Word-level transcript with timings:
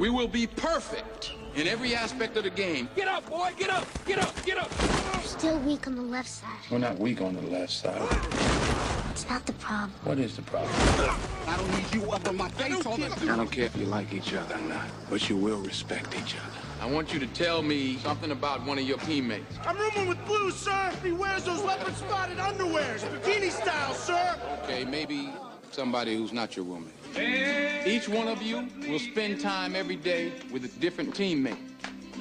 We 0.00 0.08
will 0.08 0.28
be 0.28 0.46
perfect 0.46 1.32
in 1.54 1.66
every 1.66 1.94
aspect 1.94 2.34
of 2.38 2.44
the 2.44 2.50
game. 2.50 2.88
Get 2.96 3.06
up, 3.06 3.28
boy! 3.28 3.50
Get 3.58 3.68
up! 3.68 3.86
Get 4.06 4.18
up! 4.18 4.46
Get 4.46 4.56
up! 4.56 4.70
You're 5.12 5.22
still 5.24 5.58
weak 5.58 5.86
on 5.86 5.94
the 5.94 6.00
left 6.00 6.30
side. 6.30 6.48
We're 6.70 6.78
not 6.78 6.98
weak 6.98 7.20
on 7.20 7.34
the 7.34 7.42
left 7.42 7.70
side. 7.70 8.00
It's 9.10 9.28
not 9.28 9.44
the 9.44 9.52
problem. 9.52 9.92
What 10.04 10.18
is 10.18 10.36
the 10.36 10.42
problem? 10.42 10.72
I 11.46 11.54
don't 11.54 11.70
need 11.76 11.94
you 11.94 12.10
up 12.10 12.26
in 12.26 12.34
my 12.34 12.48
face 12.48 12.86
all 12.86 12.96
the 12.96 13.08
I 13.30 13.36
don't 13.36 13.52
care 13.52 13.66
if 13.66 13.76
you 13.76 13.84
like 13.84 14.14
each 14.14 14.32
other 14.32 14.54
or 14.54 14.60
not, 14.62 14.86
but 15.10 15.28
you 15.28 15.36
will 15.36 15.58
respect 15.58 16.14
each 16.14 16.34
other. 16.34 16.56
I 16.80 16.86
want 16.90 17.12
you 17.12 17.20
to 17.20 17.26
tell 17.26 17.60
me 17.60 17.98
something 17.98 18.30
about 18.30 18.64
one 18.64 18.78
of 18.78 18.84
your 18.84 18.96
teammates. 19.00 19.58
I'm 19.66 19.76
rooming 19.76 20.08
with 20.08 20.24
Blue, 20.24 20.50
sir. 20.50 20.92
He 21.02 21.12
wears 21.12 21.44
those 21.44 21.62
leopard 21.62 21.94
spotted 21.94 22.38
underwears, 22.38 23.00
bikini 23.00 23.50
style, 23.50 23.92
sir. 23.92 24.38
Okay, 24.64 24.86
maybe 24.86 25.28
somebody 25.72 26.16
who's 26.16 26.32
not 26.32 26.56
your 26.56 26.64
woman. 26.64 26.90
Each 27.16 28.08
one 28.08 28.28
of 28.28 28.42
you 28.42 28.68
will 28.88 28.98
spend 28.98 29.40
time 29.40 29.74
every 29.74 29.96
day 29.96 30.32
with 30.52 30.64
a 30.64 30.68
different 30.80 31.14
teammate. 31.14 31.56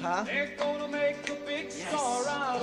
Huh? 0.02 0.24
Yes. 0.28 0.50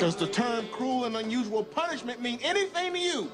Does 0.01 0.17
the 0.17 0.27
term 0.27 0.67
cruel 0.73 1.05
and 1.05 1.17
unusual 1.17 1.63
punishment 1.63 2.21
mean 2.21 2.39
anything 2.43 2.93
to 2.95 2.99
you? 2.99 3.31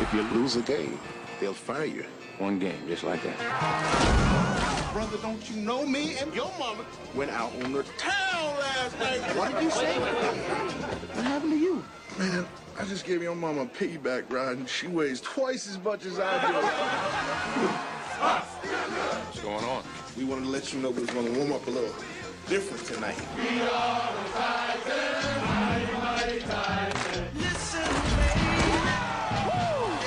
If 0.00 0.12
you 0.14 0.22
lose 0.22 0.56
a 0.56 0.62
game, 0.62 0.98
they'll 1.40 1.52
fire 1.52 1.84
you. 1.84 2.04
One 2.38 2.58
game, 2.58 2.78
just 2.86 3.04
like 3.04 3.22
that. 3.22 4.92
Brother, 4.92 5.18
don't 5.18 5.50
you 5.50 5.56
know 5.56 5.86
me 5.86 6.16
and 6.18 6.34
your 6.34 6.50
mama 6.58 6.84
went 7.14 7.30
out 7.30 7.52
on 7.62 7.72
the 7.72 7.82
town 7.98 8.58
last 8.58 8.98
night? 8.98 9.20
What 9.36 9.52
did 9.52 9.62
you 9.62 9.70
say? 9.70 9.98
What 9.98 11.24
happened 11.24 11.52
to 11.52 11.58
you? 11.58 11.84
Man, 12.18 12.46
I 12.78 12.84
just 12.84 13.06
gave 13.06 13.22
your 13.22 13.34
mama 13.34 13.62
a 13.62 13.66
piggyback 13.66 14.30
ride 14.30 14.58
and 14.58 14.68
she 14.68 14.86
weighs 14.86 15.20
twice 15.22 15.66
as 15.66 15.78
much 15.78 16.04
as 16.04 16.20
I 16.20 16.46
do. 16.46 16.52
What's 18.20 19.40
going 19.40 19.64
on? 19.64 19.82
we 20.16 20.24
wanted 20.24 20.44
to 20.44 20.50
let 20.50 20.72
you 20.72 20.80
know 20.80 20.90
we 20.90 21.00
was 21.00 21.10
gonna 21.10 21.30
warm 21.32 21.52
up 21.52 21.66
a 21.66 21.70
little 21.70 21.94
different 22.48 22.84
tonight. 22.86 23.16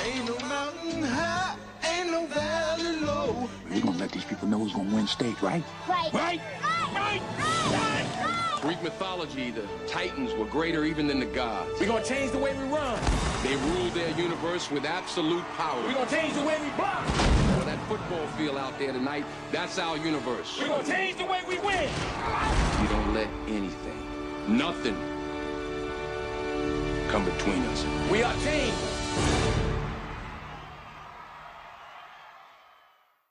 Ain't 0.04 0.26
no 0.26 0.38
mountain 0.48 1.02
high, 1.02 1.56
ain't 1.84 2.10
no 2.10 2.26
valley 2.26 3.00
low. 3.00 3.48
We're 3.70 3.80
gonna 3.80 3.98
let 3.98 4.12
these 4.12 4.24
people 4.24 4.48
know 4.48 4.58
who's 4.58 4.72
gonna 4.72 4.94
win 4.94 5.06
state, 5.06 5.40
right? 5.42 5.62
Right. 5.88 6.12
right? 6.12 6.40
Right. 6.94 7.20
Right? 7.72 7.89
Greek 8.60 8.82
mythology, 8.82 9.50
the 9.50 9.62
Titans 9.86 10.34
were 10.34 10.44
greater 10.44 10.84
even 10.84 11.06
than 11.06 11.18
the 11.18 11.26
gods. 11.26 11.70
We're 11.80 11.86
gonna 11.86 12.04
change 12.04 12.30
the 12.30 12.38
way 12.38 12.54
we 12.58 12.64
run. 12.64 13.00
They 13.42 13.56
ruled 13.56 13.92
their 13.94 14.10
universe 14.18 14.70
with 14.70 14.84
absolute 14.84 15.44
power. 15.56 15.82
We're 15.86 15.94
gonna 15.94 16.10
change 16.10 16.34
the 16.34 16.42
way 16.42 16.58
we 16.60 16.68
block. 16.76 17.06
Well, 17.06 17.64
that 17.64 17.78
football 17.88 18.26
field 18.36 18.58
out 18.58 18.78
there 18.78 18.92
tonight, 18.92 19.24
that's 19.50 19.78
our 19.78 19.96
universe. 19.96 20.58
We're 20.60 20.68
gonna 20.68 20.84
change 20.84 21.16
the 21.16 21.24
way 21.24 21.40
we 21.48 21.58
win. 21.60 21.88
We 22.82 22.88
don't 22.88 23.14
let 23.14 23.28
anything, 23.48 24.06
nothing, 24.46 24.96
come 27.08 27.24
between 27.24 27.62
us. 27.62 27.86
We 28.10 28.22
are 28.22 28.34
changed. 28.44 28.76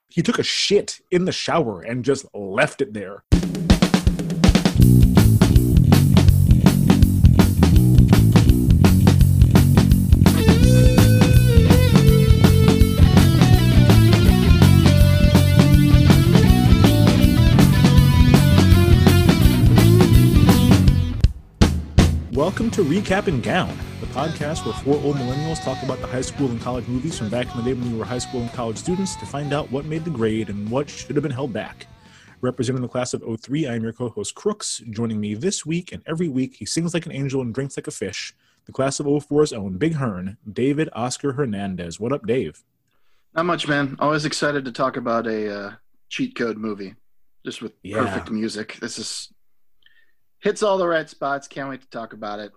He 0.08 0.22
took 0.22 0.40
a 0.40 0.42
shit 0.42 1.00
in 1.12 1.24
the 1.24 1.32
shower 1.32 1.82
and 1.82 2.04
just 2.04 2.26
left 2.34 2.82
it 2.82 2.94
there. 2.94 3.22
Welcome 22.60 22.84
to 22.84 22.90
Recap 22.90 23.26
and 23.26 23.42
Gown, 23.42 23.74
the 24.00 24.06
podcast 24.08 24.66
where 24.66 24.74
four 24.74 25.02
old 25.02 25.16
millennials 25.16 25.64
talk 25.64 25.82
about 25.82 25.98
the 26.02 26.06
high 26.06 26.20
school 26.20 26.50
and 26.50 26.60
college 26.60 26.86
movies 26.88 27.16
from 27.18 27.30
back 27.30 27.50
in 27.50 27.56
the 27.56 27.62
day 27.62 27.72
when 27.72 27.90
we 27.90 27.98
were 27.98 28.04
high 28.04 28.18
school 28.18 28.42
and 28.42 28.52
college 28.52 28.76
students 28.76 29.16
to 29.16 29.24
find 29.24 29.54
out 29.54 29.70
what 29.70 29.86
made 29.86 30.04
the 30.04 30.10
grade 30.10 30.50
and 30.50 30.70
what 30.70 30.90
should 30.90 31.16
have 31.16 31.22
been 31.22 31.32
held 31.32 31.54
back. 31.54 31.86
Representing 32.42 32.82
the 32.82 32.88
class 32.88 33.14
of 33.14 33.24
03, 33.40 33.66
I 33.66 33.76
am 33.76 33.82
your 33.82 33.94
co 33.94 34.10
host 34.10 34.34
Crooks. 34.34 34.82
Joining 34.90 35.18
me 35.18 35.32
this 35.32 35.64
week 35.64 35.90
and 35.92 36.02
every 36.06 36.28
week, 36.28 36.56
he 36.56 36.66
sings 36.66 36.92
like 36.92 37.06
an 37.06 37.12
angel 37.12 37.40
and 37.40 37.54
drinks 37.54 37.78
like 37.78 37.86
a 37.86 37.90
fish. 37.90 38.34
The 38.66 38.72
class 38.72 39.00
of 39.00 39.06
04's 39.06 39.54
own 39.54 39.78
Big 39.78 39.94
Hearn, 39.94 40.36
David 40.52 40.90
Oscar 40.92 41.32
Hernandez. 41.32 41.98
What 41.98 42.12
up, 42.12 42.26
Dave? 42.26 42.62
Not 43.34 43.46
much, 43.46 43.68
man. 43.68 43.96
Always 43.98 44.26
excited 44.26 44.66
to 44.66 44.72
talk 44.72 44.98
about 44.98 45.26
a 45.26 45.60
uh, 45.60 45.72
cheat 46.10 46.36
code 46.36 46.58
movie, 46.58 46.94
just 47.42 47.62
with 47.62 47.72
Yeah. 47.82 48.04
perfect 48.04 48.30
music. 48.30 48.76
This 48.82 48.98
is 48.98 49.32
hits 50.40 50.62
all 50.62 50.78
the 50.78 50.86
right 50.86 51.08
spots. 51.08 51.46
Can't 51.48 51.68
wait 51.68 51.80
to 51.82 51.90
talk 51.90 52.12
about 52.12 52.38
it. 52.40 52.52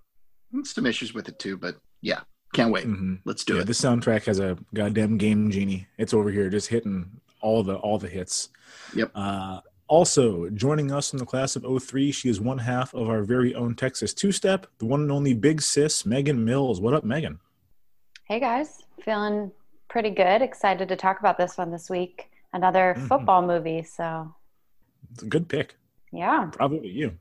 Some 0.63 0.85
issues 0.85 1.13
with 1.13 1.27
it 1.29 1.39
too, 1.39 1.57
but 1.57 1.75
yeah, 2.01 2.21
can't 2.53 2.71
wait. 2.71 2.85
Mhm. 2.85 3.19
Let's 3.25 3.43
do 3.43 3.55
yeah, 3.55 3.61
it. 3.61 3.67
this 3.67 3.81
soundtrack 3.81 4.25
has 4.25 4.39
a 4.39 4.57
goddamn 4.73 5.17
game 5.17 5.49
genie. 5.51 5.87
It's 5.97 6.13
over 6.13 6.29
here, 6.31 6.49
just 6.49 6.67
hitting 6.67 7.19
all 7.41 7.63
the 7.63 7.75
all 7.75 7.97
the 7.97 8.07
hits. 8.07 8.49
Yep. 8.95 9.11
Uh, 9.15 9.61
also 9.87 10.49
joining 10.51 10.91
us 10.91 11.11
in 11.13 11.19
the 11.19 11.25
class 11.25 11.55
of 11.55 11.65
03, 11.65 12.11
she 12.11 12.29
is 12.29 12.39
one 12.39 12.57
half 12.59 12.93
of 12.93 13.09
our 13.09 13.23
very 13.23 13.53
own 13.55 13.75
Texas 13.75 14.13
two 14.13 14.31
step, 14.31 14.67
the 14.77 14.85
one 14.85 15.01
and 15.01 15.11
only 15.11 15.33
big 15.33 15.61
sis, 15.61 16.05
Megan 16.05 16.43
Mills. 16.45 16.79
What 16.79 16.93
up, 16.93 17.03
Megan? 17.03 17.39
Hey 18.25 18.39
guys, 18.39 18.83
feeling 19.03 19.51
pretty 19.89 20.09
good. 20.11 20.41
Excited 20.41 20.87
to 20.87 20.95
talk 20.95 21.19
about 21.19 21.37
this 21.37 21.57
one 21.57 21.71
this 21.71 21.89
week. 21.89 22.29
Another 22.53 22.95
Mhm. 22.97 23.07
football 23.07 23.41
movie. 23.45 23.83
So, 23.83 24.33
It's 25.11 25.23
a 25.23 25.27
good 25.27 25.49
pick. 25.49 25.75
yeah. 26.11 26.45
Bravo 26.53 26.79
to 26.79 26.87
you. 26.87 27.17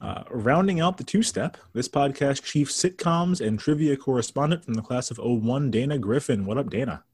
Uh, 0.00 0.24
rounding 0.30 0.80
out 0.80 0.96
the 0.96 1.04
two 1.04 1.22
step, 1.22 1.58
this 1.74 1.88
podcast 1.88 2.42
chief 2.42 2.70
sitcoms 2.70 3.46
and 3.46 3.58
trivia 3.58 3.96
correspondent 3.96 4.64
from 4.64 4.74
the 4.74 4.82
class 4.82 5.10
of 5.10 5.18
01, 5.18 5.70
Dana 5.70 5.98
Griffin. 5.98 6.46
What 6.46 6.56
up, 6.56 6.70
Dana? 6.70 7.04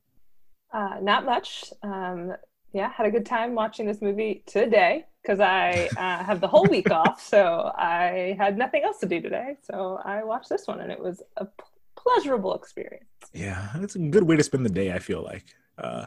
Uh, 0.73 0.99
not 1.03 1.25
much. 1.25 1.65
Um, 1.83 2.35
yeah, 2.73 2.93
had 2.93 3.07
a 3.07 3.11
good 3.11 3.27
time 3.27 3.55
watching 3.55 3.87
this 3.87 4.01
movie 4.01 4.45
today 4.47 5.07
because 5.23 5.41
I 5.41 5.89
uh, 5.97 6.23
have 6.25 6.41
the 6.41 6.47
whole 6.47 6.67
week 6.67 6.91
off, 6.93 7.21
so 7.21 7.73
I 7.77 8.37
had 8.39 8.57
nothing 8.57 8.85
else 8.85 8.99
to 8.99 9.07
do 9.07 9.21
today. 9.21 9.57
So 9.63 9.99
I 10.05 10.23
watched 10.23 10.49
this 10.49 10.67
one, 10.67 10.81
and 10.81 10.93
it 10.93 11.01
was 11.01 11.23
a 11.39 11.49
pleasurable 11.97 12.55
experience. 12.55 13.07
Yeah, 13.33 13.69
it's 13.77 13.97
a 13.97 13.99
good 13.99 14.25
way 14.25 14.37
to 14.37 14.45
spend 14.45 14.65
the 14.65 14.71
day, 14.71 14.93
I 14.93 15.01
feel 15.01 15.23
like. 15.23 15.45
Uh, 15.77 16.07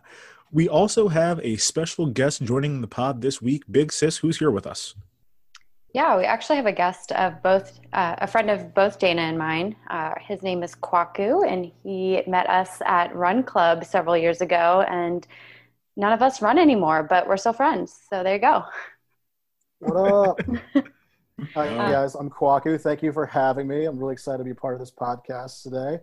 we 0.52 0.70
also 0.70 1.10
have 1.10 1.40
a 1.44 1.58
special 1.58 2.06
guest 2.06 2.42
joining 2.42 2.80
the 2.80 2.88
pod 2.88 3.22
this 3.22 3.42
week. 3.42 3.64
Big 3.70 3.92
Sis, 3.92 4.18
who's 4.18 4.40
here 4.40 4.52
with 4.52 4.66
us? 4.66 4.96
Yeah, 5.94 6.18
we 6.18 6.24
actually 6.26 6.58
have 6.58 6.68
a 6.68 6.72
guest 6.72 7.12
of 7.14 7.42
both, 7.42 7.80
uh, 7.94 8.16
a 8.20 8.28
friend 8.28 8.50
of 8.52 8.74
both 8.76 9.00
Dana 9.00 9.24
and 9.24 9.38
mine. 9.38 9.76
Uh, 9.90 10.14
his 10.22 10.44
name 10.44 10.62
is 10.62 10.76
Kwaku, 10.76 11.48
and 11.52 11.72
he 11.84 12.22
met 12.28 12.48
us 12.48 12.82
at 12.86 13.16
Run 13.16 13.44
Club 13.44 13.84
several 13.84 14.16
years 14.16 14.42
ago. 14.42 14.86
And 14.88 15.26
none 15.98 16.14
of 16.14 16.22
us 16.22 16.42
run 16.42 16.60
anymore, 16.60 17.04
but 17.04 17.28
we're 17.28 17.38
still 17.38 17.54
friends. 17.54 18.00
So 18.10 18.24
there 18.24 18.36
you 18.36 18.42
go. 18.42 18.66
What 19.80 19.96
up? 19.96 20.46
Hi, 21.56 21.66
Yeah. 21.66 21.92
guys. 21.92 22.16
I'm 22.16 22.30
Kwaku. 22.30 22.80
Thank 22.80 23.02
you 23.02 23.12
for 23.12 23.26
having 23.26 23.68
me. 23.68 23.86
I'm 23.86 23.98
really 23.98 24.14
excited 24.14 24.40
to 24.40 24.44
be 24.44 24.54
part 24.54 24.74
of 24.74 24.80
this 24.80 24.92
podcast 24.92 25.64
today. 25.64 26.00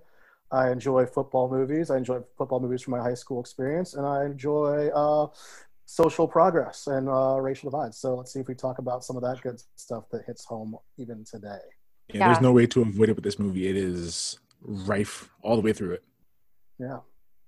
I 0.50 0.70
enjoy 0.70 1.06
football 1.06 1.48
movies. 1.50 1.90
I 1.90 1.98
enjoy 1.98 2.20
football 2.38 2.60
movies 2.60 2.82
from 2.82 2.92
my 2.92 3.00
high 3.00 3.14
school 3.14 3.40
experience, 3.40 3.94
and 3.94 4.06
I 4.06 4.24
enjoy 4.24 4.88
uh, 4.88 5.28
social 5.86 6.26
progress 6.28 6.86
and 6.88 7.08
uh, 7.08 7.38
racial 7.40 7.70
divides. 7.70 7.96
So 7.96 8.14
let's 8.16 8.32
see 8.32 8.40
if 8.40 8.48
we 8.48 8.54
talk 8.54 8.78
about 8.78 9.04
some 9.04 9.16
of 9.16 9.22
that 9.22 9.40
good 9.40 9.62
stuff 9.76 10.04
that 10.10 10.24
hits 10.26 10.44
home 10.44 10.76
even 10.98 11.24
today. 11.24 11.58
Yeah, 12.08 12.18
Yeah. 12.18 12.26
There's 12.28 12.40
no 12.42 12.52
way 12.52 12.66
to 12.66 12.82
avoid 12.82 13.08
it 13.08 13.14
with 13.14 13.24
this 13.24 13.38
movie. 13.38 13.68
It 13.68 13.76
is 13.76 14.38
rife 14.60 15.30
all 15.42 15.56
the 15.56 15.62
way 15.62 15.72
through 15.72 15.92
it. 15.92 16.04
Yeah. 16.78 16.98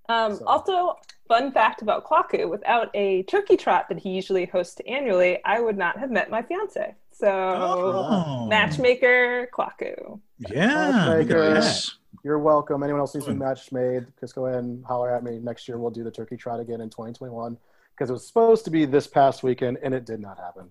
Um, 0.08 0.36
So- 0.36 0.46
Also, 0.46 0.96
fun 1.26 1.52
fact 1.52 1.82
about 1.82 2.04
Kwaku: 2.06 2.48
without 2.48 2.88
a 2.94 3.24
turkey 3.24 3.56
trot 3.56 3.88
that 3.88 3.98
he 3.98 4.10
usually 4.10 4.46
hosts 4.46 4.80
annually, 4.86 5.44
I 5.44 5.60
would 5.60 5.76
not 5.76 5.98
have 5.98 6.10
met 6.10 6.30
my 6.30 6.40
fiance. 6.42 6.94
So, 7.12 7.28
Oh. 7.30 8.46
matchmaker 8.46 9.48
Kwaku. 9.52 10.20
Yeah. 10.38 10.86
look 10.86 11.28
Matchmaker. 11.28 11.54
that. 11.54 11.86
You're 12.24 12.38
welcome. 12.38 12.82
Anyone 12.82 13.00
else 13.00 13.14
needs 13.14 13.26
to 13.26 13.32
be 13.32 13.38
Fun. 13.38 13.48
match 13.48 13.70
made, 13.72 14.06
just 14.20 14.34
go 14.34 14.46
ahead 14.46 14.62
and 14.64 14.84
holler 14.84 15.14
at 15.14 15.22
me. 15.24 15.38
Next 15.40 15.68
year, 15.68 15.78
we'll 15.78 15.90
do 15.90 16.04
the 16.04 16.10
turkey 16.10 16.36
trot 16.36 16.60
again 16.60 16.80
in 16.80 16.88
2021 16.90 17.56
because 17.98 18.10
it 18.10 18.12
was 18.12 18.26
supposed 18.26 18.64
to 18.64 18.70
be 18.70 18.84
this 18.84 19.08
past 19.08 19.42
weekend, 19.42 19.78
and 19.82 19.92
it 19.92 20.06
did 20.06 20.20
not 20.20 20.38
happen. 20.38 20.70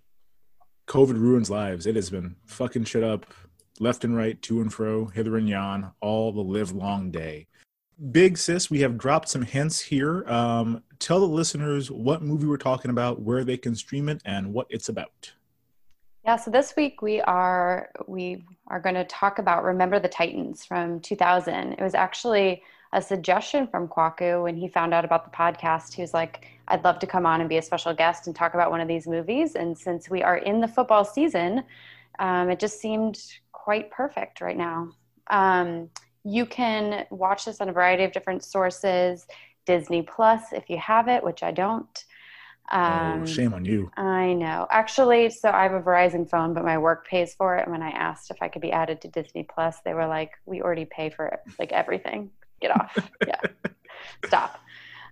COVID 0.88 1.19
ruins 1.19 1.50
lives. 1.50 1.85
It 1.85 1.97
has 1.97 2.09
been 2.09 2.38
fucking 2.45 2.85
shit 2.85 3.03
up 3.03 3.25
left 3.79 4.06
and 4.06 4.15
right, 4.15 4.41
to 4.44 4.62
and 4.62 4.74
fro, 4.74 5.06
hither 5.06 5.38
and 5.38 5.50
yon, 5.50 5.91
all 6.00 6.31
the 6.31 6.41
live 6.41 6.71
long 6.71 7.12
day. 7.12 7.47
Big 8.12 8.38
sis, 8.38 8.71
we 8.71 8.79
have 8.79 8.97
dropped 8.97 9.27
some 9.27 9.41
hints 9.41 9.81
here. 9.81 10.27
Um, 10.29 10.83
tell 11.00 11.19
the 11.19 11.25
listeners 11.25 11.91
what 11.91 12.21
movie 12.21 12.47
we're 12.47 12.57
talking 12.57 12.91
about, 12.91 13.21
where 13.21 13.44
they 13.44 13.57
can 13.57 13.75
stream 13.75 14.07
it, 14.07 14.21
and 14.24 14.53
what 14.53 14.68
it's 14.69 14.88
about. 14.88 15.33
Yeah, 16.24 16.38
so 16.38 16.50
this 16.50 16.75
week 16.75 17.01
we 17.01 17.21
are 17.21 17.89
we 18.07 18.45
are 18.68 18.79
going 18.79 18.95
to 18.95 19.06
talk 19.06 19.39
about 19.39 19.63
Remember 19.63 20.00
the 20.00 20.09
Titans 20.09 20.65
from 20.65 21.00
2000. 21.01 21.74
It 21.74 21.81
was 21.81 21.94
actually 21.94 22.63
a 22.94 23.01
suggestion 23.01 23.68
from 23.68 23.88
Kwaku 23.88 24.44
when 24.44 24.56
he 24.56 24.68
found 24.68 24.94
out 24.94 25.03
about 25.03 25.25
the 25.25 25.35
podcast. 25.35 25.94
He 25.94 26.01
was 26.01 26.13
like, 26.13 26.56
I'd 26.68 26.84
love 26.84 27.00
to 27.00 27.08
come 27.08 27.25
on 27.25 27.40
and 27.40 27.50
be 27.50 27.58
a 27.58 27.62
special 27.62 27.94
guest 27.94 28.28
and 28.28 28.36
talk 28.36 28.54
about 28.54 28.72
one 28.72 28.81
of 28.81 28.88
these 28.88 29.08
movies. 29.08 29.56
And 29.56 29.78
since 29.78 30.10
we 30.10 30.22
are 30.24 30.38
in 30.38 30.60
the 30.60 30.68
football 30.68 31.06
season, 31.06 31.64
um, 32.19 32.50
it 32.50 32.60
just 32.60 32.80
seemed 32.81 33.22
quite 33.52 33.90
perfect 33.92 34.42
right 34.42 34.58
now. 34.58 34.92
Um, 35.30 35.90
you 36.24 36.46
can 36.46 37.06
watch 37.10 37.46
this 37.46 37.62
on 37.62 37.69
a 37.69 37.74
variety 37.74 38.04
of 38.04 38.12
different 38.12 38.44
sources. 38.44 39.28
Disney 39.66 40.02
Plus, 40.02 40.54
if 40.54 40.69
you 40.69 40.78
have 40.78 41.08
it, 41.08 41.24
which 41.24 41.44
I 41.44 41.52
don't. 41.52 42.06
Um, 42.70 43.22
oh, 43.22 43.25
shame 43.25 43.54
on 43.54 43.63
you. 43.66 43.92
I 43.96 44.34
know. 44.34 44.68
Actually, 44.70 45.30
so 45.30 45.50
I 45.50 45.63
have 45.63 45.74
a 45.74 45.81
Verizon 45.81 46.30
phone, 46.30 46.54
but 46.54 46.66
my 46.66 46.78
work 46.78 47.08
pays 47.08 47.34
for 47.34 47.58
it. 47.58 47.63
And 47.63 47.72
when 47.72 47.81
I 47.81 47.90
asked 47.92 48.30
if 48.31 48.42
I 48.42 48.50
could 48.50 48.62
be 48.62 48.72
added 48.72 49.02
to 49.02 49.08
Disney 49.08 49.44
Plus, 49.44 49.78
they 49.86 49.94
were 49.94 50.08
like, 50.08 50.31
"We 50.46 50.62
already 50.62 50.86
pay 50.86 51.10
for 51.10 51.28
it, 51.28 51.40
like 51.60 51.72
everything. 51.72 52.31
Get 52.60 52.72
off. 52.72 52.98
yeah, 53.28 53.40
stop." 54.25 54.60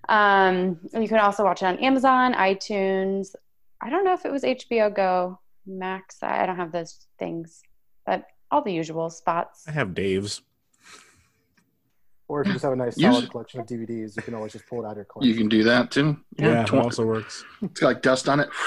Um, 0.10 0.80
you 0.94 1.08
can 1.08 1.20
also 1.20 1.44
watch 1.44 1.62
it 1.62 1.66
on 1.66 1.78
Amazon, 1.80 2.34
iTunes. 2.34 3.36
I 3.82 3.90
don't 3.90 4.04
know 4.04 4.14
if 4.14 4.26
it 4.26 4.32
was 4.32 4.44
HBO 4.44 4.94
Go, 4.94 5.40
Max. 5.66 6.18
I 6.22 6.46
don't 6.46 6.56
have 6.58 6.72
those 6.72 7.08
things, 7.20 7.62
but 8.06 8.26
all 8.52 8.62
the 8.62 8.72
usual 8.74 9.10
spots. 9.10 9.64
I 9.68 9.72
have 9.72 9.94
Dave's. 9.94 10.42
Or 12.28 12.42
if 12.42 12.48
you 12.48 12.54
just 12.54 12.64
have 12.64 12.74
a 12.74 12.76
nice 12.76 12.98
Use- 12.98 13.14
solid 13.14 13.30
collection 13.30 13.60
of 13.60 13.68
DVDs, 13.68 14.16
you 14.16 14.24
can 14.24 14.34
always 14.34 14.52
just 14.54 14.66
pull 14.68 14.84
it 14.84 14.86
out 14.88 14.92
of 14.92 14.98
your 14.98 15.06
collection. 15.06 15.32
You 15.32 15.38
can 15.38 15.48
do 15.48 15.64
that 15.64 15.92
too. 15.92 16.18
Yeah, 16.38 16.64
it 16.64 16.74
also 16.74 17.06
works. 17.06 17.44
It's 17.62 17.80
got 17.80 17.88
like 17.88 18.02
dust 18.02 18.28
on 18.30 18.40
it. 18.40 18.50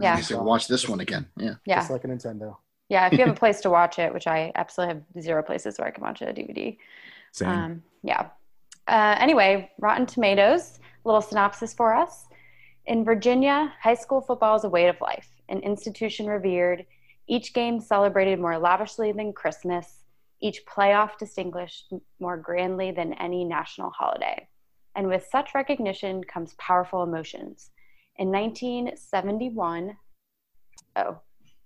Yeah. 0.00 0.16
You 0.16 0.24
can 0.24 0.42
watch 0.44 0.68
this 0.68 0.88
one 0.88 1.00
again. 1.00 1.28
Yeah. 1.36 1.56
Yeah, 1.66 1.80
Just 1.80 1.90
like 1.90 2.04
a 2.04 2.06
Nintendo. 2.08 2.56
yeah. 2.88 3.08
If 3.08 3.12
you 3.12 3.18
have 3.18 3.28
a 3.28 3.34
place 3.38 3.60
to 3.60 3.68
watch 3.68 3.98
it, 3.98 4.14
which 4.14 4.26
I 4.26 4.50
absolutely 4.54 4.94
have 4.94 5.22
zero 5.22 5.42
places 5.42 5.78
where 5.78 5.86
I 5.86 5.90
can 5.90 6.02
watch 6.02 6.22
a 6.22 6.32
DVD. 6.32 6.78
Same. 7.32 7.48
Um, 7.50 7.82
yeah. 8.02 8.28
Uh, 8.88 9.16
anyway, 9.18 9.70
Rotten 9.78 10.06
Tomatoes, 10.06 10.80
little 11.04 11.20
synopsis 11.20 11.72
for 11.72 11.94
us. 11.94 12.26
In 12.86 13.04
Virginia, 13.04 13.72
high 13.80 13.94
school 13.94 14.20
football 14.20 14.56
is 14.56 14.64
a 14.64 14.68
way 14.68 14.88
of 14.88 15.00
life, 15.00 15.28
an 15.48 15.60
institution 15.60 16.26
revered, 16.26 16.84
each 17.28 17.54
game 17.54 17.80
celebrated 17.80 18.40
more 18.40 18.58
lavishly 18.58 19.12
than 19.12 19.32
Christmas, 19.32 20.04
each 20.40 20.66
playoff 20.66 21.16
distinguished 21.18 21.92
more 22.18 22.36
grandly 22.36 22.90
than 22.90 23.12
any 23.14 23.44
national 23.44 23.90
holiday. 23.90 24.48
And 24.96 25.06
with 25.06 25.28
such 25.30 25.54
recognition 25.54 26.24
comes 26.24 26.54
powerful 26.58 27.02
emotions. 27.02 27.70
In 28.16 28.30
1971, 28.30 29.96
oh, 30.96 31.20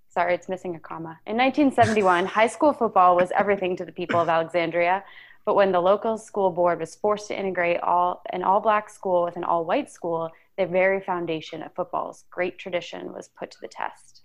sorry, 0.08 0.34
it's 0.34 0.48
missing 0.48 0.76
a 0.76 0.78
comma. 0.78 1.18
In 1.26 1.36
1971, 1.36 2.26
high 2.26 2.46
school 2.46 2.72
football 2.72 3.16
was 3.16 3.32
everything 3.36 3.76
to 3.76 3.84
the 3.84 3.92
people 3.92 4.20
of 4.20 4.28
Alexandria. 4.28 5.02
But 5.46 5.54
when 5.54 5.70
the 5.70 5.80
local 5.80 6.18
school 6.18 6.50
board 6.50 6.80
was 6.80 6.96
forced 6.96 7.28
to 7.28 7.38
integrate 7.38 7.80
all 7.80 8.22
an 8.30 8.42
all-black 8.42 8.90
school 8.90 9.22
with 9.22 9.36
an 9.36 9.44
all-white 9.44 9.88
school, 9.88 10.28
the 10.58 10.66
very 10.66 11.00
foundation 11.00 11.62
of 11.62 11.72
football's 11.72 12.24
great 12.30 12.58
tradition 12.58 13.12
was 13.12 13.28
put 13.28 13.52
to 13.52 13.58
the 13.62 13.68
test. 13.68 14.22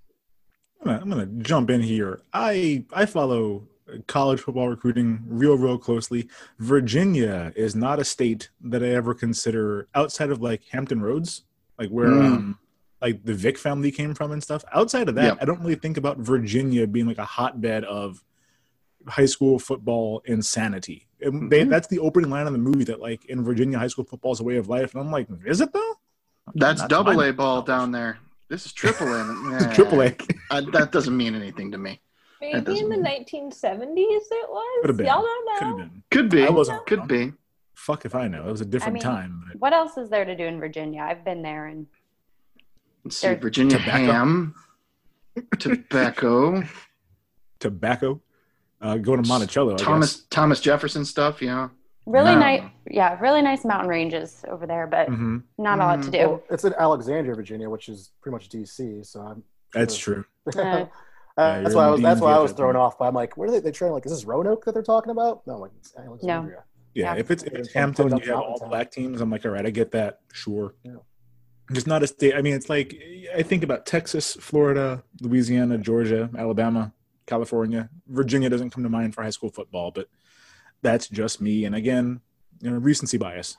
I'm 0.84 0.88
gonna, 0.88 1.02
I'm 1.02 1.10
gonna 1.10 1.44
jump 1.44 1.70
in 1.70 1.82
here. 1.82 2.22
I 2.34 2.86
I 2.92 3.06
follow 3.06 3.68
college 4.08 4.40
football 4.40 4.68
recruiting 4.70 5.22
real 5.28 5.58
real 5.58 5.78
closely. 5.78 6.28
Virginia 6.58 7.54
is 7.56 7.76
not 7.76 8.00
a 8.00 8.04
state 8.04 8.50
that 8.62 8.82
I 8.82 8.88
ever 8.88 9.14
consider 9.14 9.88
outside 9.94 10.32
of 10.32 10.42
like 10.42 10.64
Hampton 10.72 11.02
Roads, 11.02 11.44
like 11.78 11.90
where 11.90 12.10
Mm. 12.10 12.26
um 12.34 12.58
like 13.00 13.24
the 13.26 13.34
Vick 13.34 13.58
family 13.60 13.92
came 13.92 14.16
from 14.16 14.32
and 14.32 14.42
stuff. 14.42 14.64
Outside 14.74 15.08
of 15.10 15.16
that, 15.16 15.24
Yep. 15.26 15.38
I 15.42 15.46
don't 15.46 15.60
really 15.60 15.76
think 15.76 15.98
about 15.98 16.18
Virginia 16.18 16.88
being 16.88 17.06
like 17.06 17.18
a 17.20 17.26
hotbed 17.26 17.84
of 17.84 18.24
high 19.08 19.26
school 19.26 19.60
football 19.60 20.22
insanity. 20.26 21.08
And 21.22 21.52
they, 21.52 21.62
Mhm. 21.66 21.70
that's 21.70 21.88
the 21.88 22.00
opening 22.00 22.30
line 22.30 22.48
of 22.48 22.54
the 22.54 22.60
movie 22.60 22.84
that 22.86 23.00
like 23.00 23.26
in 23.26 23.44
Virginia 23.44 23.78
high 23.78 23.88
school 23.88 24.04
football 24.06 24.32
is 24.34 24.40
a 24.40 24.44
way 24.44 24.58
of 24.58 24.68
life, 24.70 24.94
and 24.94 25.02
I'm 25.04 25.12
like, 25.12 25.28
is 25.46 25.62
it 25.62 25.72
though? 25.74 25.94
That's 26.56 26.82
Not 26.82 26.90
double. 26.90 27.22
A 27.22 27.32
ball 27.32 27.62
down 27.62 27.92
there. 27.92 28.18
This 28.50 28.66
is 28.66 28.74
triple 28.74 29.08
A. 29.08 29.24
Nah, 29.62 29.74
Triple 29.74 30.02
A. 30.02 30.10
that 30.72 30.90
doesn't 30.92 31.16
mean 31.16 31.36
anything 31.36 31.72
to 31.72 31.78
me. 31.78 32.02
Maybe 32.42 32.80
in 32.80 32.90
the 32.90 32.98
mean- 32.98 33.04
1970s 33.06 34.26
it 34.32 34.50
was. 34.50 34.82
Could 34.82 34.90
have 34.90 34.98
been. 34.98 35.06
Y'all 35.06 35.22
don't 35.22 35.46
know. 35.46 35.60
Could 35.60 35.68
have 35.68 35.78
been. 35.78 36.04
Could 36.10 36.30
be. 36.30 36.44
I 36.46 36.50
wasn't 36.50 36.86
Could 36.88 37.08
be. 37.08 37.34
Fuck 37.76 38.04
if 38.06 38.14
I 38.16 38.28
know. 38.28 38.48
It 38.48 38.52
was 38.52 38.62
a 38.62 38.66
different 38.66 38.96
mean- 38.96 39.04
time. 39.04 39.44
But 39.48 39.62
What 39.62 39.74
else 39.74 39.98
is 39.98 40.10
there 40.10 40.26
to 40.26 40.36
do 40.36 40.44
in 40.46 40.60
Virginia? 40.60 41.02
I've 41.02 41.24
been 41.24 41.42
there 41.44 41.68
and 41.68 41.86
Let's 43.06 43.18
see. 43.18 43.34
Virginia 43.36 43.78
Tobacco. 43.78 44.12
ham. 44.12 44.56
Tobacco. 45.60 46.64
tobacco. 47.60 48.22
Uh, 48.82 48.98
going 48.98 49.22
to 49.22 49.28
Monticello. 49.28 49.74
I 49.74 49.78
Thomas 49.78 50.16
guess. 50.18 50.26
Thomas 50.30 50.60
Jefferson 50.60 51.06
stuff. 51.06 51.42
Yeah. 51.42 51.70
really 52.08 52.34
No. 52.34 52.40
nice 52.40 52.64
yeah, 52.90 53.18
really 53.22 53.42
nice 53.42 53.64
mountain 53.64 53.88
ranges 53.88 54.44
over 54.48 54.66
there, 54.66 54.88
but 54.88 55.08
hmm 55.08 55.38
not 55.58 55.80
a 55.80 55.84
lot 55.84 56.02
to 56.04 56.12
do. 56.12 56.18
Well, 56.18 56.44
it's 56.50 56.64
in 56.66 56.74
Alexandria, 56.78 57.36
Virginia, 57.36 57.70
which 57.70 57.90
is 57.90 58.12
pretty 58.22 58.34
much 58.34 58.50
DC. 58.50 59.06
So 59.06 59.22
I'm. 59.22 59.44
That's 59.74 59.96
sure- 59.96 60.26
true. 60.52 60.88
Uh, 61.38 61.54
you're 61.54 61.64
that's 61.64 61.76
why 61.76 61.86
I 61.86 61.90
was. 61.90 62.02
That's 62.02 62.20
why 62.20 62.34
I 62.34 62.40
was 62.40 62.52
thrown 62.52 62.76
off. 62.76 63.00
But 63.00 63.06
I'm 63.06 63.14
like, 63.14 63.38
where 63.38 63.48
are 63.48 63.52
they? 63.52 63.62
They 63.62 63.72
trying 63.72 63.94
like, 63.94 64.06
is 64.06 64.12
this 64.12 64.26
Roanoke 64.26 64.66
that 64.66 64.74
they're 64.74 64.84
talking 64.84 65.12
about? 65.12 65.48
No, 65.48 65.54
I'm 65.56 65.60
like 65.62 65.72
it's 65.80 65.94
Alexandria. 65.98 66.64
Yeah, 66.94 67.14
Yeah. 67.14 67.20
if 67.22 67.32
it's, 67.32 67.44
if 67.44 67.54
It's 67.54 67.68
it's 67.70 67.74
Hampton, 67.74 68.10
Plymouth 68.10 68.26
you 68.28 68.34
have 68.34 68.42
all 68.42 68.60
black 68.68 68.92
teams. 68.92 69.22
I'm 69.22 69.30
like, 69.32 69.46
all 69.46 69.52
right, 69.52 69.66
I 69.66 69.70
get 69.70 69.92
that. 69.92 70.20
Sure. 70.34 70.76
Yeah. 70.84 70.96
Just 71.72 71.88
not 71.88 72.04
a 72.04 72.08
state. 72.08 72.36
I 72.36 72.42
mean, 72.42 72.54
it's 72.54 72.70
like 72.70 73.02
I 73.34 73.44
think 73.44 73.64
about 73.64 73.86
Texas, 73.86 74.34
Florida, 74.42 75.04
Louisiana, 75.22 75.78
Georgia, 75.78 76.30
Alabama, 76.38 76.92
California. 77.36 77.90
Virginia 78.08 78.50
doesn't 78.50 78.72
come 78.72 78.84
to 78.84 78.90
mind 78.90 79.16
for 79.16 79.24
high 79.24 79.30
school 79.38 79.50
football, 79.50 79.90
but 79.92 80.08
that's 80.82 81.08
just 81.08 81.40
me. 81.42 81.64
And 81.66 81.74
again, 81.76 82.20
you 82.62 82.70
know, 82.70 82.78
recency 82.78 83.18
bias. 83.18 83.58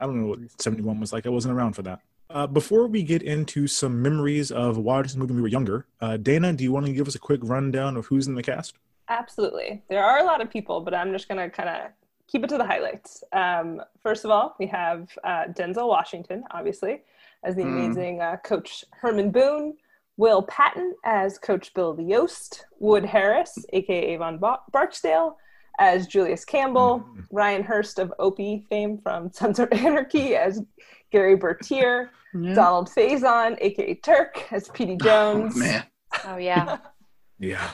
I 0.00 0.06
don't 0.06 0.20
know 0.20 0.28
what 0.28 0.38
71 0.62 1.00
was 1.00 1.12
like. 1.12 1.26
I 1.26 1.30
wasn't 1.30 1.54
around 1.56 1.72
for 1.74 1.82
that. 1.82 2.00
Uh, 2.30 2.46
before 2.46 2.86
we 2.86 3.02
get 3.02 3.22
into 3.22 3.66
some 3.66 4.00
memories 4.02 4.52
of 4.52 4.76
watching 4.78 5.04
this 5.08 5.16
movie 5.16 5.32
when 5.32 5.36
we 5.36 5.42
were 5.42 5.48
younger, 5.48 5.86
uh, 6.00 6.16
Dana, 6.16 6.52
do 6.52 6.62
you 6.62 6.70
want 6.70 6.86
to 6.86 6.92
give 6.92 7.08
us 7.08 7.14
a 7.16 7.18
quick 7.18 7.40
rundown 7.42 7.96
of 7.96 8.06
who's 8.06 8.26
in 8.28 8.34
the 8.36 8.42
cast? 8.42 8.74
Absolutely. 9.08 9.82
There 9.88 10.04
are 10.04 10.18
a 10.20 10.24
lot 10.24 10.40
of 10.40 10.48
people, 10.50 10.80
but 10.82 10.94
I'm 10.94 11.10
just 11.12 11.26
going 11.28 11.38
to 11.40 11.48
kind 11.50 11.68
of 11.70 11.90
keep 12.28 12.44
it 12.44 12.48
to 12.50 12.58
the 12.58 12.66
highlights. 12.66 13.24
Um, 13.32 13.80
first 14.02 14.24
of 14.24 14.30
all, 14.30 14.54
we 14.60 14.66
have 14.66 15.08
uh, 15.24 15.44
Denzel 15.58 15.88
Washington, 15.88 16.44
obviously, 16.52 17.02
as 17.42 17.56
the 17.56 17.62
Hmm. 17.62 17.76
amazing 17.78 18.20
uh, 18.20 18.36
coach 18.44 18.84
Herman 18.92 19.30
Boone, 19.30 19.74
Will 20.18 20.42
Patton 20.42 20.94
as 21.04 21.38
Coach 21.38 21.72
Bill 21.74 21.94
the 21.94 22.02
Yoast, 22.02 22.64
Wood 22.80 23.04
Harris, 23.06 23.56
aka 23.72 24.16
Von 24.16 24.36
Bar- 24.38 24.60
Barksdale, 24.72 25.36
as 25.78 26.06
Julius 26.08 26.44
Campbell, 26.44 27.00
Mhm. 27.08 27.24
Ryan 27.30 27.62
Hurst 27.62 27.98
of 28.00 28.12
Opie 28.18 28.66
fame 28.68 28.98
from 28.98 29.32
Sons 29.32 29.58
of 29.60 29.72
Anarchy 29.72 30.34
as 30.36 30.60
Gary 31.12 31.36
Bertier, 31.36 32.10
Yeah. 32.34 32.52
Donald 32.54 32.90
Faison, 32.90 33.56
aka 33.60 33.94
Turk, 33.94 34.52
as 34.52 34.68
Petey 34.68 34.96
Jones. 34.96 35.54
Oh, 35.56 35.60
man. 35.60 35.84
oh 36.26 36.36
yeah. 36.36 36.78
Yeah. 37.40 37.70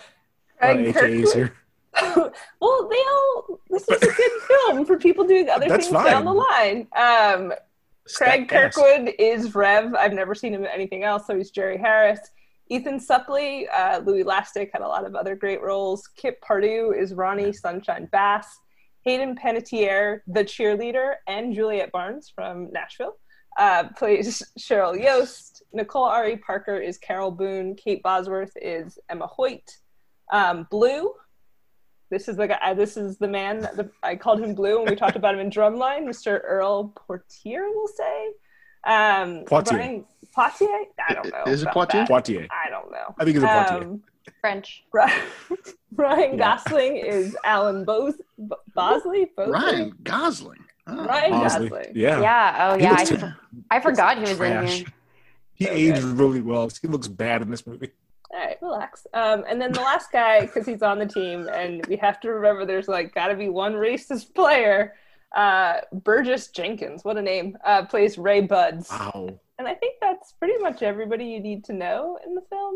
A 0.60 0.74
lot 0.74 0.80
of 0.86 0.94
Craig 0.94 1.12
AKAs 1.24 1.32
Kirkwood- 1.32 1.34
here. 1.34 1.54
well, 2.60 2.88
they 2.90 2.96
all. 2.98 3.60
This 3.70 3.88
is 3.88 4.02
a 4.02 4.06
good 4.06 4.30
film 4.48 4.84
for 4.84 4.98
people 4.98 5.24
doing 5.26 5.48
other 5.48 5.66
That's 5.68 5.88
things 5.88 6.04
down 6.04 6.26
the 6.26 6.32
line. 6.34 6.86
Um, 6.94 7.48
Craig 7.48 8.46
Stacked 8.46 8.50
cast. 8.50 8.76
Kirkwood 8.76 9.14
is 9.18 9.54
Rev. 9.54 9.94
I've 9.94 10.12
never 10.12 10.34
seen 10.34 10.52
him 10.52 10.62
in 10.64 10.70
anything 10.70 11.02
else, 11.04 11.26
so 11.26 11.34
he's 11.36 11.50
Jerry 11.50 11.78
Harris. 11.78 12.18
Ethan 12.70 12.98
Suplee, 12.98 13.66
uh, 13.74 14.00
Louie 14.04 14.24
Lastik 14.24 14.70
had 14.72 14.82
a 14.82 14.88
lot 14.88 15.04
of 15.04 15.14
other 15.14 15.34
great 15.36 15.60
roles. 15.62 16.06
Kip 16.16 16.40
Pardue 16.40 16.92
is 16.92 17.12
Ronnie 17.14 17.52
Sunshine 17.52 18.08
Bass. 18.10 18.46
Hayden 19.02 19.36
Panettiere, 19.36 20.20
the 20.26 20.42
cheerleader, 20.44 21.16
and 21.28 21.54
Juliet 21.54 21.92
Barnes 21.92 22.32
from 22.34 22.72
Nashville 22.72 23.16
uh, 23.58 23.84
plays 23.98 24.42
Cheryl 24.58 24.98
Yoast. 24.98 25.60
Nicole 25.74 26.04
Ari 26.04 26.38
Parker 26.38 26.78
is 26.78 26.96
Carol 26.96 27.30
Boone. 27.30 27.74
Kate 27.74 28.02
Bosworth 28.02 28.52
is 28.60 28.98
Emma 29.10 29.26
Hoyt. 29.26 29.76
Um, 30.32 30.66
Blue, 30.70 31.12
this 32.10 32.28
is 32.28 32.36
the 32.36 32.48
guy. 32.48 32.58
uh, 32.62 32.72
This 32.72 32.96
is 32.96 33.18
the 33.18 33.28
man. 33.28 33.60
That 33.60 33.76
the, 33.76 33.90
I 34.02 34.16
called 34.16 34.40
him 34.42 34.54
Blue 34.54 34.78
when 34.78 34.88
we 34.88 34.96
talked 34.96 35.16
about 35.16 35.34
him 35.34 35.40
in 35.40 35.50
Drumline. 35.50 36.04
Mr. 36.04 36.40
Earl 36.42 36.94
Portier, 36.96 37.68
we'll 37.74 37.88
say. 37.88 38.26
Um, 38.86 39.44
Poitier. 39.44 39.70
Brian, 39.70 40.04
Poitier. 40.36 40.84
I 41.08 41.14
don't 41.14 41.30
know. 41.32 41.44
Is 41.52 41.62
it 41.62 41.68
about 41.70 41.88
Poitier? 41.90 41.92
that. 41.92 42.08
Poitier. 42.08 42.48
I 42.50 42.70
don't 42.70 42.90
know. 42.90 43.14
I 43.18 43.24
think 43.24 43.36
it's 43.36 43.44
a 43.44 43.48
Poitier. 43.48 43.82
Um, 43.82 44.02
French. 44.40 44.84
Ryan, 44.92 45.22
Ryan 45.96 46.38
Yeah. 46.38 46.56
Gosling 46.56 46.96
is 46.96 47.36
Alan 47.44 47.84
Bos- 47.84 48.14
B- 48.38 48.54
Bosley. 48.74 49.26
Bosley? 49.36 49.52
Ryan 49.52 49.92
Gosling. 50.02 50.64
Oh. 50.86 51.04
Ryan 51.04 51.30
Bosley. 51.32 51.68
Gosling. 51.68 51.92
Yeah. 51.94 52.20
Yeah. 52.20 52.70
Oh 52.72 52.78
yeah. 52.78 52.90
looks 52.92 53.12
I, 53.12 53.32
I 53.70 53.80
forgot 53.80 54.16
he 54.16 54.22
was 54.22 54.40
in 54.40 54.66
here. 54.66 54.86
He 55.54 55.66
Okay. 55.68 55.74
aged 55.90 56.02
really 56.02 56.40
well. 56.40 56.68
He 56.80 56.88
looks 56.88 57.06
bad 57.08 57.42
in 57.42 57.50
this 57.50 57.66
movie. 57.66 57.90
All 58.32 58.40
right, 58.40 58.56
relax. 58.60 59.06
Um, 59.14 59.44
and 59.48 59.60
then 59.60 59.72
the 59.72 59.80
last 59.80 60.10
guy, 60.10 60.40
because 60.40 60.66
he's 60.66 60.82
on 60.82 60.98
the 60.98 61.06
team, 61.06 61.48
and 61.54 61.86
we 61.86 61.94
have 61.96 62.18
to 62.20 62.30
remember 62.32 62.64
there's 62.66 62.88
like 62.88 63.14
got 63.14 63.28
to 63.28 63.36
be 63.36 63.48
one 63.48 63.74
racist 63.74 64.34
player. 64.34 64.94
Uh, 65.36 65.80
Burgess 65.92 66.48
Jenkins, 66.48 67.04
what 67.04 67.16
a 67.16 67.22
name, 67.22 67.56
uh, 67.64 67.84
plays 67.86 68.18
Ray 68.18 68.40
Budds. 68.40 68.90
Wow. 68.90 69.38
And 69.58 69.68
I 69.68 69.74
think 69.74 69.96
that's 70.00 70.32
pretty 70.32 70.58
much 70.58 70.82
everybody 70.82 71.26
you 71.26 71.40
need 71.40 71.64
to 71.64 71.72
know 71.72 72.18
in 72.26 72.34
the 72.34 72.42
film. 72.50 72.74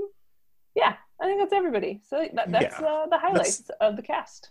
Yeah, 0.74 0.94
I 1.20 1.24
think 1.26 1.40
that's 1.40 1.52
everybody. 1.52 2.00
So 2.08 2.24
that, 2.34 2.50
that's 2.52 2.80
Yeah. 2.80 2.86
uh, 2.86 3.06
the 3.06 3.18
highlights 3.18 3.68
of 3.80 3.96
the 3.96 4.02
cast. 4.02 4.50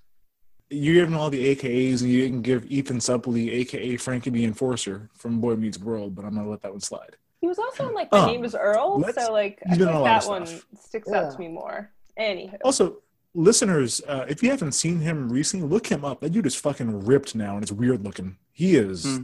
You're 0.70 0.96
giving 0.96 1.16
all 1.16 1.30
the 1.30 1.56
AKAs 1.56 2.02
and 2.02 2.12
you 2.12 2.22
didn't 2.24 2.42
give 2.42 2.66
Ethan 2.70 2.98
Suplee, 2.98 3.50
aka 3.54 3.96
Frankie 3.96 4.30
the 4.32 4.44
Enforcer 4.44 5.10
from 5.14 5.40
Boy 5.40 5.56
Meets 5.56 5.80
World, 5.80 6.14
but 6.16 6.26
I'm 6.26 6.36
gonna 6.36 6.50
let 6.50 6.62
that 6.64 6.72
one 6.72 6.82
slide. 6.82 7.16
He 7.40 7.48
was 7.48 7.58
also 7.60 7.88
in 7.88 7.96
like 7.96 8.12
My 8.12 8.20
Oh, 8.20 8.26
Name 8.26 8.44
Is 8.44 8.54
Earl, 8.56 9.02
so 9.14 9.32
like 9.32 9.60
I 9.66 9.70
think 9.70 9.82
in 9.84 9.88
a 9.88 10.00
lot 10.02 10.18
of 10.18 10.24
that 10.24 10.30
one 10.30 10.46
sticks 10.82 11.08
Yeah. 11.10 11.22
out 11.28 11.32
to 11.34 11.40
me 11.40 11.48
more. 11.48 11.92
Anywho, 12.20 12.58
Also, 12.66 12.98
listeners, 13.34 14.02
uh, 14.08 14.26
if 14.28 14.44
you 14.44 14.50
haven't 14.50 14.72
seen 14.74 15.00
him 15.00 15.30
recently, 15.32 15.66
look 15.68 15.88
him 15.88 16.04
up. 16.04 16.20
That 16.20 16.32
dude 16.32 16.48
is 16.48 16.56
fucking 16.56 17.06
ripped 17.06 17.36
now, 17.36 17.54
and 17.54 17.64
it's 17.64 17.72
weird 17.72 18.04
looking. 18.04 18.36
He 18.52 18.76
is. 18.76 19.06
Hmm. 19.06 19.24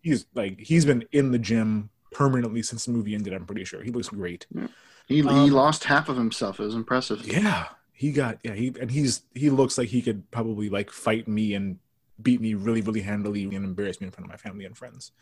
He's 0.00 0.26
like 0.34 0.58
he's 0.58 0.84
been 0.84 1.04
in 1.12 1.30
the 1.30 1.38
gym 1.38 1.90
permanently 2.12 2.62
since 2.62 2.84
the 2.86 2.92
movie 2.92 3.14
ended. 3.14 3.32
I'm 3.32 3.46
pretty 3.46 3.64
sure 3.64 3.82
he 3.82 3.90
looks 3.90 4.08
great. 4.08 4.46
He, 5.06 5.16
he 5.16 5.28
Um, 5.28 5.50
lost 5.50 5.84
half 5.84 6.08
of 6.08 6.16
himself. 6.16 6.60
It 6.60 6.64
was 6.64 6.74
impressive. 6.74 7.26
Yeah, 7.26 7.68
he 7.92 8.12
got 8.12 8.38
yeah. 8.44 8.54
He 8.54 8.72
and 8.80 8.90
he's 8.90 9.22
he 9.34 9.50
looks 9.50 9.76
like 9.78 9.88
he 9.88 10.02
could 10.02 10.30
probably 10.30 10.68
like 10.70 10.90
fight 10.90 11.26
me 11.26 11.54
and 11.54 11.78
beat 12.20 12.40
me 12.40 12.54
really 12.54 12.80
really 12.82 13.00
handily 13.00 13.42
and 13.44 13.52
embarrass 13.54 14.00
me 14.00 14.06
in 14.06 14.10
front 14.12 14.26
of 14.26 14.30
my 14.30 14.36
family 14.36 14.64
and 14.64 14.76
friends. 14.76 15.12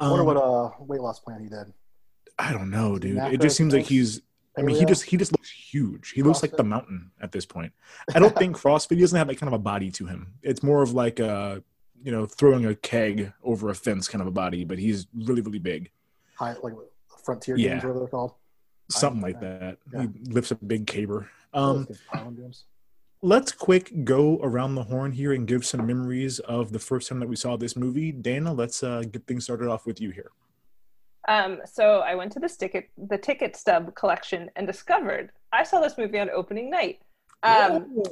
I 0.00 0.08
wonder 0.08 0.22
Um, 0.22 0.26
what 0.26 0.36
uh 0.36 0.70
weight 0.84 1.00
loss 1.00 1.20
plan 1.20 1.40
he 1.40 1.48
did. 1.48 1.72
I 2.38 2.52
don't 2.52 2.70
know, 2.70 2.98
dude. 2.98 3.18
It 3.18 3.40
just 3.40 3.56
seems 3.56 3.72
like 3.74 3.86
he's. 3.86 4.22
I 4.58 4.62
mean, 4.62 4.76
he 4.76 4.84
just 4.84 5.04
he 5.04 5.16
just 5.16 5.32
looks 5.32 5.50
huge. 5.50 6.10
He 6.10 6.22
looks 6.22 6.42
like 6.42 6.56
the 6.56 6.64
mountain 6.64 7.10
at 7.20 7.32
this 7.32 7.46
point. 7.46 7.72
I 8.14 8.18
don't 8.18 8.36
think 8.36 8.56
CrossFit 8.58 8.96
he 8.96 9.00
doesn't 9.00 9.16
have 9.16 9.28
that 9.28 9.38
kind 9.38 9.48
of 9.48 9.54
a 9.54 9.62
body 9.62 9.90
to 9.92 10.06
him. 10.06 10.34
It's 10.42 10.62
more 10.62 10.82
of 10.82 10.92
like 10.92 11.20
a 11.20 11.62
you 12.02 12.10
know 12.12 12.26
throwing 12.26 12.66
a 12.66 12.74
keg 12.74 13.32
over 13.42 13.70
a 13.70 13.74
fence 13.74 14.08
kind 14.08 14.20
of 14.20 14.28
a 14.28 14.32
body, 14.32 14.64
but 14.64 14.78
he's 14.78 15.06
really 15.14 15.40
really 15.40 15.58
big, 15.60 15.90
High 16.38 16.54
like 16.62 16.74
frontier 17.24 17.56
Yeah. 17.56 17.70
games, 17.70 17.82
whatever 17.84 17.98
they're 18.00 18.08
called. 18.08 18.34
something 18.90 19.22
like 19.22 19.40
that. 19.40 19.78
Yeah. 19.92 20.02
He 20.02 20.08
lifts 20.30 20.50
a 20.50 20.54
big 20.56 20.86
caber. 20.86 21.28
Um, 21.54 21.86
kids 21.86 22.00
pound 22.12 22.36
games. 22.36 22.64
let's 23.22 23.52
quick 23.52 24.04
go 24.04 24.38
around 24.42 24.74
the 24.74 24.82
horn 24.84 25.12
here 25.12 25.32
and 25.32 25.46
give 25.46 25.64
some 25.64 25.86
memories 25.86 26.38
of 26.40 26.72
the 26.72 26.78
first 26.78 27.08
time 27.08 27.20
that 27.20 27.28
we 27.28 27.36
saw 27.36 27.56
this 27.56 27.76
movie. 27.76 28.10
Dana, 28.12 28.52
let's 28.52 28.82
uh, 28.82 29.02
get 29.10 29.26
things 29.26 29.44
started 29.44 29.68
off 29.68 29.86
with 29.86 30.00
you 30.00 30.10
here. 30.10 30.30
um, 31.28 31.60
so 31.64 32.00
I 32.00 32.14
went 32.16 32.32
to 32.32 32.40
the 32.40 32.48
ticket 32.48 32.90
the 32.98 33.16
ticket 33.18 33.54
stub 33.56 33.94
collection 33.94 34.50
and 34.56 34.66
discovered 34.66 35.30
I 35.52 35.62
saw 35.62 35.80
this 35.80 35.96
movie 35.98 36.18
on 36.18 36.28
opening 36.30 36.68
night. 36.70 37.00
Um, 37.42 38.04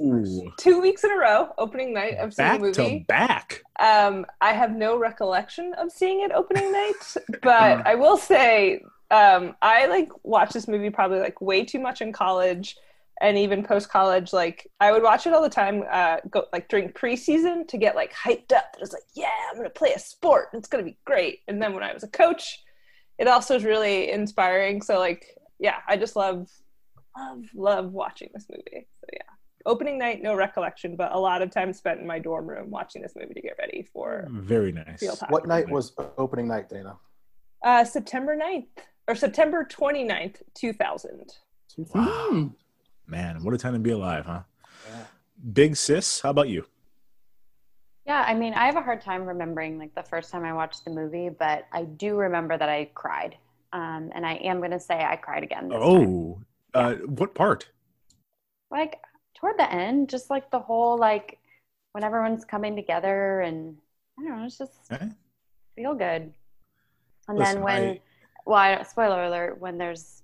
two 0.59 0.81
weeks 0.81 1.05
in 1.05 1.13
a 1.13 1.17
row, 1.17 1.51
opening 1.59 1.95
night 1.95 2.17
of 2.19 2.35
seeing 2.35 2.49
back 2.49 2.61
the 2.61 2.67
movie. 2.67 2.99
to 3.01 3.05
back. 3.07 3.63
Um, 3.79 4.27
I 4.41 4.53
have 4.53 4.75
no 4.75 4.99
recollection 4.99 5.73
of 5.75 5.91
seeing 5.93 6.23
it 6.23 6.33
opening 6.33 6.73
night, 6.81 7.17
but 7.43 7.87
I 7.87 7.95
will 7.95 8.17
say 8.17 8.83
um, 9.11 9.57
I 9.63 9.87
like 9.87 10.11
watched 10.25 10.53
this 10.53 10.69
movie 10.69 10.91
probably 10.91 11.21
like 11.21 11.41
way 11.41 11.65
too 11.65 11.79
much 11.79 12.01
in 12.01 12.13
college 12.13 12.77
and 13.21 13.37
even 13.37 13.63
post 13.63 13.89
college. 13.89 14.33
Like 14.33 14.67
I 14.81 14.93
would 14.93 15.03
watch 15.03 15.27
it 15.27 15.33
all 15.33 15.43
the 15.43 15.49
time, 15.49 15.85
uh, 15.91 16.19
go 16.31 16.47
like 16.53 16.69
during 16.69 16.91
preseason 16.91 17.67
to 17.69 17.77
get 17.79 17.95
like 17.95 18.13
hyped 18.15 18.53
up. 18.53 18.75
It 18.75 18.81
was 18.81 18.93
like, 18.93 19.03
yeah, 19.15 19.31
I'm 19.51 19.57
gonna 19.57 19.71
play 19.71 19.93
a 19.93 19.99
sport. 19.99 20.49
and 20.53 20.61
It's 20.61 20.69
gonna 20.69 20.85
be 20.85 20.97
great. 21.05 21.41
And 21.49 21.63
then 21.63 21.75
when 21.75 21.83
I 21.83 21.93
was 21.93 22.03
a 22.03 22.09
coach, 22.09 22.63
it 23.19 23.29
also 23.29 23.55
is 23.57 23.65
really 23.65 24.11
inspiring. 24.11 24.81
So 24.81 24.99
like, 24.99 25.37
yeah, 25.59 25.77
I 25.87 25.97
just 25.97 26.17
love, 26.17 26.49
love, 27.17 27.45
love 27.55 27.93
watching 27.93 28.31
this 28.33 28.47
movie. 28.51 28.87
So 29.11 29.17
yeah. 29.17 29.35
Opening 29.67 29.99
night, 29.99 30.23
no 30.23 30.35
recollection, 30.35 30.97
but 30.97 31.13
a 31.13 31.19
lot 31.19 31.43
of 31.43 31.51
time 31.51 31.73
spent 31.73 32.01
in 32.01 32.07
my 32.07 32.19
dorm 32.19 32.49
room 32.49 32.71
watching 32.71 33.03
this 33.03 33.13
movie 33.15 33.35
to 33.35 33.41
get 33.43 33.57
ready 33.59 33.87
for 33.93 34.27
Very 34.31 34.73
nice. 34.73 35.01
Field 35.01 35.19
hockey. 35.19 35.33
What 35.33 35.47
night 35.47 35.69
was 35.69 35.93
opening 36.17 36.49
night, 36.49 36.71
Dana? 36.71 36.97
Uh, 37.63 37.85
September 37.85 38.37
9th 38.37 38.69
or 39.07 39.15
September 39.15 39.67
29th, 39.71 40.37
2000. 40.55 41.33
Wow. 41.95 42.51
Man, 43.07 43.45
what 43.45 43.53
a 43.53 43.59
time 43.59 43.75
to 43.75 43.79
be 43.79 43.91
alive, 43.91 44.25
huh? 44.25 44.43
Big 45.53 45.77
sis, 45.77 46.21
how 46.21 46.31
about 46.31 46.49
you? 46.49 46.65
Yeah, 48.07 48.25
I 48.27 48.35
mean, 48.35 48.55
I 48.55 48.67
have 48.67 48.77
a 48.77 48.83
hard 48.83 49.03
time 49.03 49.25
remembering 49.25 49.79
like 49.79 49.95
the 49.95 50.03
first 50.03 50.31
time 50.31 50.45
I 50.45 50.53
watched 50.55 50.85
the 50.85 50.91
movie, 50.91 51.29
but 51.29 51.67
I 51.73 51.85
do 51.85 52.17
remember 52.17 52.57
that 52.57 52.69
I 52.69 52.91
cried. 52.95 53.37
Um, 53.73 54.11
and 54.15 54.27
I 54.27 54.35
am 54.35 54.59
going 54.59 54.73
to 54.73 54.81
say 54.81 55.05
I 55.05 55.17
cried 55.17 55.43
again. 55.43 55.69
This 55.69 55.79
time. 55.79 55.83
Oh, 55.85 56.41
uh, 56.75 56.95
what 56.95 57.35
part? 57.35 57.69
Like 58.71 59.01
toward 59.37 59.59
the 59.59 59.71
end, 59.73 60.09
just 60.09 60.31
like 60.31 60.51
the 60.51 60.59
whole 60.61 60.99
like 60.99 61.39
when 61.93 62.05
everyone's 62.05 62.45
coming 62.45 62.77
together 62.77 63.41
and 63.41 63.77
I 64.19 64.23
don't 64.23 64.39
know, 64.39 64.45
it's 64.47 64.59
just 64.59 64.73
Okay. 64.93 65.09
feel 65.77 65.95
good. 65.95 66.33
And 67.29 67.39
Listen, 67.39 67.57
then 67.57 67.63
when, 67.65 67.83
I- 67.83 68.01
well, 68.47 68.59
I, 68.59 68.83
spoiler 68.83 69.25
alert, 69.25 69.61
when 69.61 69.79
there's 69.79 70.23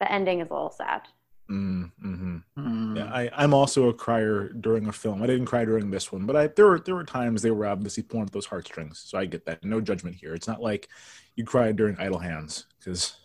the 0.00 0.10
ending 0.10 0.40
is 0.40 0.50
a 0.50 0.52
little 0.52 0.70
sad. 0.70 1.02
Mm, 1.50 1.92
hmm 2.00 2.36
Hmm. 2.56 2.96
Yeah, 2.96 3.04
I, 3.12 3.30
I'm 3.32 3.54
also 3.54 3.88
a 3.88 3.94
crier 3.94 4.48
during 4.48 4.88
a 4.88 4.92
film. 4.92 5.22
I 5.22 5.26
didn't 5.26 5.46
cry 5.46 5.64
during 5.64 5.90
this 5.90 6.10
one, 6.10 6.26
but 6.26 6.34
I 6.34 6.46
there 6.48 6.66
were 6.66 6.80
there 6.80 6.96
were 6.96 7.04
times 7.04 7.40
they 7.42 7.52
were 7.52 7.66
obviously 7.66 8.02
pulling 8.02 8.26
at 8.26 8.32
those 8.32 8.46
heartstrings. 8.46 8.98
So 9.06 9.16
I 9.16 9.26
get 9.26 9.44
that. 9.46 9.64
No 9.64 9.80
judgment 9.80 10.16
here. 10.16 10.34
It's 10.34 10.48
not 10.48 10.60
like 10.60 10.88
you 11.36 11.44
cried 11.44 11.76
during 11.76 11.96
Idle 12.00 12.18
Hands 12.18 12.66
because 12.78 13.16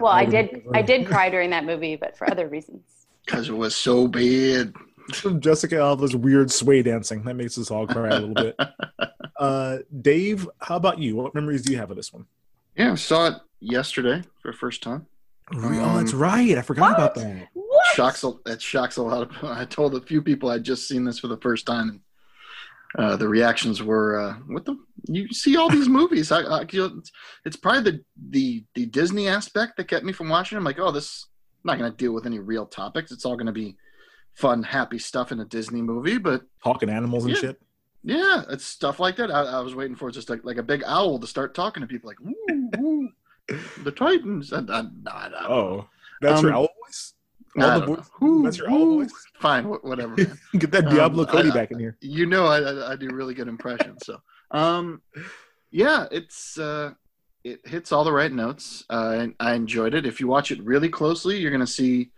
Well, 0.00 0.12
I 0.12 0.20
I 0.20 0.24
did, 0.24 0.62
I 0.72 0.80
did 0.82 1.06
cry 1.12 1.28
during 1.28 1.50
that 1.50 1.64
movie, 1.66 1.96
but 1.96 2.16
for 2.16 2.30
other 2.30 2.48
reasons. 2.48 2.82
Because 3.24 3.48
it 3.48 3.56
was 3.56 3.74
so 3.74 4.06
bad. 4.08 4.74
Jessica 5.40 5.78
Alba's 5.78 6.16
weird 6.16 6.50
sway 6.50 6.82
dancing 6.82 7.22
that 7.24 7.34
makes 7.34 7.58
us 7.58 7.70
all 7.70 7.86
cry 7.86 8.08
a 8.08 8.20
little 8.20 8.34
bit. 8.34 8.56
Uh, 9.36 9.78
Dave, 10.00 10.48
how 10.60 10.76
about 10.76 11.00
you? 11.00 11.16
What 11.16 11.34
memories 11.34 11.62
do 11.62 11.72
you 11.72 11.78
have 11.78 11.90
of 11.90 11.96
this 11.96 12.12
one? 12.12 12.24
Yeah, 12.76 12.92
I 12.92 12.94
saw 12.94 13.26
it 13.26 13.34
yesterday 13.58 14.22
for 14.40 14.52
the 14.52 14.56
first 14.56 14.80
time. 14.80 15.06
oh, 15.52 15.98
that's 15.98 16.12
Um, 16.12 16.20
right. 16.20 16.56
I 16.56 16.62
forgot 16.62 16.94
about 16.94 17.16
that. 17.16 17.48
What? 17.52 17.86
Shocks 17.94 18.22
a, 18.22 18.32
that 18.44 18.62
shocks 18.62 18.96
a 18.96 19.02
lot 19.02 19.22
of. 19.22 19.30
I 19.42 19.64
told 19.64 19.96
a 19.96 20.00
few 20.00 20.22
people 20.22 20.50
I'd 20.50 20.62
just 20.62 20.86
seen 20.86 21.04
this 21.04 21.18
for 21.18 21.26
the 21.26 21.36
first 21.38 21.66
time, 21.66 22.00
and 22.96 23.04
uh, 23.04 23.16
the 23.16 23.28
reactions 23.28 23.82
were, 23.82 24.20
uh, 24.20 24.34
"What 24.46 24.64
the? 24.64 24.78
You 25.08 25.26
see 25.32 25.56
all 25.56 25.68
these 25.68 25.88
movies? 25.88 26.30
I, 26.30 26.42
I, 26.42 26.60
it's, 26.72 27.12
it's 27.44 27.56
probably 27.56 27.90
the 27.90 28.04
the 28.30 28.64
the 28.74 28.86
Disney 28.86 29.26
aspect 29.26 29.76
that 29.78 29.88
kept 29.88 30.04
me 30.04 30.12
from 30.12 30.28
watching. 30.28 30.56
I'm 30.56 30.64
like, 30.64 30.78
oh, 30.78 30.92
this 30.92 31.26
I'm 31.26 31.33
not 31.64 31.78
going 31.78 31.90
to 31.90 31.96
deal 31.96 32.12
with 32.12 32.26
any 32.26 32.38
real 32.38 32.66
topics. 32.66 33.10
It's 33.12 33.24
all 33.24 33.36
going 33.36 33.46
to 33.46 33.52
be 33.52 33.76
fun, 34.34 34.62
happy 34.62 34.98
stuff 34.98 35.32
in 35.32 35.40
a 35.40 35.44
Disney 35.44 35.82
movie. 35.82 36.18
But 36.18 36.42
Talking 36.62 36.90
animals 36.90 37.24
and 37.24 37.34
Yeah. 37.34 37.40
shit. 37.40 37.62
yeah, 38.02 38.42
it's 38.50 38.64
stuff 38.66 39.00
like 39.00 39.16
that. 39.16 39.30
I, 39.30 39.42
I 39.44 39.60
was 39.60 39.74
waiting 39.74 39.96
for 39.96 40.10
just 40.10 40.28
like, 40.30 40.44
like 40.44 40.58
a 40.58 40.62
big 40.62 40.82
owl 40.86 41.18
to 41.18 41.26
start 41.26 41.54
talking 41.54 41.80
to 41.80 41.86
people, 41.86 42.08
like, 42.08 42.20
ooh, 42.20 42.70
ooh, 42.80 43.08
the 43.82 43.92
Titans. 43.96 44.52
And, 44.52 44.70
I, 44.70 44.84
I, 45.06 45.46
Oh, 45.48 45.88
that's 46.20 46.42
your 46.42 46.50
Um, 46.52 46.56
owl 46.58 46.68
voice. 46.86 47.14
All 47.56 47.62
the 47.80 47.86
don't 47.86 47.96
voice- 47.96 48.10
know. 48.20 48.26
Ooh, 48.28 48.42
that's 48.42 48.58
your 48.58 48.70
owl 48.70 48.96
voice? 48.98 49.12
Fine, 49.40 49.64
wh- 49.64 49.84
whatever. 49.84 50.14
Man. 50.16 50.38
Get 50.58 50.70
that 50.72 50.86
Um, 50.88 50.94
Diablo 50.94 51.24
Cody 51.24 51.50
I- 51.50 51.54
back 51.54 51.70
in 51.70 51.78
here. 51.78 51.96
you 52.00 52.26
know 52.26 52.46
I 52.46 52.96
do 52.96 53.08
really 53.12 53.32
good 53.34 53.48
impressions 53.48 54.00
so 54.04 54.20
um 54.50 55.00
yeah 55.70 56.06
it's 56.10 56.58
uh 56.58 56.92
it 57.44 57.60
hits 57.66 57.92
all 57.92 58.04
the 58.04 58.12
right 58.12 58.32
notes. 58.32 58.84
Uh 58.90 59.16
and 59.18 59.34
i 59.40 59.54
enjoyed 59.54 59.94
it. 59.94 60.06
If 60.06 60.20
you 60.20 60.26
watch 60.26 60.50
it 60.50 60.62
really 60.62 60.88
closely 60.88 61.36
you're 61.38 61.50
gonna 61.52 61.66
see 61.66 62.10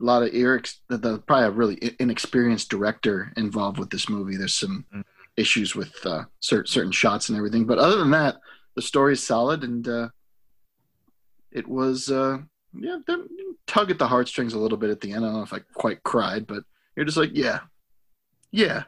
a 0.00 0.04
lot 0.04 0.22
of 0.24 0.30
erex 0.32 0.78
the, 0.88 0.98
the 0.98 1.18
probably 1.20 1.46
a 1.46 1.50
really 1.50 1.96
inexperienced 2.00 2.68
director 2.68 3.32
involved 3.36 3.78
with 3.78 3.90
this 3.90 4.08
movie. 4.08 4.36
There's 4.36 4.54
some 4.54 4.84
Mm. 4.94 5.04
issues 5.36 5.74
with 5.74 5.94
uh 6.04 6.24
certain 6.40 6.66
certain 6.66 6.92
shots 6.92 7.28
and 7.28 7.38
everything. 7.38 7.64
But 7.64 7.78
other 7.78 7.96
than 7.98 8.10
that 8.10 8.36
the 8.74 8.82
story 8.82 9.12
is 9.14 9.24
solid 9.26 9.62
and 9.64 9.86
uh 9.86 10.08
it 11.50 11.66
was 11.68 12.10
uh 12.10 12.38
yeah 12.74 12.98
tug 13.66 13.90
at 13.90 13.98
the 13.98 14.08
heartstrings 14.08 14.54
a 14.54 14.58
little 14.58 14.78
bit 14.78 14.90
at 14.90 15.00
the 15.00 15.12
end. 15.12 15.24
I 15.24 15.28
don't 15.28 15.36
know 15.36 15.42
if 15.42 15.52
i 15.52 15.60
quite 15.74 16.02
cried 16.02 16.46
but 16.46 16.64
you're 16.96 17.06
just 17.06 17.16
like 17.18 17.30
yeah. 17.34 17.60
Yeah. 18.50 18.84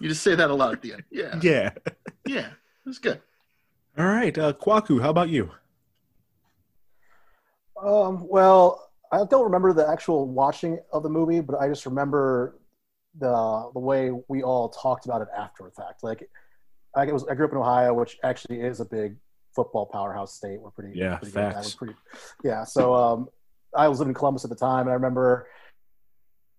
You 0.00 0.08
just 0.08 0.22
say 0.22 0.34
that 0.34 0.50
a 0.50 0.54
lot 0.54 0.72
at 0.72 0.82
the 0.82 0.92
end. 0.94 1.04
Yeah. 1.10 1.38
Yeah. 1.42 1.70
yeah. 2.26 2.46
It 2.48 2.88
was 2.88 2.98
good 2.98 3.20
All 3.96 4.04
right, 4.06 4.36
uh, 4.36 4.52
Kwaku, 4.52 5.00
how 5.00 5.08
about 5.08 5.30
you? 5.30 5.50
Um, 7.82 8.26
well, 8.28 8.90
I 9.10 9.24
don't 9.24 9.44
remember 9.44 9.72
the 9.72 9.88
actual 9.88 10.28
watching 10.28 10.78
of 10.92 11.02
the 11.02 11.08
movie, 11.10 11.40
but 11.40 11.56
I 11.60 11.68
just 11.68 11.86
remember 11.86 12.58
the 13.18 13.70
the 13.74 13.80
way 13.80 14.10
we 14.28 14.42
all 14.42 14.68
talked 14.70 15.04
about 15.04 15.20
it 15.22 15.28
after 15.36 15.64
the 15.64 15.70
fact. 15.70 16.02
Like, 16.02 16.28
I 16.96 17.06
was 17.12 17.26
I 17.28 17.34
grew 17.34 17.46
up 17.46 17.52
in 17.52 17.58
Ohio, 17.58 17.94
which 17.94 18.18
actually 18.22 18.60
is 18.60 18.80
a 18.80 18.84
big 18.84 19.16
football 19.54 19.86
powerhouse 19.86 20.34
state. 20.34 20.60
We're 20.60 20.70
pretty 20.70 20.94
Yeah, 20.96 21.16
pretty 21.18 21.32
good 21.32 21.44
at 21.44 21.52
that. 21.52 21.56
facts. 21.56 21.74
Pretty, 21.74 21.94
yeah. 22.44 22.64
So 22.64 22.94
um, 22.94 23.28
I 23.76 23.88
was 23.88 23.98
living 23.98 24.10
in 24.10 24.14
Columbus 24.14 24.44
at 24.44 24.50
the 24.50 24.56
time, 24.56 24.82
and 24.82 24.90
I 24.90 24.94
remember 24.94 25.48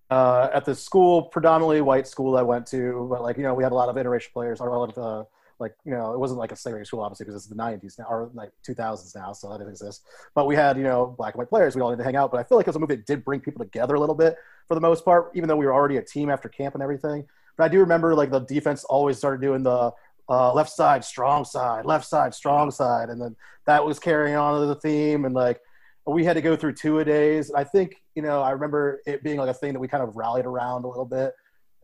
uh, 0.10 0.50
at 0.54 0.66
the 0.66 0.76
school, 0.76 1.24
predominantly 1.24 1.82
white 1.82 2.08
school 2.08 2.38
I 2.38 2.42
went 2.44 2.68
to, 2.68 3.08
but 3.10 3.22
like 3.22 3.38
you 3.38 3.44
know 3.44 3.54
we 3.54 3.64
had 3.64 3.72
a 3.72 3.76
lot 3.76 3.90
of 3.90 3.96
interracial 3.96 4.34
players, 4.34 4.60
a 4.60 4.64
lot 4.66 4.96
of 4.96 4.98
uh, 4.98 5.24
like 5.60 5.74
you 5.86 5.92
know 5.92 6.14
it 6.14 6.20
wasn't 6.20 6.40
like 6.40 6.52
a 6.52 6.56
segregated 6.56 6.88
school 6.88 7.02
obviously 7.02 7.26
because 7.26 7.36
it's 7.36 7.48
the 7.48 7.56
90s 7.56 8.00
now 8.00 8.06
or 8.10 8.30
like 8.34 8.52
2000s 8.68 9.16
now, 9.16 9.34
so 9.34 9.50
that 9.50 9.58
didn't 9.58 9.72
exist. 9.72 10.04
But 10.36 10.48
we 10.48 10.56
had 10.56 10.78
you 10.78 10.84
know 10.84 11.16
black 11.18 11.34
and 11.34 11.40
white 11.40 11.50
players. 11.50 11.76
We 11.76 11.82
all 11.82 11.90
had 11.90 12.00
to 12.00 12.04
hang 12.04 12.16
out. 12.16 12.32
But 12.32 12.40
I 12.40 12.44
feel 12.44 12.58
like 12.58 12.68
it 12.68 12.70
was 12.70 12.76
a 12.76 12.80
movie 12.80 12.96
that 12.96 13.06
did 13.06 13.24
bring 13.24 13.40
people 13.40 13.64
together 13.64 13.96
a 13.96 14.00
little 14.00 14.16
bit 14.16 14.36
for 14.68 14.76
the 14.76 14.82
most 14.82 15.06
part, 15.06 15.32
even 15.36 15.48
though 15.48 15.56
we 15.56 15.66
were 15.66 15.74
already 15.74 15.98
a 15.98 16.02
team 16.02 16.30
after 16.30 16.50
camp 16.50 16.74
and 16.76 16.84
everything. 16.84 17.26
But 17.58 17.66
I 17.66 17.68
do 17.68 17.80
remember 17.80 18.16
like 18.16 18.32
the 18.32 18.40
defense 18.40 18.84
always 18.84 19.18
started 19.18 19.42
doing 19.42 19.64
the 19.64 19.92
uh, 20.30 20.54
left 20.54 20.72
side, 20.72 21.04
strong 21.04 21.46
side, 21.46 21.86
left 21.86 22.06
side, 22.06 22.34
strong 22.34 22.72
side, 22.72 23.10
and 23.10 23.22
then 23.22 23.36
that 23.66 23.86
was 23.86 24.00
carrying 24.00 24.36
on 24.36 24.60
to 24.60 24.68
the 24.68 24.76
theme 24.76 25.26
and 25.26 25.36
like 25.36 25.60
we 26.06 26.26
had 26.26 26.34
to 26.34 26.42
go 26.42 26.56
through 26.56 26.74
two 26.74 27.00
a 27.00 27.06
days. 27.06 27.50
And 27.50 27.58
I 27.58 27.64
think, 27.64 28.02
you 28.16 28.22
know, 28.22 28.42
I 28.42 28.52
remember 28.52 29.02
it 29.06 29.24
being 29.24 29.38
like 29.38 29.50
a 29.50 29.54
thing 29.54 29.74
that 29.74 29.80
we 29.80 29.88
kind 29.88 30.04
of 30.04 30.16
rallied 30.16 30.46
around 30.46 30.84
a 30.84 30.88
little 30.88 31.06
bit 31.06 31.34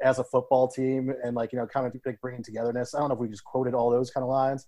as 0.02 0.20
a 0.20 0.24
football 0.24 0.68
team 0.68 1.14
and 1.24 1.36
like, 1.36 1.52
you 1.54 1.60
know, 1.60 1.68
kind 1.68 1.86
of 1.86 1.94
like 2.06 2.20
bringing 2.22 2.44
togetherness. 2.44 2.94
I 2.96 3.00
don't 3.00 3.10
know 3.10 3.16
if 3.16 3.20
we 3.20 3.28
just 3.30 3.44
quoted 3.44 3.74
all 3.74 3.90
those 3.90 4.12
kind 4.12 4.24
of 4.24 4.30
lines, 4.30 4.68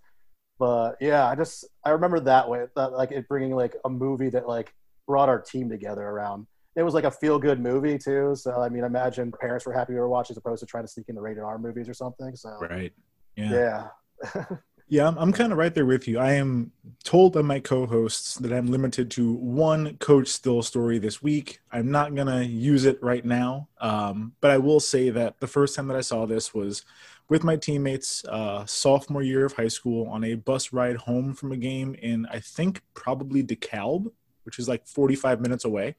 But 0.60 0.98
yeah, 1.02 1.28
I 1.28 1.36
just 1.36 1.66
I 1.86 1.90
remember 1.92 2.20
that 2.22 2.48
way, 2.50 2.66
that, 2.76 2.92
like 2.94 3.12
it 3.12 3.28
bringing 3.28 3.56
like 3.56 3.76
a 3.86 3.90
movie 3.90 4.30
that 4.30 4.48
like 4.48 4.74
brought 5.08 5.30
our 5.30 5.42
team 5.42 5.70
together 5.70 6.04
around. 6.04 6.48
It 6.76 6.84
was 6.84 6.94
like 6.94 7.04
a 7.04 7.12
feel 7.12 7.40
good 7.40 7.60
movie 7.60 7.98
too. 7.98 8.36
So 8.36 8.62
I 8.62 8.70
mean, 8.70 8.84
imagine 8.84 9.32
parents 9.42 9.66
were 9.66 9.74
happy 9.74 9.94
we 9.94 10.00
were 10.00 10.10
watching 10.10 10.34
as 10.34 10.38
opposed 10.38 10.60
to 10.62 10.66
trying 10.68 10.84
to 10.84 10.88
sneak 10.88 11.10
in 11.10 11.16
the 11.16 11.22
rated 11.22 11.44
R 11.44 11.58
movies 11.58 11.90
or 11.90 11.94
something. 11.94 12.36
So 12.36 12.50
Right. 12.62 12.94
Yeah. 13.36 13.88
yeah. 14.34 14.46
Yeah, 14.92 15.08
I'm, 15.08 15.18
I'm 15.18 15.32
kind 15.32 15.54
of 15.54 15.58
right 15.58 15.74
there 15.74 15.86
with 15.86 16.06
you. 16.06 16.20
I 16.20 16.34
am 16.34 16.74
told 17.06 17.32
by 17.32 17.42
my 17.44 17.62
co-hosts 17.62 18.36
that 18.40 18.52
I'm 18.52 18.68
limited 18.68 19.10
to 19.12 19.36
one 19.36 19.96
Coach 20.00 20.28
Still 20.28 20.62
story 20.62 21.00
this 21.00 21.24
week. 21.24 21.62
I'm 21.72 21.90
not 21.92 22.14
gonna 22.14 22.42
use 22.42 22.84
it 22.84 23.02
right 23.02 23.24
now, 23.24 23.70
um, 23.80 24.34
but 24.42 24.52
I 24.52 24.58
will 24.58 24.82
say 24.82 25.10
that 25.10 25.40
the 25.40 25.48
first 25.48 25.78
time 25.78 25.88
that 25.88 25.96
I 25.96 26.02
saw 26.02 26.26
this 26.26 26.54
was 26.54 26.84
with 27.30 27.42
my 27.42 27.56
teammates, 27.56 28.26
uh, 28.26 28.66
sophomore 28.66 29.24
year 29.24 29.46
of 29.46 29.54
high 29.54 29.70
school, 29.70 30.10
on 30.10 30.26
a 30.26 30.34
bus 30.36 30.74
ride 30.74 30.98
home 30.98 31.34
from 31.36 31.54
a 31.54 31.58
game 31.58 31.96
in 31.96 32.26
I 32.26 32.42
think 32.42 32.82
probably 32.94 33.44
DeKalb, 33.44 34.12
which 34.44 34.60
is 34.60 34.68
like 34.68 34.86
45 34.86 35.40
minutes 35.40 35.64
away. 35.64 35.96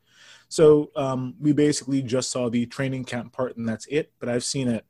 So 0.50 0.90
um, 0.96 1.34
we 1.40 1.54
basically 1.54 2.02
just 2.02 2.30
saw 2.30 2.50
the 2.50 2.66
training 2.66 3.04
camp 3.04 3.32
part, 3.32 3.56
and 3.56 3.66
that's 3.66 3.86
it. 3.86 4.12
But 4.20 4.28
I've 4.28 4.44
seen 4.44 4.68
it 4.68 4.84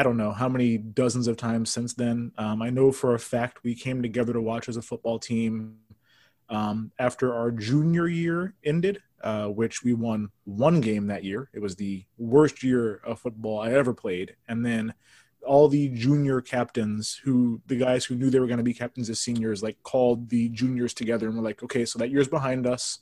I 0.00 0.02
don't 0.02 0.16
know 0.16 0.32
how 0.32 0.48
many 0.48 0.78
dozens 0.78 1.28
of 1.28 1.36
times 1.36 1.70
since 1.70 1.92
then. 1.92 2.32
Um, 2.38 2.62
I 2.62 2.70
know 2.70 2.90
for 2.90 3.14
a 3.14 3.18
fact 3.18 3.62
we 3.62 3.74
came 3.74 4.00
together 4.00 4.32
to 4.32 4.40
watch 4.40 4.66
as 4.66 4.78
a 4.78 4.82
football 4.82 5.18
team 5.18 5.76
um, 6.48 6.90
after 6.98 7.34
our 7.34 7.50
junior 7.50 8.08
year 8.08 8.54
ended, 8.64 9.02
uh, 9.22 9.48
which 9.48 9.84
we 9.84 9.92
won 9.92 10.30
one 10.44 10.80
game 10.80 11.08
that 11.08 11.22
year. 11.22 11.50
It 11.52 11.60
was 11.60 11.76
the 11.76 12.06
worst 12.16 12.62
year 12.62 13.02
of 13.04 13.20
football 13.20 13.60
I 13.60 13.72
ever 13.72 13.92
played. 13.92 14.36
And 14.48 14.64
then 14.64 14.94
all 15.44 15.68
the 15.68 15.90
junior 15.90 16.40
captains 16.40 17.20
who 17.22 17.60
the 17.66 17.76
guys 17.76 18.06
who 18.06 18.14
knew 18.14 18.30
they 18.30 18.40
were 18.40 18.46
going 18.46 18.56
to 18.56 18.64
be 18.64 18.72
captains 18.72 19.10
as 19.10 19.20
seniors 19.20 19.62
like 19.62 19.76
called 19.82 20.30
the 20.30 20.48
juniors 20.48 20.94
together 20.94 21.28
and 21.28 21.36
were 21.36 21.42
like 21.42 21.62
okay 21.62 21.86
so 21.86 21.98
that 21.98 22.10
year's 22.10 22.28
behind 22.28 22.66
us 22.66 22.98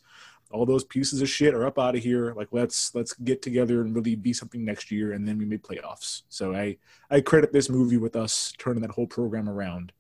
all 0.50 0.64
those 0.64 0.84
pieces 0.84 1.20
of 1.20 1.28
shit 1.28 1.54
are 1.54 1.66
up 1.66 1.78
out 1.78 1.96
of 1.96 2.02
here. 2.02 2.32
Like 2.34 2.48
let's 2.52 2.94
let's 2.94 3.12
get 3.14 3.42
together 3.42 3.80
and 3.80 3.94
really 3.94 4.14
be 4.14 4.32
something 4.32 4.64
next 4.64 4.90
year 4.90 5.12
and 5.12 5.26
then 5.26 5.38
we 5.38 5.44
made 5.44 5.62
playoffs. 5.62 6.22
So 6.28 6.54
i 6.54 6.76
i 7.10 7.20
credit 7.20 7.52
this 7.52 7.68
movie 7.68 7.96
with 7.96 8.16
us 8.16 8.52
turning 8.58 8.82
that 8.82 8.92
whole 8.92 9.06
program 9.06 9.48
around. 9.48 9.92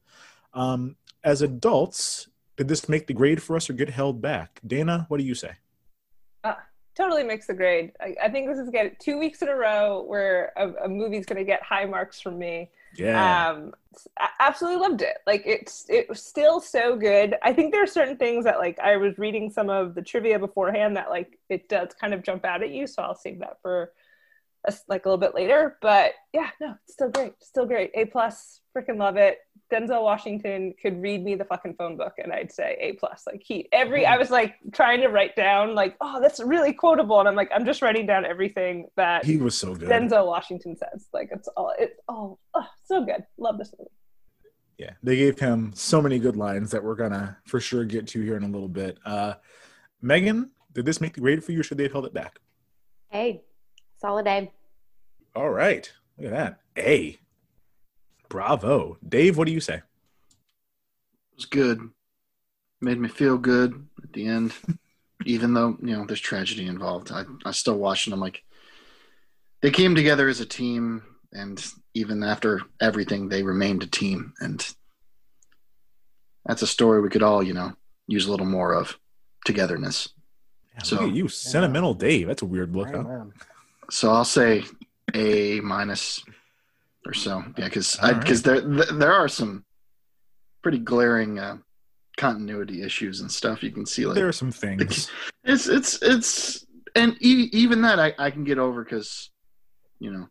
Um 0.54 0.96
as 1.24 1.42
adults 1.42 2.28
did 2.56 2.68
this 2.68 2.88
make 2.88 3.06
the 3.06 3.14
grade 3.14 3.42
for 3.42 3.56
us 3.56 3.68
or 3.68 3.74
get 3.74 3.90
held 3.90 4.22
back? 4.22 4.60
Dana 4.66 5.04
what 5.08 5.18
do 5.18 5.24
you 5.24 5.34
say? 5.34 5.52
Uh, 6.44 6.54
totally 6.94 7.24
makes 7.24 7.46
the 7.46 7.54
grade. 7.54 7.92
I, 8.00 8.14
I 8.24 8.28
think 8.28 8.48
this 8.48 8.58
is 8.58 8.70
get 8.70 8.98
two 9.00 9.18
weeks 9.18 9.42
in 9.42 9.48
a 9.48 9.54
row 9.54 10.04
where 10.06 10.52
a, 10.56 10.84
a 10.84 10.88
movie's 10.88 11.26
going 11.26 11.38
to 11.38 11.44
get 11.44 11.62
high 11.62 11.84
marks 11.84 12.20
from 12.20 12.38
me. 12.38 12.70
Yeah 12.96 13.36
Um, 13.54 13.72
absolutely 14.40 14.80
loved 14.80 15.02
it. 15.02 15.18
Like 15.26 15.42
it's 15.44 15.86
it 15.88 16.08
was 16.08 16.22
still 16.22 16.60
so 16.60 16.96
good. 16.96 17.34
I 17.42 17.52
think 17.52 17.72
there 17.72 17.82
are 17.82 17.86
certain 17.86 18.16
things 18.16 18.44
that 18.44 18.58
like 18.58 18.78
I 18.78 18.96
was 18.96 19.18
reading 19.18 19.50
some 19.50 19.70
of 19.70 19.94
the 19.94 20.02
trivia 20.02 20.38
beforehand 20.38 20.96
that 20.96 21.10
like 21.10 21.38
it 21.48 21.68
does 21.68 21.90
kind 22.00 22.14
of 22.14 22.22
jump 22.22 22.44
out 22.44 22.62
at 22.62 22.70
you. 22.70 22.86
So 22.86 23.02
I'll 23.02 23.14
save 23.16 23.40
that 23.40 23.58
for 23.62 23.92
us 24.66 24.82
like 24.88 25.06
a 25.06 25.08
little 25.08 25.20
bit 25.20 25.34
later. 25.34 25.78
But 25.82 26.12
yeah, 26.32 26.50
no, 26.60 26.74
it's 26.84 26.94
still 26.94 27.10
great. 27.10 27.34
Still 27.42 27.66
great. 27.66 27.90
A 27.94 28.06
plus. 28.06 28.60
Freaking 28.76 28.98
love 28.98 29.16
it. 29.16 29.38
Denzel 29.72 30.02
Washington 30.02 30.74
could 30.80 31.00
read 31.02 31.22
me 31.22 31.34
the 31.34 31.44
fucking 31.44 31.74
phone 31.74 31.96
book 31.96 32.14
and 32.18 32.32
I'd 32.32 32.50
say 32.52 32.76
A 32.80 32.92
plus. 32.94 33.24
Like 33.26 33.42
he 33.44 33.68
every 33.72 34.06
I 34.06 34.16
was 34.16 34.30
like 34.30 34.54
trying 34.72 35.00
to 35.02 35.08
write 35.08 35.36
down 35.36 35.74
like, 35.74 35.96
oh, 36.00 36.20
that's 36.20 36.40
really 36.40 36.72
quotable. 36.72 37.18
And 37.20 37.28
I'm 37.28 37.34
like, 37.36 37.50
I'm 37.54 37.64
just 37.66 37.82
writing 37.82 38.06
down 38.06 38.24
everything 38.24 38.86
that 38.96 39.24
he 39.24 39.36
was 39.36 39.56
so 39.56 39.74
good 39.74 39.88
Denzel 39.88 40.26
Washington 40.26 40.76
says. 40.76 41.08
Like 41.12 41.28
it's 41.32 41.48
all 41.56 41.72
it's 41.78 42.00
all 42.08 42.38
oh, 42.54 42.66
so 42.84 43.04
good. 43.04 43.24
Love 43.36 43.58
this 43.58 43.72
movie. 43.78 43.90
yeah 44.78 44.90
they 45.02 45.16
gave 45.16 45.38
him 45.38 45.72
so 45.74 46.00
many 46.00 46.18
good 46.18 46.36
lines 46.36 46.70
that 46.70 46.82
we're 46.82 46.94
gonna 46.94 47.36
for 47.46 47.60
sure 47.60 47.84
get 47.84 48.06
to 48.08 48.20
here 48.22 48.36
in 48.36 48.44
a 48.44 48.48
little 48.48 48.68
bit 48.68 48.96
uh 49.04 49.34
megan 50.00 50.50
did 50.72 50.84
this 50.86 51.00
make 51.00 51.14
the 51.14 51.20
grade 51.20 51.42
for 51.42 51.52
you 51.52 51.60
or 51.60 51.62
should 51.62 51.76
they 51.78 51.82
have 51.84 51.92
held 51.92 52.06
it 52.06 52.14
back 52.14 52.38
Hey, 53.10 53.42
solid 54.00 54.26
A. 54.26 54.50
all 55.34 55.50
right 55.50 55.90
look 56.16 56.32
at 56.32 56.32
that 56.32 56.60
a 56.76 57.18
bravo 58.28 58.96
dave 59.06 59.36
what 59.36 59.46
do 59.46 59.52
you 59.52 59.60
say 59.60 59.76
It 59.76 59.82
was 61.36 61.46
good. 61.46 61.80
Made 62.80 62.98
me 63.00 63.08
feel 63.08 63.38
good 63.38 63.86
at 64.02 64.12
the 64.12 64.26
end, 64.26 64.52
even 65.24 65.52
though 65.54 65.76
you 65.82 65.96
know 65.96 66.04
there's 66.06 66.20
tragedy 66.20 66.66
involved. 66.66 67.10
I 67.10 67.24
I 67.44 67.50
still 67.52 67.76
watching 67.78 68.12
them 68.12 68.20
like 68.20 68.42
they 69.62 69.70
came 69.70 69.94
together 69.96 70.28
as 70.28 70.38
a 70.40 70.46
team, 70.46 71.02
and 71.32 71.64
even 71.94 72.22
after 72.22 72.62
everything, 72.80 73.28
they 73.28 73.42
remained 73.42 73.82
a 73.82 73.86
team, 73.88 74.32
and 74.40 74.64
that's 76.46 76.62
a 76.62 76.66
story 76.68 77.00
we 77.00 77.08
could 77.08 77.22
all 77.24 77.42
you 77.42 77.54
know 77.54 77.72
use 78.06 78.26
a 78.26 78.30
little 78.30 78.46
more 78.46 78.72
of 78.74 78.96
togetherness. 79.44 80.08
Yeah, 80.74 80.82
So- 80.84 80.96
look 80.96 81.10
at 81.10 81.14
you 81.16 81.28
sentimental 81.28 81.94
dave 81.94 82.28
that's 82.28 82.42
a 82.42 82.46
weird 82.46 82.74
look 82.76 82.92
Right, 82.92 83.04
huh? 83.04 83.24
So 83.90 84.12
I'll 84.12 84.24
say 84.24 84.62
a 85.14 85.60
minus 85.60 86.22
or 87.06 87.12
so. 87.14 87.42
Yeah, 87.56 87.64
because 87.64 87.96
All 87.98 88.12
right. 88.12 88.20
because 88.20 88.42
there 88.42 88.60
th- 88.60 88.90
there 88.94 89.12
are 89.12 89.28
some 89.28 89.64
pretty 90.62 90.78
glaring 90.78 91.38
uh, 91.38 91.58
continuity 92.16 92.82
issues 92.82 93.20
and 93.20 93.30
stuff. 93.30 93.62
You 93.62 93.70
can 93.70 93.86
see 93.86 94.06
like 94.06 94.16
there 94.16 94.28
are 94.28 94.32
some 94.32 94.52
things 94.52 95.10
it's 95.44 95.68
it's 95.68 96.02
it's 96.02 96.66
and 96.94 97.16
e- 97.20 97.48
even 97.52 97.82
that 97.82 97.98
I, 98.00 98.14
I 98.18 98.30
can 98.30 98.44
get 98.44 98.58
over 98.58 98.82
because 98.84 99.30
you 100.00 100.10
know 100.12 100.28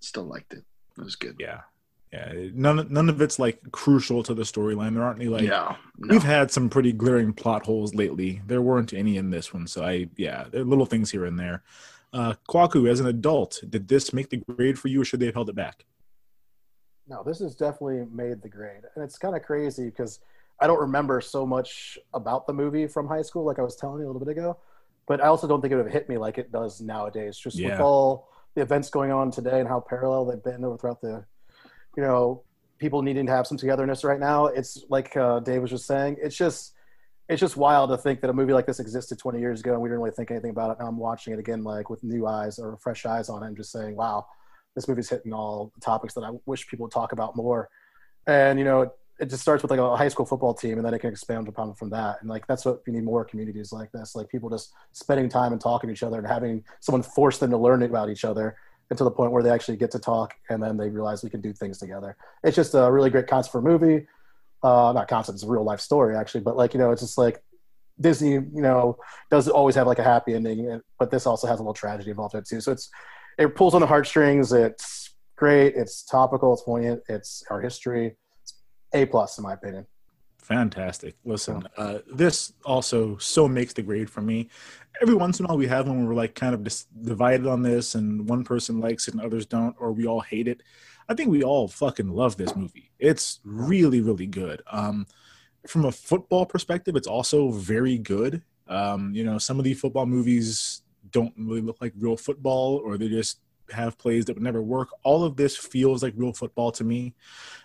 still 0.00 0.24
liked 0.24 0.52
it. 0.52 0.64
It 0.98 1.04
was 1.04 1.16
good. 1.16 1.36
yeah 1.38 1.60
yeah 2.12 2.32
none, 2.54 2.86
none 2.88 3.08
of 3.08 3.20
it's 3.20 3.38
like 3.38 3.60
crucial 3.72 4.22
to 4.22 4.32
the 4.32 4.44
storyline 4.44 4.94
there 4.94 5.02
aren't 5.02 5.20
any 5.20 5.28
like 5.28 5.42
yeah, 5.42 5.74
no. 5.98 6.12
we've 6.14 6.22
had 6.22 6.50
some 6.50 6.70
pretty 6.70 6.92
glaring 6.92 7.32
plot 7.32 7.66
holes 7.66 7.94
lately 7.94 8.40
there 8.46 8.62
weren't 8.62 8.92
any 8.92 9.16
in 9.16 9.28
this 9.28 9.52
one 9.52 9.66
so 9.66 9.84
i 9.84 10.08
yeah 10.16 10.44
there 10.50 10.62
are 10.62 10.64
little 10.64 10.86
things 10.86 11.10
here 11.10 11.24
and 11.24 11.38
there 11.38 11.64
uh 12.12 12.32
kwaku 12.48 12.88
as 12.88 13.00
an 13.00 13.08
adult 13.08 13.60
did 13.68 13.88
this 13.88 14.12
make 14.12 14.30
the 14.30 14.36
grade 14.36 14.78
for 14.78 14.86
you 14.88 15.02
or 15.02 15.04
should 15.04 15.18
they 15.18 15.26
have 15.26 15.34
held 15.34 15.48
it 15.50 15.56
back 15.56 15.84
No, 17.08 17.22
this 17.22 17.38
has 17.38 17.54
definitely 17.54 18.06
made 18.12 18.42
the 18.42 18.48
grade, 18.48 18.82
and 18.94 19.04
it's 19.04 19.18
kind 19.18 19.36
of 19.36 19.42
crazy 19.42 19.86
because 19.86 20.20
I 20.60 20.66
don't 20.66 20.80
remember 20.80 21.20
so 21.20 21.46
much 21.46 21.98
about 22.14 22.46
the 22.46 22.52
movie 22.52 22.86
from 22.86 23.06
high 23.06 23.22
school, 23.22 23.44
like 23.44 23.58
I 23.58 23.62
was 23.62 23.76
telling 23.76 24.00
you 24.00 24.06
a 24.06 24.08
little 24.08 24.24
bit 24.24 24.32
ago. 24.36 24.56
But 25.06 25.22
I 25.22 25.28
also 25.28 25.46
don't 25.46 25.60
think 25.60 25.72
it 25.72 25.76
would 25.76 25.86
have 25.86 25.92
hit 25.92 26.08
me 26.08 26.18
like 26.18 26.36
it 26.36 26.50
does 26.50 26.80
nowadays, 26.80 27.38
just 27.38 27.60
with 27.62 27.80
all 27.80 28.28
the 28.54 28.62
events 28.62 28.90
going 28.90 29.12
on 29.12 29.30
today 29.30 29.60
and 29.60 29.68
how 29.68 29.78
parallel 29.80 30.24
they've 30.24 30.42
been 30.42 30.64
over 30.64 30.76
throughout 30.76 31.00
the, 31.00 31.24
you 31.96 32.02
know, 32.02 32.42
people 32.78 33.02
needing 33.02 33.26
to 33.26 33.32
have 33.32 33.46
some 33.46 33.56
togetherness 33.56 34.02
right 34.02 34.18
now. 34.18 34.46
It's 34.46 34.84
like 34.88 35.16
uh, 35.16 35.40
Dave 35.40 35.62
was 35.62 35.70
just 35.70 35.86
saying. 35.86 36.16
It's 36.20 36.36
just, 36.36 36.72
it's 37.28 37.40
just 37.40 37.56
wild 37.56 37.90
to 37.90 37.98
think 37.98 38.20
that 38.22 38.30
a 38.30 38.32
movie 38.32 38.52
like 38.52 38.66
this 38.66 38.80
existed 38.80 39.18
20 39.18 39.38
years 39.38 39.60
ago 39.60 39.74
and 39.74 39.82
we 39.82 39.88
didn't 39.88 40.00
really 40.00 40.14
think 40.14 40.30
anything 40.30 40.50
about 40.50 40.72
it. 40.72 40.78
Now 40.80 40.88
I'm 40.88 40.98
watching 40.98 41.32
it 41.32 41.38
again, 41.38 41.62
like 41.62 41.88
with 41.88 42.02
new 42.02 42.26
eyes 42.26 42.58
or 42.58 42.76
fresh 42.78 43.06
eyes 43.06 43.28
on 43.28 43.44
it, 43.44 43.46
and 43.46 43.56
just 43.56 43.70
saying, 43.70 43.94
wow, 43.94 44.26
this 44.76 44.86
movie's 44.86 45.08
hitting 45.08 45.32
all 45.32 45.72
the 45.74 45.80
topics 45.80 46.14
that 46.14 46.22
I 46.22 46.30
wish 46.44 46.68
people 46.68 46.84
would 46.84 46.92
talk 46.92 47.10
about 47.10 47.34
more. 47.34 47.68
And 48.28 48.58
you 48.58 48.64
know, 48.64 48.82
it, 48.82 48.90
it 49.18 49.30
just 49.30 49.42
starts 49.42 49.62
with 49.62 49.70
like 49.70 49.80
a 49.80 49.96
high 49.96 50.08
school 50.08 50.26
football 50.26 50.54
team, 50.54 50.76
and 50.76 50.86
then 50.86 50.94
it 50.94 51.00
can 51.00 51.10
expand 51.10 51.48
upon 51.48 51.74
from 51.74 51.90
that. 51.90 52.18
And 52.20 52.28
like 52.28 52.46
that's 52.46 52.64
what 52.64 52.82
we 52.86 52.92
need 52.92 53.02
more 53.02 53.24
communities 53.24 53.72
like 53.72 53.90
this, 53.90 54.14
like 54.14 54.28
people 54.28 54.50
just 54.50 54.74
spending 54.92 55.28
time 55.28 55.52
and 55.52 55.60
talking 55.60 55.88
to 55.88 55.92
each 55.92 56.02
other 56.04 56.18
and 56.18 56.26
having 56.26 56.62
someone 56.80 57.02
force 57.02 57.38
them 57.38 57.50
to 57.50 57.56
learn 57.56 57.82
about 57.82 58.10
each 58.10 58.24
other 58.24 58.56
until 58.90 59.04
the 59.04 59.10
point 59.10 59.32
where 59.32 59.42
they 59.42 59.50
actually 59.50 59.76
get 59.76 59.90
to 59.90 59.98
talk 59.98 60.34
and 60.48 60.62
then 60.62 60.76
they 60.76 60.88
realize 60.88 61.24
we 61.24 61.30
can 61.30 61.40
do 61.40 61.52
things 61.52 61.78
together. 61.78 62.16
It's 62.44 62.54
just 62.54 62.74
a 62.74 62.90
really 62.92 63.10
great 63.10 63.26
concept 63.26 63.52
for 63.52 63.58
a 63.58 63.62
movie. 63.62 64.06
Uh, 64.62 64.92
not 64.94 65.08
concept, 65.08 65.34
it's 65.34 65.44
a 65.44 65.48
real 65.48 65.64
life 65.64 65.80
story 65.80 66.16
actually, 66.16 66.42
but 66.42 66.56
like 66.56 66.74
you 66.74 66.78
know, 66.78 66.90
it's 66.90 67.02
just 67.02 67.18
like 67.18 67.42
Disney, 68.00 68.32
you 68.32 68.50
know, 68.52 68.98
does 69.30 69.48
always 69.48 69.74
have 69.74 69.86
like 69.86 69.98
a 69.98 70.04
happy 70.04 70.34
ending, 70.34 70.80
but 70.98 71.10
this 71.10 71.26
also 71.26 71.46
has 71.46 71.58
a 71.58 71.62
little 71.62 71.74
tragedy 71.74 72.10
involved 72.10 72.34
in 72.34 72.40
it 72.40 72.46
too. 72.46 72.60
So 72.60 72.72
it's 72.72 72.90
it 73.38 73.54
pulls 73.54 73.74
on 73.74 73.80
the 73.80 73.86
heartstrings. 73.86 74.52
It's 74.52 75.14
great. 75.36 75.74
It's 75.74 76.04
topical. 76.04 76.52
It's 76.54 76.62
poignant. 76.62 77.02
It's 77.08 77.42
our 77.50 77.60
history. 77.60 78.16
It's 78.42 78.54
a 78.92 79.06
plus 79.06 79.38
in 79.38 79.44
my 79.44 79.54
opinion. 79.54 79.86
Fantastic. 80.38 81.16
Listen, 81.24 81.66
uh, 81.76 81.98
this 82.06 82.52
also 82.64 83.16
so 83.16 83.48
makes 83.48 83.72
the 83.72 83.82
grade 83.82 84.08
for 84.08 84.20
me. 84.20 84.48
Every 85.02 85.16
once 85.16 85.40
in 85.40 85.44
a 85.44 85.48
while, 85.48 85.58
we 85.58 85.66
have 85.66 85.88
when 85.88 86.06
we're 86.06 86.14
like 86.14 86.36
kind 86.36 86.54
of 86.54 86.62
dis- 86.62 86.86
divided 87.02 87.48
on 87.48 87.62
this, 87.62 87.96
and 87.96 88.28
one 88.28 88.44
person 88.44 88.78
likes 88.78 89.08
it 89.08 89.14
and 89.14 89.20
others 89.20 89.44
don't, 89.44 89.74
or 89.80 89.90
we 89.90 90.06
all 90.06 90.20
hate 90.20 90.46
it. 90.46 90.62
I 91.08 91.14
think 91.14 91.30
we 91.30 91.42
all 91.42 91.66
fucking 91.66 92.08
love 92.08 92.36
this 92.36 92.54
movie. 92.54 92.92
It's 93.00 93.40
really, 93.42 94.00
really 94.00 94.26
good. 94.26 94.62
Um, 94.70 95.06
from 95.66 95.84
a 95.84 95.90
football 95.90 96.46
perspective, 96.46 96.94
it's 96.94 97.08
also 97.08 97.50
very 97.50 97.98
good. 97.98 98.42
Um, 98.68 99.12
you 99.14 99.24
know, 99.24 99.38
some 99.38 99.58
of 99.58 99.64
the 99.64 99.74
football 99.74 100.06
movies 100.06 100.82
don't 101.10 101.34
really 101.36 101.60
look 101.60 101.80
like 101.80 101.92
real 101.98 102.16
football, 102.16 102.80
or 102.84 102.98
they 102.98 103.08
just 103.08 103.40
have 103.70 103.98
plays 103.98 104.24
that 104.24 104.34
would 104.34 104.42
never 104.42 104.62
work. 104.62 104.88
All 105.02 105.24
of 105.24 105.36
this 105.36 105.56
feels 105.56 106.02
like 106.02 106.14
real 106.16 106.32
football 106.32 106.70
to 106.72 106.84
me. 106.84 107.14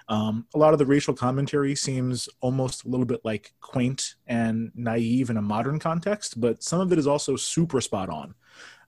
Um, 0.08 0.45
a 0.54 0.58
lot 0.58 0.73
of 0.73 0.80
the 0.80 0.86
racial 0.86 1.13
commentary 1.13 1.75
seems 1.75 2.27
almost 2.41 2.86
a 2.86 2.88
little 2.88 3.06
bit 3.06 3.21
like 3.23 3.54
quaint 3.62 4.15
and 4.27 4.71
naive 4.75 5.30
in 5.30 5.38
a 5.38 5.41
modern 5.41 5.80
context, 5.80 6.39
but 6.41 6.63
some 6.63 6.80
of 6.80 6.91
it 6.91 6.99
is 6.99 7.08
also 7.08 7.36
super 7.36 7.82
spot 7.82 8.10
on. 8.10 8.34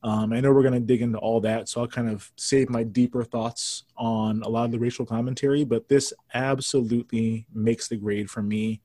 Um, 0.04 0.34
I 0.34 0.42
know 0.42 0.52
we're 0.52 0.64
going 0.64 0.74
to 0.74 0.82
dig 0.82 1.02
into 1.02 1.18
all 1.18 1.40
that, 1.42 1.70
so 1.70 1.82
I'll 1.82 1.88
kind 1.88 2.10
of 2.10 2.30
save 2.36 2.70
my 2.70 2.84
deeper 2.84 3.24
thoughts 3.24 3.84
on 3.96 4.44
a 4.44 4.50
lot 4.50 4.66
of 4.66 4.72
the 4.72 4.80
racial 4.80 5.06
commentary. 5.06 5.64
But 5.64 5.88
this 5.88 6.14
absolutely 6.34 7.46
makes 7.54 7.88
the 7.88 7.96
grade 7.96 8.30
for 8.30 8.42
me. 8.42 8.82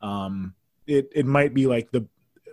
Um, 0.00 0.54
it 0.86 1.10
it 1.12 1.26
might 1.26 1.54
be 1.54 1.66
like 1.66 1.90
the 1.90 2.06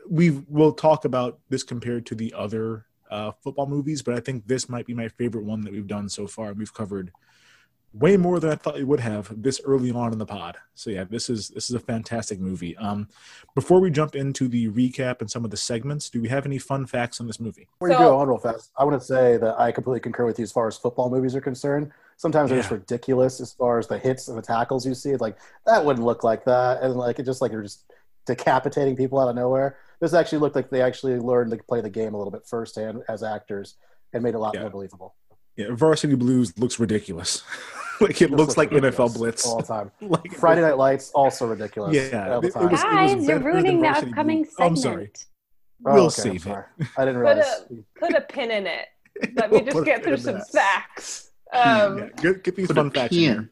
we 0.09 0.31
will 0.47 0.73
talk 0.73 1.05
about 1.05 1.39
this 1.49 1.63
compared 1.63 2.05
to 2.07 2.15
the 2.15 2.33
other 2.35 2.85
uh, 3.09 3.31
football 3.43 3.67
movies, 3.67 4.01
but 4.01 4.15
I 4.15 4.19
think 4.19 4.47
this 4.47 4.69
might 4.69 4.85
be 4.85 4.93
my 4.93 5.07
favorite 5.07 5.45
one 5.45 5.61
that 5.61 5.73
we've 5.73 5.87
done 5.87 6.09
so 6.09 6.27
far. 6.27 6.53
We've 6.53 6.73
covered 6.73 7.11
way 7.93 8.17
more 8.17 8.39
than 8.39 8.51
I 8.51 8.55
thought 8.55 8.75
we 8.75 8.83
would 8.83 8.99
have 8.99 9.41
this 9.41 9.61
early 9.63 9.91
on 9.91 10.11
in 10.11 10.19
the 10.19 10.25
pod. 10.25 10.57
So 10.75 10.89
yeah, 10.89 11.05
this 11.05 11.29
is 11.29 11.49
this 11.49 11.69
is 11.69 11.75
a 11.75 11.79
fantastic 11.79 12.39
movie. 12.39 12.75
Um, 12.77 13.07
before 13.55 13.79
we 13.79 13.89
jump 13.89 14.15
into 14.15 14.47
the 14.47 14.69
recap 14.69 15.21
and 15.21 15.31
some 15.31 15.45
of 15.45 15.51
the 15.51 15.57
segments, 15.57 16.09
do 16.09 16.21
we 16.21 16.27
have 16.27 16.45
any 16.45 16.57
fun 16.57 16.85
facts 16.85 17.19
on 17.19 17.27
this 17.27 17.39
movie? 17.39 17.67
Before 17.79 17.89
you 17.89 17.97
go 17.97 18.17
on 18.17 18.27
real 18.27 18.37
fast, 18.37 18.71
I 18.77 18.83
want 18.83 18.99
to 18.99 19.05
say 19.05 19.37
that 19.37 19.59
I 19.59 19.71
completely 19.71 20.01
concur 20.01 20.25
with 20.25 20.37
you 20.37 20.43
as 20.43 20.51
far 20.51 20.67
as 20.67 20.77
football 20.77 21.09
movies 21.09 21.35
are 21.35 21.41
concerned. 21.41 21.91
Sometimes 22.17 22.49
they're 22.49 22.59
just 22.59 22.71
ridiculous 22.71 23.39
as 23.39 23.53
far 23.53 23.79
as 23.79 23.87
the 23.87 23.97
hits 23.97 24.27
and 24.27 24.37
the 24.37 24.41
tackles 24.41 24.85
you 24.85 24.95
see. 24.95 25.11
It's 25.11 25.21
like 25.21 25.37
that 25.65 25.83
wouldn't 25.83 26.05
look 26.05 26.23
like 26.23 26.45
that, 26.45 26.81
and 26.81 26.95
like 26.95 27.19
it 27.19 27.23
just 27.23 27.41
like 27.41 27.51
you're 27.51 27.63
just 27.63 27.91
decapitating 28.25 28.95
people 28.95 29.19
out 29.19 29.29
of 29.29 29.35
nowhere. 29.35 29.77
This 29.99 30.13
actually 30.13 30.39
looked 30.39 30.55
like 30.55 30.69
they 30.69 30.81
actually 30.81 31.17
learned 31.19 31.51
to 31.51 31.57
play 31.57 31.81
the 31.81 31.89
game 31.89 32.13
a 32.13 32.17
little 32.17 32.31
bit 32.31 32.45
firsthand 32.47 33.01
as 33.10 33.23
actors 33.23 33.75
and 34.13 34.23
made 34.23 34.29
it 34.29 34.36
a 34.36 34.39
lot 34.39 34.53
Yeah. 34.53 34.62
more 34.62 34.69
believable. 34.69 35.15
Yeah, 35.55 35.67
Varsity 35.71 36.13
Blues 36.15 36.57
looks 36.60 36.79
ridiculous. 36.79 37.43
like 38.01 38.21
it 38.21 38.29
This 38.29 38.38
looks 38.38 38.57
like 38.57 38.69
NFL 38.69 39.15
Blitz. 39.15 39.45
all 39.45 39.57
the 39.57 39.63
time. 39.63 39.91
Like- 40.01 40.33
Friday 40.33 40.62
Night 40.62 40.77
Lights 40.77 41.12
also 41.12 41.47
ridiculous. 41.47 41.95
Yeah, 41.95 42.36
all 42.36 42.41
the 42.41 42.47
it- 42.49 42.55
it 42.55 42.71
was- 42.71 42.83
Guys, 42.83 43.25
you're 43.27 43.39
ruining 43.39 43.81
than 43.81 43.93
the 44.03 44.10
upcoming 44.10 44.43
Blues. 44.43 44.55
Oh, 44.60 44.65
I'm 44.65 44.75
sorry. 44.75 45.12
Oh, 45.86 45.93
we'll 45.93 46.05
okay, 46.07 46.29
I'm 46.29 46.39
save 46.39 46.47
it. 46.47 46.57
I 46.97 47.05
didn't 47.05 47.21
Put 47.23 47.27
realize. 47.36 47.65
a 47.71 47.99
put 47.99 48.13
a 48.15 48.21
pin 48.21 48.51
in 48.51 48.67
it. 48.67 48.86
Let 49.36 49.51
me 49.51 49.62
just 49.62 49.73
put 49.73 49.81
a 49.81 49.86
get 49.86 50.03
pin 50.03 50.15
through 50.15 50.17
some 50.23 50.36
that. 50.36 50.49
facts. 50.51 51.31
Um, 51.53 51.97
Yeah, 51.99 52.10
get, 52.21 52.43
get 52.43 52.55
these 52.55 52.67
Put 52.67 52.75
fun 52.77 52.91
facts 52.91 53.15
in 53.15 53.19
here. 53.19 53.51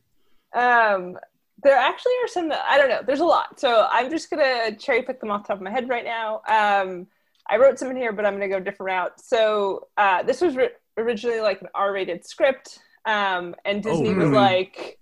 Um, 0.54 1.18
there 1.66 1.76
actually 1.76 2.14
are 2.24 2.28
some. 2.28 2.48
that, 2.50 2.64
I 2.70 2.78
don't 2.78 2.90
know. 2.90 3.02
There's 3.06 3.22
a 3.22 3.26
lot, 3.26 3.60
so 3.60 3.88
I'm 3.92 4.12
just 4.12 4.30
gonna 4.30 4.76
cherry 4.78 5.02
pick 5.02 5.20
them 5.20 5.32
off 5.32 5.42
the 5.44 5.48
top 5.48 5.58
of 5.58 5.64
my 5.64 5.72
head 5.72 5.90
right 5.90 6.06
now. 6.06 6.42
Um, 6.48 7.08
I 7.50 7.58
wrote 7.58 7.80
some 7.80 7.90
in 7.90 7.98
here, 7.98 8.14
but 8.14 8.24
I'm 8.24 8.34
gonna 8.34 8.48
go 8.48 8.58
a 8.58 8.62
different 8.62 8.88
route. 8.92 9.20
So 9.20 9.88
uh, 9.98 10.22
this 10.24 10.42
was 10.42 10.56
ri- 10.56 10.70
originally 10.98 11.42
like 11.42 11.62
an 11.62 11.68
R-rated 11.74 12.24
script, 12.24 12.80
um, 13.06 13.56
and 13.66 13.82
Disney 13.82 14.10
was 14.14 14.30
really? 14.30 14.32
like, 14.32 15.00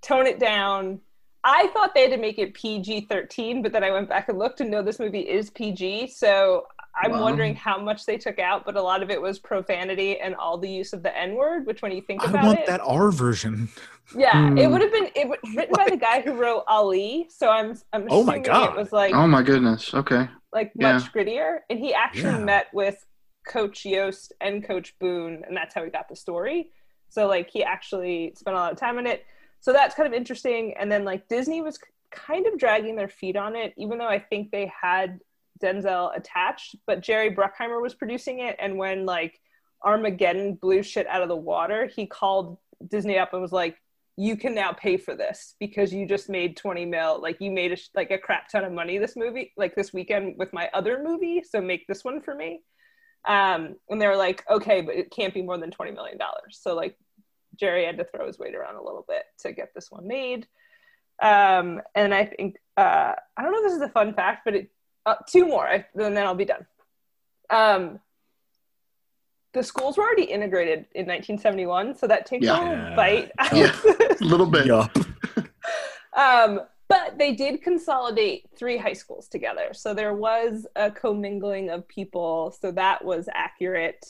tone 0.00 0.26
it 0.26 0.38
down. 0.40 0.98
I 1.44 1.68
thought 1.68 1.94
they 1.94 2.02
had 2.02 2.10
to 2.10 2.16
make 2.16 2.38
it 2.38 2.54
PG-13, 2.54 3.62
but 3.62 3.72
then 3.72 3.84
I 3.84 3.90
went 3.90 4.08
back 4.08 4.28
and 4.30 4.38
looked 4.38 4.60
and 4.60 4.70
no, 4.70 4.82
this 4.82 4.98
movie 4.98 5.20
is 5.20 5.50
PG. 5.50 6.08
So 6.08 6.66
I'm 7.00 7.12
Wow. 7.12 7.22
wondering 7.22 7.54
how 7.54 7.78
much 7.78 8.06
they 8.06 8.18
took 8.18 8.38
out, 8.38 8.64
but 8.64 8.76
a 8.76 8.82
lot 8.82 9.02
of 9.02 9.10
it 9.10 9.22
was 9.22 9.38
profanity 9.38 10.18
and 10.18 10.34
all 10.34 10.58
the 10.58 10.68
use 10.68 10.92
of 10.92 11.02
the 11.02 11.16
N-word. 11.16 11.64
Which, 11.66 11.80
when 11.80 11.92
you 11.92 12.02
think 12.02 12.24
about 12.24 12.34
it. 12.34 12.40
I 12.40 12.46
want 12.46 12.58
it, 12.60 12.66
that 12.66 12.80
R 12.82 13.12
version. 13.12 13.68
Yeah, 14.16 14.52
it 14.54 14.64
Hmm. 14.64 14.72
would 14.72 14.80
have 14.80 14.92
been 14.92 15.08
it 15.14 15.28
was 15.28 15.38
written 15.54 15.74
by 15.76 15.88
the 15.90 15.96
guy 15.96 16.20
who 16.22 16.32
wrote 16.34 16.64
Ali, 16.66 17.26
so 17.30 17.48
I'm 17.50 17.76
I'm 17.92 18.06
Oh 18.10 18.22
my 18.24 18.34
assuming 18.36 18.42
God. 18.42 18.70
it 18.70 18.76
was 18.76 18.92
like 18.92 19.14
Oh 19.14 19.26
my 19.26 19.42
goodness. 19.42 19.92
Okay. 19.94 20.28
like 20.52 20.72
yeah. 20.74 20.94
much 20.94 21.12
grittier. 21.12 21.58
And 21.68 21.78
he 21.78 21.92
actually 21.94 22.22
Yeah. 22.22 22.38
met 22.38 22.66
with 22.72 23.04
Coach 23.46 23.84
Yoast 23.84 24.32
and 24.40 24.64
Coach 24.64 24.94
Boone, 24.98 25.42
and 25.46 25.56
that's 25.56 25.74
how 25.74 25.84
he 25.84 25.90
got 25.90 26.08
the 26.08 26.16
story. 26.16 26.70
So 27.10 27.26
like 27.26 27.50
he 27.50 27.62
actually 27.64 28.32
spent 28.36 28.56
a 28.56 28.60
lot 28.60 28.72
of 28.72 28.78
time 28.78 28.98
on 28.98 29.06
it. 29.06 29.24
So 29.60 29.72
that's 29.72 29.94
kind 29.94 30.06
of 30.06 30.12
interesting. 30.14 30.74
And 30.78 30.90
then 30.90 31.04
like 31.04 31.28
Disney 31.28 31.60
was 31.62 31.78
kind 32.10 32.46
of 32.46 32.58
dragging 32.58 32.96
their 32.96 33.08
feet 33.08 33.36
on 33.36 33.56
it, 33.56 33.74
even 33.76 33.98
though 33.98 34.06
I 34.08 34.18
think 34.18 34.50
they 34.50 34.70
had 34.80 35.20
Denzel 35.62 36.16
attached, 36.16 36.76
but 36.86 37.00
Jerry 37.00 37.34
Bruckheimer 37.34 37.82
was 37.82 37.94
producing 37.94 38.38
it. 38.40 38.56
And 38.58 38.78
when 38.78 39.04
like 39.04 39.40
Armageddon 39.84 40.54
blew 40.54 40.82
shit 40.82 41.06
out 41.08 41.22
of 41.22 41.28
the 41.28 41.36
water, 41.36 41.86
he 41.86 42.06
called 42.06 42.58
Disney 42.86 43.18
up 43.18 43.32
and 43.32 43.42
was 43.42 43.52
like, 43.52 43.76
"You 44.18 44.36
can 44.36 44.54
now 44.54 44.72
pay 44.72 44.96
for 44.96 45.14
this 45.14 45.54
because 45.60 45.92
you 45.92 46.06
just 46.06 46.28
made 46.28 46.56
20 46.56 46.84
mil. 46.84 47.22
Like 47.22 47.38
you 47.40 47.50
made 47.50 47.72
a 47.72 47.76
like 47.94 48.10
a 48.10 48.18
crap 48.18 48.48
ton 48.48 48.64
of 48.64 48.72
money 48.72 48.98
this 48.98 49.16
movie, 49.16 49.52
like 49.56 49.74
this 49.74 49.92
weekend 49.92 50.34
with 50.38 50.52
my 50.52 50.68
other 50.74 51.02
movie. 51.02 51.42
So 51.48 51.60
make 51.60 51.86
this 51.86 52.04
one 52.04 52.20
for 52.20 52.34
me." 52.34 52.62
Um, 53.26 53.76
and 53.88 54.00
they 54.00 54.06
were 54.06 54.16
like, 54.16 54.44
"Okay, 54.50 54.80
but 54.80 54.96
it 54.96 55.10
can't 55.10 55.34
be 55.34 55.42
more 55.42 55.58
than 55.58 55.70
20 55.70 55.92
million 55.92 56.18
dollars." 56.18 56.58
So 56.60 56.74
like 56.74 56.96
Jerry 57.58 57.84
had 57.84 57.98
to 57.98 58.04
throw 58.04 58.26
his 58.26 58.38
weight 58.38 58.54
around 58.54 58.76
a 58.76 58.82
little 58.82 59.04
bit 59.06 59.24
to 59.40 59.52
get 59.52 59.70
this 59.74 59.90
one 59.90 60.06
made. 60.06 60.46
Um, 61.20 61.80
and 61.94 62.14
I 62.14 62.26
think 62.26 62.56
uh, 62.76 63.14
I 63.36 63.42
don't 63.42 63.52
know 63.52 63.58
if 63.58 63.64
this 63.64 63.74
is 63.74 63.82
a 63.82 63.88
fun 63.88 64.14
fact, 64.14 64.42
but 64.44 64.54
it, 64.54 64.70
uh, 65.04 65.16
two 65.28 65.46
more, 65.46 65.66
I, 65.66 65.86
and 65.94 66.16
then 66.16 66.26
I'll 66.26 66.34
be 66.34 66.44
done. 66.44 66.66
Um, 67.50 67.98
the 69.58 69.64
schools 69.64 69.96
were 69.98 70.04
already 70.04 70.24
integrated 70.24 70.86
in 70.94 71.06
1971, 71.06 71.96
so 71.96 72.06
that 72.06 72.24
takes 72.26 72.46
Yeah. 72.46 72.58
a 72.58 72.62
little 72.68 72.96
bite. 72.96 73.32
out. 73.38 73.52
Yeah. 73.52 73.74
A 73.84 74.24
little 74.24 74.46
bit. 74.46 74.66
Yup. 74.66 74.96
Um, 76.16 76.62
but 76.88 77.16
they 77.16 77.32
did 77.32 77.62
consolidate 77.62 78.48
three 78.56 78.76
high 78.76 78.94
schools 78.94 79.28
together, 79.28 79.68
so 79.72 79.94
there 79.94 80.14
was 80.14 80.66
a 80.74 80.90
commingling 80.90 81.70
of 81.70 81.86
people, 81.86 82.52
so 82.60 82.72
that 82.72 83.04
was 83.04 83.28
accurate. 83.32 84.04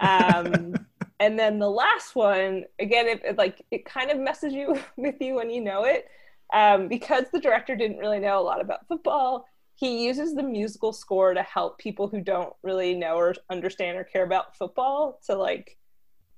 Um, 0.00 0.74
and 1.20 1.38
then 1.38 1.60
the 1.60 1.70
last 1.70 2.16
one, 2.16 2.64
again, 2.80 3.06
it, 3.06 3.22
it 3.24 3.38
like 3.38 3.64
it 3.70 3.84
kind 3.84 4.10
of 4.10 4.18
messes 4.18 4.52
you 4.54 4.76
with 4.96 5.20
you 5.20 5.34
when 5.36 5.50
you 5.50 5.60
know 5.60 5.84
it, 5.84 6.08
um, 6.52 6.88
because 6.88 7.26
the 7.32 7.38
director 7.38 7.76
didn't 7.76 7.98
really 7.98 8.18
know 8.18 8.40
a 8.40 8.42
lot 8.42 8.60
about 8.60 8.88
football. 8.88 9.46
He 9.76 10.04
uses 10.04 10.34
the 10.34 10.42
musical 10.42 10.92
score 10.92 11.34
to 11.34 11.42
help 11.42 11.78
people 11.78 12.08
who 12.08 12.20
don't 12.20 12.52
really 12.62 12.94
know 12.94 13.16
or 13.16 13.34
understand 13.50 13.98
or 13.98 14.04
care 14.04 14.24
about 14.24 14.56
football 14.56 15.20
to 15.26 15.36
like 15.36 15.76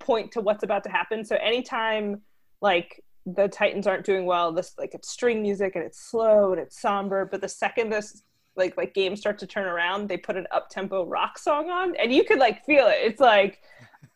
point 0.00 0.32
to 0.32 0.40
what's 0.40 0.64
about 0.64 0.82
to 0.84 0.90
happen. 0.90 1.24
So 1.24 1.36
anytime 1.36 2.22
like 2.60 3.02
the 3.26 3.46
Titans 3.48 3.86
aren't 3.86 4.04
doing 4.04 4.26
well, 4.26 4.52
this 4.52 4.74
like 4.76 4.92
it's 4.92 5.08
string 5.08 5.40
music 5.40 5.76
and 5.76 5.84
it's 5.84 6.00
slow 6.00 6.52
and 6.52 6.60
it's 6.60 6.80
somber, 6.80 7.24
but 7.24 7.40
the 7.40 7.48
second 7.48 7.90
this 7.90 8.22
like 8.56 8.76
like 8.76 8.92
games 8.92 9.20
start 9.20 9.38
to 9.38 9.46
turn 9.46 9.66
around, 9.66 10.08
they 10.08 10.16
put 10.16 10.36
an 10.36 10.48
up 10.50 10.68
tempo 10.68 11.06
rock 11.06 11.38
song 11.38 11.70
on 11.70 11.94
and 11.96 12.12
you 12.12 12.24
could 12.24 12.40
like 12.40 12.64
feel 12.64 12.88
it. 12.88 12.98
It's 13.00 13.20
like 13.20 13.62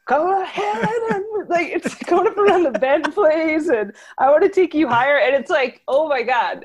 go 0.06 0.42
ahead 0.42 0.98
and 1.12 1.24
like 1.48 1.68
it's 1.68 1.94
going 1.94 2.26
up 2.26 2.36
around 2.36 2.64
the 2.64 2.78
bed 2.78 3.04
plays 3.14 3.68
and 3.68 3.92
I 4.18 4.30
want 4.30 4.42
to 4.42 4.48
take 4.48 4.74
you 4.74 4.88
higher 4.88 5.18
and 5.18 5.34
it's 5.34 5.50
like 5.50 5.82
oh 5.86 6.08
my 6.08 6.22
god 6.22 6.64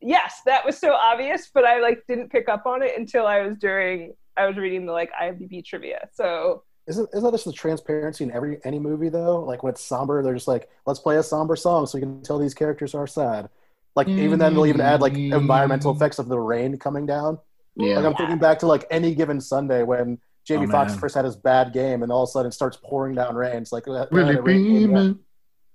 yes 0.00 0.40
that 0.46 0.64
was 0.64 0.78
so 0.78 0.92
obvious 0.94 1.50
but 1.52 1.64
I 1.64 1.80
like 1.80 2.04
didn't 2.06 2.30
pick 2.30 2.48
up 2.48 2.66
on 2.66 2.82
it 2.82 2.92
until 2.96 3.26
I 3.26 3.42
was 3.42 3.56
during 3.58 4.14
I 4.36 4.46
was 4.46 4.56
reading 4.56 4.86
the 4.86 4.92
like 4.92 5.10
IMDb 5.20 5.64
trivia 5.64 6.08
so 6.12 6.62
Isn't 6.86 7.08
isn't 7.12 7.24
that 7.24 7.32
just 7.32 7.44
the 7.44 7.52
transparency 7.52 8.24
in 8.24 8.30
every 8.30 8.58
any 8.64 8.78
movie 8.78 9.08
though? 9.10 9.40
Like 9.44 9.62
when 9.62 9.72
it's 9.72 9.84
somber, 9.84 10.22
they're 10.22 10.32
just 10.34 10.48
like, 10.48 10.70
let's 10.86 11.00
play 11.00 11.16
a 11.16 11.22
somber 11.22 11.54
song 11.56 11.86
so 11.86 11.98
we 11.98 12.02
can 12.02 12.22
tell 12.22 12.38
these 12.38 12.54
characters 12.54 12.94
are 12.94 13.06
sad. 13.06 13.50
Like 13.94 14.08
even 14.08 14.38
then 14.38 14.54
they'll 14.54 14.64
even 14.66 14.80
add 14.80 15.00
like 15.02 15.14
environmental 15.14 15.92
mm. 15.92 15.96
effects 15.96 16.18
of 16.18 16.28
the 16.28 16.38
rain 16.38 16.78
coming 16.78 17.04
down. 17.04 17.38
Yeah. 17.76 17.96
Like 17.96 18.06
I'm 18.06 18.14
thinking 18.14 18.38
back 18.38 18.60
to 18.60 18.66
like 18.66 18.86
any 18.90 19.14
given 19.14 19.40
Sunday 19.40 19.82
when 19.82 20.18
Jamie 20.46 20.66
Oh, 20.66 20.70
Foxx 20.70 20.92
man. 20.92 21.00
first 21.00 21.14
had 21.16 21.24
his 21.26 21.36
bad 21.36 21.72
game 21.74 22.02
and 22.02 22.10
all 22.10 22.22
of 22.22 22.28
a 22.28 22.32
sudden 22.32 22.48
it 22.48 22.54
starts 22.54 22.78
pouring 22.82 23.14
down 23.14 23.34
rain. 23.34 23.56
It's 23.56 23.72
like 23.72 23.84
that- 23.84 24.08
Really 24.10 24.36
that 24.36 24.44
rain- 24.44 25.18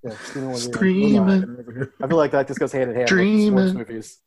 yeah. 0.04 0.10
dreaming. 0.12 0.20
Yeah, 0.20 0.26
Stephen 0.26 0.50
Williams. 0.50 0.64
Screaming. 0.64 1.88
I 2.02 2.08
feel 2.08 2.18
like 2.18 2.32
that 2.32 2.48
just 2.48 2.60
goes 2.60 2.72
hand 2.72 2.90
in 2.90 2.96
hand 2.96 3.04
with 3.04 3.10
Dreaming. 3.10 3.68
sports 3.70 3.74
movies. 3.90 4.20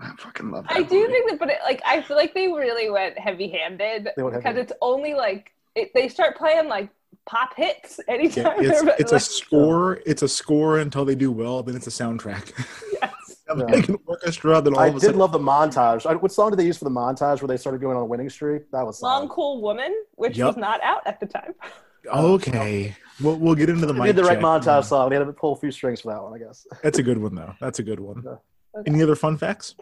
I 0.00 0.10
fucking 0.18 0.50
love 0.50 0.64
that. 0.68 0.76
I 0.76 0.82
do 0.82 1.00
movie. 1.00 1.12
think 1.12 1.30
that, 1.30 1.38
but 1.38 1.48
it, 1.50 1.58
like 1.64 1.80
I 1.86 2.02
feel 2.02 2.16
like 2.16 2.34
they 2.34 2.48
really 2.48 2.90
went 2.90 3.18
heavy-handed 3.18 4.08
because 4.16 4.56
it's 4.56 4.72
only 4.80 5.14
like 5.14 5.52
it, 5.76 5.92
they 5.94 6.08
start 6.08 6.36
playing 6.36 6.68
like 6.68 6.88
pop 7.26 7.54
hits 7.56 8.00
Yeah, 8.08 8.14
anytime. 8.14 8.54
it's, 8.64 8.82
they're, 8.82 8.94
a 8.98 9.12
like, 9.12 9.20
score. 9.20 10.00
It's 10.06 10.22
a 10.22 10.28
score 10.28 10.78
until 10.78 11.04
they 11.04 11.14
do 11.14 11.30
well. 11.30 11.62
Then 11.62 11.76
it's 11.76 11.86
a 11.86 11.90
soundtrack. 11.90 12.52
yes. 12.92 13.12
like 13.56 13.88
an 13.88 13.98
orchestra. 14.06 14.60
Then 14.60 14.74
all 14.74 14.80
I 14.80 14.86
of 14.88 14.96
a 14.96 14.98
did 15.00 15.06
sudden, 15.06 15.20
love 15.20 15.32
the 15.32 15.38
montage. 15.38 16.06
I, 16.06 16.14
what 16.14 16.32
song 16.32 16.50
did 16.50 16.58
they 16.58 16.64
use 16.66 16.78
for 16.78 16.84
the 16.84 16.90
montage 16.90 17.40
where 17.40 17.48
they 17.48 17.56
started 17.56 17.80
going 17.80 17.96
on 17.96 18.02
a 18.02 18.06
winning 18.06 18.30
streak? 18.30 18.70
That 18.72 18.84
was 18.84 19.00
Long 19.02 19.20
solid. 19.22 19.30
Cool 19.30 19.62
Woman, 19.62 19.94
which 20.16 20.36
Yup. 20.36 20.48
was 20.48 20.56
not 20.56 20.82
out 20.82 21.06
at 21.06 21.20
the 21.20 21.26
time. 21.26 21.54
okay, 22.06 22.96
we'll 23.20 23.36
we'll 23.38 23.54
get 23.54 23.68
into 23.68 23.86
the 23.86 23.92
They 23.92 23.98
mic 24.00 24.06
did 24.08 24.16
the 24.16 24.24
right 24.24 24.34
check. 24.36 24.42
montage 24.44 24.84
song. 24.84 25.10
They 25.10 25.16
had 25.16 25.24
to 25.24 25.32
pull 25.32 25.52
a 25.52 25.56
few 25.56 25.70
strings 25.70 26.00
for 26.00 26.12
that 26.12 26.22
one, 26.22 26.34
I 26.34 26.38
guess. 26.38 26.66
That's 26.82 26.98
a 26.98 27.02
good 27.02 27.18
one 27.18 27.34
though. 27.34 27.54
That's 27.60 27.78
a 27.78 27.82
good 27.82 28.00
one. 28.00 28.22
Yeah. 28.24 28.82
Any 28.86 29.02
other 29.02 29.16
fun 29.16 29.36
facts? 29.38 29.74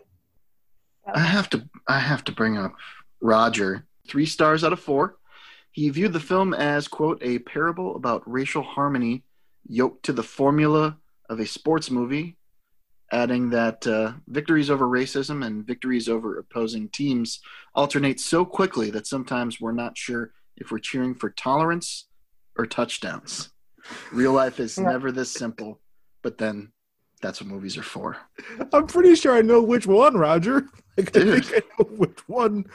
I 1.06 1.20
have 1.20 1.48
to 1.50 1.68
I 1.88 1.98
have 1.98 2.24
to 2.24 2.32
bring 2.32 2.56
up 2.56 2.74
Roger. 3.20 3.86
Three 4.08 4.26
stars 4.26 4.64
out 4.64 4.72
of 4.72 4.80
four. 4.80 5.16
He 5.70 5.88
viewed 5.88 6.12
the 6.12 6.20
film 6.20 6.52
as 6.54 6.88
quote 6.88 7.18
a 7.22 7.38
parable 7.40 7.96
about 7.96 8.22
racial 8.30 8.62
harmony 8.62 9.24
yoked 9.66 10.04
to 10.04 10.12
the 10.12 10.22
formula 10.22 10.98
of 11.30 11.38
a 11.40 11.46
sports 11.46 11.90
movie, 11.90 12.36
adding 13.10 13.50
that 13.50 13.86
uh, 13.86 14.12
victories 14.26 14.68
over 14.68 14.86
racism 14.86 15.44
and 15.46 15.66
victories 15.66 16.08
over 16.08 16.38
opposing 16.38 16.88
teams 16.90 17.40
alternate 17.74 18.20
so 18.20 18.44
quickly 18.44 18.90
that 18.90 19.06
sometimes 19.06 19.60
we're 19.60 19.72
not 19.72 19.96
sure 19.96 20.32
if 20.56 20.70
we're 20.70 20.78
cheering 20.78 21.14
for 21.14 21.30
tolerance 21.30 22.06
or 22.56 22.66
touchdowns. 22.66 23.50
Real 24.12 24.32
life 24.32 24.60
is 24.60 24.78
never 24.78 25.10
this 25.10 25.30
simple, 25.30 25.80
but 26.22 26.38
then 26.38 26.72
that's 27.20 27.40
what 27.40 27.48
movies 27.50 27.76
are 27.76 27.82
for. 27.82 28.16
I'm 28.72 28.86
pretty 28.86 29.14
sure 29.14 29.32
I 29.36 29.42
know 29.42 29.62
which 29.62 29.86
one, 29.86 30.14
Roger. 30.14 30.66
Like, 30.94 31.16
I 31.16 31.40
think 31.40 31.52
I 31.54 31.62
know 31.78 31.88
which 31.96 32.18
one, 32.28 32.66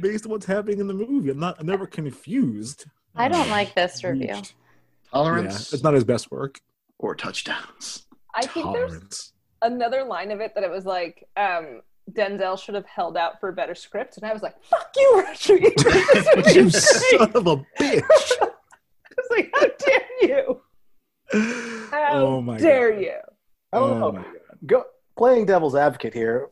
based 0.00 0.24
on 0.24 0.30
what's 0.30 0.46
happening 0.46 0.78
in 0.78 0.86
the 0.86 0.94
movie. 0.94 1.30
I'm 1.30 1.40
not. 1.40 1.56
I'm 1.58 1.66
never 1.66 1.84
confused. 1.84 2.84
I 3.16 3.26
don't 3.26 3.48
like 3.50 3.74
this 3.74 4.04
review. 4.04 4.28
Yeah, 4.28 4.42
Tolerance 5.12 5.72
it's 5.72 5.82
not 5.82 5.94
his 5.94 6.04
best 6.04 6.30
work. 6.30 6.60
or 7.00 7.16
touchdowns. 7.16 8.06
I 8.36 8.46
think 8.46 8.72
there's 8.72 9.32
another 9.62 10.04
line 10.04 10.30
of 10.30 10.38
it 10.40 10.54
that 10.54 10.62
it 10.62 10.70
was 10.70 10.86
like 10.86 11.26
um, 11.36 11.80
Denzel 12.12 12.56
should 12.56 12.76
have 12.76 12.86
held 12.86 13.16
out 13.16 13.40
for 13.40 13.48
a 13.48 13.52
better 13.52 13.74
script, 13.74 14.16
and 14.16 14.24
I 14.24 14.32
was 14.32 14.42
like, 14.42 14.62
"Fuck 14.62 14.92
you, 14.96 15.24
Rodriguez!" 15.26 15.72
That's 15.82 16.26
what 16.36 16.54
you 16.54 16.62
you 16.62 16.70
son 16.70 17.32
of 17.34 17.46
a 17.48 17.56
bitch. 17.80 18.48
I 19.30 19.34
was 19.34 19.38
like, 19.38 19.50
"How 19.54 19.66
dare 19.86 20.28
you? 20.28 20.60
How 21.92 22.12
oh 22.14 22.40
my 22.42 22.58
dare 22.58 22.92
god. 22.92 23.00
you?" 23.00 23.12
I 23.72 23.78
don't 23.78 23.90
Oh 23.90 24.00
know. 24.00 24.12
my 24.12 24.22
god. 24.22 24.58
Go 24.66 24.84
playing 25.16 25.46
devil's 25.46 25.74
advocate 25.74 26.14
here. 26.14 26.48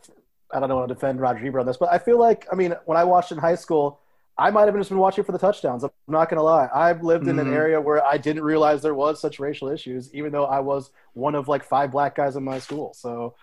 I 0.52 0.60
don't 0.60 0.68
know 0.68 0.76
want 0.76 0.88
to 0.88 0.94
defend 0.94 1.20
Roger 1.20 1.44
Ebert 1.46 1.60
on 1.60 1.66
this, 1.66 1.76
but 1.76 1.92
I 1.92 1.98
feel 1.98 2.18
like 2.18 2.46
I 2.52 2.54
mean, 2.54 2.74
when 2.87 2.96
I 2.96 3.04
watched 3.04 3.32
in 3.32 3.38
high 3.38 3.54
school, 3.56 4.00
I 4.38 4.50
might 4.50 4.66
have 4.66 4.76
just 4.76 4.90
been 4.90 4.98
watching 4.98 5.24
for 5.24 5.32
the 5.32 5.38
touchdowns. 5.38 5.84
I'm 5.84 5.90
not 6.08 6.28
going 6.28 6.38
to 6.38 6.42
lie. 6.44 6.68
I've 6.74 7.02
lived 7.02 7.28
in 7.28 7.38
an 7.38 7.46
Mhm. 7.46 7.52
area 7.52 7.80
where 7.80 8.04
I 8.04 8.18
didn't 8.18 8.42
realize 8.42 8.82
there 8.82 8.94
was 8.94 9.20
such 9.20 9.38
racial 9.38 9.68
issues, 9.68 10.12
even 10.14 10.32
though 10.32 10.44
I 10.44 10.60
was 10.60 10.90
one 11.14 11.34
of 11.34 11.48
like 11.48 11.64
five 11.64 11.90
black 11.92 12.14
guys 12.16 12.37
in 12.37 12.44
my 12.44 12.58
school. 12.58 12.92
So 12.94 13.34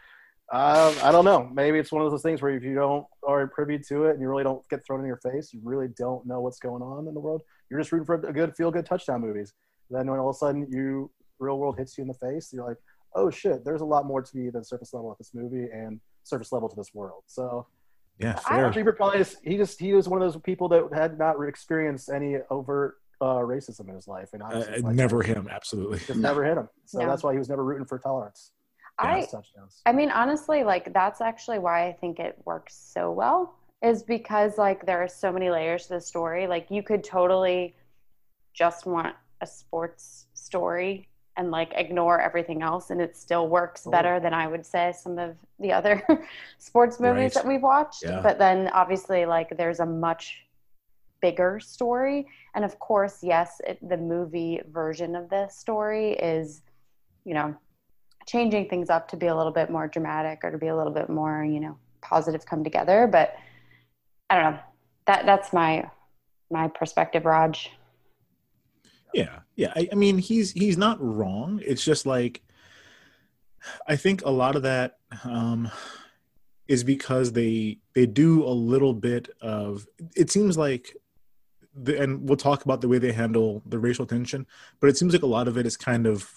um, 0.53 0.93
I 1.01 1.13
don't 1.13 1.23
know. 1.23 1.49
Maybe 1.53 1.79
it's 1.79 1.93
one 1.93 2.03
of 2.03 2.11
those 2.11 2.21
things 2.21 2.41
where 2.41 2.51
if 2.51 2.61
you 2.63 2.75
don't 2.75 3.05
are 3.25 3.47
privy 3.47 3.79
to 3.87 4.05
it 4.05 4.11
and 4.11 4.21
you 4.21 4.27
really 4.27 4.43
don't 4.43 4.67
get 4.69 4.85
thrown 4.85 4.99
in 4.99 5.05
your 5.05 5.15
face, 5.17 5.53
you 5.53 5.61
really 5.63 5.87
don't 5.87 6.25
know 6.25 6.41
what's 6.41 6.59
going 6.59 6.81
on 6.81 7.07
in 7.07 7.13
the 7.13 7.21
world. 7.21 7.41
You're 7.71 7.79
just 7.79 7.91
rooting 7.93 8.05
for 8.05 8.15
a 8.15 8.33
good 8.33 8.53
feel 8.55 8.69
good 8.69 8.85
touchdown 8.85 9.21
movies. 9.21 9.53
Then 9.89 10.07
when 10.11 10.19
all 10.19 10.29
of 10.29 10.35
a 10.35 10.37
sudden 10.37 10.67
you 10.69 11.09
real 11.39 11.57
world 11.57 11.77
hits 11.77 11.97
you 11.97 12.01
in 12.03 12.07
the 12.09 12.13
face, 12.13 12.51
you're 12.53 12.67
like, 12.67 12.77
oh 13.15 13.29
shit, 13.31 13.63
there's 13.63 13.81
a 13.81 13.85
lot 13.85 14.05
more 14.05 14.21
to 14.21 14.37
me 14.37 14.49
than 14.49 14.63
surface 14.63 14.93
level 14.93 15.09
at 15.11 15.17
this 15.17 15.31
movie 15.33 15.67
and 15.73 15.99
surface 16.23 16.51
level 16.51 16.67
to 16.69 16.75
this 16.75 16.93
world. 16.93 17.23
So 17.27 17.65
Yeah, 18.19 18.37
I 18.45 18.55
fair. 18.55 18.63
Roger 18.65 18.81
Ebert 18.81 18.97
probably 18.97 19.19
just, 19.19 19.37
he 19.43 19.55
just 19.57 19.79
he 19.79 19.93
was 19.93 20.07
one 20.09 20.21
of 20.21 20.31
those 20.31 20.39
people 20.41 20.67
that 20.69 20.89
had 20.93 21.17
not 21.17 21.35
experienced 21.47 22.09
any 22.11 22.37
overt 22.49 22.97
uh, 23.21 23.35
racism 23.35 23.87
in 23.87 23.95
his 23.95 24.07
life, 24.07 24.29
and 24.33 24.43
Uh, 24.43 24.63
like- 24.81 24.95
never 24.95 25.21
him, 25.23 25.47
absolutely. 25.49 25.99
just 25.99 26.19
never 26.19 26.43
hit 26.43 26.57
him. 26.57 26.67
So 26.85 26.99
No. 26.99 27.07
that's 27.07 27.23
why 27.23 27.31
he 27.31 27.37
was 27.39 27.47
never 27.49 27.63
rooting 27.63 27.85
for 27.85 27.97
tolerance. 27.99 28.51
I. 28.99 29.25
I 29.85 29.93
mean, 29.93 30.11
honestly, 30.11 30.63
like 30.63 30.91
that's 30.93 31.21
actually 31.21 31.57
why 31.59 31.87
I 31.87 31.93
think 31.93 32.19
it 32.19 32.37
works 32.45 32.75
so 32.75 33.11
well 33.11 33.55
is 33.83 34.03
because 34.03 34.57
like 34.57 34.85
there 34.85 35.01
are 35.03 35.07
so 35.07 35.31
many 35.31 35.49
layers 35.49 35.83
to 35.87 35.93
the 35.95 36.01
story. 36.01 36.47
Like 36.47 36.67
you 36.69 36.83
could 36.83 37.03
totally 37.03 37.75
just 38.53 38.85
want 38.85 39.15
a 39.41 39.47
sports 39.47 40.27
story 40.33 41.07
and 41.37 41.49
like 41.49 41.71
ignore 41.75 42.19
everything 42.19 42.61
else 42.61 42.89
and 42.89 43.01
it 43.01 43.15
still 43.17 43.47
works 43.47 43.87
Oh. 43.87 43.91
better 43.91 44.19
than 44.19 44.33
I 44.33 44.47
would 44.47 44.65
say 44.65 44.93
some 44.95 45.17
of 45.17 45.35
the 45.59 45.71
other 45.71 46.03
sports 46.57 46.99
movies 46.99 47.23
Right. 47.23 47.33
that 47.35 47.47
we've 47.47 47.61
watched. 47.63 48.03
Yeah. 48.03 48.19
But 48.21 48.37
then 48.37 48.69
obviously 48.73 49.25
like 49.25 49.55
there's 49.57 49.79
a 49.79 49.85
much 49.85 50.45
bigger 51.21 51.59
story 51.59 52.27
and 52.53 52.65
of 52.65 52.77
course, 52.79 53.19
yes, 53.23 53.61
it, 53.65 53.77
the 53.87 53.97
movie 53.97 54.59
version 54.71 55.15
of 55.15 55.29
this 55.29 55.55
story 55.55 56.11
is 56.13 56.61
you 57.23 57.33
know 57.33 57.55
changing 58.27 58.67
things 58.69 58.89
up 58.89 59.07
to 59.07 59.15
be 59.17 59.27
a 59.27 59.35
little 59.35 59.51
bit 59.51 59.69
more 59.71 59.87
dramatic 59.87 60.39
or 60.43 60.51
to 60.51 60.57
be 60.57 60.67
a 60.67 60.75
little 60.75 60.93
bit 60.93 61.09
more 61.09 61.43
you 61.43 61.59
know 61.59 61.77
positive 62.01 62.45
come 62.45 62.63
together 62.63 63.07
but 63.11 63.35
i 64.31 64.35
don't 64.35 64.53
know 64.53 64.59
that 65.05 65.25
that's 65.27 65.53
my 65.53 65.87
my 66.49 66.67
perspective 66.67 67.25
raj 67.25 67.69
Yeah, 69.13 69.39
yeah. 69.55 69.73
I, 69.75 69.89
I 69.91 69.95
mean, 69.95 70.17
he's 70.17 70.51
he's 70.51 70.77
not 70.77 70.97
wrong. 71.01 71.61
It's 71.65 71.83
just 71.83 72.05
like 72.05 72.41
I 73.87 73.95
think 73.95 74.23
a 74.23 74.29
lot 74.29 74.55
of 74.55 74.63
that 74.63 74.99
um, 75.23 75.69
is 76.67 76.83
because 76.83 77.33
they 77.33 77.79
they 77.93 78.05
do 78.05 78.43
a 78.43 78.49
little 78.49 78.93
bit 78.93 79.29
of. 79.41 79.85
It 80.15 80.31
seems 80.31 80.57
like, 80.57 80.95
the, 81.75 82.01
and 82.01 82.27
we'll 82.27 82.37
talk 82.37 82.63
about 82.63 82.81
the 82.81 82.87
way 82.87 82.97
they 82.99 83.11
handle 83.11 83.61
the 83.65 83.79
racial 83.79 84.05
tension, 84.05 84.45
but 84.79 84.89
it 84.89 84.97
seems 84.97 85.13
like 85.13 85.23
a 85.23 85.27
lot 85.27 85.47
of 85.47 85.57
it 85.57 85.65
is 85.65 85.77
kind 85.77 86.07
of, 86.07 86.29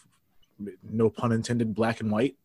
no 0.83 1.11
pun 1.11 1.33
intended, 1.33 1.75
black 1.75 2.01
and 2.01 2.11
white. 2.11 2.37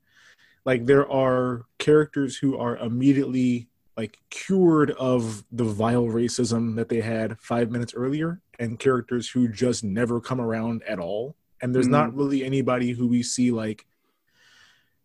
Like 0.65 0.85
there 0.85 1.09
are 1.11 1.65
characters 1.79 2.37
who 2.37 2.57
are 2.57 2.77
immediately 2.77 3.67
like 3.99 4.17
cured 4.29 4.91
of 4.91 5.43
the 5.51 5.65
vile 5.65 6.05
racism 6.05 6.73
that 6.77 6.87
they 6.87 7.01
had 7.01 7.37
five 7.37 7.69
minutes 7.69 7.93
earlier 7.93 8.39
and 8.57 8.79
characters 8.79 9.27
who 9.29 9.49
just 9.49 9.83
never 9.83 10.21
come 10.21 10.39
around 10.39 10.81
at 10.87 10.99
all. 10.99 11.35
And 11.61 11.75
there's 11.75 11.89
not 11.89 12.15
really 12.15 12.45
anybody 12.45 12.91
who 12.93 13.09
we 13.09 13.21
see 13.23 13.51
like 13.51 13.85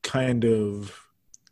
kind 0.05 0.45
of 0.45 0.97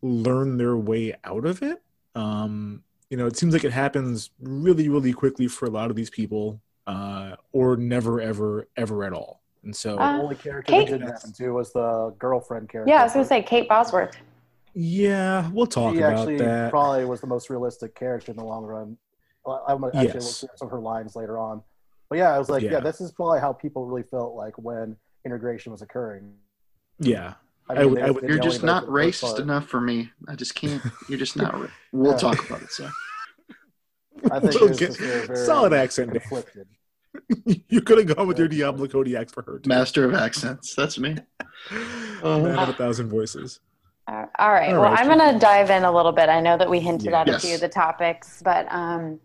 learn 0.03 0.57
their 0.57 0.77
way 0.77 1.15
out 1.25 1.45
of 1.45 1.63
it. 1.63 1.83
Um 2.15 2.85
you 3.11 3.17
know 3.17 3.27
it 3.27 3.37
seems 3.37 3.53
like 3.55 3.65
it 3.65 3.73
happens 3.73 4.31
really 4.41 4.89
really 4.89 5.13
quickly 5.13 5.49
for 5.49 5.67
a 5.67 5.71
lot 5.71 5.91
of 5.91 5.97
these 5.97 6.11
people 6.11 6.61
uh 6.87 7.35
or 7.53 7.77
never 7.77 8.21
ever 8.21 8.69
ever 8.77 9.03
at 9.05 9.13
all. 9.13 9.43
And 9.65 9.75
so 9.75 9.97
Uh, 9.99 10.17
the 10.19 10.23
only 10.23 10.37
character 10.37 10.71
Kate- 10.73 10.89
that 10.91 10.99
didn't 10.99 11.11
happen 11.13 11.33
to 11.33 11.51
was 11.51 11.73
the 11.73 12.15
girlfriend 12.21 12.69
character. 12.69 12.93
yeah 12.93 13.01
i 13.01 13.05
was 13.05 13.13
gonna 13.15 13.25
say 13.25 13.43
kate 13.43 13.69
bosworth 13.69 14.15
yeah 14.75 15.51
we'll 15.53 15.67
talk 15.67 15.95
She 15.95 15.99
about 16.01 16.13
actually 16.15 16.37
that 16.39 16.71
probably 16.71 17.05
was 17.05 17.21
the 17.21 17.27
most 17.27 17.51
realistic 17.51 17.95
character 17.95 18.31
in 18.33 18.39
the 18.39 18.45
long 18.45 18.65
run. 18.65 18.97
I'm 19.47 19.81
gonna 19.81 19.89
actually 19.89 20.05
Yes. 20.15 20.43
look 20.43 20.51
through 20.51 20.57
some 20.59 20.67
of 20.69 20.73
her 20.73 20.81
lines 20.81 21.17
later 21.17 21.39
on. 21.39 21.63
But 22.09 22.19
yeah, 22.19 22.35
I 22.35 22.39
was 22.39 22.49
like, 22.49 22.63
yeah. 22.63 22.73
Yeah. 22.73 22.81
this 22.81 23.01
is 23.01 23.11
probably 23.13 23.41
how 23.41 23.53
people 23.53 23.87
really 23.87 24.03
felt 24.05 24.35
like 24.35 24.57
when 24.59 24.97
integration 25.27 25.73
was 25.73 25.83
occurring. 25.83 26.33
yeah 26.99 27.35
I 27.69 27.75
I 27.83 27.85
would- 27.85 28.03
I 28.03 28.11
would- 28.11 28.25
You're 28.25 28.39
just 28.39 28.63
not 28.63 28.85
for 28.87 28.91
racist 28.93 29.23
part. 29.23 29.41
enough 29.41 29.67
for 29.69 29.81
me. 29.81 30.11
I 30.29 30.35
just 30.35 30.55
can't. 30.55 30.83
You're 31.09 31.19
just 31.19 31.37
not. 31.37 31.55
Ra- 31.55 31.69
we'll 31.93 32.13
Yeah. 32.13 32.19
talk 32.19 32.45
about 32.49 32.63
it. 32.63 32.71
So 32.71 32.89
I 34.31 34.41
think 34.41 34.53
We'll 34.61 34.69
get- 34.71 34.79
just 34.79 34.99
very, 35.01 35.27
very 35.27 35.47
solid 35.47 35.73
accent, 35.73 36.13
Dave. 36.13 36.45
you 37.69 37.81
could 37.83 37.99
have 37.99 38.17
gone 38.17 38.27
with 38.27 38.39
your 38.39 38.49
diablo 38.49 38.87
Cody 38.89 39.15
for 39.27 39.43
her 39.43 39.59
too. 39.59 39.69
master 39.69 40.05
of 40.05 40.15
accents. 40.15 40.75
That's 40.75 40.99
me. 40.99 41.17
man 41.71 42.21
of 42.23 42.45
a 42.45 42.51
uh-huh. 42.51 42.73
thousand 42.75 43.09
voices 43.11 43.61
Uh, 44.09 44.27
all 44.39 44.51
right. 44.53 44.73
All 44.73 44.81
well, 44.81 44.91
right. 44.91 44.99
I'm 44.99 45.07
going 45.19 45.33
to 45.33 45.39
dive 45.39 45.71
in 45.71 45.85
a 45.85 45.93
little 45.93 46.13
bit. 46.13 46.29
I 46.29 46.41
know 46.41 46.57
that 46.59 46.69
we 46.69 46.81
hinted 46.81 47.11
Yeah. 47.13 47.21
at 47.21 47.29
a 47.29 47.39
few 47.39 47.55
of 47.55 47.61
the 47.61 47.69
topics, 47.69 48.43
but 48.45 48.67
um, 48.73 49.21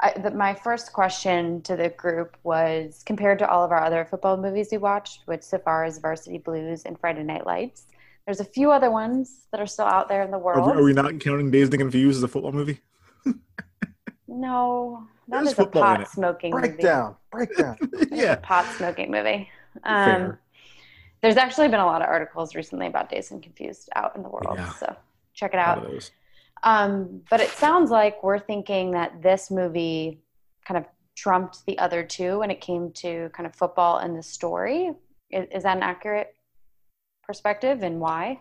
I, 0.00 0.12
the, 0.18 0.30
my 0.30 0.54
first 0.54 0.92
question 0.92 1.60
to 1.62 1.76
the 1.76 1.88
group 1.90 2.36
was 2.44 3.02
compared 3.04 3.38
to 3.40 3.48
all 3.48 3.64
of 3.64 3.72
our 3.72 3.82
other 3.82 4.04
football 4.04 4.36
movies 4.36 4.68
we 4.70 4.78
watched, 4.78 5.22
which 5.26 5.42
so 5.42 5.58
far 5.58 5.84
is 5.84 5.98
Varsity 5.98 6.38
Blues 6.38 6.84
and 6.84 6.98
Friday 6.98 7.24
Night 7.24 7.44
Lights. 7.46 7.86
There's 8.24 8.40
a 8.40 8.44
few 8.44 8.70
other 8.70 8.90
ones 8.90 9.46
that 9.50 9.60
are 9.60 9.66
still 9.66 9.84
out 9.84 10.08
there 10.08 10.22
in 10.22 10.30
the 10.30 10.38
are 10.38 10.40
world. 10.40 10.74
we, 10.76 10.80
are 10.80 10.84
we 10.84 10.92
not 10.92 11.18
counting 11.20 11.50
Dazed 11.50 11.74
and 11.74 11.80
Confused 11.80 12.16
as 12.18 12.22
a 12.22 12.28
football 12.28 12.52
movie 12.52 12.80
no, 14.26 15.06
that 15.28 15.44
There's 15.44 15.52
is 15.52 15.58
a 15.58 15.66
pot 15.66 16.00
it. 16.02 16.08
smoking 16.08 16.52
movie. 16.52 16.68
Breakdown, 16.68 17.16
breakdown. 17.30 17.76
yeah 18.10 18.36
pot 18.36 18.66
smoking 18.76 19.10
movie. 19.10 19.48
Um, 19.84 20.04
Fair. 20.04 20.40
There's 21.24 21.38
actually 21.38 21.68
been 21.68 21.80
a 21.80 21.86
lot 21.86 22.02
of 22.02 22.08
articles 22.08 22.54
recently 22.54 22.86
about 22.86 23.08
Dazed 23.08 23.32
and 23.32 23.42
Confused 23.42 23.88
out 23.96 24.14
in 24.14 24.22
the 24.22 24.28
world, 24.28 24.56
Yeah. 24.58 24.70
so 24.74 24.94
check 25.32 25.54
it 25.54 25.58
out. 25.58 26.10
Um, 26.62 27.22
but 27.30 27.40
it 27.40 27.48
sounds 27.48 27.90
like 27.90 28.22
we're 28.22 28.38
thinking 28.38 28.90
that 28.90 29.22
this 29.22 29.50
movie 29.50 30.20
kind 30.66 30.76
of 30.76 30.84
trumped 31.16 31.64
the 31.64 31.78
other 31.78 32.02
two 32.02 32.40
when 32.40 32.50
it 32.50 32.60
came 32.60 32.92
to 32.92 33.30
kind 33.32 33.46
of 33.46 33.54
football 33.54 33.98
and 33.98 34.14
the 34.14 34.22
story. 34.22 34.92
Is, 35.30 35.46
is 35.50 35.62
that 35.62 35.78
an 35.78 35.82
accurate 35.82 36.36
perspective, 37.22 37.82
and 37.82 38.00
why? 38.00 38.40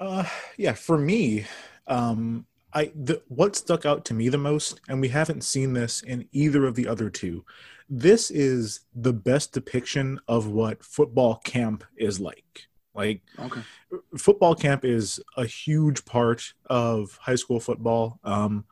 Uh, 0.00 0.24
yeah, 0.56 0.72
for 0.72 0.96
me, 0.96 1.44
um, 1.88 2.46
I 2.72 2.90
the, 2.94 3.20
what 3.28 3.54
stuck 3.54 3.84
out 3.84 4.06
to 4.06 4.14
me 4.14 4.30
the 4.30 4.38
most, 4.38 4.80
and 4.88 4.98
we 4.98 5.08
haven't 5.08 5.44
seen 5.44 5.74
this 5.74 6.00
in 6.00 6.26
either 6.32 6.64
of 6.64 6.74
the 6.74 6.88
other 6.88 7.10
two. 7.10 7.44
This 7.94 8.30
is 8.30 8.80
the 8.94 9.12
best 9.12 9.52
depiction 9.52 10.18
of 10.26 10.48
what 10.48 10.82
football 10.82 11.36
camp 11.44 11.84
is 11.98 12.18
like. 12.18 12.68
Like 12.94 13.20
Okay. 13.38 13.60
football 14.16 14.54
camp 14.54 14.82
is 14.82 15.20
a 15.36 15.44
huge 15.44 16.06
part 16.06 16.54
of 16.70 17.18
high 17.20 17.34
school 17.34 17.60
football. 17.60 18.18
Um, 18.24 18.64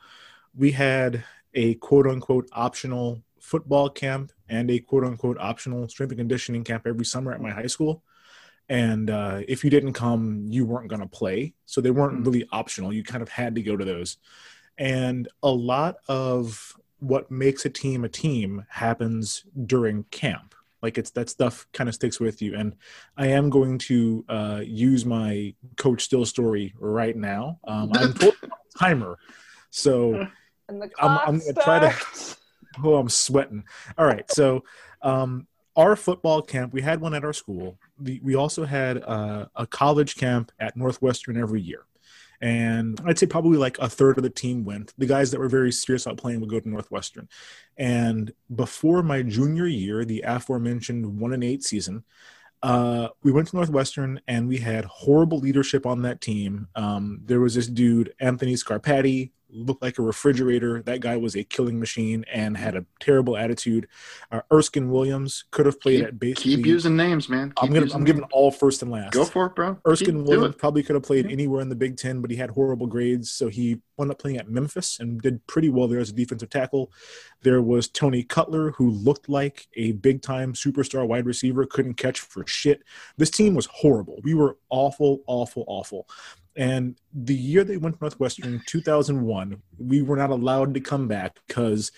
we 0.56 0.72
had 0.72 1.22
a 1.52 1.74
quote 1.74 2.06
unquote 2.06 2.48
optional 2.52 3.22
football 3.38 3.90
camp 3.90 4.32
and 4.48 4.70
a 4.70 4.78
quote 4.78 5.04
unquote 5.04 5.36
optional 5.38 5.86
strength 5.90 6.12
and 6.12 6.20
conditioning 6.20 6.64
camp 6.64 6.86
every 6.86 7.04
summer 7.04 7.30
at 7.30 7.42
my 7.42 7.50
high 7.50 7.66
school. 7.66 8.02
And 8.70 9.10
uh, 9.10 9.42
if 9.46 9.64
you 9.64 9.68
didn't 9.68 9.92
come, 9.92 10.46
you 10.48 10.64
weren't 10.64 10.88
going 10.88 11.02
to 11.02 11.06
play. 11.08 11.52
So 11.66 11.82
they 11.82 11.90
weren't 11.90 12.22
Mhm. 12.22 12.24
really 12.24 12.48
optional. 12.52 12.90
You 12.90 13.02
kind 13.04 13.22
of 13.22 13.28
had 13.28 13.54
to 13.56 13.62
go 13.62 13.76
to 13.76 13.84
those. 13.84 14.16
And 14.78 15.28
a 15.42 15.50
lot 15.50 15.96
of 16.08 16.74
what 17.00 17.30
makes 17.30 17.64
a 17.64 17.70
team 17.70 18.04
a 18.04 18.08
team 18.08 18.64
happens 18.68 19.44
during 19.66 20.04
camp. 20.10 20.54
Like 20.82 20.96
it's 20.96 21.10
that 21.10 21.28
stuff 21.28 21.66
kind 21.72 21.88
of 21.88 21.94
sticks 21.94 22.18
with 22.20 22.40
you. 22.40 22.54
And 22.56 22.74
I 23.16 23.26
am 23.26 23.50
going 23.50 23.78
to 23.78 24.24
uh, 24.28 24.60
use 24.64 25.04
my 25.04 25.54
Coach 25.76 26.02
Still 26.04 26.24
story 26.24 26.74
right 26.78 27.16
now. 27.16 27.58
Um, 27.64 27.90
I'm 27.94 28.14
told 28.14 28.34
I'm 28.42 28.50
on 28.52 28.58
a 28.74 28.78
timer. 28.78 29.18
So 29.70 30.14
I'm- 30.70 31.18
I'm 31.26 31.38
gonna 31.38 31.52
try 31.64 31.78
to-. 31.80 32.36
Oh, 32.84 32.94
I'm 32.94 33.08
sweating. 33.08 33.64
All 33.98 34.06
right. 34.06 34.30
So, 34.30 34.62
um, 35.02 35.48
our 35.74 35.96
football 35.96 36.40
camp, 36.40 36.72
we 36.72 36.80
had 36.80 37.00
one 37.00 37.14
at 37.14 37.24
our 37.24 37.32
school. 37.32 37.76
The, 37.98 38.20
we 38.22 38.36
also 38.36 38.64
had 38.64 39.02
uh, 39.02 39.46
a 39.56 39.66
college 39.66 40.14
camp 40.14 40.52
at 40.60 40.76
Northwestern 40.76 41.36
every 41.36 41.60
year. 41.60 41.82
And 42.40 43.00
I'd 43.04 43.18
say 43.18 43.26
probably 43.26 43.58
like 43.58 43.78
a 43.78 43.88
third 43.88 44.16
of 44.16 44.22
the 44.22 44.30
team 44.30 44.64
went. 44.64 44.94
The 44.96 45.06
guys 45.06 45.30
that 45.30 45.40
were 45.40 45.48
very 45.48 45.72
serious 45.72 46.06
about 46.06 46.18
playing 46.18 46.40
would 46.40 46.50
go 46.50 46.60
to 46.60 46.68
Northwestern. 46.68 47.28
And 47.76 48.32
before 48.54 49.02
my 49.02 49.22
junior 49.22 49.66
year, 49.66 50.04
the 50.04 50.22
aforementioned 50.26 51.20
one 51.20 51.32
and 51.32 51.44
eight 51.44 51.62
season, 51.62 52.04
uh, 52.62 53.08
we 53.22 53.32
went 53.32 53.48
to 53.48 53.56
Northwestern 53.56 54.20
and 54.26 54.48
we 54.48 54.58
had 54.58 54.84
horrible 54.86 55.38
leadership 55.38 55.86
on 55.86 56.02
that 56.02 56.20
team. 56.20 56.68
Um, 56.74 57.20
there 57.24 57.40
was 57.40 57.54
this 57.54 57.66
dude, 57.66 58.14
Anthony 58.20 58.54
Scarpati, 58.54 59.32
looked 59.52 59.82
like 59.82 59.98
a 59.98 60.02
refrigerator. 60.02 60.82
That 60.82 61.00
guy 61.00 61.16
was 61.16 61.34
a 61.36 61.44
killing 61.44 61.78
machine 61.78 62.24
and 62.32 62.56
had 62.56 62.76
a 62.76 62.84
terrible 63.00 63.36
attitude. 63.36 63.88
Uh, 64.30 64.40
Erskine 64.52 64.90
Williams 64.90 65.44
could 65.50 65.66
have 65.66 65.80
played 65.80 65.98
Keep- 66.00 66.06
at 66.06 66.18
basically. 66.18 66.56
Keep 66.56 66.66
using 66.66 66.96
names, 66.96 67.28
man. 67.28 67.52
I'm 67.60 67.72
gonna. 67.72 67.92
I'm 67.92 68.04
giving 68.04 68.24
all 68.32 68.50
first 68.50 68.82
and 68.82 68.90
last. 68.90 69.12
Go 69.12 69.24
for 69.24 69.46
it, 69.46 69.54
bro. 69.54 69.78
Erskine 69.86 70.18
Keep- 70.18 70.26
Williams 70.28 70.56
probably 70.56 70.82
could 70.82 70.94
have 70.94 71.02
played 71.02 71.26
anywhere 71.30 71.60
in 71.60 71.68
the 71.68 71.76
Big 71.76 71.96
Ten, 71.96 72.20
but 72.20 72.30
he 72.30 72.36
had 72.36 72.50
horrible 72.50 72.86
grades, 72.86 73.30
so 73.30 73.48
he 73.48 73.80
wound 73.96 74.10
up 74.10 74.18
playing 74.18 74.38
at 74.38 74.48
Memphis 74.48 74.98
and 74.98 75.20
did 75.20 75.46
pretty 75.46 75.68
well 75.68 75.86
there 75.86 76.00
as 76.00 76.10
a 76.10 76.14
defensive 76.14 76.48
tackle. 76.48 76.90
There 77.42 77.60
was 77.60 77.86
Tony 77.88 78.22
Cutler, 78.22 78.70
who 78.72 78.90
looked 78.90 79.28
like 79.28 79.68
a 79.74 79.92
big 79.92 80.22
time 80.22 80.54
superstar 80.54 81.06
wide 81.06 81.26
receiver, 81.26 81.66
couldn't 81.66 81.94
catch 81.94 82.20
for 82.20 82.46
shit. 82.46 82.82
This 83.16 83.30
team 83.30 83.54
was 83.54 83.66
horrible. 83.66 84.20
We 84.22 84.34
were 84.34 84.56
awful, 84.70 85.22
awful, 85.26 85.64
awful. 85.66 86.08
And 86.60 87.00
the 87.14 87.34
year 87.34 87.64
they 87.64 87.78
went 87.78 87.96
to 87.96 88.04
Northwestern, 88.04 88.60
2001, 88.66 89.62
we 89.78 90.02
were 90.02 90.16
not 90.16 90.28
allowed 90.28 90.74
to 90.74 90.80
come 90.80 91.08
back 91.08 91.38
because 91.48 91.90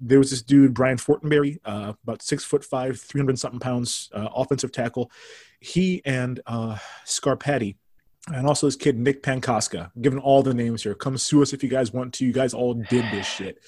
there 0.00 0.18
was 0.18 0.30
this 0.30 0.42
dude, 0.42 0.74
Brian 0.74 0.96
Fortenberry, 0.96 1.58
uh, 1.64 1.94
about 2.04 2.22
six 2.22 2.44
foot 2.44 2.64
five, 2.64 3.00
300 3.00 3.36
something 3.36 3.58
pounds, 3.58 4.08
uh, 4.14 4.28
offensive 4.32 4.70
tackle. 4.70 5.10
He 5.58 6.02
and 6.04 6.38
uh, 6.46 6.78
Scarpati, 7.04 7.74
and 8.32 8.46
also 8.46 8.68
this 8.68 8.76
kid, 8.76 8.96
Nick 8.96 9.24
Pankoska, 9.24 9.90
given 10.00 10.20
all 10.20 10.40
the 10.40 10.54
names 10.54 10.84
here, 10.84 10.94
come 10.94 11.18
sue 11.18 11.42
us 11.42 11.52
if 11.52 11.64
you 11.64 11.68
guys 11.68 11.92
want 11.92 12.14
to. 12.14 12.24
You 12.24 12.32
guys 12.32 12.54
all 12.54 12.74
did 12.74 13.04
this 13.10 13.26
shit. 13.26 13.58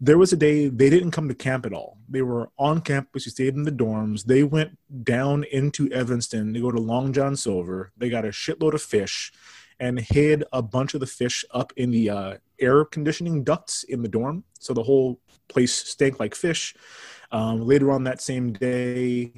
There 0.00 0.16
was 0.16 0.32
a 0.32 0.36
day 0.38 0.68
they 0.68 0.88
didn't 0.88 1.10
come 1.10 1.28
to 1.28 1.34
camp 1.34 1.66
at 1.66 1.74
all. 1.74 1.98
They 2.08 2.22
were 2.22 2.48
on 2.58 2.80
campus. 2.80 3.26
We 3.26 3.32
stayed 3.32 3.54
in 3.54 3.64
the 3.64 3.70
dorms. 3.70 4.24
They 4.24 4.44
went 4.44 4.78
down 5.04 5.44
into 5.44 5.92
Evanston. 5.92 6.54
They 6.54 6.60
go 6.60 6.70
to 6.70 6.80
Long 6.80 7.12
John 7.12 7.36
Silver. 7.36 7.92
They 7.98 8.08
got 8.08 8.24
a 8.24 8.28
shitload 8.28 8.72
of 8.72 8.80
fish 8.80 9.30
and 9.80 9.98
hid 9.98 10.44
a 10.52 10.62
bunch 10.62 10.94
of 10.94 11.00
the 11.00 11.06
fish 11.06 11.44
up 11.52 11.72
in 11.76 11.90
the 11.90 12.10
uh, 12.10 12.36
air 12.60 12.84
conditioning 12.84 13.44
ducts 13.44 13.84
in 13.84 14.02
the 14.02 14.08
dorm. 14.08 14.44
So 14.58 14.74
the 14.74 14.82
whole 14.82 15.20
place 15.48 15.74
stank 15.74 16.20
like 16.20 16.34
fish. 16.34 16.74
Um, 17.32 17.60
later 17.62 17.90
on 17.90 18.04
that 18.04 18.20
same 18.20 18.52
day, 18.52 19.32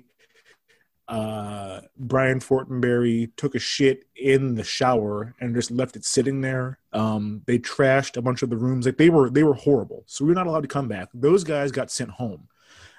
uh, 1.08 1.82
Brian 1.96 2.40
Fortenberry 2.40 3.30
took 3.36 3.54
a 3.54 3.60
shit 3.60 4.04
in 4.16 4.54
the 4.56 4.64
shower 4.64 5.34
and 5.40 5.54
just 5.54 5.70
left 5.70 5.96
it 5.96 6.04
sitting 6.04 6.40
there. 6.40 6.78
Um, 6.92 7.42
they 7.46 7.58
trashed 7.58 8.16
a 8.16 8.22
bunch 8.22 8.42
of 8.42 8.50
the 8.50 8.56
rooms. 8.56 8.86
Like 8.86 8.98
they 8.98 9.10
were 9.10 9.30
they 9.30 9.44
were 9.44 9.54
horrible. 9.54 10.02
So 10.06 10.24
we 10.24 10.30
were 10.30 10.34
not 10.34 10.48
allowed 10.48 10.62
to 10.62 10.68
come 10.68 10.88
back. 10.88 11.08
Those 11.14 11.44
guys 11.44 11.70
got 11.70 11.90
sent 11.90 12.10
home. 12.10 12.48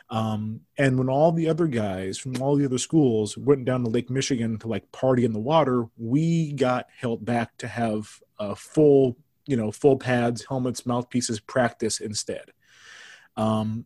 Um, 0.10 0.62
and 0.78 0.98
when 0.98 1.10
all 1.10 1.32
the 1.32 1.50
other 1.50 1.68
guys 1.68 2.18
from 2.18 2.42
all 2.42 2.56
the 2.56 2.66
other 2.66 2.78
schools 2.78 3.38
went 3.38 3.66
down 3.66 3.84
to 3.84 3.90
Lake 3.90 4.10
Michigan 4.10 4.58
to 4.60 4.68
like 4.68 4.92
party 4.92 5.26
in 5.26 5.34
the 5.34 5.40
water, 5.40 5.88
we 5.98 6.54
got 6.54 6.88
held 6.98 7.26
back 7.26 7.58
to 7.58 7.68
have 7.68 8.22
a 8.40 8.56
full, 8.56 9.18
you 9.46 9.58
know, 9.58 9.72
full 9.72 9.98
pads, 9.98 10.46
helmets, 10.48 10.86
mouthpieces 10.86 11.40
practice 11.40 12.00
instead. 12.00 12.52
Um, 13.36 13.86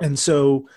and 0.00 0.18
so 0.18 0.68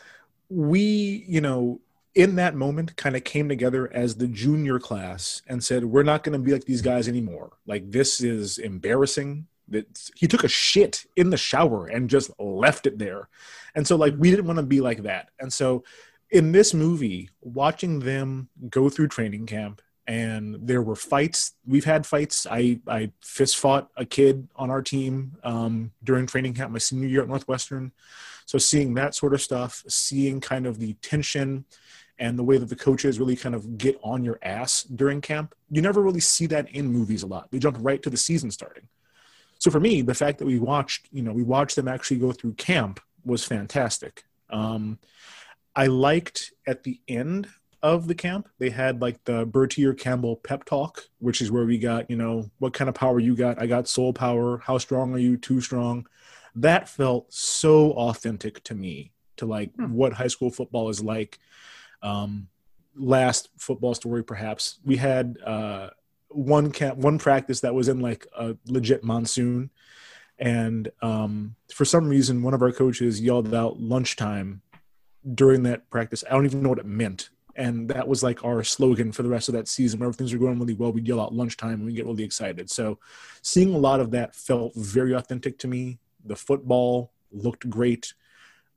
we, 0.49 1.25
you 1.27 1.41
know, 1.41 1.81
in 2.13 2.35
that 2.35 2.55
moment 2.55 2.95
kind 2.97 3.15
of 3.15 3.23
came 3.23 3.47
together 3.47 3.91
as 3.93 4.15
the 4.15 4.27
junior 4.27 4.79
class 4.79 5.41
and 5.47 5.63
said, 5.63 5.85
we're 5.85 6.03
not 6.03 6.23
going 6.23 6.33
to 6.33 6.39
be 6.39 6.51
like 6.51 6.65
these 6.65 6.81
guys 6.81 7.07
anymore. 7.07 7.51
Like 7.65 7.91
this 7.91 8.21
is 8.21 8.57
embarrassing. 8.57 9.47
That 9.71 10.09
he 10.15 10.27
took 10.27 10.43
a 10.43 10.49
shit 10.49 11.05
in 11.15 11.29
the 11.29 11.37
shower 11.37 11.87
and 11.87 12.09
just 12.09 12.31
left 12.39 12.85
it 12.85 12.99
there. 12.99 13.29
And 13.75 13.87
so 13.87 13.95
like 13.95 14.13
we 14.17 14.29
didn't 14.29 14.45
want 14.45 14.57
to 14.57 14.63
be 14.63 14.81
like 14.81 15.03
that. 15.03 15.29
And 15.39 15.51
so 15.51 15.83
in 16.29 16.51
this 16.51 16.73
movie, 16.73 17.29
watching 17.41 17.99
them 17.99 18.49
go 18.69 18.89
through 18.89 19.09
training 19.09 19.45
camp 19.45 19.81
and 20.07 20.57
there 20.61 20.81
were 20.81 20.95
fights. 20.95 21.53
We've 21.65 21.85
had 21.85 22.05
fights. 22.05 22.47
I 22.49 22.79
I 22.87 23.11
fist 23.21 23.57
fought 23.57 23.89
a 23.95 24.05
kid 24.05 24.47
on 24.55 24.69
our 24.69 24.81
team 24.81 25.37
um, 25.43 25.91
during 26.03 26.25
training 26.25 26.53
camp 26.53 26.71
my 26.71 26.79
senior 26.79 27.07
year 27.07 27.21
at 27.21 27.27
Northwestern. 27.27 27.91
So 28.45 28.57
seeing 28.57 28.95
that 28.95 29.15
sort 29.15 29.33
of 29.33 29.41
stuff, 29.41 29.83
seeing 29.87 30.41
kind 30.41 30.65
of 30.65 30.79
the 30.79 30.93
tension 31.01 31.65
and 32.17 32.37
the 32.37 32.43
way 32.43 32.57
that 32.57 32.69
the 32.69 32.75
coaches 32.75 33.19
really 33.19 33.35
kind 33.35 33.55
of 33.55 33.77
get 33.77 33.99
on 34.03 34.23
your 34.23 34.39
ass 34.41 34.83
during 34.83 35.21
camp, 35.21 35.55
you 35.69 35.81
never 35.81 36.01
really 36.01 36.19
see 36.19 36.45
that 36.47 36.69
in 36.69 36.87
movies 36.87 37.23
a 37.23 37.27
lot. 37.27 37.49
They 37.51 37.59
jump 37.59 37.77
right 37.79 38.01
to 38.03 38.09
the 38.09 38.17
season 38.17 38.51
starting. 38.51 38.87
So 39.61 39.69
for 39.69 39.79
me, 39.79 40.01
the 40.01 40.15
fact 40.15 40.39
that 40.39 40.47
we 40.47 40.57
watched, 40.57 41.07
you 41.11 41.21
know, 41.21 41.31
we 41.31 41.43
watched 41.43 41.75
them 41.75 41.87
actually 41.87 42.17
go 42.17 42.31
through 42.31 42.53
camp 42.53 42.99
was 43.23 43.45
fantastic. 43.45 44.23
Um, 44.49 44.97
I 45.75 45.85
liked 45.85 46.51
at 46.65 46.81
the 46.81 46.99
end 47.07 47.47
of 47.83 48.07
the 48.07 48.15
camp, 48.15 48.49
they 48.57 48.71
had 48.71 49.03
like 49.03 49.23
the 49.25 49.45
Bertier 49.45 49.93
Campbell 49.93 50.37
pep 50.37 50.65
talk, 50.65 51.03
which 51.19 51.41
is 51.41 51.51
where 51.51 51.65
we 51.65 51.77
got, 51.77 52.09
you 52.09 52.15
know, 52.15 52.49
what 52.57 52.73
kind 52.73 52.89
of 52.89 52.95
power 52.95 53.19
you 53.19 53.35
got. 53.35 53.61
I 53.61 53.67
got 53.67 53.87
soul 53.87 54.13
power. 54.13 54.57
How 54.57 54.79
strong 54.79 55.13
are 55.13 55.19
you? 55.19 55.37
Too 55.37 55.61
strong. 55.61 56.07
That 56.55 56.89
felt 56.89 57.31
so 57.31 57.91
authentic 57.91 58.63
to 58.63 58.73
me, 58.73 59.11
to 59.37 59.45
like 59.45 59.69
what 59.77 60.13
high 60.13 60.27
school 60.27 60.49
football 60.49 60.89
is 60.89 61.03
like. 61.03 61.37
Um, 62.01 62.47
last 62.95 63.49
football 63.59 63.93
story, 63.93 64.23
perhaps 64.23 64.79
we 64.83 64.97
had 64.97 65.37
uh, 65.45 65.91
one 66.35 66.71
camp, 66.71 66.97
one 66.97 67.17
practice 67.17 67.61
that 67.61 67.73
was 67.73 67.87
in 67.87 67.99
like 67.99 68.27
a 68.37 68.55
legit 68.67 69.03
monsoon, 69.03 69.69
and 70.37 70.91
um, 71.01 71.55
for 71.73 71.85
some 71.85 72.09
reason, 72.09 72.41
one 72.41 72.53
of 72.53 72.61
our 72.61 72.71
coaches 72.71 73.21
yelled 73.21 73.53
out 73.53 73.79
lunchtime 73.79 74.61
during 75.35 75.63
that 75.63 75.89
practice. 75.91 76.23
I 76.27 76.33
don't 76.33 76.45
even 76.45 76.63
know 76.63 76.69
what 76.69 76.79
it 76.79 76.85
meant. 76.85 77.29
And 77.55 77.89
that 77.89 78.07
was 78.07 78.23
like 78.23 78.43
our 78.43 78.63
slogan 78.63 79.11
for 79.11 79.23
the 79.23 79.29
rest 79.29 79.49
of 79.49 79.53
that 79.53 79.67
season. 79.67 79.99
Whenever 79.99 80.13
things 80.13 80.33
were 80.33 80.39
going 80.39 80.57
really 80.57 80.73
well, 80.73 80.91
we'd 80.91 81.07
yell 81.07 81.21
out 81.21 81.33
lunchtime 81.33 81.73
and 81.73 81.85
we 81.85 81.93
get 81.93 82.05
really 82.05 82.23
excited. 82.23 82.71
So 82.71 82.97
seeing 83.41 83.73
a 83.73 83.77
lot 83.77 83.99
of 83.99 84.11
that 84.11 84.35
felt 84.35 84.73
very 84.75 85.13
authentic 85.13 85.59
to 85.59 85.67
me. 85.67 85.99
The 86.25 86.35
football 86.35 87.11
looked 87.31 87.69
great. 87.69 88.13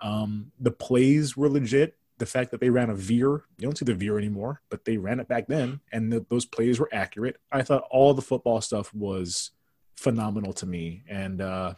Um, 0.00 0.52
the 0.60 0.70
plays 0.70 1.36
were 1.36 1.48
legit. 1.48 1.96
The 2.18 2.27
fact 2.27 2.53
that 2.53 2.61
they 2.61 2.70
ran 2.70 2.90
a 2.90 2.94
veer, 2.94 3.44
you 3.59 3.62
don't 3.62 3.77
see 3.77 3.85
the 3.85 3.94
veer 3.94 4.16
anymore, 4.18 4.62
but 4.70 4.85
they 4.85 4.96
ran 4.98 5.18
it 5.18 5.27
back 5.27 5.48
then, 5.48 5.81
and 5.92 6.12
the, 6.12 6.24
those 6.31 6.44
plays 6.44 6.79
were 6.79 6.88
accurate. 6.92 7.38
I 7.50 7.62
thought 7.62 7.88
all 7.90 8.14
the 8.14 8.22
football 8.22 8.61
stuff 8.61 8.94
was 8.94 9.50
phenomenal 9.96 10.53
to 10.55 10.66
me. 10.66 11.03
And 11.09 11.40
uh, 11.40 11.74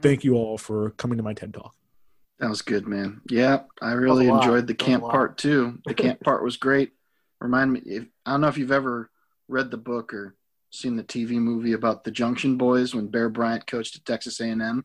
thank 0.00 0.24
you 0.24 0.34
all 0.34 0.58
for 0.58 0.90
coming 0.90 1.16
to 1.18 1.22
my 1.22 1.34
TED 1.34 1.54
Talk. 1.54 1.74
That 2.38 2.50
was 2.50 2.62
good, 2.62 2.86
man. 2.88 3.20
Yeah, 3.30 3.60
I 3.80 3.92
really 3.92 4.26
enjoyed 4.28 4.66
the 4.66 4.74
That 4.74 4.80
was 4.80 4.86
a 4.88 4.90
camp 4.90 5.02
part 5.04 5.38
too. 5.38 5.78
The 5.86 5.94
camp 5.94 6.20
part 6.20 6.42
was 6.42 6.56
great. 6.56 6.92
Remind 7.40 7.72
me, 7.72 7.82
if, 7.86 8.06
I 8.26 8.32
don't 8.32 8.40
know 8.40 8.48
if 8.48 8.58
you've 8.58 8.72
ever 8.72 9.10
read 9.48 9.70
the 9.70 9.76
book 9.76 10.12
or 10.12 10.34
seen 10.70 10.96
the 10.96 11.04
TV 11.04 11.32
movie 11.32 11.72
about 11.72 12.04
the 12.04 12.10
Junction 12.10 12.56
Boys 12.56 12.94
when 12.94 13.08
Bear 13.08 13.28
Bryant 13.28 13.66
coached 13.66 13.96
at 13.96 14.04
Texas 14.04 14.40
A&M, 14.40 14.84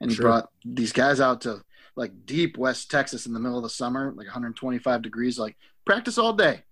and 0.00 0.10
he 0.10 0.16
Sure. 0.16 0.22
brought 0.24 0.48
these 0.64 0.92
guys 0.92 1.20
out 1.20 1.42
to 1.42 1.62
like 2.00 2.24
deep 2.24 2.56
West 2.56 2.90
Texas 2.90 3.26
in 3.26 3.34
the 3.34 3.38
middle 3.38 3.58
of 3.58 3.62
the 3.62 3.68
summer, 3.68 4.08
like 4.16 4.26
125 4.26 5.02
degrees, 5.02 5.38
like 5.38 5.54
practice 5.84 6.16
all 6.16 6.32
day. 6.32 6.62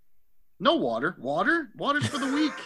No 0.58 0.76
water, 0.76 1.16
water, 1.20 1.68
water's 1.76 2.06
for 2.06 2.18
the 2.18 2.32
weak. 2.32 2.52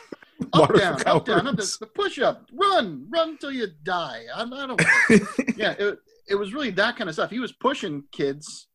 Up 0.54 0.74
down, 0.74 0.94
up 1.06 1.24
down, 1.24 1.46
up 1.46 1.54
cowards. 1.54 1.78
the, 1.78 1.86
push 1.86 2.18
up, 2.18 2.48
run, 2.52 3.06
run 3.10 3.28
until 3.30 3.52
you 3.52 3.68
die. 3.84 4.24
I, 4.34 4.42
I 4.42 4.66
don't. 4.66 4.82
yeah, 5.56 5.76
it, 5.78 5.98
it 6.28 6.34
was 6.34 6.52
really 6.52 6.70
that 6.72 6.96
kind 6.96 7.08
of 7.08 7.14
stuff. 7.14 7.30
He 7.30 7.38
was 7.38 7.52
pushing 7.52 8.02
kids 8.10 8.66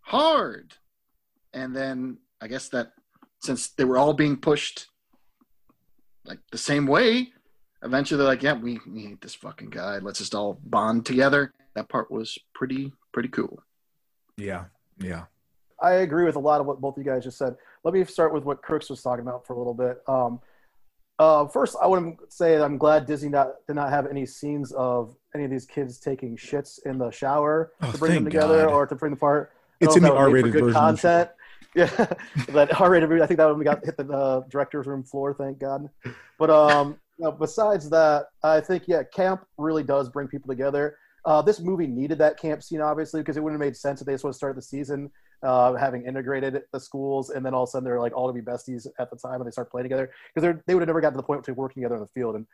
hard, 0.00 0.72
and 1.52 1.76
then 1.76 2.16
I 2.40 2.48
guess 2.48 2.70
that 2.70 2.92
since 3.42 3.68
they 3.72 3.84
were 3.84 3.98
all 3.98 4.14
being 4.14 4.38
pushed 4.38 4.86
like 6.24 6.38
the 6.50 6.56
same 6.58 6.86
way, 6.86 7.28
eventually 7.82 8.16
they're 8.16 8.26
like, 8.26 8.42
"Yeah, 8.42 8.54
we, 8.54 8.80
we 8.88 9.02
hate 9.02 9.20
this 9.20 9.34
fucking 9.34 9.70
guy. 9.70 9.98
Let's 9.98 10.20
just 10.20 10.34
all 10.34 10.58
bond 10.64 11.04
together." 11.04 11.52
That 11.74 11.88
part 11.88 12.10
was 12.10 12.38
pretty 12.54 12.92
pretty 13.12 13.28
cool. 13.28 13.62
Yeah, 14.36 14.64
yeah. 14.98 15.24
I 15.82 15.92
agree 15.92 16.24
with 16.24 16.36
a 16.36 16.40
lot 16.40 16.60
of 16.60 16.66
what 16.66 16.80
both 16.80 16.96
of 16.96 17.04
you 17.04 17.10
guys 17.10 17.24
just 17.24 17.38
said. 17.38 17.56
Let 17.84 17.94
me 17.94 18.04
start 18.04 18.34
with 18.34 18.44
what 18.44 18.62
Crooks 18.62 18.90
was 18.90 19.02
talking 19.02 19.22
about 19.26 19.46
for 19.46 19.54
a 19.54 19.58
little 19.58 19.74
bit. 19.74 20.02
Um, 20.06 20.40
uh, 21.18 21.46
first, 21.46 21.76
I 21.80 21.86
want 21.86 22.18
to 22.18 22.24
say 22.34 22.56
that 22.56 22.64
I'm 22.64 22.78
glad 22.78 23.06
Disney 23.06 23.28
not, 23.28 23.66
did 23.66 23.76
not 23.76 23.90
have 23.90 24.06
any 24.06 24.24
scenes 24.24 24.72
of 24.72 25.14
any 25.34 25.44
of 25.44 25.50
these 25.50 25.66
kids 25.66 25.98
taking 25.98 26.36
shits 26.36 26.78
in 26.86 26.98
the 26.98 27.10
shower 27.10 27.72
Oh, 27.82 27.92
to 27.92 27.98
bring 27.98 28.14
them 28.14 28.24
together 28.24 28.64
God. 28.64 28.72
or 28.72 28.86
to 28.86 28.94
bring 28.94 29.10
them 29.10 29.18
apart. 29.18 29.52
It's 29.80 29.94
don't 29.94 29.98
in 29.98 30.02
the 30.02 30.08
if 30.08 30.14
that 30.14 30.18
would 30.18 30.28
R-rated 30.28 30.52
good 30.52 30.64
version 30.64 30.80
content. 30.80 31.30
Yeah, 31.76 31.86
that 32.48 32.80
R-rated 32.80 33.08
version. 33.08 33.22
I 33.22 33.26
think 33.26 33.38
that 33.38 33.46
one 33.46 33.56
we 33.56 33.64
got 33.64 33.84
hit 33.84 33.96
the 33.96 34.08
uh, 34.10 34.40
director's 34.48 34.86
room 34.88 35.04
floor. 35.04 35.34
Thank 35.34 35.60
God. 35.60 35.88
But 36.36 36.50
um, 36.50 36.98
you 37.16 37.24
know, 37.24 37.32
besides 37.32 37.88
that, 37.90 38.26
I 38.42 38.60
think 38.60 38.84
yeah, 38.88 39.04
camp 39.04 39.46
really 39.56 39.84
does 39.84 40.08
bring 40.08 40.26
people 40.26 40.48
together. 40.48 40.96
Uh, 41.24 41.42
this 41.42 41.60
movie 41.60 41.86
needed 41.86 42.18
that 42.18 42.38
camp 42.38 42.62
scene, 42.62 42.80
obviously, 42.80 43.20
because 43.20 43.36
it 43.36 43.42
wouldn't 43.42 43.60
have 43.60 43.66
made 43.66 43.76
sense 43.76 44.00
if 44.00 44.06
they 44.06 44.14
just 44.14 44.24
want 44.24 44.32
to 44.32 44.38
start 44.38 44.56
the 44.56 44.62
season 44.62 45.10
uh, 45.42 45.74
having 45.74 46.04
integrated 46.04 46.62
the 46.72 46.80
schools, 46.80 47.30
and 47.30 47.44
then 47.44 47.54
all 47.54 47.64
of 47.64 47.68
a 47.68 47.70
sudden 47.70 47.84
they're 47.84 48.00
like 48.00 48.14
all 48.14 48.26
to 48.26 48.32
be 48.32 48.40
besties 48.40 48.86
at 48.98 49.10
the 49.10 49.16
time 49.16 49.36
and 49.36 49.46
they 49.46 49.50
start 49.50 49.70
playing 49.70 49.84
together, 49.84 50.10
because 50.34 50.56
they 50.66 50.74
would 50.74 50.82
have 50.82 50.88
never 50.88 51.00
got 51.00 51.10
to 51.10 51.16
the 51.16 51.22
point 51.22 51.46
of 51.48 51.56
working 51.56 51.82
together 51.82 51.96
on 51.96 52.00
the 52.02 52.08
field. 52.08 52.36
And 52.36 52.46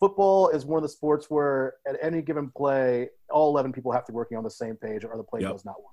football 0.00 0.48
is 0.48 0.64
one 0.64 0.76
of 0.76 0.82
the 0.82 0.88
sports 0.88 1.26
where 1.30 1.74
at 1.86 1.96
any 2.02 2.22
given 2.22 2.50
play, 2.56 3.10
all 3.30 3.50
11 3.50 3.72
people 3.72 3.92
have 3.92 4.04
to 4.06 4.12
be 4.12 4.16
working 4.16 4.36
on 4.36 4.44
the 4.44 4.50
same 4.50 4.76
page, 4.76 5.04
or 5.04 5.16
the 5.16 5.22
play 5.22 5.40
Yep. 5.40 5.52
does 5.52 5.64
not 5.64 5.80
work. 5.80 5.92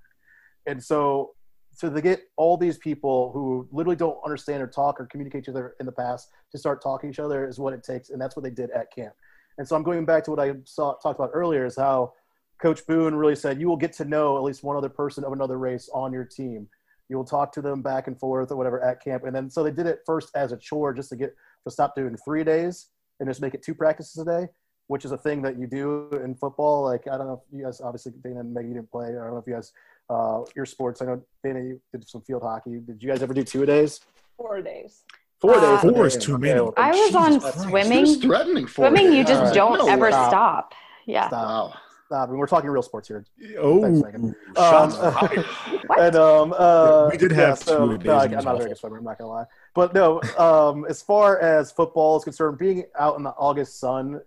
And 0.66 0.84
so, 0.84 1.34
so 1.72 1.90
to 1.90 2.02
get 2.02 2.24
all 2.36 2.58
these 2.58 2.78
people 2.78 3.32
who 3.32 3.68
literally 3.72 3.96
don't 3.96 4.18
understand 4.26 4.64
or 4.64 4.68
talk 4.68 5.00
or 5.00 5.06
communicate 5.06 5.46
to 5.46 5.52
each 5.52 5.56
other 5.56 5.76
in 5.80 5.86
the 5.86 5.92
past 5.92 6.30
to 6.52 6.58
start 6.58 6.82
talking 6.82 7.10
to 7.10 7.14
each 7.14 7.20
other 7.20 7.48
is 7.48 7.60
what 7.60 7.74
it 7.74 7.84
takes, 7.84 8.10
and 8.10 8.20
that's 8.20 8.36
what 8.36 8.44
they 8.44 8.50
did 8.50 8.72
at 8.72 8.92
camp. 8.92 9.14
And 9.60 9.68
so 9.68 9.76
I'm 9.76 9.84
going 9.84 10.06
back 10.06 10.24
to 10.24 10.32
what 10.32 10.40
I 10.40 10.54
saw 10.64 10.96
talked 10.96 11.20
about 11.20 11.32
earlier 11.34 11.66
is 11.66 11.76
how 11.76 12.14
Coach 12.62 12.86
Boone 12.88 13.16
really 13.16 13.36
said 13.36 13.60
you 13.60 13.68
will 13.68 13.78
get 13.78 13.94
to 13.94 14.06
know 14.06 14.38
at 14.38 14.44
least 14.44 14.64
one 14.64 14.76
other 14.76 14.90
person 14.90 15.24
of 15.24 15.32
another 15.32 15.58
race 15.58 15.90
on 15.94 16.12
your 16.14 16.26
team. 16.26 16.68
You 17.08 17.18
will 17.18 17.26
talk 17.26 17.52
to 17.54 17.62
them 17.62 17.82
back 17.82 18.08
and 18.08 18.20
forth 18.20 18.52
or 18.52 18.56
whatever 18.58 18.84
at 18.84 19.02
camp, 19.04 19.24
and 19.24 19.36
then 19.36 19.50
so 19.50 19.64
they 19.64 19.72
did 19.72 19.88
it 19.88 20.00
first 20.06 20.30
as 20.36 20.52
a 20.52 20.58
chore 20.58 20.94
just 20.94 21.10
to 21.10 21.16
get 21.16 21.36
to 21.66 21.72
stop 21.72 21.96
doing 21.96 22.16
three 22.24 22.44
days 22.44 22.88
and 23.20 23.28
just 23.30 23.42
make 23.42 23.54
it 23.54 23.64
two 23.64 23.74
practices 23.74 24.18
a 24.22 24.26
day, 24.26 24.48
which 24.88 25.06
is 25.06 25.12
a 25.12 25.18
thing 25.18 25.42
that 25.42 25.58
you 25.58 25.66
do 25.68 26.10
in 26.24 26.36
football. 26.36 26.84
Like 26.84 27.08
I 27.08 27.18
don't 27.18 27.28
know 27.28 27.42
if 27.46 27.58
you 27.58 27.64
guys 27.64 27.82
obviously 27.82 28.12
Dana 28.24 28.42
and 28.42 28.54
Maggie 28.54 28.70
didn't 28.70 28.92
play. 28.92 29.08
I 29.08 29.12
don't 29.14 29.32
know 29.32 29.38
if 29.38 29.48
you 29.48 29.54
guys 29.54 29.72
uh, 30.10 30.42
your 30.56 30.66
sports. 30.66 31.02
I 31.02 31.06
know 31.06 31.22
Dana 31.44 31.60
you 31.62 31.82
did 31.92 32.08
some 32.08 32.22
field 32.22 32.44
hockey. 32.44 32.80
Did 32.86 33.02
you 33.02 33.10
guys 33.10 33.24
ever 33.24 33.34
do 33.34 33.44
two 33.44 33.64
a 33.64 33.66
days? 33.66 34.02
Four 34.38 34.62
days. 34.62 35.04
Four 35.42 35.56
Uh, 35.56 35.82
days. 35.82 35.92
Four 35.92 36.06
is 36.06 36.16
Okay, 36.16 36.26
too 36.26 36.34
okay, 36.36 36.42
many. 36.42 36.60
well, 36.60 36.74
I 36.78 36.92
was 36.92 37.16
on 37.16 37.40
Christ. 37.40 37.62
swimming. 37.64 38.06
She 38.06 38.12
was 38.12 38.18
threatening 38.18 38.68
for 38.68 38.88
Swimming, 38.88 39.14
you 39.14 39.24
just 39.24 39.40
All 39.40 39.46
right. 39.46 39.54
don't 39.56 39.78
No 39.80 39.88
ever 39.88 40.06
way. 40.06 40.12
stop. 40.12 40.74
Yeah. 41.08 41.28
Stop. 41.28 41.72
Wow. 41.72 41.74
Stop. 42.10 42.28
I 42.28 42.32
mean, 42.32 42.40
we're 42.40 42.48
talking 42.48 42.72
real 42.72 42.82
sports 42.82 43.08
here. 43.08 43.24
Oh, 43.60 43.84
Thanks, 43.84 44.36
shots 44.58 44.98
Um, 44.98 45.14
fired. 45.14 45.46
and 46.00 46.16
um, 46.16 46.56
uh, 46.58 47.08
We 47.12 47.18
did 47.18 47.30
yeah, 47.30 47.38
have 47.38 47.60
so, 47.60 47.86
two 47.86 47.98
days 48.00 48.06
no, 48.08 48.14
I, 48.14 48.24
I'm 48.24 48.32
was 48.32 48.46
not 48.46 48.56
a 48.56 48.58
very 48.58 48.70
good 48.72 48.78
swimmer. 48.80 48.98
I'm 48.98 49.04
not 49.04 49.20
gonna 49.20 49.30
lie. 49.30 49.46
But 49.76 49.94
no, 49.94 50.20
um, 50.40 50.86
as 50.90 51.04
far 51.04 51.38
as 51.38 51.72
football 51.72 52.18
is 52.18 52.24
concerned, 52.24 52.58
being 52.58 52.86
out 52.98 53.18
in 53.18 53.22
the 53.22 53.30
August 53.30 53.80
sun 53.80 54.22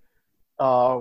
uh, 0.60 1.00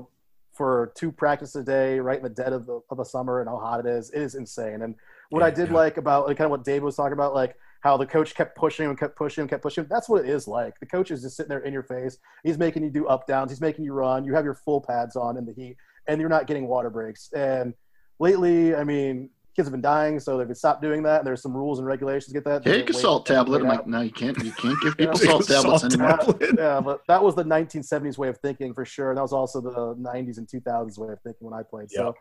for 0.53 0.91
two 0.95 1.11
practices 1.11 1.55
a 1.55 1.63
day, 1.63 1.99
right 1.99 2.17
in 2.17 2.23
the 2.23 2.29
dead 2.29 2.51
of 2.51 2.65
the, 2.65 2.81
of 2.89 2.97
the 2.97 3.05
summer 3.05 3.41
and 3.41 3.47
how 3.47 3.57
hot 3.57 3.81
it 3.81 3.85
is, 3.85 4.09
it 4.09 4.19
is 4.19 4.33
insane. 4.33 4.81
And 4.81 4.95
what 5.29 5.43
I 5.43 5.51
did 5.51 5.67
yeah. 5.67 5.75
like 5.75 5.97
about 5.97 6.25
like, 6.25 6.37
kind 6.37 6.45
of 6.45 6.51
what 6.51 6.63
Dave 6.63 6.81
was 6.81 6.95
talking 6.95 7.13
about, 7.13 7.35
like 7.35 7.55
how 7.81 7.95
the 7.95 8.07
coach 8.07 8.33
kept 8.33 8.57
pushing 8.57 8.87
and 8.87 8.97
kept 8.97 9.15
pushing 9.15 9.43
and 9.43 9.49
kept 9.49 9.61
pushing. 9.61 9.85
That's 9.87 10.09
what 10.09 10.25
it 10.25 10.29
is 10.29 10.47
like. 10.47 10.79
The 10.79 10.87
coach 10.87 11.11
is 11.11 11.21
just 11.21 11.37
sitting 11.37 11.49
there 11.49 11.59
in 11.59 11.73
your 11.73 11.83
face. 11.83 12.17
He's 12.43 12.57
making 12.57 12.83
you 12.83 12.89
do 12.89 13.05
up 13.07 13.27
downs. 13.27 13.51
He's 13.51 13.61
making 13.61 13.85
you 13.85 13.93
run. 13.93 14.25
You 14.25 14.33
have 14.33 14.45
your 14.45 14.55
full 14.55 14.81
pads 14.81 15.15
on 15.15 15.37
in 15.37 15.45
the 15.45 15.53
heat, 15.53 15.77
and 16.07 16.19
you're 16.19 16.29
not 16.29 16.47
getting 16.47 16.67
water 16.67 16.89
breaks. 16.89 17.31
And 17.33 17.73
lately, 18.19 18.75
I 18.75 18.83
mean, 18.83 19.29
kids 19.55 19.67
have 19.67 19.71
been 19.71 19.81
dying, 19.81 20.19
so 20.19 20.37
they've 20.37 20.55
stopped 20.55 20.81
doing 20.81 21.03
that. 21.03 21.19
And 21.19 21.27
there's 21.27 21.41
some 21.41 21.55
rules 21.55 21.79
and 21.79 21.87
regulations 21.87 22.27
to 22.27 22.33
get 22.33 22.43
that. 22.45 22.63
They 22.63 22.79
Take 22.79 22.89
a 22.89 22.93
salt 22.93 23.25
tablet. 23.25 23.61
I'm 23.61 23.67
like, 23.67 23.87
no, 23.87 24.01
you 24.01 24.11
can't. 24.11 24.37
You 24.43 24.51
can't 24.51 24.81
give 24.81 24.97
people 24.97 25.17
salt 25.17 25.47
tablets 25.47 25.81
salt 25.81 25.93
anymore. 25.93 26.17
tablet. 26.17 26.49
yeah, 26.57 26.79
but 26.79 27.01
that 27.07 27.21
was 27.21 27.35
the 27.35 27.43
1970s 27.43 28.17
way 28.17 28.29
of 28.29 28.37
thinking 28.39 28.73
for 28.73 28.85
sure. 28.85 29.09
And 29.11 29.17
that 29.17 29.23
was 29.23 29.33
also 29.33 29.61
the 29.61 29.95
90s 29.95 30.37
and 30.37 30.47
2000s 30.47 30.97
way 30.97 31.11
of 31.11 31.19
thinking 31.21 31.49
when 31.49 31.59
I 31.59 31.63
played. 31.63 31.91
So 31.91 32.15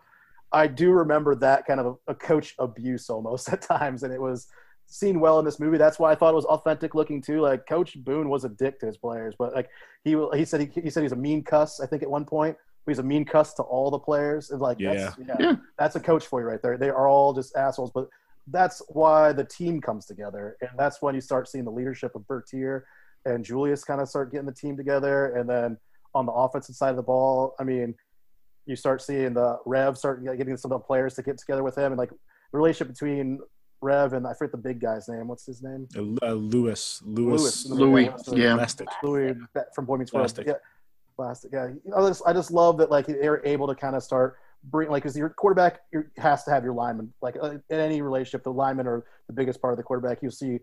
I 0.52 0.66
do 0.66 0.90
remember 0.90 1.34
that 1.36 1.66
kind 1.66 1.80
of 1.80 1.98
a 2.08 2.14
coach 2.14 2.54
abuse 2.58 3.08
almost 3.08 3.48
at 3.52 3.62
times. 3.62 4.02
And 4.02 4.12
it 4.12 4.20
was 4.20 4.48
seen 4.86 5.20
well 5.20 5.38
in 5.38 5.44
this 5.44 5.60
movie. 5.60 5.78
That's 5.78 5.98
why 5.98 6.10
I 6.10 6.14
thought 6.16 6.32
it 6.32 6.36
was 6.36 6.44
authentic 6.46 6.94
looking 6.94 7.22
too. 7.22 7.40
Like 7.40 7.66
Coach 7.66 7.96
Boone 8.02 8.28
was 8.28 8.44
a 8.44 8.48
dick 8.48 8.80
to 8.80 8.86
his 8.86 8.98
players, 8.98 9.34
but 9.38 9.54
like 9.54 9.70
he 10.02 10.16
he 10.34 10.44
said 10.44 10.60
he, 10.60 10.80
he 10.80 10.90
said 10.90 11.04
he's 11.04 11.12
a 11.12 11.16
mean 11.16 11.44
cuss. 11.44 11.80
I 11.80 11.86
think 11.86 12.02
at 12.02 12.10
one 12.10 12.24
point 12.24 12.56
he's 12.90 12.98
a 12.98 13.02
mean 13.02 13.24
cuss 13.24 13.54
to 13.54 13.62
all 13.62 13.90
the 13.90 13.98
players. 13.98 14.50
And 14.50 14.60
like 14.60 14.78
that's, 14.78 15.16
yeah, 15.18 15.34
Yeah. 15.38 15.56
that's 15.78 15.96
a 15.96 16.00
coach 16.00 16.26
for 16.26 16.40
you 16.40 16.46
right 16.46 16.60
there. 16.62 16.76
They 16.76 16.90
are 16.90 17.08
all 17.08 17.32
just 17.32 17.56
assholes, 17.56 17.90
but 17.94 18.08
that's 18.46 18.82
why 18.88 19.32
the 19.32 19.44
team 19.44 19.80
comes 19.80 20.06
together, 20.06 20.56
and 20.60 20.70
that's 20.76 21.00
when 21.02 21.14
you 21.14 21.20
start 21.20 21.48
seeing 21.48 21.64
the 21.64 21.70
leadership 21.70 22.14
of 22.16 22.26
Bertier 22.26 22.84
and 23.24 23.44
Julius 23.44 23.84
kind 23.84 24.00
of 24.00 24.08
start 24.08 24.32
getting 24.32 24.46
the 24.46 24.52
team 24.52 24.76
together, 24.76 25.36
and 25.36 25.48
then 25.48 25.76
on 26.14 26.26
the 26.26 26.32
offensive 26.32 26.74
side 26.74 26.90
of 26.90 26.96
the 26.96 27.02
ball, 27.02 27.54
I 27.60 27.64
mean, 27.64 27.94
you 28.66 28.74
start 28.76 29.02
seeing 29.02 29.34
the 29.34 29.58
Rev 29.66 29.96
start 29.96 30.24
getting 30.24 30.56
some 30.56 30.72
of 30.72 30.80
the 30.80 30.84
players 30.84 31.14
to 31.14 31.22
get 31.22 31.38
together 31.38 31.62
with 31.62 31.76
him, 31.76 31.92
and 31.92 31.98
like 31.98 32.10
the 32.10 32.58
relationship 32.58 32.88
between 32.88 33.38
Rev 33.82 34.14
and 34.14 34.26
I 34.26 34.34
forget 34.34 34.52
the 34.52 34.58
big 34.58 34.80
guy's 34.80 35.08
name. 35.08 35.28
What's 35.28 35.46
his 35.46 35.62
name? 35.62 35.86
Uh, 35.96 36.26
uh, 36.26 36.32
Lewis, 36.32 37.02
Lewis, 37.04 37.66
Louis, 37.66 38.10
yeah. 38.32 38.66
Louis 39.02 39.34
from 39.74 39.84
Boy 39.84 39.96
Meets 39.98 40.12
World. 40.12 40.38
Yeah, 40.44 40.54
Lastik. 41.20 41.50
Yeah, 41.52 41.68
You 41.68 41.80
know, 41.84 42.04
I 42.04 42.08
just, 42.08 42.22
I 42.26 42.32
just 42.32 42.50
love 42.50 42.78
that 42.78 42.90
like 42.90 43.06
they're 43.06 43.44
able 43.46 43.66
to 43.68 43.74
kind 43.74 43.94
of 43.94 44.02
start 44.02 44.36
bring 44.64 44.90
like 44.90 45.02
because 45.02 45.16
your 45.16 45.30
quarterback 45.30 45.80
has 46.18 46.44
to 46.44 46.50
have 46.50 46.62
your 46.64 46.74
lineman 46.74 47.10
like 47.22 47.34
uh, 47.42 47.52
in 47.70 47.80
any 47.80 48.02
relationship 48.02 48.42
the 48.44 48.52
linemen 48.52 48.86
are 48.86 49.06
the 49.26 49.32
biggest 49.32 49.60
part 49.60 49.72
of 49.72 49.76
the 49.78 49.82
quarterback. 49.82 50.18
You'll 50.22 50.32
see 50.32 50.58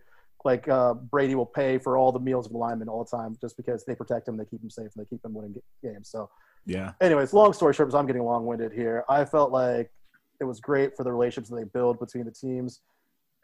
like 0.46 0.68
uh, 0.68 0.94
Brady 0.94 1.36
will 1.36 1.48
pay 1.48 1.78
for 1.78 1.98
all 1.98 2.12
the 2.12 2.20
meals 2.20 2.46
of 2.46 2.52
the 2.52 2.58
linemen 2.58 2.88
all 2.88 3.04
the 3.04 3.18
time 3.18 3.38
just 3.42 3.58
because 3.58 3.84
they 3.86 3.96
protect 3.96 4.28
him, 4.28 4.38
they 4.38 4.46
keep 4.46 4.62
him 4.62 4.70
safe, 4.70 4.90
and 4.96 5.06
they 5.06 5.10
keep 5.10 5.24
him 5.26 5.34
winning 5.34 5.56
games. 5.84 6.10
So 6.10 6.30
Yeah, 6.66 6.94
anyways, 7.02 7.34
long 7.34 7.54
story 7.54 7.74
short, 7.74 7.90
because 7.90 8.00
I'm 8.00 8.06
getting 8.06 8.24
long 8.24 8.46
winded 8.46 8.72
here, 8.72 9.04
I 9.10 9.26
felt 9.26 9.52
like 9.52 9.92
it 10.40 10.46
was 10.46 10.60
great 10.60 10.96
for 10.96 11.04
the 11.04 11.12
relationships 11.12 11.50
that 11.50 11.56
they 11.56 11.64
build 11.64 12.00
between 12.00 12.26
the 12.26 12.32
teams, 12.32 12.82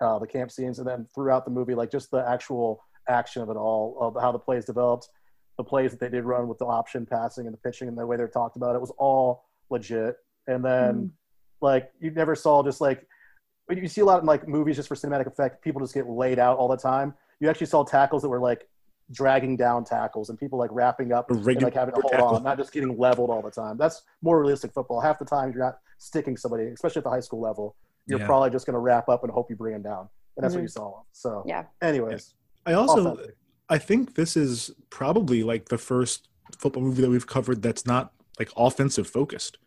uh, 0.01 0.19
the 0.19 0.27
camp 0.27 0.51
scenes, 0.51 0.79
and 0.79 0.87
then 0.87 1.07
throughout 1.13 1.45
the 1.45 1.51
movie, 1.51 1.73
like 1.73 1.89
just 1.91 2.11
the 2.11 2.23
actual 2.27 2.83
action 3.09 3.41
of 3.41 3.49
it 3.49 3.57
all, 3.57 3.97
of 3.99 4.15
how 4.21 4.31
the 4.31 4.39
plays 4.39 4.65
developed, 4.65 5.09
the 5.63 5.69
plays 5.69 5.91
that 5.91 5.99
they 5.99 6.09
did 6.09 6.25
run 6.25 6.47
with 6.47 6.57
the 6.59 6.65
option 6.65 7.05
passing 7.05 7.45
and 7.45 7.53
the 7.53 7.57
pitching 7.57 7.87
and 7.87 7.97
the 7.97 8.05
way 8.05 8.17
they're 8.17 8.27
talked 8.27 8.55
about 8.57 8.75
it 8.75 8.81
was 8.81 8.91
all 8.97 9.45
legit. 9.69 10.15
And 10.47 10.63
then, 10.63 11.11
like, 11.61 11.91
you 11.99 12.11
never 12.11 12.35
saw 12.35 12.61
just 12.63 12.81
like, 12.81 13.07
you 13.69 13.87
see 13.87 14.01
a 14.01 14.05
lot 14.05 14.19
in 14.19 14.25
like 14.25 14.47
movies 14.47 14.75
just 14.75 14.89
for 14.89 14.95
cinematic 14.95 15.25
effect, 15.25 15.63
people 15.63 15.79
just 15.81 15.93
get 15.93 16.07
laid 16.09 16.37
out 16.37 16.57
all 16.57 16.67
the 16.67 16.77
time. 16.77 17.13
You 17.39 17.49
actually 17.49 17.67
saw 17.67 17.83
tackles 17.83 18.21
that 18.21 18.29
were 18.29 18.39
like 18.41 18.67
dragging 19.11 19.55
down 19.55 19.83
tackles 19.85 20.29
and 20.29 20.37
people 20.37 20.59
like 20.59 20.69
wrapping 20.73 21.11
up 21.13 21.29
A 21.31 21.33
and 21.33 21.61
like 21.61 21.73
having 21.73 21.93
to 21.95 22.01
hold 22.01 22.11
tackle. 22.13 22.27
on, 22.35 22.43
not 22.43 22.57
just 22.57 22.73
getting 22.73 22.97
leveled 22.97 23.29
all 23.29 23.41
the 23.41 23.51
time. 23.51 23.77
That's 23.77 24.03
more 24.21 24.39
realistic 24.39 24.73
football. 24.73 24.99
Half 24.99 25.19
the 25.19 25.25
time 25.25 25.51
you're 25.53 25.63
not 25.63 25.79
sticking 25.97 26.35
somebody, 26.35 26.65
especially 26.67 26.99
at 26.99 27.03
the 27.05 27.09
high 27.09 27.19
school 27.21 27.39
level. 27.41 27.75
You're 28.05 28.19
Yeah. 28.19 28.25
probably 28.25 28.49
just 28.49 28.65
going 28.65 28.73
to 28.73 28.79
wrap 28.79 29.07
up 29.07 29.23
and 29.23 29.31
hope 29.31 29.49
you 29.49 29.55
bring 29.55 29.73
them 29.73 29.81
down, 29.81 30.09
and 30.35 30.43
that's 30.43 30.53
what 30.53 30.59
Mhm. 30.59 30.63
you 30.63 30.67
saw. 30.67 31.01
So, 31.13 31.43
Yeah. 31.45 31.63
anyways, 31.81 32.35
I 32.65 32.73
also 32.73 33.11
authentic. 33.11 33.37
I 33.69 33.77
think 33.77 34.15
this 34.15 34.35
is 34.37 34.71
probably 34.89 35.43
like 35.43 35.69
the 35.69 35.77
first 35.77 36.27
football 36.57 36.83
movie 36.83 37.01
that 37.01 37.09
we've 37.09 37.27
covered 37.27 37.61
that's 37.61 37.85
not 37.85 38.13
like 38.39 38.49
offensive 38.57 39.07
focused. 39.07 39.57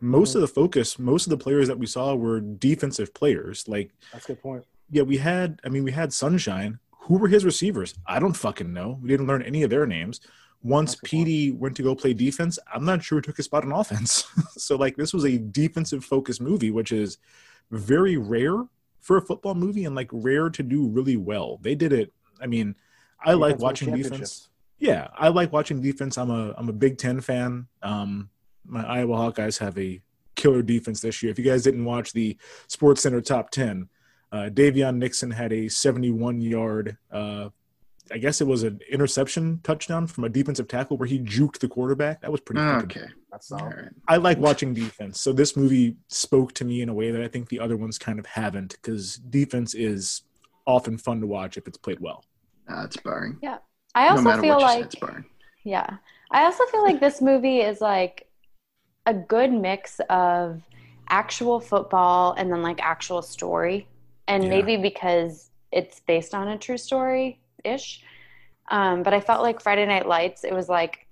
Most 0.00 0.32
Mhm. 0.32 0.34
of 0.36 0.40
the 0.42 0.48
focus, 0.48 0.98
most 0.98 1.26
of 1.26 1.30
the 1.30 1.36
players 1.36 1.68
that 1.68 1.78
we 1.78 1.86
saw 1.86 2.14
were 2.14 2.40
defensive 2.40 3.12
players. 3.12 3.66
Like, 3.68 3.92
that's 4.12 4.24
a 4.26 4.28
good 4.28 4.42
point. 4.42 4.64
yeah, 4.90 5.02
we 5.02 5.18
had, 5.18 5.60
I 5.64 5.68
mean, 5.68 5.84
we 5.84 5.92
had 5.92 6.12
Sunshine. 6.12 6.78
Who 7.02 7.18
were 7.18 7.28
his 7.28 7.44
receivers? 7.44 7.94
I 8.06 8.18
don't 8.18 8.36
fucking 8.36 8.72
know. 8.72 8.98
We 9.02 9.08
didn't 9.08 9.26
learn 9.26 9.42
any 9.42 9.62
of 9.62 9.70
their 9.70 9.86
names. 9.86 10.20
Once 10.62 10.92
That's 10.92 11.00
a 11.00 11.00
good 11.02 11.10
point. 11.16 11.28
PD 11.28 11.52
went 11.58 11.76
to 11.76 11.82
go 11.82 11.94
play 11.94 12.12
defense, 12.14 12.58
I'm 12.72 12.84
not 12.84 13.02
sure 13.02 13.18
who 13.18 13.22
took 13.22 13.36
his 13.36 13.46
spot 13.46 13.64
on 13.64 13.72
offense. 13.72 14.24
so, 14.56 14.76
like, 14.76 14.96
this 14.96 15.12
was 15.12 15.24
a 15.24 15.38
defensive 15.38 16.04
focused 16.04 16.40
movie, 16.40 16.70
which 16.70 16.92
is 16.92 17.18
very 17.70 18.16
rare 18.16 18.64
for 19.00 19.16
a 19.16 19.22
football 19.22 19.54
movie 19.54 19.84
and 19.86 19.94
like 19.94 20.08
rare 20.12 20.50
to 20.50 20.62
do 20.62 20.86
really 20.86 21.16
well. 21.16 21.58
They 21.62 21.74
did 21.74 21.92
it. 21.92 22.12
I 22.40 22.46
mean, 22.46 22.74
I 23.22 23.34
like 23.34 23.56
Defense 23.58 23.62
wins 23.62 23.62
watching 23.62 23.94
defense. 23.94 24.48
Yeah, 24.78 25.08
I 25.14 25.28
like 25.28 25.52
watching 25.52 25.80
defense. 25.80 26.16
I'm 26.16 26.30
a 26.30 26.54
I'm 26.56 26.68
a 26.68 26.72
Big 26.72 26.98
Ten 26.98 27.20
fan. 27.20 27.66
Um, 27.82 28.30
my 28.66 28.84
Iowa 28.86 29.16
Hawkeyes 29.16 29.58
have 29.58 29.76
a 29.78 30.00
killer 30.36 30.62
defense 30.62 31.00
this 31.00 31.22
year. 31.22 31.30
If 31.30 31.38
you 31.38 31.44
guys 31.44 31.62
didn't 31.62 31.84
watch 31.84 32.12
the 32.12 32.36
Sports 32.66 33.02
Center 33.02 33.20
Top 33.20 33.50
Ten, 33.50 33.88
uh, 34.32 34.48
Daviyon 34.52 34.96
Nixon 34.96 35.30
had 35.30 35.52
a 35.52 35.68
71 35.68 36.40
yard. 36.40 36.96
Uh, 37.12 37.50
I 38.12 38.18
guess 38.18 38.40
it 38.40 38.46
was 38.46 38.62
an 38.64 38.80
interception 38.90 39.60
touchdown 39.62 40.06
from 40.06 40.24
a 40.24 40.28
defensive 40.28 40.66
tackle 40.66 40.96
where 40.96 41.06
he 41.06 41.20
juked 41.20 41.58
the 41.58 41.68
quarterback. 41.68 42.22
That 42.22 42.32
was 42.32 42.40
pretty. 42.40 42.60
fucking 42.60 43.02
Okay. 43.02 43.12
That's 43.30 43.52
All 43.52 43.72
I 44.08 44.16
like 44.16 44.38
watching 44.38 44.74
defense. 44.74 45.20
So 45.20 45.32
this 45.32 45.56
movie 45.56 45.96
spoke 46.08 46.52
to 46.54 46.64
me 46.64 46.82
in 46.82 46.88
a 46.88 46.94
way 46.94 47.12
that 47.12 47.22
I 47.22 47.28
think 47.28 47.48
the 47.48 47.60
other 47.60 47.76
ones 47.76 47.98
kind 47.98 48.18
of 48.18 48.26
haven't 48.26 48.76
because 48.82 49.16
defense 49.16 49.74
is 49.74 50.22
often 50.66 50.98
fun 50.98 51.20
to 51.20 51.26
watch 51.26 51.56
if 51.56 51.68
it's 51.68 51.78
played 51.78 52.00
well. 52.00 52.24
Uh, 52.70 52.84
it's 52.84 52.96
boring. 52.96 53.38
Yeah. 53.42 53.58
I 53.94 54.08
also 54.08 54.24
matter 54.24 54.42
feel 54.42 54.60
you 54.60 54.68
say, 54.68 54.76
like 54.76 54.84
it's 54.86 54.94
boring. 54.94 55.24
Yeah. 55.64 55.96
I 56.30 56.44
also 56.44 56.64
feel 56.66 56.82
like 56.82 57.00
this 57.00 57.20
movie 57.20 57.60
is 57.60 57.80
like 57.80 58.28
a 59.06 59.14
good 59.14 59.52
mix 59.52 60.00
of 60.08 60.62
actual 61.08 61.58
football 61.58 62.34
and 62.38 62.52
then 62.52 62.62
like 62.62 62.80
actual 62.80 63.22
story. 63.22 63.88
And 64.28 64.44
Yeah. 64.44 64.50
maybe 64.50 64.76
because 64.76 65.50
it's 65.72 66.00
based 66.00 66.34
on 66.34 66.48
a 66.48 66.58
true 66.58 66.78
story 66.78 67.40
ish. 67.64 68.02
Um, 68.70 69.02
but 69.02 69.12
I 69.12 69.20
felt 69.20 69.42
like 69.42 69.60
Friday 69.60 69.86
Night 69.86 70.06
Lights, 70.06 70.44
it 70.44 70.52
was 70.52 70.68
like 70.68 71.06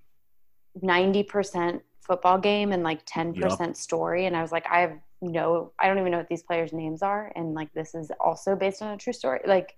90% 0.80 1.80
football 2.00 2.38
game 2.38 2.72
and 2.72 2.82
like 2.84 3.04
10% 3.06 3.76
story. 3.76 4.26
And 4.26 4.36
I 4.36 4.42
was 4.42 4.52
like, 4.52 4.66
I 4.70 4.80
have 4.80 4.98
no, 5.20 5.72
I 5.80 5.88
don't 5.88 5.98
even 5.98 6.12
know 6.12 6.18
what 6.18 6.28
these 6.28 6.44
players' 6.44 6.72
names 6.72 7.02
are. 7.02 7.32
And 7.34 7.54
like, 7.54 7.72
this 7.74 7.94
is 7.96 8.12
also 8.20 8.54
based 8.54 8.82
on 8.82 8.94
a 8.94 8.96
true 8.96 9.12
story. 9.12 9.40
Like, 9.44 9.74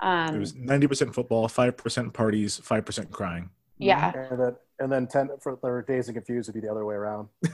um, 0.00 0.34
It 0.36 0.38
was 0.38 0.52
90% 0.54 1.14
football, 1.14 1.48
5% 1.48 2.12
parties, 2.12 2.60
5% 2.60 3.10
crying. 3.10 3.50
yeah. 3.78 4.12
And 4.30 4.40
then, 4.40 4.56
and 4.78 4.92
then 4.92 5.06
ten 5.06 5.30
for 5.40 5.58
their 5.62 5.82
Dazed 5.82 6.08
and 6.08 6.16
Confused 6.16 6.48
would 6.48 6.54
be 6.54 6.60
the 6.66 6.70
other 6.70 6.84
way 6.84 6.94
around. 6.94 7.28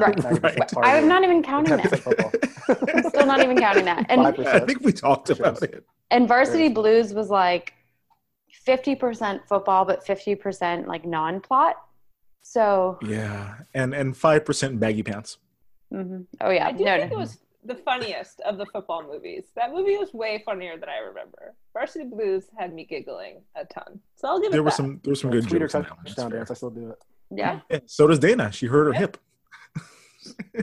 Right. 0.00 0.16
90% 0.16 0.80
I'm 0.82 1.06
not 1.06 1.22
even 1.22 1.44
counting 1.44 1.76
that. 1.76 2.92
I'm 2.92 3.04
still 3.08 3.24
not 3.24 3.40
even 3.40 3.56
counting 3.56 3.84
that. 3.84 4.04
And 4.08 4.20
I 4.26 4.58
think 4.58 4.80
we 4.80 4.92
talked 4.92 5.30
about 5.30 5.62
it. 5.62 5.84
and 6.10 6.26
Varsity 6.26 6.68
Blues 6.68 7.14
was 7.14 7.30
like 7.30 7.72
50% 8.66 9.46
football, 9.46 9.84
but 9.84 10.04
50% 10.04 10.86
like 10.88 11.04
non-plot. 11.04 11.76
So, 12.42 12.98
Yeah, 13.02 13.58
and 13.74 13.94
and 13.94 14.16
five 14.16 14.44
percent 14.44 14.78
baggy 14.80 15.02
pants. 15.04 15.38
mhm. 15.92 16.26
oh 16.40 16.50
yeah, 16.50 16.66
I 16.68 16.72
do 16.72 16.84
no, 16.84 16.96
think 16.98 17.10
no. 17.12 17.16
it 17.16 17.20
was 17.20 17.38
the 17.66 17.74
funniest 17.74 18.40
of 18.40 18.58
the 18.58 18.66
football 18.66 19.02
movies. 19.06 19.44
That 19.56 19.72
movie 19.72 19.96
was 19.96 20.12
way 20.14 20.42
funnier 20.44 20.76
than 20.78 20.88
I 20.88 20.98
remember. 20.98 21.54
Varsity 21.72 22.04
Blues 22.06 22.44
had 22.58 22.72
me 22.74 22.84
giggling 22.84 23.42
a 23.54 23.64
ton. 23.64 24.00
So 24.16 24.28
I'll 24.28 24.40
give 24.40 24.50
There 24.52 24.60
it 24.60 24.62
There 24.62 24.62
were 24.62 24.70
that. 24.70 24.76
some 24.76 25.00
there 25.02 25.10
were 25.12 25.16
some 25.16 25.30
good 25.30 25.44
Tweeder 25.44 25.60
jokes. 25.68 25.74
in 25.74 25.82
that 25.82 25.96
one, 25.96 26.04
touchdown 26.06 26.30
dance. 26.30 26.50
I 26.50 26.54
still 26.54 26.70
do 26.70 26.90
it. 26.90 26.98
yeah. 27.30 27.60
Yeah, 27.70 27.78
So 27.86 28.06
does 28.06 28.18
Dana. 28.18 28.50
She 28.52 28.66
hurt 28.66 28.86
her 28.86 28.92
hip. 28.92 29.16
yeah, 30.54 30.62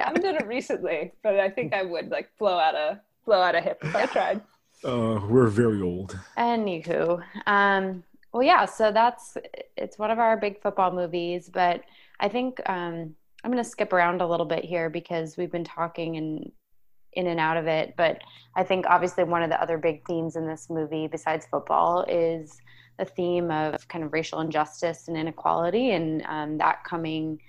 I 0.00 0.04
haven't 0.06 0.22
done 0.22 0.36
it 0.36 0.46
recently, 0.46 1.12
but 1.22 1.38
I 1.38 1.48
think 1.50 1.72
I 1.74 1.82
would 1.82 2.10
like 2.10 2.30
blow 2.38 2.58
out 2.58 2.74
a 2.74 3.00
blow 3.24 3.40
out 3.40 3.54
a 3.54 3.60
hip 3.60 3.78
if 3.82 3.94
I 3.94 4.06
tried. 4.06 4.40
Uh, 4.84 5.18
we're 5.30 5.46
very 5.46 5.80
old. 5.80 6.18
Anywho, 6.36 7.22
um, 7.46 8.04
well, 8.34 8.42
yeah. 8.42 8.66
So 8.66 8.92
that's 8.92 9.38
it's 9.78 9.98
one 9.98 10.10
of 10.10 10.18
our 10.18 10.36
big 10.36 10.60
football 10.60 10.90
movies, 10.92 11.48
but 11.50 11.80
I 12.20 12.28
think 12.28 12.60
um, 12.68 13.14
I'm 13.44 13.50
going 13.50 13.62
to 13.62 13.68
skip 13.68 13.92
around 13.92 14.22
a 14.22 14.26
little 14.26 14.46
bit 14.46 14.64
here 14.64 14.88
because 14.88 15.36
we've 15.36 15.52
been 15.52 15.64
talking 15.64 16.16
and 16.16 16.50
in 17.12 17.26
and 17.26 17.38
out 17.38 17.58
of 17.58 17.66
it. 17.66 17.94
But 17.96 18.22
I 18.56 18.64
think 18.64 18.86
obviously 18.88 19.24
one 19.24 19.42
of 19.42 19.50
the 19.50 19.60
other 19.60 19.76
big 19.76 20.04
themes 20.06 20.36
in 20.36 20.46
this 20.46 20.68
movie, 20.70 21.06
besides 21.06 21.46
football, 21.50 22.04
is 22.08 22.58
the 22.98 23.04
theme 23.04 23.50
of 23.50 23.86
kind 23.88 24.02
of 24.02 24.14
racial 24.14 24.40
injustice 24.40 25.08
and 25.08 25.16
inequality, 25.16 25.90
and 25.90 26.22
um, 26.26 26.58
that 26.58 26.84
coming 26.84 27.40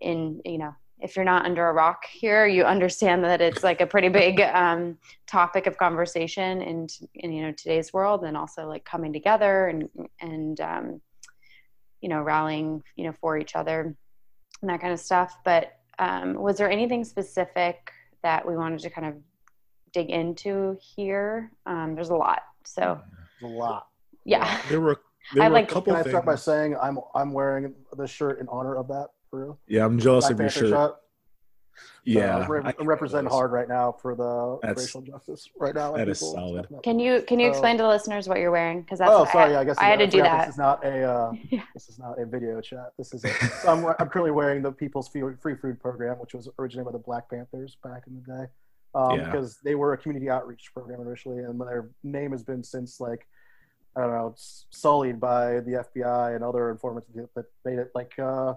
in, 0.00 0.40
you 0.44 0.58
know. 0.58 0.74
If 0.98 1.14
you're 1.14 1.26
not 1.26 1.44
under 1.44 1.68
a 1.68 1.74
rock 1.74 2.06
here, 2.10 2.46
you 2.46 2.64
understand 2.64 3.22
that 3.24 3.42
it's 3.42 3.62
like 3.62 3.82
a 3.82 3.86
pretty 3.86 4.08
big 4.08 4.40
um, 4.40 4.96
topic 5.26 5.66
of 5.66 5.76
conversation 5.76 6.62
in, 6.62 6.86
in 7.14 7.32
you 7.32 7.42
know 7.42 7.52
today's 7.52 7.92
world, 7.92 8.24
and 8.24 8.34
also 8.34 8.66
like 8.66 8.86
coming 8.86 9.12
together 9.12 9.68
and 9.68 9.90
and 10.22 10.58
um, 10.62 11.00
you 12.00 12.08
know 12.08 12.22
rallying 12.22 12.82
you 12.96 13.04
know 13.04 13.12
for 13.20 13.36
each 13.36 13.54
other 13.54 13.94
and 14.62 14.70
that 14.70 14.80
kind 14.80 14.92
of 14.92 15.00
stuff. 15.00 15.36
But 15.44 15.72
um, 15.98 16.34
was 16.34 16.56
there 16.58 16.70
anything 16.70 17.04
specific 17.04 17.92
that 18.22 18.46
we 18.46 18.56
wanted 18.56 18.80
to 18.80 18.90
kind 18.90 19.06
of 19.06 19.14
dig 19.92 20.10
into 20.10 20.76
here? 20.80 21.50
Um, 21.66 21.94
there's 21.94 22.10
a 22.10 22.14
lot, 22.14 22.42
so 22.64 23.00
a 23.42 23.46
lot. 23.46 23.86
yeah. 24.24 24.60
There 24.68 24.80
were 24.80 25.00
there 25.34 25.44
I 25.44 25.48
were 25.48 25.54
like- 25.54 25.70
a 25.70 25.74
couple 25.74 25.94
Can 25.94 26.04
I 26.06 26.08
start 26.08 26.24
by 26.26 26.36
saying 26.36 26.76
I'm 26.80 26.98
I'm 27.14 27.32
wearing 27.32 27.74
the 27.96 28.06
shirt 28.06 28.40
in 28.40 28.48
honor 28.48 28.76
of 28.76 28.88
that 28.88 29.08
for 29.30 29.40
real? 29.44 29.60
yeah, 29.66 29.84
I'm 29.84 29.98
jealous 29.98 30.24
Black 30.26 30.32
of 30.32 30.38
your 30.40 30.48
Panther 30.48 30.60
shirt. 30.60 30.70
shot. 30.70 30.96
Yeah, 32.06 32.36
So 32.38 32.44
I'm, 32.44 32.50
re- 32.50 32.60
I- 32.64 32.74
I'm 32.78 32.86
representing 32.86 33.30
hard 33.30 33.50
right 33.50 33.68
now 33.68 33.92
for 34.00 34.14
the 34.14 34.58
That's- 34.62 34.84
racial 34.86 35.00
justice 35.02 35.48
right 35.58 35.74
now. 35.74 35.92
that 35.96 36.08
is 36.08 36.20
people 36.20 36.34
solid. 36.34 36.68
Can 36.84 36.98
you 37.00 37.22
can 37.22 37.40
you 37.40 37.46
So- 37.48 37.50
explain 37.50 37.76
to 37.78 37.82
the 37.82 37.88
listeners 37.88 38.28
what 38.28 38.38
you're 38.38 38.52
wearing? 38.52 38.82
Because 38.82 39.00
that's 39.00 39.10
oh, 39.10 39.20
what 39.20 39.32
sorry. 39.32 39.56
I, 39.56 39.60
I 39.60 39.64
guess 39.64 39.76
I 39.78 39.84
had 39.84 39.98
to 39.98 40.06
do 40.06 40.18
forgot 40.18 40.30
that. 40.38 40.46
This 40.46 40.54
is 40.54 40.58
not 40.58 40.84
a 40.84 41.02
uh, 41.02 41.32
this 41.74 41.88
is 41.88 41.98
not 41.98 42.20
a 42.20 42.24
video 42.26 42.60
chat. 42.60 42.92
This 42.96 43.12
is 43.12 43.24
a, 43.24 43.28
so 43.62 43.68
I'm, 43.72 43.84
I'm 43.98 44.08
currently 44.08 44.30
wearing 44.30 44.62
the 44.62 44.70
People's 44.72 45.08
Free 45.08 45.22
Free 45.42 45.56
Food 45.56 45.80
Program, 45.80 46.16
which 46.18 46.32
was 46.32 46.48
originated 46.58 46.86
by 46.86 46.92
the 46.92 46.98
Black 47.04 47.28
Panthers 47.28 47.76
back 47.82 48.04
in 48.06 48.14
the 48.14 48.32
day, 48.32 48.46
um, 48.94 49.18
Yeah. 49.18 49.24
because 49.26 49.58
they 49.64 49.74
were 49.74 49.92
a 49.92 49.98
community 49.98 50.30
outreach 50.30 50.70
program 50.72 51.00
initially, 51.00 51.38
and 51.38 51.60
their 51.60 51.90
name 52.04 52.30
has 52.30 52.44
been 52.44 52.62
since 52.62 53.00
like 53.00 53.26
I 53.96 54.02
don't 54.02 54.10
know, 54.12 54.32
s- 54.36 54.66
sullied 54.70 55.18
by 55.18 55.60
the 55.60 55.84
FBI 55.96 56.36
and 56.36 56.44
other 56.44 56.70
informants 56.70 57.08
that 57.34 57.46
made 57.64 57.78
it 57.78 57.90
like 57.94 58.12
uh, 58.18 58.54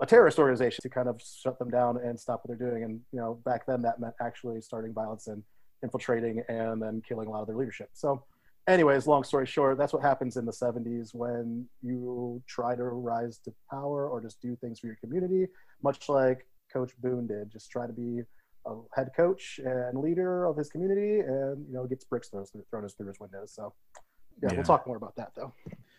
a 0.00 0.06
terrorist 0.06 0.38
organization 0.38 0.82
to 0.82 0.88
kind 0.88 1.08
of 1.08 1.20
shut 1.22 1.58
them 1.58 1.70
down 1.70 1.98
and 1.98 2.18
stop 2.18 2.42
what 2.44 2.58
they're 2.58 2.68
doing. 2.70 2.82
And 2.84 3.00
you 3.12 3.20
know, 3.20 3.34
back 3.44 3.66
then 3.66 3.82
that 3.82 4.00
meant 4.00 4.14
actually 4.20 4.60
starting 4.60 4.92
violence 4.92 5.26
and 5.28 5.42
infiltrating 5.82 6.42
and 6.48 6.80
then 6.82 7.02
killing 7.06 7.28
a 7.28 7.30
lot 7.30 7.40
of 7.42 7.46
their 7.46 7.56
leadership. 7.56 7.90
So, 7.92 8.24
anyways, 8.66 9.06
long 9.06 9.22
story 9.24 9.46
short, 9.46 9.78
that's 9.78 9.92
what 9.92 10.02
happens 10.02 10.36
in 10.36 10.44
the 10.46 10.52
70s 10.52 11.14
when 11.14 11.66
you 11.82 12.42
try 12.46 12.74
to 12.74 12.82
rise 12.84 13.38
to 13.44 13.52
power 13.70 14.08
or 14.08 14.20
just 14.20 14.40
do 14.40 14.56
things 14.56 14.80
for 14.80 14.86
your 14.86 14.96
community, 14.96 15.46
much 15.82 16.08
like 16.08 16.46
Coach 16.72 16.92
Boone 17.00 17.26
did. 17.26 17.50
Just 17.52 17.70
try 17.70 17.86
to 17.86 17.92
be 17.92 18.22
a 18.66 18.74
head 18.94 19.10
coach 19.14 19.60
and 19.64 20.00
leader 20.00 20.46
of 20.46 20.56
his 20.56 20.70
community, 20.70 21.20
and 21.20 21.66
you 21.68 21.74
know, 21.74 21.86
gets 21.86 22.04
bricks 22.04 22.28
thrown 22.30 22.46
thrown 22.70 22.88
through 22.88 23.06
his 23.08 23.20
windows. 23.20 23.52
So, 23.52 23.74
yeah, 24.42 24.48
Yeah. 24.50 24.56
we'll 24.56 24.64
talk 24.64 24.86
more 24.86 24.96
about 24.96 25.14
that 25.16 25.32
though. 25.36 25.52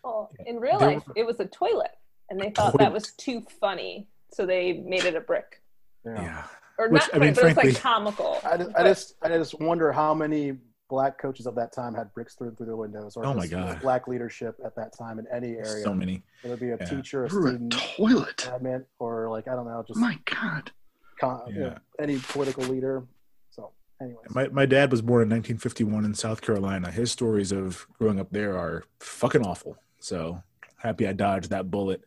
Well, 0.04 0.30
in 0.44 0.58
real 0.58 0.78
life, 0.78 1.02
it 1.14 1.24
was 1.24 1.40
a 1.40 1.46
toilet, 1.46 1.92
and 2.30 2.40
they 2.40 2.50
thought 2.50 2.76
that 2.78 2.92
was 2.92 3.12
too 3.12 3.42
funny, 3.60 4.08
so 4.32 4.46
they 4.46 4.74
made 4.74 5.04
it 5.04 5.14
a 5.14 5.20
brick. 5.20 5.62
yeah. 6.04 6.44
Or 6.78 6.90
Which, 6.90 7.02
not 7.02 7.14
I 7.14 7.18
mean, 7.18 7.34
funny, 7.34 7.54
but 7.54 7.64
it 7.64 7.66
was 7.68 7.74
like 7.76 7.82
comical. 7.82 8.38
I 8.44 8.56
just, 8.58 8.70
I 8.76 8.82
just, 8.82 9.14
I 9.22 9.28
just 9.28 9.58
wonder 9.60 9.92
how 9.92 10.12
many 10.12 10.58
black 10.90 11.18
coaches 11.18 11.46
of 11.46 11.54
that 11.54 11.72
time 11.72 11.94
had 11.94 12.12
bricks 12.12 12.34
thrown 12.34 12.54
through 12.54 12.66
their 12.66 12.76
windows, 12.76 13.16
or 13.16 13.24
Oh 13.24 13.32
my 13.32 13.40
just- 13.46 13.52
just 13.52 13.72
God. 13.74 13.80
black 13.80 14.06
leadership 14.08 14.56
at 14.64 14.76
that 14.76 14.92
time 14.96 15.18
in 15.18 15.26
any 15.32 15.52
area. 15.56 15.82
So 15.82 15.94
many. 15.94 16.22
whether 16.42 16.54
it 16.54 16.60
be 16.60 16.70
a 16.70 16.76
Yeah. 16.78 16.84
teacher, 16.84 17.24
a 17.24 17.28
Through 17.30 17.46
a 17.46 17.50
student, 17.52 17.72
toilet. 17.96 18.36
admin, 18.52 18.84
or 18.98 19.30
like 19.30 19.48
I 19.48 19.54
don't 19.56 19.66
know, 19.66 19.82
just 19.88 19.98
My 19.98 20.18
God. 20.26 20.70
con- 21.18 21.42
you 21.48 21.60
know, 21.60 21.66
Yeah. 21.68 21.78
any 21.98 22.18
political 22.18 22.64
leader. 22.64 23.04
So, 23.50 23.72
anyways, 24.02 24.28
My 24.34 24.48
my 24.48 24.66
dad 24.66 24.90
was 24.90 25.00
born 25.00 25.22
in 25.22 25.28
1951 25.30 26.04
in 26.04 26.12
South 26.14 26.42
Carolina. 26.42 26.90
His 26.90 27.10
stories 27.10 27.52
of 27.52 27.86
growing 27.98 28.20
up 28.20 28.28
there 28.32 28.56
are 28.58 28.84
fucking 29.00 29.46
awful. 29.46 29.78
So 29.98 30.42
happy 30.76 31.06
I 31.06 31.12
dodged 31.12 31.50
that 31.50 31.70
bullet. 31.70 32.02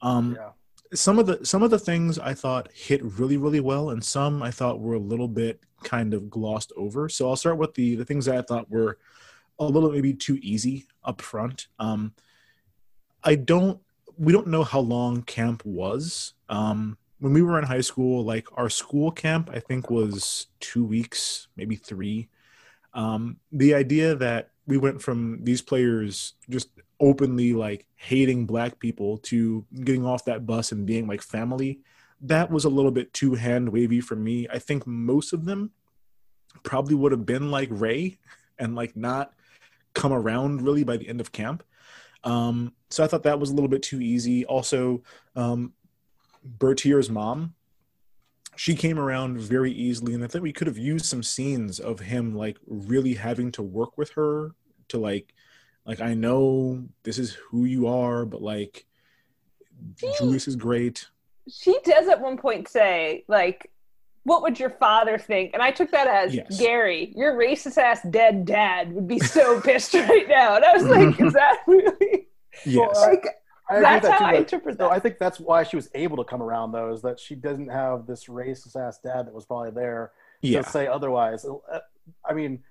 Um, 0.00 0.36
yeah, 0.38 0.50
some 0.94 1.18
of 1.18 1.26
the 1.26 1.44
some 1.44 1.62
of 1.62 1.70
the 1.70 1.78
things 1.78 2.18
I 2.18 2.34
thought 2.34 2.70
hit 2.72 3.02
really 3.02 3.36
really 3.36 3.60
well, 3.60 3.90
and 3.90 4.02
some 4.02 4.42
I 4.42 4.50
thought 4.50 4.80
were 4.80 4.94
a 4.94 5.00
little 5.00 5.28
bit 5.28 5.60
kind 5.82 6.14
of 6.14 6.30
glossed 6.30 6.72
over. 6.76 7.08
So 7.08 7.28
I'll 7.28 7.36
start 7.36 7.58
with 7.58 7.74
the 7.74 7.96
the 7.96 8.04
things 8.04 8.26
that 8.26 8.36
I 8.36 8.42
thought 8.42 8.70
were 8.70 8.98
a 9.58 9.64
little 9.64 9.90
maybe 9.90 10.14
too 10.14 10.38
easy 10.40 10.86
up 11.04 11.20
front. 11.20 11.68
Um, 11.78 12.14
I 13.24 13.34
don't 13.34 13.80
we 14.16 14.32
don't 14.32 14.48
know 14.48 14.64
how 14.64 14.80
long 14.80 15.22
camp 15.22 15.64
was. 15.64 16.34
Um, 16.48 16.96
when 17.20 17.32
we 17.32 17.42
were 17.42 17.58
in 17.58 17.64
high 17.64 17.80
school, 17.80 18.24
like 18.24 18.46
our 18.56 18.68
school 18.68 19.10
camp, 19.10 19.50
I 19.52 19.60
think 19.60 19.90
was 19.90 20.46
two 20.60 20.84
weeks, 20.84 21.48
maybe 21.56 21.76
three. 21.76 22.28
Um, 22.94 23.38
the 23.52 23.74
idea 23.74 24.14
that 24.16 24.50
we 24.66 24.78
went 24.78 25.02
from 25.02 25.40
these 25.42 25.62
players 25.62 26.34
just 26.48 26.70
openly 27.00 27.52
like 27.52 27.86
hating 27.96 28.46
black 28.46 28.78
people 28.78 29.18
to 29.18 29.64
getting 29.84 30.04
off 30.04 30.24
that 30.24 30.46
bus 30.46 30.72
and 30.72 30.86
being 30.86 31.06
like 31.06 31.22
family, 31.22 31.80
that 32.20 32.50
was 32.50 32.64
a 32.64 32.68
little 32.68 32.90
bit 32.90 33.12
too 33.12 33.34
hand 33.34 33.68
wavy 33.68 34.00
for 34.00 34.16
me. 34.16 34.48
I 34.52 34.58
think 34.58 34.86
most 34.86 35.32
of 35.32 35.44
them 35.44 35.70
probably 36.62 36.94
would 36.94 37.12
have 37.12 37.26
been 37.26 37.50
like 37.50 37.68
Ray 37.70 38.18
and 38.58 38.74
like 38.74 38.96
not 38.96 39.32
come 39.94 40.12
around 40.12 40.62
really 40.62 40.84
by 40.84 40.96
the 40.96 41.08
end 41.08 41.20
of 41.20 41.32
camp. 41.32 41.62
Um, 42.24 42.72
so 42.90 43.04
I 43.04 43.06
thought 43.06 43.22
that 43.22 43.38
was 43.38 43.50
a 43.50 43.54
little 43.54 43.68
bit 43.68 43.82
too 43.82 44.00
easy. 44.00 44.44
Also, 44.44 45.02
um, 45.36 45.72
Bertier's 46.44 47.10
mom, 47.10 47.54
she 48.56 48.74
came 48.74 48.98
around 48.98 49.38
very 49.38 49.70
easily, 49.70 50.14
and 50.14 50.24
I 50.24 50.26
think 50.26 50.42
we 50.42 50.52
could 50.52 50.66
have 50.66 50.78
used 50.78 51.06
some 51.06 51.22
scenes 51.22 51.78
of 51.78 52.00
him 52.00 52.34
like 52.34 52.58
really 52.66 53.14
having 53.14 53.52
to 53.52 53.62
work 53.62 53.96
with 53.96 54.10
her 54.10 54.52
to 54.88 54.98
like, 54.98 55.32
like 55.88 56.00
I 56.00 56.14
know 56.14 56.84
this 57.02 57.18
is 57.18 57.32
who 57.34 57.64
you 57.64 57.88
are, 57.88 58.24
but 58.24 58.40
like 58.42 58.86
Julius 59.96 60.46
is 60.46 60.54
great. 60.56 61.08
She 61.50 61.78
does 61.84 62.08
at 62.08 62.20
one 62.20 62.36
point 62.36 62.68
say, 62.68 63.24
like, 63.26 63.70
what 64.24 64.42
would 64.42 64.60
your 64.60 64.70
father 64.70 65.16
think? 65.18 65.52
And 65.54 65.62
I 65.62 65.70
took 65.70 65.90
that 65.92 66.06
as 66.06 66.34
Yes. 66.34 66.58
Gary, 66.60 67.12
your 67.16 67.32
racist 67.34 67.78
ass 67.78 68.00
dead 68.10 68.44
dad 68.44 68.92
would 68.92 69.08
be 69.08 69.18
so 69.18 69.60
pissed 69.62 69.94
right 69.94 70.28
now. 70.28 70.56
And 70.56 70.64
I 70.64 70.74
was 70.76 70.84
like, 70.84 71.18
is 71.20 71.32
that 71.32 71.58
really? 71.66 72.28
Yes. 72.66 72.96
Like, 73.00 73.26
I 73.70 73.76
agree 73.76 73.82
that's 73.84 74.02
with 74.02 74.10
that 74.10 74.12
how 74.12 74.18
too, 74.18 74.24
I 74.24 74.32
but- 74.32 74.38
interpret 74.40 74.76
So 74.76 74.88
that. 74.88 74.92
I 74.92 74.98
think 74.98 75.18
that's 75.18 75.40
why 75.40 75.62
she 75.62 75.76
was 75.76 75.88
able 75.94 76.18
to 76.18 76.24
come 76.24 76.42
around, 76.42 76.72
though, 76.72 76.92
is 76.92 77.00
that 77.02 77.18
she 77.18 77.34
doesn't 77.34 77.68
have 77.68 78.06
this 78.06 78.26
racist 78.26 78.76
ass 78.76 78.98
dad 78.98 79.26
that 79.26 79.32
was 79.32 79.46
probably 79.46 79.70
there 79.70 80.12
Yeah. 80.42 80.60
to 80.62 80.68
say 80.68 80.86
otherwise. 80.86 81.46
Uh, 81.46 81.78
I 82.28 82.34
mean, 82.34 82.62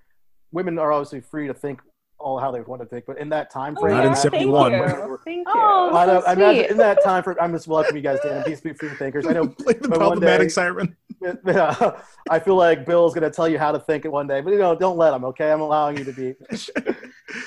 women 0.52 0.78
are 0.78 0.92
obviously 0.92 1.20
free 1.20 1.48
to 1.48 1.54
think 1.54 1.80
all 2.20 2.38
how 2.38 2.50
they 2.50 2.60
want 2.60 2.82
to 2.82 2.86
think, 2.86 3.06
but 3.06 3.18
in 3.18 3.28
that 3.28 3.50
time 3.50 3.74
Oh, 3.78 3.80
frame, 3.82 3.94
Not 3.94 4.00
in 4.04 4.08
yeah, 4.10 4.14
that- 4.14 4.20
71. 4.22 4.70
Thank 4.72 4.82
you. 4.88 5.18
Thank 5.24 5.36
you. 5.38 5.44
Oh, 5.46 5.90
I, 5.94 6.06
so 6.06 6.20
I 6.26 6.32
imagine 6.32 6.62
sweet. 6.62 6.70
in 6.70 6.76
that 6.78 7.02
time 7.04 7.22
frame, 7.22 7.36
I'm 7.40 7.52
just 7.52 7.68
welcoming 7.68 8.02
you 8.02 8.08
guys 8.08 8.20
to 8.20 8.42
Please 8.44 8.60
be 8.60 8.72
free 8.72 8.88
thinkers. 8.90 9.26
I 9.26 9.32
know 9.32 9.46
Play 9.58 9.74
the 9.74 9.88
but 9.88 9.98
problematic 9.98 10.48
day- 10.48 10.52
siren. 10.52 10.96
Yeah, 11.44 12.00
I 12.30 12.38
feel 12.38 12.54
like 12.54 12.86
Bill's 12.86 13.12
going 13.12 13.28
to 13.28 13.34
tell 13.34 13.48
you 13.48 13.58
how 13.58 13.72
to 13.72 13.80
think 13.80 14.04
it 14.04 14.08
one 14.12 14.28
day, 14.28 14.40
but 14.40 14.52
you 14.52 14.58
know, 14.60 14.76
don't 14.76 14.96
let 14.96 15.12
him. 15.12 15.24
Okay, 15.24 15.50
I'm 15.50 15.60
allowing 15.60 15.96
you 15.98 16.04
to 16.04 16.12
be. 16.12 16.34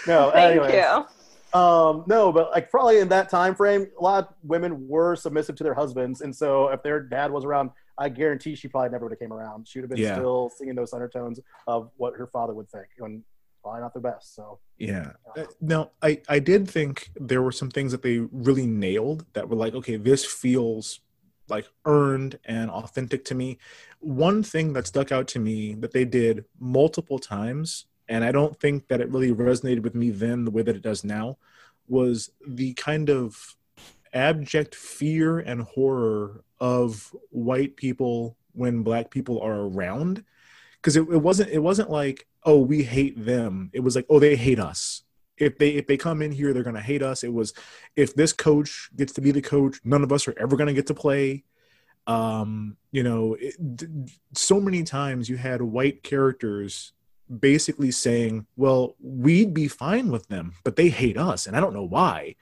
No, 0.08 0.30
Thank 0.32 0.62
anyways. 0.62 0.74
you. 0.74 1.60
Um, 1.60 2.04
no, 2.08 2.32
but 2.32 2.52
like 2.52 2.70
probably 2.70 3.00
in 3.00 3.08
that 3.10 3.30
time 3.30 3.56
frame, 3.56 3.88
a 4.00 4.04
lot 4.04 4.24
of 4.30 4.34
women 4.44 4.88
were 4.88 5.16
submissive 5.16 5.56
to 5.56 5.64
their 5.64 5.74
husbands, 5.74 6.22
and 6.22 6.36
so 6.36 6.68
if 6.70 6.84
their 6.84 7.00
dad 7.02 7.32
was 7.32 7.46
around, 7.46 7.72
I 7.98 8.10
guarantee 8.10 8.56
she 8.56 8.68
probably 8.68 8.90
never 8.90 9.06
would 9.06 9.12
have 9.12 9.20
came 9.20 9.34
around. 9.34 9.68
She 9.68 9.80
would 9.80 9.90
have 9.90 9.96
been 9.96 10.06
Yeah. 10.06 10.16
still 10.16 10.50
singing 10.56 10.76
those 10.76 10.94
undertones 10.94 11.40
of 11.68 11.90
what 11.98 12.16
her 12.16 12.28
father 12.28 12.54
would 12.54 12.70
think, 12.70 12.88
and 13.00 13.24
probably 13.62 13.82
not 13.82 13.94
the 13.94 14.00
best. 14.00 14.36
So 14.36 14.60
Yeah. 14.78 15.14
Uh, 15.38 15.46
No, 15.60 15.92
I 16.02 16.22
I 16.28 16.40
did 16.40 16.70
think 16.70 17.12
there 17.16 17.42
were 17.42 17.52
some 17.52 17.70
things 17.70 17.92
that 17.92 18.02
they 18.02 18.20
really 18.20 18.68
nailed 18.68 19.26
that 19.34 19.50
were 19.50 19.56
like, 19.56 19.74
okay, 19.76 19.98
this 19.98 20.26
feels 20.26 21.00
like 21.48 21.68
earned 21.86 22.40
and 22.46 22.72
authentic 22.72 23.26
to 23.26 23.36
me. 23.36 23.58
One 24.00 24.42
thing 24.42 24.74
that 24.74 24.88
stuck 24.88 25.12
out 25.12 25.28
to 25.30 25.40
me 25.40 25.76
that 25.76 25.92
they 25.92 26.06
did 26.06 26.46
multiple 26.60 27.20
times, 27.20 27.86
and 28.08 28.24
I 28.24 28.32
don't 28.32 28.60
think 28.60 28.88
that 28.88 29.02
it 29.02 29.10
really 29.10 29.34
resonated 29.34 29.84
with 29.84 29.96
me 29.96 30.10
then 30.10 30.46
the 30.46 30.52
way 30.52 30.64
that 30.64 30.76
it 30.76 30.82
does 30.82 31.04
now, 31.04 31.38
was 31.88 32.32
the 32.48 32.74
kind 32.74 33.10
of 33.10 33.56
abject 34.14 34.76
fear 34.76 35.40
and 35.40 35.62
horror 35.62 36.44
of 36.60 37.14
white 37.30 37.76
people 37.76 38.38
when 38.54 38.84
black 38.84 39.10
people 39.10 39.40
are 39.42 39.62
around 39.62 40.24
because 40.76 40.98
it, 40.98 41.02
it 41.02 41.18
wasn't 41.18 41.50
it 41.50 41.60
wasn't 41.60 41.90
like 41.90 42.28
oh 42.44 42.60
we 42.60 42.84
hate 42.84 43.26
them. 43.26 43.70
It 43.74 43.82
was 43.82 43.96
like 43.96 44.06
oh 44.10 44.20
they 44.20 44.36
hate 44.36 44.60
us. 44.60 45.04
If 45.38 45.58
they 45.58 45.70
if 45.72 45.88
they 45.88 45.98
come 45.98 46.22
in 46.22 46.32
here 46.32 46.54
they're 46.54 46.64
going 46.64 46.76
to 46.76 46.82
hate 46.82 47.04
us. 47.04 47.24
It 47.24 47.34
was 47.34 47.54
if 47.96 48.16
this 48.16 48.34
coach 48.34 48.90
gets 48.96 49.14
to 49.14 49.22
be 49.22 49.32
the 49.32 49.42
coach 49.42 49.80
none 49.84 50.04
of 50.04 50.12
us 50.12 50.28
are 50.28 50.38
ever 50.38 50.56
going 50.56 50.68
to 50.68 50.74
get 50.74 50.88
to 50.88 50.94
play. 50.94 51.44
Um 52.08 52.78
you 52.92 53.04
know 53.04 53.38
it, 53.40 53.56
so 54.34 54.60
many 54.60 54.84
times 54.84 55.30
you 55.30 55.38
had 55.38 55.62
white 55.62 56.04
characters 56.04 56.94
basically 57.40 57.92
saying 57.92 58.46
well 58.58 58.96
we'd 59.00 59.54
be 59.54 59.68
fine 59.68 60.12
with 60.12 60.28
them 60.28 60.54
but 60.66 60.76
they 60.76 60.90
hate 60.90 61.18
us 61.18 61.48
and 61.48 61.56
i 61.56 61.62
don't 61.62 61.74
know 61.74 61.86
why 61.86 62.36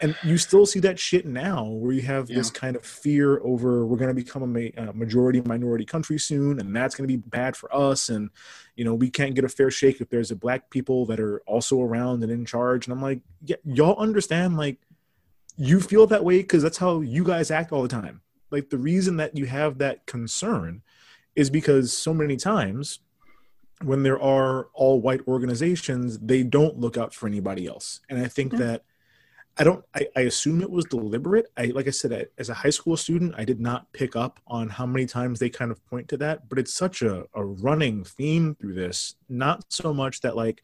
and 0.00 0.16
you 0.24 0.38
still 0.38 0.64
see 0.64 0.80
that 0.80 0.98
shit 0.98 1.26
now 1.26 1.64
where 1.64 1.92
you 1.92 2.00
have 2.02 2.26
this 2.26 2.50
kind 2.50 2.74
of 2.74 2.84
fear 2.84 3.40
over 3.44 3.86
we're 3.86 3.96
going 3.96 4.14
to 4.14 4.14
become 4.14 4.42
a 4.42 4.46
ma- 4.46 4.82
uh, 4.82 4.92
majority 4.92 5.40
minority 5.42 5.84
country 5.84 6.18
soon 6.18 6.58
and 6.58 6.74
that's 6.74 6.94
going 6.94 7.06
to 7.06 7.16
be 7.16 7.22
bad 7.28 7.54
for 7.56 7.74
us 7.74 8.08
and 8.08 8.30
you 8.76 8.84
know 8.84 8.94
we 8.94 9.10
can't 9.10 9.34
get 9.34 9.44
a 9.44 9.48
fair 9.48 9.70
shake 9.70 10.00
if 10.00 10.08
there's 10.08 10.30
a 10.30 10.36
black 10.36 10.70
people 10.70 11.04
that 11.06 11.20
are 11.20 11.40
also 11.46 11.80
around 11.80 12.22
and 12.22 12.32
in 12.32 12.44
charge. 12.44 12.86
And 12.86 12.92
i'm 12.92 13.02
like 13.02 13.20
yeah, 13.44 13.56
y'all 13.64 13.98
understand 13.98 14.56
like 14.56 14.78
you 15.56 15.80
feel 15.80 16.06
that 16.06 16.24
way 16.24 16.38
because 16.38 16.62
that's 16.62 16.78
how 16.78 17.00
you 17.00 17.22
guys 17.22 17.50
act 17.50 17.72
all 17.72 17.82
the 17.82 17.88
time. 17.88 18.22
Like 18.50 18.70
the 18.70 18.78
reason 18.78 19.18
that 19.18 19.36
you 19.36 19.46
have 19.46 19.78
that 19.78 20.06
concern 20.06 20.82
is 21.36 21.50
because 21.50 21.92
so 21.92 22.14
many 22.14 22.36
times 22.36 23.00
when 23.82 24.02
there 24.02 24.20
are 24.20 24.68
all 24.74 25.00
white 25.00 25.20
organizations 25.26 26.18
they 26.18 26.42
don't 26.42 26.78
look 26.78 26.96
out 26.96 27.14
for 27.14 27.26
anybody 27.26 27.66
else. 27.66 28.00
And 28.08 28.18
i 28.18 28.28
think 28.28 28.56
that 28.56 28.84
I 29.58 29.64
don't. 29.64 29.84
I, 29.94 30.06
I 30.16 30.20
assume 30.22 30.62
it 30.62 30.70
was 30.70 30.84
deliberate. 30.86 31.46
I 31.56 31.66
like 31.66 31.86
I 31.86 31.90
said, 31.90 32.12
I, 32.12 32.26
as 32.38 32.48
a 32.48 32.54
high 32.54 32.70
school 32.70 32.96
student, 32.96 33.34
I 33.36 33.44
did 33.44 33.60
not 33.60 33.92
pick 33.92 34.16
up 34.16 34.40
on 34.46 34.68
how 34.68 34.86
many 34.86 35.06
times 35.06 35.38
they 35.38 35.50
kind 35.50 35.70
of 35.70 35.84
point 35.86 36.08
to 36.08 36.16
that. 36.18 36.48
But 36.48 36.58
it's 36.58 36.72
such 36.72 37.02
a, 37.02 37.26
a 37.34 37.44
running 37.44 38.04
theme 38.04 38.54
through 38.54 38.74
this. 38.74 39.16
Not 39.28 39.64
so 39.68 39.92
much 39.92 40.20
that 40.22 40.36
like 40.36 40.62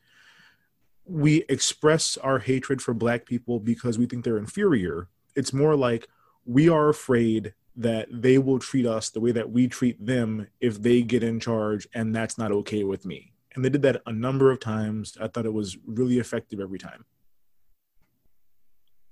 we 1.04 1.44
express 1.48 2.16
our 2.16 2.38
hatred 2.38 2.82
for 2.82 2.94
black 2.94 3.26
people 3.26 3.60
because 3.60 3.98
we 3.98 4.06
think 4.06 4.24
they're 4.24 4.38
inferior. 4.38 5.08
It's 5.34 5.52
more 5.52 5.76
like 5.76 6.08
we 6.44 6.68
are 6.68 6.88
afraid 6.88 7.54
that 7.76 8.08
they 8.10 8.38
will 8.38 8.58
treat 8.58 8.86
us 8.86 9.10
the 9.10 9.20
way 9.20 9.32
that 9.32 9.50
we 9.50 9.68
treat 9.68 10.04
them 10.04 10.46
if 10.60 10.80
they 10.80 11.02
get 11.02 11.22
in 11.22 11.38
charge, 11.38 11.86
and 11.94 12.14
that's 12.14 12.38
not 12.38 12.50
okay 12.50 12.84
with 12.84 13.04
me. 13.04 13.32
And 13.54 13.64
they 13.64 13.68
did 13.68 13.82
that 13.82 14.02
a 14.06 14.12
number 14.12 14.50
of 14.50 14.60
times. 14.60 15.16
I 15.20 15.28
thought 15.28 15.46
it 15.46 15.52
was 15.52 15.76
really 15.86 16.18
effective 16.18 16.60
every 16.60 16.78
time. 16.78 17.04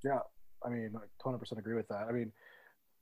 Yeah, 0.05 0.21
I 0.65 0.69
mean, 0.69 0.95
I 0.97 1.29
100% 1.29 1.59
agree 1.59 1.75
with 1.75 1.89
that. 1.89 2.07
I 2.09 2.13
mean, 2.13 2.33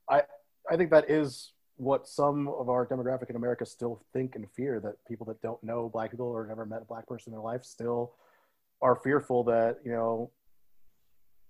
I 0.08 0.22
I 0.70 0.76
think 0.76 0.90
that 0.90 1.10
is 1.10 1.52
what 1.76 2.06
some 2.06 2.48
of 2.48 2.68
our 2.68 2.86
demographic 2.86 3.30
in 3.30 3.36
America 3.36 3.66
still 3.66 4.00
think 4.12 4.36
and 4.36 4.46
fear 4.52 4.78
that 4.80 4.94
people 5.08 5.26
that 5.26 5.40
don't 5.42 5.62
know 5.64 5.88
black 5.88 6.10
people 6.10 6.26
or 6.26 6.46
never 6.46 6.64
met 6.64 6.82
a 6.82 6.84
black 6.84 7.06
person 7.06 7.32
in 7.32 7.36
their 7.36 7.42
life 7.42 7.64
still 7.64 8.14
are 8.80 8.96
fearful 9.02 9.42
that 9.44 9.78
you 9.84 9.90
know 9.90 10.30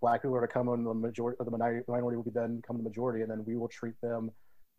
black 0.00 0.22
people 0.22 0.36
are 0.36 0.40
to 0.40 0.48
come 0.48 0.68
in 0.68 0.84
the 0.84 0.94
majority 0.94 1.36
or 1.38 1.44
the 1.44 1.50
minority 1.50 1.84
minority 1.88 2.16
will 2.16 2.24
be 2.24 2.30
then 2.30 2.62
come 2.66 2.76
the 2.76 2.82
majority 2.82 3.22
and 3.22 3.30
then 3.30 3.44
we 3.44 3.56
will 3.56 3.68
treat 3.68 4.00
them 4.00 4.30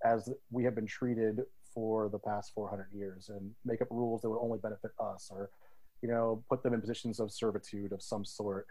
as 0.04 0.30
we 0.52 0.64
have 0.64 0.76
been 0.76 0.88
treated 0.88 1.42
for 1.74 2.10
the 2.10 2.20
past 2.20 2.52
400 2.54 2.88
years 2.94 3.30
and 3.30 3.52
make 3.66 3.82
up 3.82 3.88
rules 3.92 4.22
that 4.22 4.30
would 4.30 4.40
only 4.40 4.60
benefit 4.60 4.92
us 5.00 5.30
or 5.32 5.50
you 6.02 6.10
know 6.10 6.44
put 6.50 6.64
them 6.64 6.74
in 6.74 6.82
positions 6.82 7.20
of 7.20 7.32
servitude 7.32 7.92
of 7.92 8.02
some 8.02 8.26
sort 8.26 8.68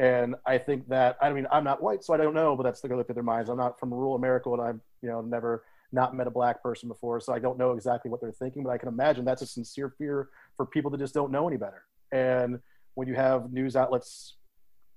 and 0.00 0.34
I 0.46 0.56
think 0.56 0.88
that 0.88 1.16
I 1.20 1.30
mean 1.30 1.46
I'm 1.52 1.62
not 1.62 1.82
white, 1.82 2.02
so 2.02 2.14
I 2.14 2.16
don't 2.16 2.34
know, 2.34 2.56
but 2.56 2.62
that's 2.62 2.80
the 2.80 2.88
look 2.88 3.10
at 3.10 3.14
their 3.14 3.22
minds. 3.22 3.50
I'm 3.50 3.58
not 3.58 3.78
from 3.78 3.92
rural 3.92 4.14
America, 4.14 4.50
and 4.50 4.62
I've 4.62 4.80
you 5.02 5.10
know 5.10 5.20
never 5.20 5.62
not 5.92 6.16
met 6.16 6.26
a 6.26 6.30
black 6.30 6.62
person 6.62 6.88
before, 6.88 7.20
so 7.20 7.34
I 7.34 7.38
don't 7.38 7.58
know 7.58 7.72
exactly 7.72 8.10
what 8.10 8.20
they're 8.22 8.32
thinking. 8.32 8.62
But 8.62 8.70
I 8.70 8.78
can 8.78 8.88
imagine 8.88 9.26
that's 9.26 9.42
a 9.42 9.46
sincere 9.46 9.94
fear 9.98 10.30
for 10.56 10.64
people 10.64 10.90
that 10.92 10.98
just 10.98 11.12
don't 11.12 11.30
know 11.30 11.46
any 11.46 11.58
better. 11.58 11.84
And 12.12 12.60
when 12.94 13.08
you 13.08 13.14
have 13.14 13.52
news 13.52 13.76
outlets 13.76 14.36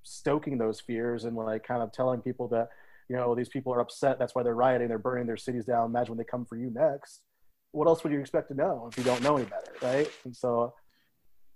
stoking 0.03 0.57
those 0.57 0.79
fears 0.79 1.25
and 1.25 1.35
like 1.35 1.65
kind 1.65 1.81
of 1.81 1.91
telling 1.91 2.21
people 2.21 2.47
that 2.49 2.69
you 3.09 3.17
know 3.17 3.35
these 3.35 3.49
people 3.49 3.73
are 3.73 3.81
upset, 3.81 4.17
that's 4.19 4.33
why 4.33 4.41
they're 4.41 4.55
rioting, 4.55 4.87
they're 4.87 4.99
burning 4.99 5.27
their 5.27 5.35
cities 5.35 5.65
down. 5.65 5.89
Imagine 5.89 6.11
when 6.11 6.17
they 6.17 6.23
come 6.23 6.45
for 6.45 6.55
you 6.55 6.71
next. 6.73 7.23
What 7.73 7.87
else 7.87 8.05
would 8.05 8.13
you 8.13 8.21
expect 8.21 8.47
to 8.49 8.53
know 8.55 8.87
if 8.89 8.97
you 8.97 9.03
don't 9.03 9.21
know 9.21 9.35
any 9.35 9.47
better, 9.47 9.73
right? 9.81 10.09
And 10.23 10.33
so 10.33 10.73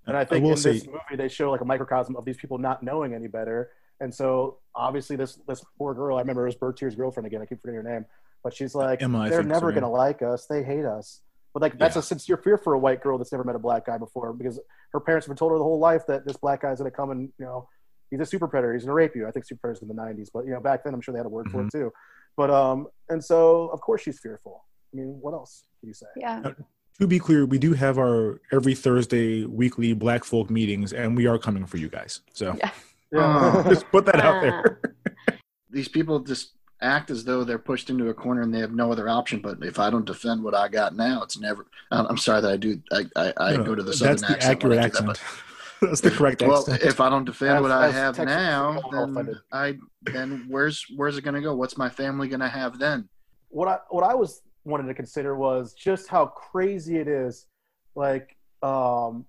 and 0.08 0.18
I 0.18 0.26
think 0.26 0.44
will 0.44 0.52
in 0.52 0.58
say- 0.58 0.74
this 0.74 0.86
movie 0.88 1.16
they 1.16 1.28
show 1.28 1.52
like 1.52 1.62
a 1.62 1.66
microcosm 1.66 2.16
of 2.16 2.26
these 2.26 2.38
people 2.38 2.58
not 2.58 2.82
knowing 2.84 3.14
any 3.14 3.28
better. 3.28 3.72
And 4.00 4.14
so 4.14 4.58
obviously 4.76 5.16
this 5.16 5.40
this 5.48 5.64
poor 5.78 5.94
girl, 5.94 6.18
I 6.18 6.22
remember 6.22 6.44
it 6.44 6.48
was 6.48 6.56
Bertier's 6.56 6.96
girlfriend 6.96 7.26
again. 7.28 7.42
I 7.42 7.46
keep 7.46 7.62
forgetting 7.62 7.84
her 7.84 7.90
name, 7.94 8.06
but 8.44 8.54
she's 8.54 8.76
like, 8.76 9.02
Emma, 9.02 9.28
they're 9.30 9.40
think 9.42 9.54
so, 9.54 9.60
never 9.60 9.72
gonna 9.72 9.90
like 9.92 10.22
us. 10.22 10.46
They 10.46 10.64
hate 10.64 10.86
us. 10.86 11.22
But 11.54 11.62
like 11.64 11.80
that's 11.80 11.96
Yeah. 11.96 12.00
a 12.02 12.04
sincere 12.04 12.38
fear 12.38 12.58
for 12.58 12.74
a 12.74 12.80
white 12.80 13.02
girl 13.02 13.18
that's 13.18 13.32
never 13.32 13.44
met 13.44 13.56
a 13.56 13.60
black 13.60 13.86
guy 13.88 13.98
before 13.98 14.34
because 14.34 14.60
her 14.94 15.00
parents 15.00 15.26
have 15.26 15.32
been 15.32 15.38
told 15.38 15.52
her 15.52 15.58
the 15.58 15.64
whole 15.64 15.80
life 15.80 16.06
that 16.08 16.26
this 16.26 16.38
black 16.38 16.62
guy's 16.62 16.78
gonna 16.78 16.92
come 16.92 17.10
and 17.10 17.22
you 17.40 17.46
know 17.46 17.68
he's 18.12 18.20
a 18.20 18.26
super 18.26 18.48
predator. 18.48 18.74
He's 18.74 18.84
gonna 18.84 18.94
rape 18.94 19.16
you. 19.16 19.28
I 19.28 19.32
think 19.32 19.46
super 19.46 19.62
predators 19.62 19.82
in 19.82 19.88
the 19.88 19.96
'90s, 19.96 20.30
but 20.32 20.46
you 20.46 20.52
know 20.52 20.60
back 20.60 20.84
then 20.84 20.94
I'm 20.94 21.02
sure 21.02 21.14
they 21.14 21.20
had 21.20 21.26
a 21.26 21.30
word 21.30 21.50
for 21.50 21.62
it 21.62 21.66
Mm-hmm. 21.68 21.80
too. 21.86 21.94
But 22.36 22.52
um, 22.52 22.88
and 23.10 23.24
so 23.24 23.70
of 23.70 23.82
course 23.82 24.04
she's 24.04 24.20
fearful. 24.20 24.64
I 24.94 24.98
mean, 24.98 25.18
what 25.20 25.34
else 25.34 25.64
can 25.80 25.88
you 25.88 25.96
say? 25.96 26.06
Yeah. 26.16 26.52
To 27.00 27.08
be 27.08 27.20
clear, 27.20 27.46
we 27.46 27.58
do 27.60 27.74
have 27.74 27.98
our 27.98 28.42
every 28.52 28.74
Thursday 28.76 29.46
weekly 29.46 29.94
Black 29.94 30.24
Folk 30.24 30.50
meetings, 30.50 30.94
and 30.94 31.16
we 31.16 31.28
are 31.28 31.38
coming 31.38 31.66
for 31.66 31.78
you 31.78 31.90
guys. 31.90 32.22
So 32.34 32.56
Yeah. 32.60 32.72
Yeah. 33.12 33.64
just 33.70 33.90
put 33.92 34.06
that 34.06 34.20
out 34.20 34.42
there. 34.42 34.82
These 35.70 35.88
people 35.88 36.20
just 36.20 36.54
act 36.82 37.10
as 37.10 37.24
though 37.24 37.44
they're 37.44 37.58
pushed 37.60 37.90
into 37.90 38.10
a 38.10 38.14
corner 38.14 38.42
and 38.42 38.54
they 38.54 38.60
have 38.60 38.72
no 38.72 38.92
other 38.92 39.10
option. 39.10 39.40
But 39.42 39.60
if 39.64 39.80
I 39.80 39.90
don't 39.90 40.06
defend 40.06 40.44
what 40.44 40.54
I 40.56 40.68
got 40.68 40.96
now, 40.96 41.22
it's 41.24 41.38
never. 41.40 41.66
I'm 41.92 42.06
I'm 42.08 42.18
sorry 42.18 42.42
that 42.42 42.52
I 42.52 42.58
do. 42.58 42.82
I 42.92 43.06
I, 43.16 43.34
I 43.38 43.58
No, 43.58 43.64
go 43.64 43.76
to 43.76 43.84
the 43.84 43.94
southern 43.94 44.14
that's 44.18 44.22
the 44.24 44.36
accent. 44.36 44.52
accurate 44.52 44.80
I 44.80 44.88
do 44.88 44.90
that, 44.90 45.10
accent. 45.10 45.20
that's 45.82 46.02
the 46.02 46.12
correct 46.12 46.40
but- 46.40 46.48
well, 46.50 46.60
accent. 46.62 46.82
if 46.82 47.00
I 47.00 47.10
don't 47.10 47.26
defend 47.26 47.58
As- 47.58 47.62
what 47.62 47.72
I 47.72 47.92
have 47.92 48.16
Texas 48.16 48.36
now, 48.36 48.82
then. 48.92 49.40
I 49.52 49.78
then 50.02 50.46
where's 50.50 50.86
where's 50.96 51.18
it 51.18 51.22
going 51.22 51.36
to 51.36 51.42
go? 51.42 51.56
What's 51.56 51.78
my 51.78 51.90
family 51.90 52.28
going 52.28 52.40
to 52.42 52.50
have 52.50 52.80
then? 52.80 53.08
what 53.50 53.68
I 53.70 53.78
what 53.90 54.04
I 54.04 54.14
was 54.14 54.42
wanted 54.68 54.88
to 54.88 54.94
consider 54.94 55.36
was 55.36 55.74
just 55.74 56.08
how 56.08 56.26
crazy 56.26 56.98
it 56.98 57.08
is. 57.08 57.48
Like, 57.96 58.36
um, 58.62 59.26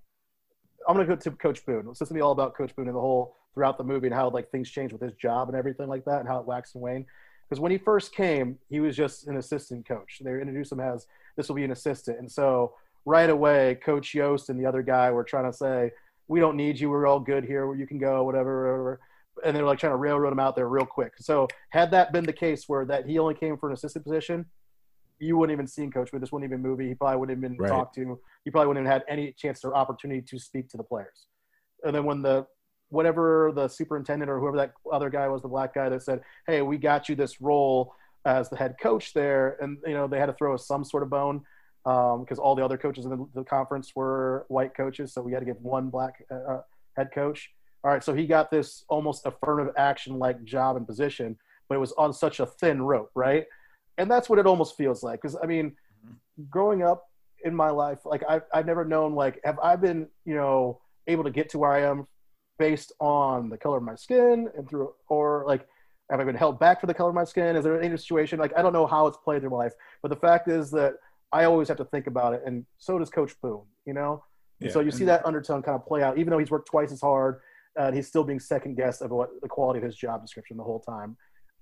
I'm 0.87 0.95
gonna 0.95 1.05
go 1.05 1.15
to 1.15 1.31
Coach 1.31 1.65
Boone. 1.65 1.87
It's 1.89 1.99
gonna 1.99 2.13
be 2.13 2.21
all 2.21 2.31
about 2.31 2.55
Coach 2.55 2.75
Boone 2.75 2.87
and 2.87 2.95
the 2.95 3.01
whole 3.01 3.35
throughout 3.53 3.77
the 3.77 3.83
movie 3.83 4.07
and 4.07 4.15
how 4.15 4.29
like 4.29 4.51
things 4.51 4.69
change 4.69 4.91
with 4.91 5.01
his 5.01 5.13
job 5.13 5.49
and 5.49 5.57
everything 5.57 5.87
like 5.87 6.05
that, 6.05 6.19
and 6.19 6.27
how 6.27 6.39
it 6.39 6.45
waxed 6.45 6.75
and 6.75 6.83
waned. 6.83 7.05
Because 7.47 7.59
when 7.59 7.71
he 7.71 7.77
first 7.77 8.13
came, 8.13 8.59
he 8.69 8.79
was 8.79 8.95
just 8.95 9.27
an 9.27 9.37
assistant 9.37 9.87
coach. 9.87 10.19
They 10.21 10.31
introduced 10.31 10.71
him 10.71 10.79
as 10.79 11.07
this 11.35 11.47
will 11.47 11.55
be 11.55 11.63
an 11.63 11.71
assistant, 11.71 12.19
and 12.19 12.31
so 12.31 12.73
right 13.05 13.29
away, 13.29 13.79
Coach 13.83 14.13
Yoast 14.13 14.49
and 14.49 14.59
the 14.59 14.65
other 14.65 14.83
guy 14.83 15.09
were 15.09 15.23
trying 15.23 15.49
to 15.49 15.57
say, 15.57 15.91
"We 16.27 16.39
don't 16.39 16.57
need 16.57 16.79
you. 16.79 16.89
We're 16.89 17.07
all 17.07 17.19
good 17.19 17.45
here. 17.45 17.65
Where 17.65 17.77
you 17.77 17.87
can 17.87 17.97
go, 17.97 18.23
whatever." 18.23 18.61
whatever. 18.61 18.99
And 19.45 19.55
they 19.55 19.61
were 19.61 19.67
like 19.67 19.79
trying 19.79 19.93
to 19.93 19.97
railroad 19.97 20.33
him 20.33 20.39
out 20.39 20.57
there 20.57 20.67
real 20.67 20.85
quick. 20.85 21.13
So 21.17 21.47
had 21.69 21.91
that 21.91 22.11
been 22.11 22.25
the 22.25 22.33
case 22.33 22.67
where 22.67 22.83
that 22.85 23.05
he 23.05 23.19
only 23.19 23.35
came 23.35 23.57
for 23.57 23.69
an 23.69 23.73
assistant 23.73 24.03
position, 24.03 24.45
you 25.19 25.37
wouldn't 25.37 25.53
even 25.55 25.67
seen 25.67 25.91
Coach 25.91 26.11
Boone. 26.11 26.21
This 26.21 26.31
wouldn't 26.31 26.49
even 26.49 26.61
movie. 26.61 26.87
He 26.87 26.95
probably 26.95 27.17
wouldn't 27.17 27.37
have 27.37 27.51
been 27.51 27.57
Right. 27.57 27.69
talked 27.69 27.95
to. 27.95 28.19
He 28.45 28.51
probably 28.51 28.67
wouldn't 28.69 28.85
have 28.85 29.01
had 29.01 29.03
any 29.07 29.33
chance 29.33 29.63
or 29.63 29.75
opportunity 29.75 30.21
to 30.21 30.39
speak 30.39 30.69
to 30.69 30.77
the 30.77 30.83
players. 30.83 31.27
And 31.83 31.95
then 31.95 32.05
when 32.05 32.21
the 32.21 32.45
whatever 32.89 33.51
the 33.53 33.67
superintendent 33.67 34.31
or 34.31 34.39
whoever 34.39 34.57
that 34.57 34.73
other 34.91 35.09
guy 35.09 35.27
was, 35.27 35.41
the 35.41 35.47
black 35.47 35.73
guy 35.75 35.89
that 35.89 36.01
said, 36.01 36.21
"Hey, 36.47 36.61
we 36.61 36.77
got 36.77 37.07
you 37.09 37.15
this 37.15 37.39
role 37.39 37.93
as 38.25 38.49
the 38.49 38.57
head 38.57 38.75
coach 38.81 39.13
there," 39.13 39.57
and 39.61 39.77
you 39.85 39.93
know 39.93 40.07
they 40.07 40.19
had 40.19 40.25
to 40.25 40.33
throw 40.33 40.53
us 40.55 40.65
some 40.67 40.83
sort 40.83 41.03
of 41.03 41.09
bone 41.09 41.43
because 41.83 42.39
all 42.39 42.55
the 42.55 42.63
other 42.63 42.77
coaches 42.77 43.05
in 43.05 43.11
the, 43.11 43.25
the 43.35 43.43
conference 43.43 43.93
were 43.95 44.45
white 44.49 44.75
coaches, 44.75 45.13
so 45.13 45.21
we 45.21 45.31
had 45.33 45.39
to 45.39 45.45
give 45.45 45.61
one 45.61 45.89
black 45.89 46.23
uh, 46.31 46.53
uh, 46.53 46.61
head 46.95 47.09
coach. 47.13 47.49
All 47.83 47.91
right, 47.91 48.03
so 48.03 48.13
he 48.13 48.27
got 48.27 48.51
this 48.51 48.83
almost 48.89 49.25
affirmative 49.25 49.73
action 49.77 50.19
like 50.19 50.43
job 50.43 50.75
and 50.75 50.85
position, 50.85 51.37
but 51.69 51.75
it 51.75 51.79
was 51.79 51.93
on 51.93 52.11
such 52.13 52.39
a 52.41 52.45
thin 52.45 52.81
rope, 52.81 53.09
right? 53.15 53.45
And 53.99 54.09
that's 54.09 54.29
what 54.29 54.39
it 54.39 54.47
almost 54.47 54.75
feels 54.75 55.03
like. 55.03 55.21
Because 55.21 55.37
I 55.41 55.45
mean, 55.45 55.75
growing 56.49 56.81
up 56.81 57.03
in 57.43 57.53
my 57.53 57.69
life, 57.69 57.99
like 58.05 58.23
I've 58.27 58.43
I've 58.53 58.65
never 58.65 58.83
known 58.85 59.13
like 59.13 59.39
have 59.43 59.59
I 59.59 59.75
been 59.75 60.07
you 60.25 60.35
know 60.35 60.81
able 61.07 61.23
to 61.23 61.31
get 61.31 61.49
to 61.49 61.59
where 61.59 61.71
I 61.71 61.81
am 61.81 62.07
based 62.57 62.91
on 62.99 63.49
the 63.49 63.57
color 63.57 63.77
of 63.77 63.83
my 63.83 63.95
skin 63.95 64.49
and 64.57 64.67
through 64.67 64.93
or 65.07 65.43
like 65.47 65.67
have 66.09 66.19
I 66.19 66.23
been 66.23 66.35
held 66.35 66.59
back 66.59 66.81
for 66.81 66.87
the 66.87 66.93
color 66.93 67.09
of 67.09 67.15
my 67.15 67.23
skin? 67.23 67.55
Is 67.55 67.63
there 67.63 67.79
any 67.79 67.95
situation 67.95 68.39
like 68.39 68.57
I 68.57 68.61
don't 68.61 68.73
know 68.73 68.87
how 68.87 69.05
it's 69.05 69.17
played 69.17 69.41
through 69.41 69.51
my 69.51 69.57
life, 69.57 69.73
but 70.01 70.09
the 70.09 70.17
fact 70.17 70.47
is 70.47 70.71
that 70.71 70.93
I 71.31 71.43
always 71.43 71.67
have 71.67 71.77
to 71.77 71.85
think 71.85 72.07
about 72.07 72.33
it, 72.33 72.41
and 72.45 72.65
so 72.79 72.97
does 72.97 73.09
Coach 73.09 73.33
Boone. 73.41 73.65
You 73.85 73.93
know, 73.93 74.23
and 74.61 74.71
so 74.71 74.79
you 74.81 74.91
see 74.91 75.05
that 75.05 75.25
undertone 75.25 75.61
kind 75.61 75.75
of 75.75 75.85
play 75.85 76.03
out, 76.03 76.17
even 76.17 76.31
though 76.31 76.37
he's 76.37 76.51
worked 76.51 76.67
twice 76.67 76.91
as 76.91 77.01
hard, 77.01 77.39
uh, 77.77 77.91
he's 77.91 78.07
still 78.07 78.23
being 78.23 78.39
second 78.39 78.75
guessed 78.75 79.01
of 79.01 79.11
what 79.11 79.29
the 79.41 79.47
quality 79.47 79.77
of 79.79 79.85
his 79.85 79.95
job 79.95 80.21
description 80.21 80.57
the 80.57 80.63
whole 80.63 80.79
time. 80.79 81.15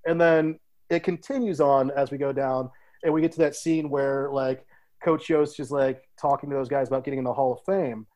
And 0.06 0.20
then 0.20 0.58
it 0.90 1.02
continues 1.02 1.60
on 1.60 1.90
as 1.90 2.10
we 2.10 2.18
go 2.18 2.32
down, 2.32 2.70
and 3.02 3.12
we 3.12 3.20
get 3.20 3.32
to 3.32 3.38
that 3.38 3.54
scene 3.56 3.90
where 3.90 4.30
like 4.32 4.64
Coach 5.04 5.28
Yoast 5.28 5.60
is 5.60 5.70
like 5.70 6.02
talking 6.20 6.50
to 6.50 6.56
those 6.56 6.68
guys 6.68 6.88
about 6.88 7.04
getting 7.04 7.18
in 7.18 7.24
the 7.24 7.32
Hall 7.32 7.52
of 7.52 7.60
Fame, 7.64 8.06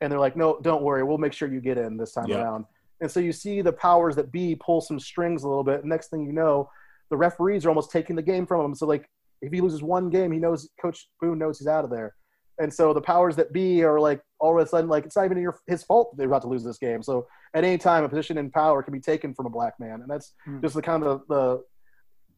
and 0.00 0.10
they're 0.10 0.18
like, 0.20 0.36
"No, 0.36 0.58
don't 0.62 0.82
worry, 0.82 1.02
we'll 1.02 1.18
make 1.18 1.32
sure 1.32 1.48
you 1.52 1.60
get 1.60 1.78
in 1.78 1.96
this 1.96 2.12
time 2.12 2.28
Yeah. 2.28 2.42
around." 2.42 2.64
And 3.00 3.10
so 3.10 3.18
you 3.20 3.32
see 3.32 3.62
the 3.62 3.72
powers 3.72 4.14
that 4.16 4.30
be 4.30 4.54
pull 4.54 4.80
some 4.80 5.00
strings 5.00 5.42
a 5.42 5.48
little 5.48 5.64
bit. 5.64 5.84
Next 5.84 6.08
thing 6.08 6.24
you 6.24 6.32
know, 6.32 6.70
the 7.10 7.16
referees 7.16 7.66
are 7.66 7.68
almost 7.68 7.90
taking 7.90 8.14
the 8.16 8.22
game 8.22 8.46
from 8.46 8.64
him. 8.64 8.74
So 8.74 8.86
like, 8.86 9.08
if 9.40 9.52
he 9.52 9.60
loses 9.60 9.82
one 9.82 10.08
game, 10.08 10.30
he 10.30 10.38
knows 10.38 10.68
Coach 10.80 11.08
Boone 11.20 11.38
knows 11.38 11.58
he's 11.58 11.66
out 11.66 11.84
of 11.84 11.90
there. 11.90 12.14
And 12.60 12.72
so 12.72 12.92
the 12.94 13.00
powers 13.00 13.34
that 13.36 13.52
be 13.52 13.82
are 13.82 13.98
like 13.98 14.20
all 14.38 14.56
of 14.56 14.64
a 14.64 14.68
sudden 14.68 14.88
like 14.88 15.04
it's 15.04 15.16
not 15.16 15.24
even 15.24 15.38
your, 15.38 15.58
his 15.66 15.82
fault 15.82 16.16
they're 16.16 16.28
about 16.28 16.42
to 16.42 16.48
lose 16.48 16.62
this 16.62 16.78
game. 16.78 17.02
So 17.02 17.26
at 17.54 17.64
any 17.64 17.76
time, 17.76 18.04
a 18.04 18.08
position 18.08 18.38
in 18.38 18.50
power 18.50 18.82
can 18.84 18.92
be 18.92 19.00
taken 19.00 19.34
from 19.34 19.46
a 19.46 19.50
black 19.50 19.74
man, 19.80 20.00
and 20.02 20.08
that's 20.10 20.32
Mm. 20.46 20.62
just 20.62 20.74
the 20.76 20.82
kind 20.82 21.02
of 21.02 21.22
the 21.28 21.62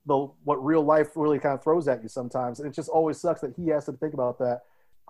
the 0.07 0.29
what 0.45 0.65
real 0.65 0.83
life 0.83 1.11
really 1.17 1.39
kind 1.39 1.55
of 1.55 1.63
throws 1.63 1.89
at 1.89 2.03
you 2.03 2.09
sometimes. 2.09 2.61
And 2.61 2.69
it 2.69 2.75
just 2.75 2.89
always 2.89 3.21
sucks 3.21 3.41
that 3.41 3.55
he 3.57 3.69
has 3.69 3.87
to 3.87 3.93
think 3.93 4.15
about 4.15 4.39
that. 4.39 4.63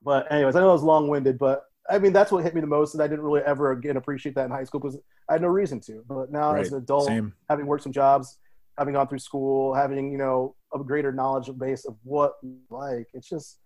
But 0.04 0.30
anyways, 0.30 0.54
I 0.56 0.60
know 0.60 0.70
it 0.70 0.72
was 0.72 0.82
long 0.82 1.08
winded, 1.08 1.38
but 1.38 1.64
I 1.88 1.98
mean 1.98 2.12
that's 2.12 2.32
what 2.32 2.44
hit 2.44 2.54
me 2.54 2.60
the 2.60 2.66
most, 2.66 2.94
and 2.94 3.02
I 3.02 3.06
didn't 3.06 3.24
really 3.24 3.42
ever 3.42 3.72
again 3.72 3.96
appreciate 3.96 4.34
that 4.36 4.44
in 4.46 4.50
high 4.50 4.64
school 4.64 4.80
because 4.80 4.98
I 5.28 5.34
had 5.34 5.42
no 5.42 5.48
reason 5.48 5.80
to. 5.80 6.04
But 6.08 6.30
now 6.30 6.52
Right. 6.52 6.60
as 6.60 6.72
an 6.72 6.78
adult, 6.78 7.06
Same. 7.06 7.34
having 7.48 7.66
worked 7.66 7.82
some 7.82 7.92
jobs, 7.92 8.38
having 8.78 8.94
gone 8.94 9.08
through 9.08 9.18
school, 9.18 9.74
having 9.74 10.12
you 10.12 10.18
know 10.18 10.54
a 10.74 10.78
greater 10.78 11.12
knowledge 11.12 11.50
base 11.58 11.84
of 11.84 11.96
what 12.02 12.34
like 12.70 13.08
it's 13.14 13.28
just 13.28 13.58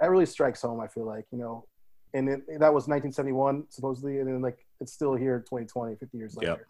that 0.00 0.10
really 0.10 0.26
strikes 0.26 0.62
home. 0.62 0.80
I 0.80 0.88
feel 0.88 1.04
like 1.04 1.26
you 1.30 1.38
know, 1.38 1.66
and 2.14 2.28
it, 2.28 2.40
that 2.60 2.72
was 2.72 2.88
1971 2.88 3.66
supposedly, 3.68 4.18
and 4.20 4.28
then 4.28 4.40
like 4.40 4.64
it's 4.80 4.92
still 4.92 5.14
here 5.14 5.40
2020, 5.40 5.96
50 5.96 6.16
years 6.18 6.36
later. 6.36 6.50
Yep. 6.52 6.66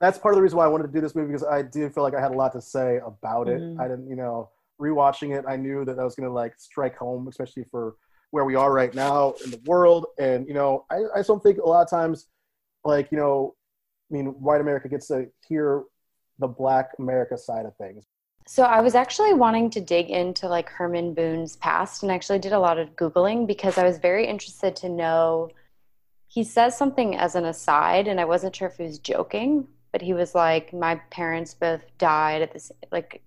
That's 0.00 0.18
part 0.18 0.34
of 0.34 0.36
the 0.36 0.42
reason 0.42 0.56
why 0.56 0.64
I 0.64 0.68
wanted 0.68 0.86
to 0.86 0.92
do 0.92 1.00
this 1.00 1.14
movie 1.14 1.28
because 1.32 1.44
I 1.44 1.62
did 1.62 1.92
feel 1.94 2.02
like 2.02 2.14
I 2.14 2.20
had 2.20 2.30
a 2.32 2.36
lot 2.36 2.52
to 2.52 2.60
say 2.60 3.00
about 3.04 3.48
it. 3.48 3.60
Mhm. 3.60 3.78
I 3.78 3.86
didn't, 3.86 4.08
you 4.08 4.16
know, 4.16 4.48
rewatching 4.80 5.38
it, 5.38 5.44
I 5.46 5.56
knew 5.56 5.84
that 5.84 5.96
that 5.96 6.02
was 6.02 6.14
going 6.14 6.28
to 6.28 6.32
like 6.32 6.54
strike 6.58 6.96
home, 6.96 7.28
especially 7.28 7.64
for 7.64 7.96
where 8.30 8.44
we 8.44 8.54
are 8.54 8.72
right 8.72 8.94
now 8.94 9.34
in 9.44 9.50
the 9.50 9.60
world. 9.66 10.06
And 10.18 10.48
you 10.48 10.54
know, 10.54 10.86
I, 10.90 10.96
I 11.14 11.18
just 11.18 11.28
don't 11.28 11.42
think 11.42 11.58
a 11.58 11.68
lot 11.68 11.82
of 11.82 11.90
times, 11.90 12.28
like 12.84 13.12
you 13.12 13.18
know, 13.18 13.54
I 14.10 14.14
mean, 14.14 14.26
white 14.26 14.60
America 14.60 14.88
gets 14.88 15.08
to 15.08 15.28
hear 15.46 15.84
the 16.38 16.48
Black 16.48 16.92
America 16.98 17.36
side 17.36 17.66
of 17.66 17.76
things. 17.76 18.06
So 18.46 18.62
I 18.64 18.80
was 18.80 18.94
actually 18.94 19.34
wanting 19.34 19.70
to 19.70 19.80
dig 19.80 20.10
into 20.10 20.48
like 20.48 20.70
Herman 20.70 21.14
Boone's 21.14 21.56
past 21.56 22.02
and 22.02 22.10
actually 22.10 22.38
did 22.38 22.52
a 22.52 22.58
lot 22.58 22.78
of 22.78 22.96
Googling 22.96 23.46
because 23.46 23.78
I 23.78 23.84
was 23.84 23.98
very 23.98 24.26
interested 24.26 24.74
to 24.76 24.88
know. 24.88 25.50
He 26.26 26.42
says 26.44 26.76
something 26.76 27.16
as 27.16 27.34
an 27.34 27.44
aside, 27.44 28.08
and 28.08 28.20
I 28.20 28.24
wasn't 28.24 28.56
sure 28.56 28.68
if 28.68 28.76
he 28.76 28.84
was 28.84 28.98
joking, 29.00 29.66
but 29.92 30.02
he 30.02 30.14
was 30.14 30.34
like, 30.34 30.72
My 30.72 30.96
parents 31.10 31.54
both 31.54 31.82
died 31.98 32.42
at 32.42 32.52
this, 32.52 32.72
like 32.92 33.22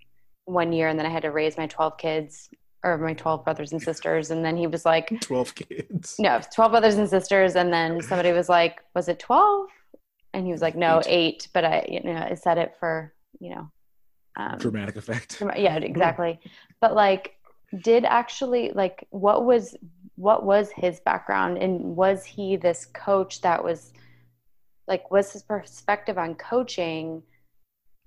one 0.45 0.73
year, 0.73 0.87
and 0.87 0.97
then 0.97 1.05
I 1.05 1.09
had 1.09 1.23
to 1.23 1.31
raise 1.31 1.57
my 1.57 1.67
12 1.67 1.97
kids 1.97 2.49
or 2.83 2.97
my 2.97 3.13
12 3.13 3.45
brothers 3.45 3.71
and 3.71 3.81
sisters. 3.81 4.29
And 4.29 4.43
then 4.43 4.57
he 4.57 4.67
was 4.67 4.85
like, 4.85 5.13
12 5.21 5.55
kids. 5.55 6.15
No, 6.19 6.41
12 6.53 6.71
brothers 6.71 6.95
and 6.95 7.09
sisters. 7.09 7.55
And 7.55 7.71
then 7.71 8.01
somebody 8.01 8.31
was 8.31 8.49
like, 8.49 8.81
Was 8.95 9.07
it 9.07 9.19
12? 9.19 9.67
And 10.33 10.45
he 10.45 10.51
was 10.51 10.61
like, 10.61 10.75
No, 10.75 11.01
eight. 11.05 11.47
But 11.53 11.65
I, 11.65 11.85
you 11.89 12.01
know, 12.03 12.27
I 12.29 12.35
said 12.35 12.57
it 12.57 12.75
for, 12.79 13.13
you 13.39 13.51
know, 13.51 13.69
um, 14.35 14.57
Dramatic 14.57 14.95
effect. 14.95 15.41
Yeah 15.55 15.77
exactly 15.77 16.39
but 16.81 16.95
like 16.95 17.35
did 17.81 18.03
actually 18.05 18.71
like 18.73 19.07
what 19.09 19.45
was 19.45 19.75
what 20.15 20.45
was 20.45 20.69
his 20.75 20.99
background 20.99 21.57
and 21.57 21.95
was 21.95 22.25
he 22.25 22.55
this 22.55 22.85
coach 22.93 23.41
that 23.41 23.63
was 23.63 23.93
like 24.87 25.09
was 25.11 25.31
his 25.31 25.43
perspective 25.43 26.17
on 26.17 26.35
coaching 26.35 27.23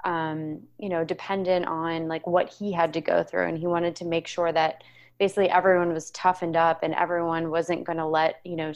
um 0.04 0.60
you 0.78 0.88
know 0.88 1.04
dependent 1.04 1.66
on 1.66 2.08
like 2.08 2.26
what 2.26 2.52
he 2.52 2.72
had 2.72 2.92
to 2.92 3.00
go 3.00 3.22
through 3.22 3.46
and 3.46 3.58
he 3.58 3.66
wanted 3.66 3.96
to 3.96 4.04
make 4.04 4.26
sure 4.26 4.52
that 4.52 4.84
basically 5.18 5.48
everyone 5.48 5.92
was 5.92 6.10
toughened 6.10 6.56
up 6.56 6.82
and 6.82 6.94
everyone 6.94 7.50
wasn't 7.50 7.84
going 7.84 7.98
to 7.98 8.06
let 8.06 8.36
you 8.44 8.56
know 8.56 8.72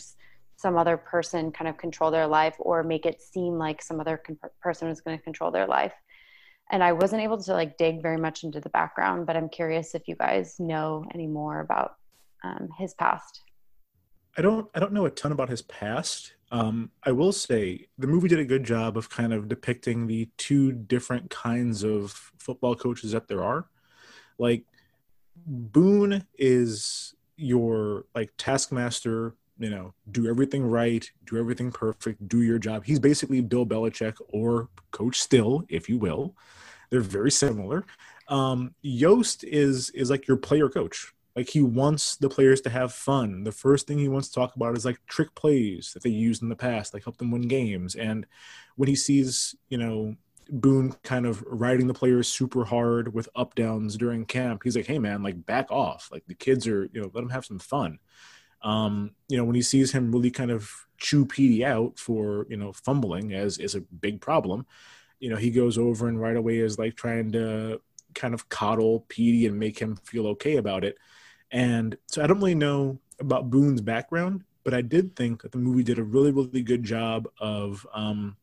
some 0.57 0.77
other 0.77 0.97
person 0.97 1.53
kind 1.53 1.69
of 1.69 1.77
control 1.77 2.11
their 2.11 2.27
life 2.27 2.55
or 2.59 2.83
make 2.83 3.07
it 3.07 3.21
seem 3.21 3.59
like 3.59 3.83
some 3.83 4.01
other 4.01 4.23
person 4.63 4.89
was 4.89 5.01
going 5.01 5.17
to 5.17 5.25
control 5.25 5.51
their 5.51 5.67
life 5.67 5.93
and 6.71 6.85
I 6.85 6.93
wasn't 6.93 7.23
able 7.23 7.43
to 7.43 7.53
like 7.53 7.77
dig 7.77 8.01
very 8.01 8.17
much 8.17 8.45
into 8.45 8.61
the 8.61 8.69
background, 8.69 9.27
but 9.27 9.37
I'm 9.37 9.49
curious 9.49 9.95
if 9.95 10.07
you 10.07 10.15
guys 10.15 10.59
know 10.61 11.05
any 11.13 11.27
more 11.27 11.61
about 11.61 11.97
um, 12.45 12.69
his 12.79 12.95
past. 12.95 13.43
I 14.39 14.43
don't 14.43 14.69
I 14.75 14.81
don't 14.81 14.93
know 14.93 15.05
a 15.05 15.11
ton 15.11 15.33
about 15.33 15.49
his 15.49 15.63
past. 15.63 16.35
Um, 16.51 16.91
I 17.05 17.13
will 17.13 17.33
say 17.33 17.87
the 17.97 18.09
movie 18.09 18.29
did 18.29 18.41
a 18.41 18.45
good 18.45 18.65
job 18.65 18.97
of 18.97 19.09
kind 19.09 19.33
of 19.33 19.49
depicting 19.49 20.07
the 20.07 20.29
two 20.37 20.73
different 20.73 21.31
kinds 21.31 21.85
of 21.85 22.33
football 22.39 22.75
coaches 22.75 23.13
that 23.13 23.29
there 23.29 23.43
are. 23.43 23.67
Like 24.39 24.65
Boone 25.47 26.27
is 26.39 27.15
your 27.37 28.07
like 28.15 28.33
taskmaster, 28.37 29.35
you 29.59 29.71
know, 29.71 29.95
do 30.11 30.29
everything 30.29 30.65
right, 30.65 31.09
do 31.25 31.39
everything 31.39 31.71
perfect, 31.71 32.27
do 32.29 32.43
your 32.43 32.59
job. 32.59 32.85
He's 32.85 32.99
basically 32.99 33.41
Bill 33.41 33.67
Belichick 33.67 34.15
or 34.29 34.69
Coach 34.91 35.21
Still, 35.21 35.65
if 35.69 35.89
you 35.89 35.99
will. 35.99 36.35
They're 36.91 37.01
very 37.01 37.31
similar. 37.31 37.85
Um, 38.29 38.75
Yoast 38.85 39.45
is 39.45 39.91
is 39.91 40.11
like 40.11 40.27
your 40.27 40.37
player 40.37 40.69
coach. 40.69 41.13
Like 41.37 41.49
he 41.49 41.63
wants 41.63 42.17
the 42.17 42.29
players 42.29 42.61
to 42.63 42.71
have 42.71 42.93
fun. 42.93 43.45
The 43.45 43.53
first 43.53 43.87
thing 43.87 43.99
he 43.99 44.09
wants 44.09 44.29
to 44.29 44.35
talk 44.35 44.57
about 44.57 44.77
is 44.77 44.85
like 44.85 44.99
trick 45.07 45.35
plays 45.35 45.93
that 45.95 46.03
they 46.03 46.11
used 46.11 46.43
in 46.43 46.49
the 46.49 46.57
past, 46.57 46.93
like 46.93 47.05
help 47.05 47.19
them 47.19 47.31
win 47.31 47.49
games. 47.49 47.95
And 47.95 48.27
when 48.77 48.89
he 48.89 48.97
sees, 48.97 49.55
you 49.69 49.79
know, 49.79 50.17
Boone 50.53 50.93
kind 51.05 51.27
of 51.27 51.45
riding 51.47 51.87
the 51.87 51.95
players 51.95 52.27
super 52.27 52.65
hard 52.65 53.15
with 53.15 53.29
up 53.37 53.55
downs 53.55 53.97
during 53.97 54.25
camp, 54.25 54.63
he's 54.65 54.75
like, 54.75 54.87
"Hey 54.87 54.99
man, 54.99 55.23
like 55.23 55.47
back 55.47 55.71
off. 55.71 56.09
Like 56.11 56.27
the 56.27 56.35
kids 56.35 56.67
are, 56.67 56.89
you 56.93 57.01
know, 57.01 57.11
let 57.15 57.21
them 57.21 57.31
have 57.31 57.45
some 57.45 57.61
fun." 57.61 58.01
Um, 58.63 59.13
you 59.29 59.37
know, 59.37 59.45
when 59.45 59.55
he 59.55 59.63
sees 59.63 59.93
him 59.93 60.11
really 60.13 60.31
kind 60.31 60.51
of 60.51 60.69
chew 60.99 61.25
PD 61.25 61.63
out 61.63 61.99
for 61.99 62.47
you 62.51 62.57
know 62.57 62.73
fumbling 62.73 63.33
as 63.33 63.59
is 63.59 63.77
a 63.77 63.81
big 63.81 64.21
problem, 64.21 64.67
you 65.21 65.31
know, 65.31 65.37
he 65.37 65.51
goes 65.51 65.79
over 65.79 66.09
and 66.09 66.21
right 66.21 66.37
away 66.37 66.59
is 66.59 66.79
like 66.79 66.97
trying 66.97 67.33
to 67.33 67.81
kind 68.15 68.35
of 68.35 68.49
coddle 68.49 69.05
Petey 69.09 69.47
and 69.47 69.59
make 69.59 69.79
him 69.79 69.97
feel 70.05 70.27
okay 70.29 70.57
about 70.57 70.85
it. 70.85 70.99
And 71.51 71.97
so 72.07 72.23
I 72.23 72.27
don't 72.27 72.39
really 72.39 72.55
know 72.55 72.99
about 73.19 73.51
Boone's 73.51 73.81
background, 73.81 74.45
but 74.65 74.75
I 74.75 74.83
did 74.83 75.17
think 75.17 75.43
that 75.43 75.53
the 75.53 75.59
movie 75.59 75.83
did 75.83 75.99
a 75.99 76.05
really, 76.05 76.31
really 76.31 76.63
good 76.63 76.85
job 76.85 77.29
of 77.41 77.87
um, 77.93 78.37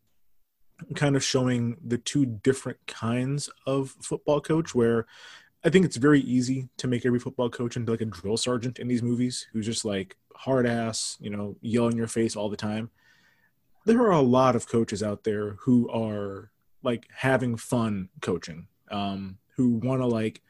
kind 0.96 1.16
of 1.16 1.24
showing 1.24 1.78
the 1.86 1.98
two 1.98 2.26
different 2.26 2.80
kinds 2.88 3.50
of 3.66 3.96
football 4.02 4.42
coach. 4.42 4.76
Where 4.76 5.06
I 5.64 5.70
think 5.70 5.86
it's 5.86 5.98
very 5.98 6.20
easy 6.22 6.70
to 6.78 6.88
make 6.88 7.06
every 7.06 7.20
football 7.20 7.50
coach 7.50 7.78
into 7.78 7.92
like 7.92 8.02
a 8.02 8.06
drill 8.06 8.38
sergeant 8.38 8.80
in 8.80 8.88
these 8.88 9.04
movies, 9.04 9.48
who's 9.54 9.66
just 9.66 9.86
like 9.86 10.18
hard 10.36 10.68
ass, 10.68 11.18
you 11.20 11.30
know, 11.30 11.56
yell 11.62 11.88
in 11.88 11.98
your 11.98 12.08
face 12.08 12.36
all 12.36 12.50
the 12.50 12.58
time. 12.58 12.90
There 13.86 14.02
are 14.02 14.12
a 14.12 14.22
lot 14.22 14.56
of 14.56 14.68
coaches 14.68 15.02
out 15.02 15.24
there 15.24 15.52
who 15.62 15.90
are 15.90 16.52
like 16.84 17.08
having 17.16 17.56
fun 17.56 18.10
coaching, 18.22 18.68
um, 18.92 19.38
who 19.56 19.76
want 19.76 20.02
to 20.02 20.08
like 20.08 20.42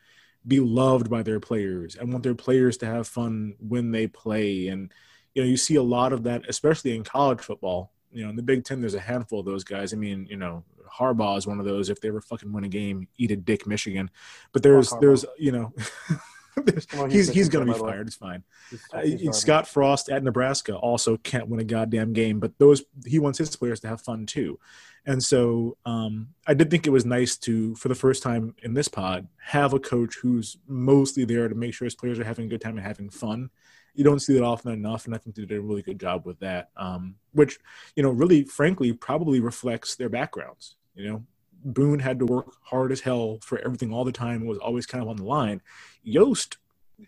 be 0.48 0.60
loved 0.60 1.10
by 1.10 1.24
their 1.24 1.40
players 1.40 1.96
and 1.96 2.12
want 2.12 2.24
their 2.24 2.36
players 2.36 2.78
to 2.78 2.86
have 2.86 3.08
fun 3.08 3.56
when 3.60 3.92
they 3.92 4.08
play. 4.08 4.68
And, 4.68 4.92
you 5.34 5.42
know, 5.44 5.48
you 5.48 5.58
see 5.58 5.76
a 5.76 5.84
lot 5.84 6.14
of 6.14 6.24
that, 6.24 6.44
especially 6.48 6.96
in 6.96 7.04
college 7.04 7.42
football. 7.42 7.92
You 8.12 8.24
know, 8.24 8.30
in 8.30 8.36
the 8.38 8.44
Big 8.44 8.64
Ten, 8.64 8.80
there's 8.80 8.94
a 8.94 9.00
handful 9.00 9.40
of 9.42 9.46
those 9.46 9.64
guys. 9.66 9.94
I 9.94 9.98
mean, 9.98 10.26
you 10.30 10.38
know, 10.38 10.64
Harbaugh 10.98 11.38
is 11.38 11.46
one 11.46 11.60
of 11.60 11.66
those. 11.66 11.90
If 11.90 12.00
they 12.00 12.08
ever 12.08 12.22
fucking 12.22 12.52
win 12.54 12.64
a 12.64 12.70
game, 12.70 13.08
eat 13.18 13.32
a 13.32 13.36
dick, 13.36 13.68
Michigan. 13.68 14.10
But 14.54 14.64
there's, 14.64 14.92
there's, 15.02 15.26
you 15.38 15.52
know, 15.52 15.74
he's 17.10 17.30
he's 17.30 17.50
going 17.50 17.66
to 17.68 17.72
be 17.72 17.72
Michigan, 17.72 17.72
by 17.72 17.78
the 17.78 17.84
way. 17.84 17.92
fired. 17.92 18.08
It's 18.08 18.16
fine. 18.16 18.44
He's- 18.70 18.84
Uh, 18.94 19.02
he's. 19.02 19.36
Scott 19.38 19.68
Frost 19.68 20.10
at 20.10 20.24
Nebraska 20.24 20.76
also 20.76 21.18
can't 21.18 21.48
win 21.50 21.60
a 21.60 21.64
goddamn 21.66 22.14
game, 22.14 22.40
but 22.40 22.58
those 22.58 22.84
he 23.06 23.20
wants 23.20 23.38
his 23.38 23.56
players 23.56 23.80
to 23.82 23.88
have 23.88 24.02
fun 24.02 24.26
too. 24.26 24.60
And 25.08 25.24
so 25.24 25.78
um, 25.86 26.28
I 26.46 26.54
did 26.54 26.70
think 26.70 26.86
it 26.86 26.92
was 26.92 27.06
nice 27.06 27.38
to, 27.38 27.74
for 27.76 27.88
the 27.88 27.96
first 27.96 28.22
time 28.22 28.54
in 28.62 28.74
this 28.74 28.90
pod, 28.90 29.26
have 29.40 29.74
a 29.74 29.80
coach 29.80 30.18
who's 30.22 30.58
mostly 30.68 31.24
there 31.24 31.48
to 31.48 31.56
make 31.56 31.74
sure 31.74 31.86
his 31.86 31.96
players 31.96 32.20
are 32.20 32.26
having 32.26 32.46
a 32.46 32.50
good 32.50 32.60
time 32.60 32.78
and 32.78 32.86
having 32.86 33.10
fun. 33.10 33.50
You 33.94 34.04
don't 34.04 34.20
see 34.20 34.34
that 34.34 34.44
often 34.44 34.74
enough, 34.74 35.06
and 35.06 35.16
I 35.16 35.18
think 35.18 35.38
they 35.38 35.46
did 35.46 35.58
a 35.58 35.62
really 35.62 35.82
good 35.82 36.00
job 36.00 36.26
with 36.26 36.40
that. 36.42 36.72
Um, 36.76 37.16
which, 37.32 37.58
you 37.96 38.04
know, 38.04 38.10
really, 38.10 38.44
frankly, 38.44 38.92
probably 38.92 39.40
reflects 39.40 39.96
their 39.96 40.10
backgrounds. 40.10 40.76
You 40.94 41.10
know, 41.10 41.26
Boone 41.64 42.00
had 42.00 42.20
to 42.20 42.26
work 42.26 42.54
hard 42.62 42.92
as 42.92 43.00
hell 43.00 43.40
for 43.42 43.60
everything 43.60 43.94
all 43.94 44.04
the 44.04 44.12
time; 44.12 44.42
and 44.42 44.48
was 44.48 44.60
always 44.60 44.86
kind 44.86 45.02
of 45.02 45.10
on 45.10 45.16
the 45.16 45.24
line. 45.24 45.62
Yoast, 46.06 46.58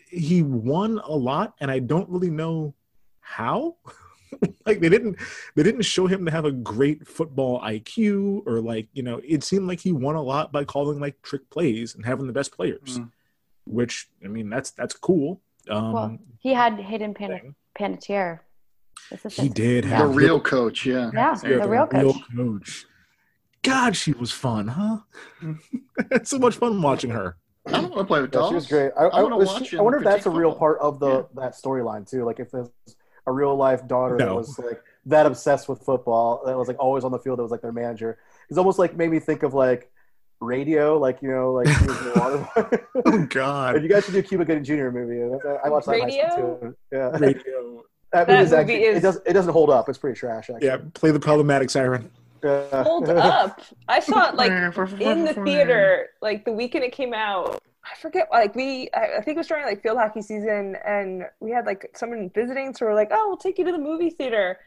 he 0.08 0.42
won 0.42 1.00
a 1.04 1.16
lot, 1.16 1.54
and 1.60 1.70
I 1.70 1.80
don't 1.80 2.10
really 2.10 2.32
know 2.32 2.74
how. 3.20 3.76
like 4.66 4.80
they 4.80 4.90
didn't 4.90 5.18
they 5.56 5.64
didn't 5.64 5.82
show 5.82 6.08
him 6.08 6.26
to 6.26 6.32
have 6.32 6.46
a 6.46 6.52
great 6.52 7.08
football 7.08 7.60
IQ 7.62 8.46
or 8.46 8.62
like 8.62 8.88
you 8.94 9.04
know 9.04 9.20
it 9.28 9.44
seemed 9.44 9.68
like 9.68 9.80
he 9.80 9.92
won 9.92 10.16
a 10.16 10.22
lot 10.22 10.52
by 10.52 10.64
calling 10.64 11.00
like 11.00 11.22
trick 11.22 11.50
plays 11.50 11.96
and 11.96 12.06
having 12.06 12.28
the 12.28 12.34
best 12.34 12.52
players, 12.56 13.00
Mm. 13.00 13.12
which 13.66 14.10
I 14.24 14.28
mean 14.28 14.50
that's 14.50 14.72
that's 14.72 14.96
cool. 14.96 15.42
Um, 15.70 15.94
well, 15.94 16.18
he 16.40 16.54
had 16.54 16.80
Hayden 16.80 17.14
Pan- 17.14 17.56
Panettiere. 17.78 18.40
he 19.32 19.50
did 19.50 19.86
have 19.86 20.10
The 20.10 20.14
real 20.16 20.40
coach, 20.40 20.86
yeah. 20.86 21.12
Yeah, 21.14 21.36
Yeah, 21.44 21.58
the 21.60 21.70
real 21.70 21.88
coach. 21.88 22.16
coach. 22.36 22.86
God, 23.62 23.96
she 23.96 24.14
was 24.14 24.32
fun, 24.32 24.68
huh? 24.70 25.00
it's 26.12 26.30
so 26.34 26.40
much 26.40 26.56
fun 26.56 26.82
watching 26.82 27.10
her. 27.10 27.38
I 27.68 27.72
don't 27.74 27.90
want 27.90 27.98
to 28.00 28.06
play 28.06 28.22
with 28.22 28.34
Yeah, 28.34 28.40
dolls. 28.40 28.50
she 28.52 28.56
was 28.56 28.68
great. 28.68 28.92
I, 28.98 29.04
I 29.06 29.20
I, 29.20 29.24
was 29.24 29.68
she- 29.68 29.78
I 29.78 29.82
wonder 29.82 30.00
if 30.00 30.06
that's 30.06 30.26
a 30.26 30.30
real 30.30 30.52
football. 30.52 30.60
part 30.60 30.80
of 30.80 31.00
the 31.00 31.28
that 31.36 31.54
storyline 31.56 32.10
too. 32.10 32.24
Like 32.24 32.40
if 32.40 32.50
there's 32.52 32.70
a 33.30 33.32
real 33.32 33.56
life 33.56 33.88
daughter 33.88 34.18
that 34.18 34.34
was 34.36 34.58
like 34.60 34.82
that 35.06 35.26
obsessed 35.26 35.70
with 35.70 35.82
football, 35.82 36.42
that 36.46 36.58
was 36.58 36.68
like 36.68 36.78
always 36.80 37.04
on 37.04 37.12
the 37.12 37.20
field, 37.20 37.40
that 37.40 37.44
was 37.44 37.52
like 37.52 37.62
their 37.62 37.72
manager. 37.72 38.18
It's 38.50 38.58
almost 38.58 38.80
like 38.80 38.96
made 38.96 39.10
me 39.10 39.20
think 39.20 39.44
of 39.44 39.54
like 39.54 39.92
radio, 40.42 40.98
like 40.98 41.22
you 41.22 41.30
know, 41.30 41.54
like 41.54 41.68
she 41.68 41.86
was 41.86 41.98
in 42.00 42.04
the 42.06 42.20
water. 42.20 42.88
Oh 43.06 43.26
God. 43.30 43.74
But 43.74 43.84
you 43.84 43.90
guys 43.90 44.06
should 44.06 44.14
do 44.14 44.20
a 44.20 44.24
Cuba 44.24 44.46
Gooding 44.46 44.64
Jr. 44.64 44.90
movie. 44.90 45.22
I 45.64 45.70
watched 45.70 45.88
that 45.88 45.96
in 45.96 46.10
high 46.10 46.30
school 46.32 46.58
too. 46.62 46.76
Yeah, 46.92 47.10
Radio. 47.18 47.84
that, 48.12 48.28
That 48.28 48.30
movie's 48.30 48.52
movie 48.52 48.62
actually, 48.62 48.84
is- 48.84 48.98
it 48.98 49.02
does 49.02 49.22
it 49.26 49.34
doesn't 49.34 49.54
hold 49.54 49.70
up. 49.70 49.88
It's 49.90 49.98
pretty 49.98 50.20
trash. 50.20 50.50
Actually. 50.50 50.66
Yeah, 50.66 50.78
play 50.94 51.12
the 51.12 51.20
problematic 51.20 51.70
siren. 51.70 52.10
Yeah. 52.44 52.84
Hold 52.84 53.10
up. 53.10 53.62
I 53.88 54.00
saw 54.00 54.30
it 54.30 54.36
like 54.36 54.52
in 55.00 55.26
the 55.26 55.34
theater, 55.46 56.08
like 56.22 56.46
the 56.46 56.54
weekend 56.54 56.84
it 56.86 56.94
came 56.94 57.14
out. 57.14 57.62
I 57.92 57.96
forget, 58.00 58.28
like 58.32 58.56
we, 58.56 58.90
I 58.94 59.18
I 59.18 59.22
think 59.22 59.36
it 59.36 59.38
was 59.38 59.48
during 59.48 59.66
like 59.66 59.82
field 59.82 59.98
hockey 59.98 60.22
season, 60.22 60.78
and 60.86 61.24
we 61.40 61.52
had 61.52 61.66
like 61.66 61.90
someone 61.96 62.30
visiting, 62.34 62.74
so 62.74 62.86
we're 62.86 62.96
like, 62.96 63.10
"Oh, 63.12 63.28
we'll 63.28 63.38
take 63.38 63.58
you 63.58 63.66
to 63.66 63.72
the 63.72 63.78
movie 63.78 64.10
theater," 64.10 64.60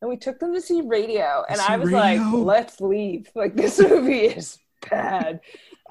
and 0.00 0.08
we 0.08 0.16
took 0.16 0.38
them 0.38 0.54
to 0.54 0.60
see 0.60 0.82
Radio, 0.82 1.44
and 1.48 1.58
See 1.58 1.66
I 1.68 1.76
was 1.76 1.90
like, 1.90 2.20
"Let's 2.32 2.80
leave! 2.80 3.30
Like 3.34 3.54
this 3.54 3.78
movie 3.88 4.26
is 4.26 4.58
bad." 4.90 5.40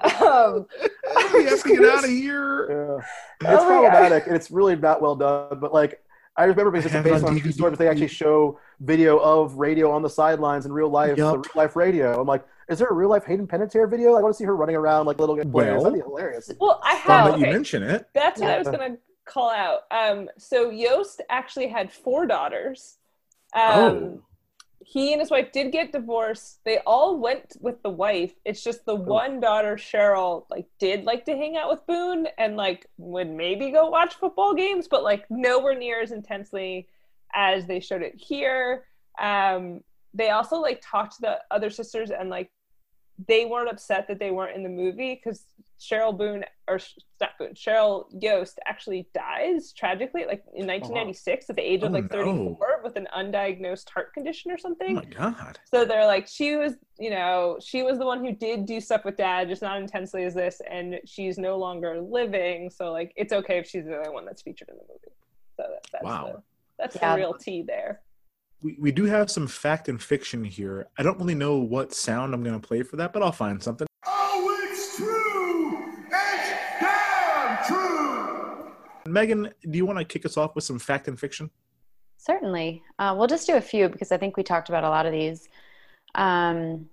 um, 0.02 0.66
we 1.34 1.44
have 1.44 1.62
to 1.62 1.68
get 1.68 1.84
out 1.84 2.04
of 2.04 2.10
here. 2.10 3.00
Yeah. 3.42 3.52
It's 3.52 3.62
Oh 3.62 3.66
problematic 3.66 4.26
and 4.26 4.36
it's 4.36 4.50
really 4.50 4.76
not 4.76 5.02
well 5.02 5.14
done. 5.14 5.60
But 5.60 5.74
like, 5.74 6.02
I 6.40 6.44
remember 6.44 6.70
because 6.70 6.86
it's 6.92 7.04
based 7.04 7.24
on 7.24 7.30
on 7.30 7.38
true 7.40 7.50
DVD. 7.50 7.54
story, 7.54 7.70
but 7.70 7.78
they 7.78 7.88
actually 7.88 8.08
show 8.08 8.58
video 8.80 9.18
of 9.18 9.54
radio 9.56 9.90
on 9.90 10.02
the 10.02 10.08
sidelines 10.10 10.64
in 10.66 10.72
real 10.72 10.88
life, 10.88 11.16
the 11.16 11.22
real 11.22 11.42
life 11.54 11.76
radio. 11.76 12.20
I'm 12.20 12.26
like, 12.26 12.44
is 12.68 12.78
there 12.78 12.88
a 12.88 12.94
real 12.94 13.08
life 13.10 13.24
Hayden 13.24 13.46
Panettiere 13.46 13.88
video? 13.90 14.14
I 14.14 14.22
want 14.22 14.32
to 14.34 14.38
see 14.38 14.44
her 14.44 14.56
running 14.56 14.76
around 14.76 15.06
like 15.06 15.18
little 15.18 15.36
players. 15.36 15.52
Well- 15.52 15.82
That'd 15.84 15.98
be 15.98 16.00
hilarious. 16.04 16.50
well, 16.58 16.80
I 16.84 16.96
Fun 17.00 17.16
have. 17.16 17.24
that 17.32 17.38
you 17.40 17.44
okay, 17.46 17.52
mention 17.52 17.82
it. 17.82 18.08
That's 18.14 18.40
what 18.40 18.50
I 18.50 18.58
was 18.58 18.68
gonna 18.68 18.96
call 19.26 19.50
out. 19.50 19.80
Um, 19.90 20.28
so 20.38 20.70
Yoast 20.70 21.20
actually 21.28 21.68
had 21.68 21.92
four 21.92 22.26
daughters. 22.26 22.96
Um, 23.54 23.62
Oh. 23.62 24.22
He 24.90 25.12
and 25.12 25.20
his 25.20 25.30
wife 25.30 25.52
did 25.52 25.70
get 25.70 25.92
divorced. 25.92 26.58
They 26.64 26.78
all 26.84 27.16
went 27.16 27.56
with 27.60 27.80
the 27.84 27.90
wife. 27.90 28.32
It's 28.44 28.64
just 28.64 28.84
the 28.86 28.96
one 28.96 29.38
daughter, 29.38 29.76
Cheryl, 29.76 30.46
like 30.50 30.66
did 30.80 31.04
like 31.04 31.24
to 31.26 31.36
hang 31.36 31.56
out 31.56 31.70
with 31.70 31.86
Boone 31.86 32.26
and 32.38 32.56
like 32.56 32.86
would 32.96 33.30
maybe 33.30 33.70
go 33.70 33.88
watch 33.88 34.14
football 34.16 34.52
games, 34.52 34.88
but 34.88 35.04
like 35.04 35.30
nowhere 35.30 35.78
near 35.78 36.02
as 36.02 36.10
intensely 36.10 36.88
as 37.32 37.66
they 37.66 37.78
showed 37.78 38.02
it 38.02 38.16
here. 38.16 38.82
Um, 39.20 39.84
they 40.12 40.30
also 40.30 40.56
like 40.56 40.82
talked 40.84 41.14
to 41.16 41.20
the 41.20 41.38
other 41.52 41.70
sisters 41.70 42.10
and 42.10 42.28
like 42.28 42.50
they 43.28 43.44
weren't 43.44 43.70
upset 43.70 44.08
that 44.08 44.18
they 44.18 44.32
weren't 44.32 44.56
in 44.56 44.64
the 44.64 44.68
movie 44.68 45.14
because 45.14 45.44
Cheryl 45.80 46.18
Boone 46.18 46.44
or 46.66 46.80
not 47.20 47.38
Boone, 47.38 47.54
Cheryl 47.54 48.06
Yoast 48.20 48.54
actually 48.66 49.08
dies 49.14 49.72
tragically, 49.72 50.24
like 50.26 50.42
in 50.52 50.66
1996 50.66 51.48
at 51.48 51.54
the 51.54 51.62
age 51.62 51.84
of 51.84 51.90
Oh, 51.90 51.92
like 51.92 52.12
no. 52.12 52.58
34 52.82 52.82
with 52.82 52.96
an 52.96 53.08
undiagnosed 53.16 53.88
heart 53.90 54.12
condition 54.14 54.50
or 54.50 54.58
something. 54.58 54.90
Oh 54.98 55.00
my 55.00 55.04
God. 55.04 55.58
So 55.72 55.84
they're 55.84 56.06
like, 56.06 56.26
she 56.28 56.56
was, 56.56 56.74
you 56.98 57.10
know, 57.10 57.58
she 57.62 57.82
was 57.82 57.98
the 57.98 58.06
one 58.06 58.24
who 58.24 58.32
did 58.32 58.66
do 58.66 58.80
stuff 58.80 59.04
with 59.04 59.16
dad, 59.16 59.48
just 59.48 59.62
not 59.62 59.80
intensely 59.80 60.24
as 60.24 60.34
this, 60.34 60.60
and 60.70 60.96
she's 61.06 61.38
no 61.38 61.56
longer 61.58 62.00
living. 62.00 62.70
So 62.70 62.92
like, 62.92 63.12
it's 63.16 63.32
okay 63.32 63.58
if 63.58 63.68
she's 63.68 63.84
the 63.84 63.96
only 63.96 64.10
one 64.10 64.24
that's 64.24 64.42
featured 64.42 64.68
in 64.68 64.76
the 64.76 64.82
movie. 64.88 65.14
So 65.56 65.64
that, 65.68 65.86
that's 65.92 66.04
Wow. 66.04 66.32
the, 66.34 66.42
that's 66.78 66.96
Yeah. 66.96 67.10
the 67.14 67.16
real 67.20 67.34
tea 67.34 67.62
there. 67.66 68.00
We, 68.62 68.76
we 68.78 68.92
do 68.92 69.04
have 69.04 69.30
some 69.30 69.46
fact 69.46 69.88
and 69.88 70.00
fiction 70.02 70.44
here. 70.44 70.88
I 70.98 71.02
don't 71.02 71.18
really 71.18 71.34
know 71.34 71.56
what 71.58 71.94
sound 71.94 72.34
I'm 72.34 72.42
going 72.42 72.60
to 72.60 72.66
play 72.66 72.82
for 72.82 72.96
that, 72.96 73.12
but 73.12 73.22
I'll 73.22 73.32
find 73.32 73.62
something. 73.62 73.86
Oh, 74.06 74.66
it's 74.70 74.96
true! 74.98 75.78
It's 76.12 76.50
damn 76.78 77.64
true! 77.64 78.72
Megan, 79.10 79.50
do 79.62 79.78
you 79.78 79.86
want 79.86 79.98
to 79.98 80.04
kick 80.04 80.26
us 80.26 80.36
off 80.36 80.54
with 80.54 80.64
some 80.64 80.78
fact 80.78 81.08
and 81.08 81.18
fiction? 81.18 81.50
Certainly. 82.20 82.82
Uh, 82.98 83.14
we'll 83.16 83.26
just 83.26 83.46
do 83.46 83.56
a 83.56 83.62
few 83.62 83.88
because 83.88 84.12
I 84.12 84.18
think 84.18 84.36
we 84.36 84.42
talked 84.42 84.68
about 84.68 84.84
a 84.84 84.90
lot 84.90 85.06
of 85.06 85.12
these. 85.12 85.48
Um, 86.14 86.90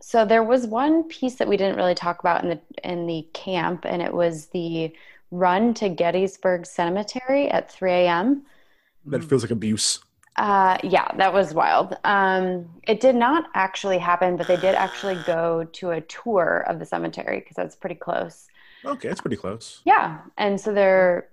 so 0.00 0.24
there 0.24 0.44
was 0.44 0.68
one 0.68 1.02
piece 1.04 1.34
that 1.36 1.48
we 1.48 1.56
didn't 1.56 1.76
really 1.76 1.96
talk 1.96 2.20
about 2.20 2.44
in 2.44 2.50
the 2.50 2.60
in 2.84 3.06
the 3.06 3.26
camp, 3.34 3.84
and 3.84 4.00
it 4.00 4.12
was 4.12 4.46
the 4.46 4.92
run 5.32 5.74
to 5.74 5.88
Gettysburg 5.88 6.64
Cemetery 6.64 7.50
at 7.50 7.72
3 7.72 7.90
a.m. 7.90 8.42
That 9.06 9.24
feels 9.24 9.42
like 9.42 9.50
abuse. 9.50 9.98
Uh, 10.36 10.78
yeah, 10.84 11.10
that 11.16 11.32
was 11.32 11.52
wild. 11.52 11.96
Um, 12.04 12.68
it 12.86 13.00
did 13.00 13.16
not 13.16 13.48
actually 13.54 13.98
happen, 13.98 14.36
but 14.36 14.46
they 14.46 14.56
did 14.56 14.74
actually 14.76 15.16
go 15.26 15.64
to 15.72 15.90
a 15.90 16.02
tour 16.02 16.64
of 16.68 16.78
the 16.78 16.86
cemetery 16.86 17.40
because 17.40 17.56
that's 17.56 17.74
pretty 17.74 17.94
close. 17.96 18.46
Okay, 18.84 19.08
that's 19.08 19.22
pretty 19.22 19.36
close. 19.36 19.80
Yeah, 19.84 20.18
and 20.36 20.60
so 20.60 20.72
they're 20.72 21.30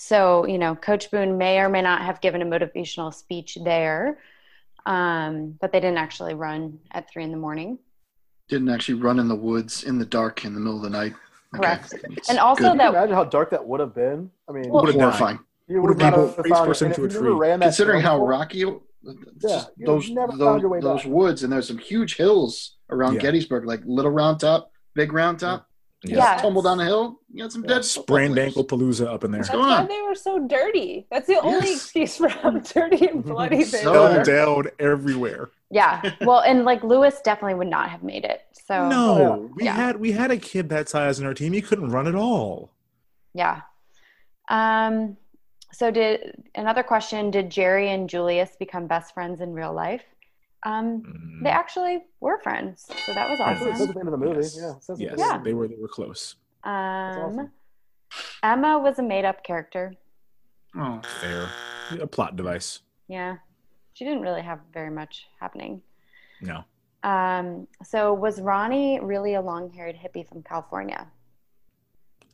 so 0.00 0.46
you 0.46 0.58
know, 0.58 0.74
Coach 0.74 1.10
Boone 1.10 1.36
may 1.38 1.58
or 1.60 1.68
may 1.68 1.82
not 1.82 2.02
have 2.02 2.20
given 2.20 2.40
a 2.42 2.46
motivational 2.46 3.12
speech 3.12 3.58
there, 3.62 4.18
um, 4.86 5.58
but 5.60 5.72
they 5.72 5.80
didn't 5.80 5.98
actually 5.98 6.34
run 6.34 6.78
at 6.90 7.10
three 7.10 7.22
in 7.22 7.30
the 7.30 7.36
morning. 7.36 7.78
Didn't 8.48 8.70
actually 8.70 8.94
run 9.00 9.18
in 9.18 9.28
the 9.28 9.36
woods 9.36 9.84
in 9.84 9.98
the 9.98 10.06
dark 10.06 10.44
in 10.44 10.54
the 10.54 10.60
middle 10.60 10.76
of 10.78 10.82
the 10.82 10.90
night. 10.90 11.12
Okay. 11.54 11.62
Correct. 11.66 11.94
It's 12.16 12.30
And 12.30 12.38
also 12.38 12.62
good. 12.62 12.68
Can 12.70 12.72
you 12.72 12.78
that 12.78 12.88
imagine 12.96 13.14
how 13.14 13.24
dark 13.24 13.50
that 13.50 13.64
would 13.66 13.80
have 13.80 13.94
been? 13.94 14.30
I 14.48 14.52
mean, 14.52 14.70
Well- 14.70 14.82
Would've 14.82 14.94
died. 14.96 15.02
horrifying. 15.02 15.38
you 15.68 15.82
would've 15.82 15.96
would 15.98 16.04
people 16.04 16.26
have 16.26 16.36
face 16.36 16.46
found 16.52 16.66
first 16.66 16.82
it. 16.82 16.84
And 16.86 16.94
into 16.98 17.04
a 17.18 17.20
tree. 17.20 17.30
ran 17.30 17.60
Considering 17.60 18.00
how 18.00 18.16
before- 18.16 18.28
rocky 18.28 18.58
Yeah, 18.58 19.64
those 19.78 20.10
those, 20.36 20.62
those 20.82 21.04
woods 21.06 21.42
and 21.42 21.52
there's 21.52 21.68
some 21.68 21.78
huge 21.78 22.16
hills 22.16 22.76
around 22.90 23.14
Yeah. 23.14 23.20
Gettysburg, 23.22 23.64
like 23.66 23.80
Little 23.84 24.10
Round 24.10 24.40
Top, 24.40 24.72
Big 24.94 25.12
Round 25.12 25.38
Top. 25.38 25.66
You 26.02 26.16
Yeah. 26.16 26.36
tumble 26.40 26.62
down 26.62 26.80
a 26.80 26.84
hill, 26.86 27.20
you 27.30 27.42
got 27.42 27.52
some 27.52 27.60
dead 27.62 27.84
football 27.84 28.02
Sprained 28.16 28.38
ankle 28.38 28.64
palooza 28.64 29.06
up 29.06 29.22
in 29.22 29.32
there. 29.32 29.40
What's 29.40 29.50
That's 29.50 29.58
going 29.58 29.68
why 29.70 29.80
on? 29.82 29.88
they 29.88 30.00
were 30.00 30.14
so 30.14 30.38
dirty. 30.38 31.06
That's 31.10 31.26
the 31.26 31.38
only 31.42 31.68
Yes. 31.72 31.82
excuse 31.82 32.16
for 32.16 32.28
how 32.28 32.50
dirty 32.52 33.06
and 33.08 33.22
bloody 33.24 33.58
they 33.58 33.64
So 33.64 33.92
Fell 33.92 34.16
were. 34.16 34.24
down 34.24 34.64
everywhere. 34.78 35.50
yeah, 35.70 36.10
well, 36.22 36.40
and 36.40 36.64
like 36.64 36.82
Lewis 36.82 37.20
definitely 37.22 37.54
would 37.56 37.68
not 37.68 37.90
have 37.90 38.02
made 38.02 38.24
it. 38.24 38.42
So 38.66 38.88
No, 38.88 39.50
we 39.54 39.64
Yeah. 39.64 39.72
had 39.74 40.00
we 40.00 40.12
had 40.12 40.30
a 40.30 40.38
kid 40.38 40.70
that 40.70 40.88
size 40.88 41.20
in 41.20 41.26
our 41.26 41.34
team. 41.34 41.52
He 41.52 41.60
couldn't 41.60 41.90
run 41.90 42.06
at 42.06 42.14
all. 42.14 42.70
Yeah. 43.34 43.60
Um, 44.48 45.18
so 45.72 45.90
did 45.90 46.42
another 46.54 46.82
question, 46.82 47.30
did 47.30 47.50
Gerry 47.50 47.90
and 47.90 48.08
Julius 48.08 48.56
become 48.58 48.86
best 48.86 49.12
friends 49.14 49.40
in 49.42 49.52
real 49.52 49.72
life? 49.72 50.02
Um, 50.64 51.02
Mm, 51.02 51.42
they 51.44 51.50
actually 51.50 52.04
were 52.20 52.38
friends. 52.42 52.86
So 53.06 53.14
that 53.14 53.28
was 53.30 53.38
That's 53.38 53.60
what 53.60 53.68
it 53.68 53.72
awesome. 53.74 53.88
at 53.88 53.94
the 53.94 54.00
end 54.00 54.08
of 54.08 54.12
the 54.20 54.26
movie. 54.26 54.40
Yes. 54.40 54.56
Yeah, 54.60 54.70
it 54.76 54.82
says 54.84 55.00
at 55.00 55.06
Yes, 55.06 55.16
the. 55.16 55.18
Yeah. 55.20 55.40
they 55.42 55.54
were 55.54 55.68
they 55.68 55.76
were 55.76 55.88
close. 55.88 56.36
Um, 56.64 56.72
awesome. 56.72 57.50
Emma 58.42 58.78
was 58.78 58.98
a 58.98 59.02
made 59.02 59.24
up 59.24 59.42
character. 59.44 59.94
Oh, 60.76 61.00
Fair, 61.20 61.48
a 62.00 62.06
plot 62.06 62.36
device. 62.36 62.80
Yeah. 63.08 63.36
She 63.94 64.04
didn't 64.04 64.20
really 64.22 64.42
have 64.42 64.60
very 64.72 64.90
much 64.90 65.26
happening. 65.40 65.82
No, 66.42 66.64
Um, 67.02 67.66
so 67.84 68.14
was 68.14 68.40
Ronnie 68.40 68.98
really 69.00 69.34
a 69.34 69.40
long 69.42 69.70
haired 69.72 69.96
hippie 69.96 70.26
from 70.28 70.42
California? 70.42 71.06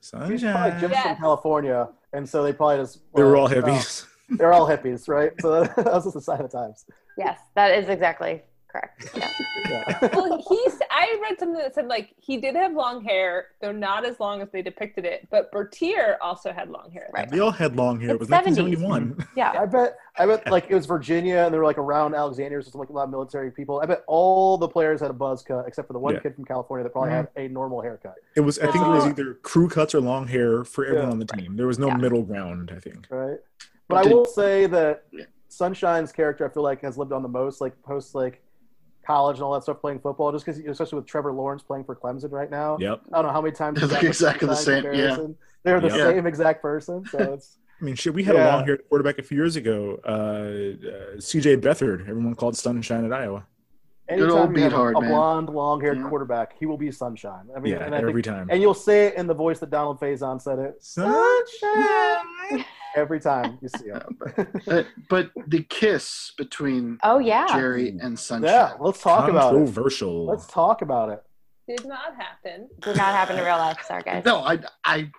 He's 0.00 0.10
probably 0.10 0.36
just 0.38 0.44
sunshine. 0.44 0.90
Yeah. 0.90 1.02
from 1.14 1.16
California, 1.16 1.88
and 2.12 2.28
so 2.28 2.42
they 2.42 2.52
probably 2.52 2.76
just 2.78 3.00
They 3.14 3.22
were 3.22 3.36
all 3.36 3.46
uh, 3.46 3.50
hippies. 3.54 4.06
They're 4.30 4.52
all 4.52 4.68
hippies, 4.68 5.08
right? 5.08 5.32
So 5.40 5.62
that 5.76 5.76
was 5.84 6.04
just 6.04 6.16
a 6.16 6.20
sign 6.20 6.40
of 6.40 6.50
times. 6.52 6.84
Yes, 7.16 7.38
that 7.54 7.76
is 7.78 7.88
exactly 7.88 8.42
correct. 8.68 9.10
Yeah. 9.16 9.30
Yeah. 9.70 10.08
well, 10.14 10.44
he's. 10.48 10.78
I 10.90 11.18
read 11.22 11.38
something 11.38 11.56
that 11.58 11.74
said 11.74 11.86
like 11.86 12.14
he 12.20 12.36
did 12.36 12.54
have 12.56 12.72
long 12.72 13.02
hair, 13.02 13.46
though 13.62 13.72
not 13.72 14.04
as 14.04 14.20
long 14.20 14.42
as 14.42 14.48
they 14.50 14.60
depicted 14.60 15.04
it. 15.06 15.26
But 15.30 15.50
Bertier 15.50 16.18
also 16.20 16.52
had 16.52 16.68
long 16.68 16.90
hair. 16.90 17.08
Right. 17.14 17.28
They 17.30 17.38
all 17.40 17.50
had 17.50 17.74
long 17.76 17.98
hair. 18.00 18.10
It 18.10 18.20
was 18.20 18.28
It's 18.28 18.36
70s. 18.36 18.58
1971. 18.58 19.10
Mm-hmm. 19.12 19.22
Yeah. 19.36 19.52
I 19.62 19.66
bet, 19.66 19.96
I 20.18 20.26
bet, 20.26 20.50
like 20.50 20.66
it 20.68 20.74
was 20.74 20.84
Virginia, 20.86 21.38
and 21.38 21.54
they 21.54 21.58
were 21.58 21.64
like 21.64 21.78
around 21.78 22.14
Alexandria, 22.14 22.62
so 22.62 22.78
like 22.78 22.90
a 22.90 22.92
lot 22.92 23.04
of 23.04 23.10
military 23.10 23.50
people. 23.50 23.80
I 23.82 23.86
bet 23.86 24.02
all 24.06 24.58
the 24.58 24.68
players 24.68 25.00
had 25.00 25.10
a 25.10 25.14
buzz 25.14 25.42
cut, 25.42 25.64
except 25.66 25.86
for 25.86 25.92
the 25.94 25.98
one 25.98 26.14
Yeah. 26.14 26.20
kid 26.20 26.34
from 26.34 26.44
California 26.44 26.84
that 26.84 26.90
probably 26.92 27.12
had 27.12 27.28
a 27.36 27.48
normal 27.48 27.80
haircut, 27.80 28.16
It 28.34 28.40
was. 28.40 28.58
I 28.58 28.70
think 28.70 28.84
it 28.84 28.88
was 28.88 29.04
Oh. 29.04 29.08
either 29.08 29.34
crew 29.42 29.68
cuts 29.68 29.94
or 29.94 30.00
long 30.00 30.26
hair 30.28 30.64
for 30.64 30.84
everyone 30.84 31.06
Yeah. 31.08 31.12
on 31.12 31.18
the 31.18 31.26
team. 31.26 31.56
There 31.56 31.66
was 31.66 31.78
no 31.78 31.88
Yeah. 31.88 31.96
middle 31.96 32.22
ground. 32.22 32.70
I 32.76 32.80
think. 32.80 33.06
right? 33.10 33.38
But 33.88 33.96
I 33.98 34.02
Did- 34.02 34.12
will 34.12 34.24
say 34.26 34.66
that 34.66 35.04
Sunshine's 35.56 36.12
character, 36.12 36.48
I 36.48 36.52
feel 36.52 36.62
like, 36.62 36.82
has 36.82 36.98
lived 36.98 37.12
on 37.12 37.22
the 37.22 37.28
most, 37.28 37.60
like 37.60 37.80
post 37.82 38.14
like 38.14 38.42
college 39.06 39.36
and 39.36 39.44
all 39.44 39.54
that 39.54 39.62
stuff, 39.62 39.80
playing 39.80 40.00
football. 40.00 40.32
Just 40.32 40.44
because, 40.44 40.60
especially 40.60 40.96
with 40.96 41.06
Trevor 41.06 41.32
Lawrence 41.32 41.62
playing 41.62 41.84
for 41.84 41.94
Clemson 41.96 42.30
right 42.32 42.50
now. 42.50 42.76
Yep. 42.80 43.00
I 43.12 43.16
don't 43.16 43.26
know 43.26 43.32
how 43.32 43.40
many 43.40 43.54
times 43.54 43.80
They're 43.88 44.06
exactly 44.06 44.48
the 44.48 44.54
Sunshine 44.54 44.92
same, 44.92 44.94
yeah. 44.94 45.16
They're 45.62 45.80
the 45.80 45.88
Yeah. 45.88 46.06
same 46.10 46.26
exact 46.26 46.60
person. 46.62 47.04
So 47.06 47.18
it's 47.34 47.58
I 47.80 47.84
mean, 47.84 47.94
shit. 47.94 48.14
We 48.14 48.24
had 48.24 48.34
Yeah. 48.36 48.48
a 48.48 48.56
long 48.56 48.64
haired 48.64 48.82
quarterback 48.88 49.18
a 49.18 49.22
few 49.22 49.36
years 49.36 49.56
ago. 49.56 49.98
Uh, 50.04 50.88
uh, 51.16 51.20
C.J. 51.20 51.58
Beathard. 51.58 52.00
Everyone 52.08 52.34
called 52.34 52.56
Sunshine 52.56 53.04
at 53.04 53.12
Iowa. 53.12 53.46
Anytime 54.08 54.30
old 54.30 54.56
you 54.56 54.62
have 54.62 54.72
a, 54.72 54.76
a 54.76 55.00
man. 55.00 55.10
blonde, 55.10 55.48
long-haired 55.48 55.98
Yeah. 55.98 56.08
quarterback, 56.08 56.56
he 56.58 56.64
will 56.66 56.76
be 56.78 56.92
sunshine. 56.92 57.48
I 57.56 57.58
mean, 57.60 57.72
Yeah, 57.72 57.84
and 57.84 57.94
I 57.94 57.98
every 57.98 58.12
think, 58.22 58.24
time. 58.26 58.48
and 58.50 58.62
you'll 58.62 58.72
say 58.74 59.06
it 59.06 59.14
in 59.16 59.26
the 59.26 59.34
voice 59.34 59.58
that 59.58 59.70
Donald 59.70 59.98
Faison 60.00 60.40
said 60.40 60.58
it. 60.60 60.82
Sunshine. 60.82 62.64
every 62.96 63.20
time 63.20 63.58
you 63.60 63.68
see 63.68 63.88
him. 63.88 64.18
But, 64.66 64.86
but 65.10 65.30
the 65.48 65.62
kiss 65.64 66.32
between 66.38 66.98
Oh 67.02 67.18
yeah. 67.18 67.46
Gerry 67.48 67.96
and 68.00 68.18
Sunshine. 68.18 68.48
yeah, 68.50 68.72
let's 68.80 69.02
talk 69.02 69.28
about 69.28 69.54
it. 69.54 69.58
Controversial. 69.58 70.26
Let's 70.26 70.46
talk 70.46 70.82
about 70.82 71.10
it. 71.10 71.22
Did 71.68 71.86
not 71.86 72.14
happen. 72.16 72.68
Did 72.80 72.96
not 72.96 73.12
happen 73.14 73.36
in 73.38 73.44
real 73.44 73.56
life. 73.56 73.78
Sorry, 73.86 74.02
guys. 74.02 74.24
No, 74.24 74.38
I, 74.38 74.60
I, 74.84 75.10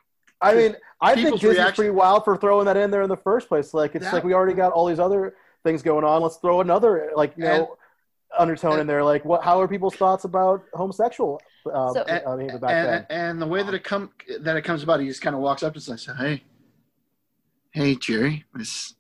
I 0.42 0.54
mean, 0.56 0.76
I 1.02 1.14
think 1.14 1.26
People's 1.26 1.42
Disney's 1.42 1.58
reaction- 1.58 1.76
pretty 1.76 1.92
wild 1.92 2.24
for 2.24 2.38
throwing 2.38 2.66
that 2.66 2.78
in 2.78 2.90
there 2.90 3.02
in 3.02 3.10
the 3.10 3.18
first 3.18 3.48
place. 3.50 3.74
Like, 3.74 3.96
it's 3.96 4.06
Yeah. 4.06 4.12
like 4.14 4.24
we 4.24 4.34
already 4.34 4.54
got 4.56 4.72
all 4.72 4.86
these 4.86 5.00
other 5.00 5.36
things 5.64 5.82
going 5.84 6.06
on. 6.06 6.22
Let's 6.22 6.38
throw 6.38 6.62
another, 6.62 7.12
like, 7.16 7.34
you 7.38 7.44
know, 7.44 7.76
undertone 8.38 8.80
in 8.80 8.88
there. 8.88 9.04
Like, 9.04 9.24
what? 9.26 9.44
How 9.44 9.60
are 9.62 9.68
people's 9.68 9.96
thoughts 9.96 10.24
about 10.26 10.64
homosexual? 10.74 11.42
Uh, 11.72 11.94
So- 11.94 12.06
I 12.08 12.36
mean, 12.36 12.48
back 12.60 12.72
and, 12.72 12.88
then. 12.88 13.06
and 13.10 13.42
the 13.42 13.48
way 13.48 13.64
that 13.64 13.74
it 13.74 13.84
come 13.84 14.12
that 14.42 14.56
it 14.58 14.62
comes 14.64 14.84
about, 14.84 15.00
he 15.00 15.08
just 15.08 15.22
kind 15.22 15.36
of 15.36 15.42
walks 15.42 15.64
up 15.64 15.74
and 15.74 15.84
says, 15.84 16.08
"Hey, 16.18 16.44
hey, 17.72 17.96
Gerry, 17.96 18.46
this 18.54 18.96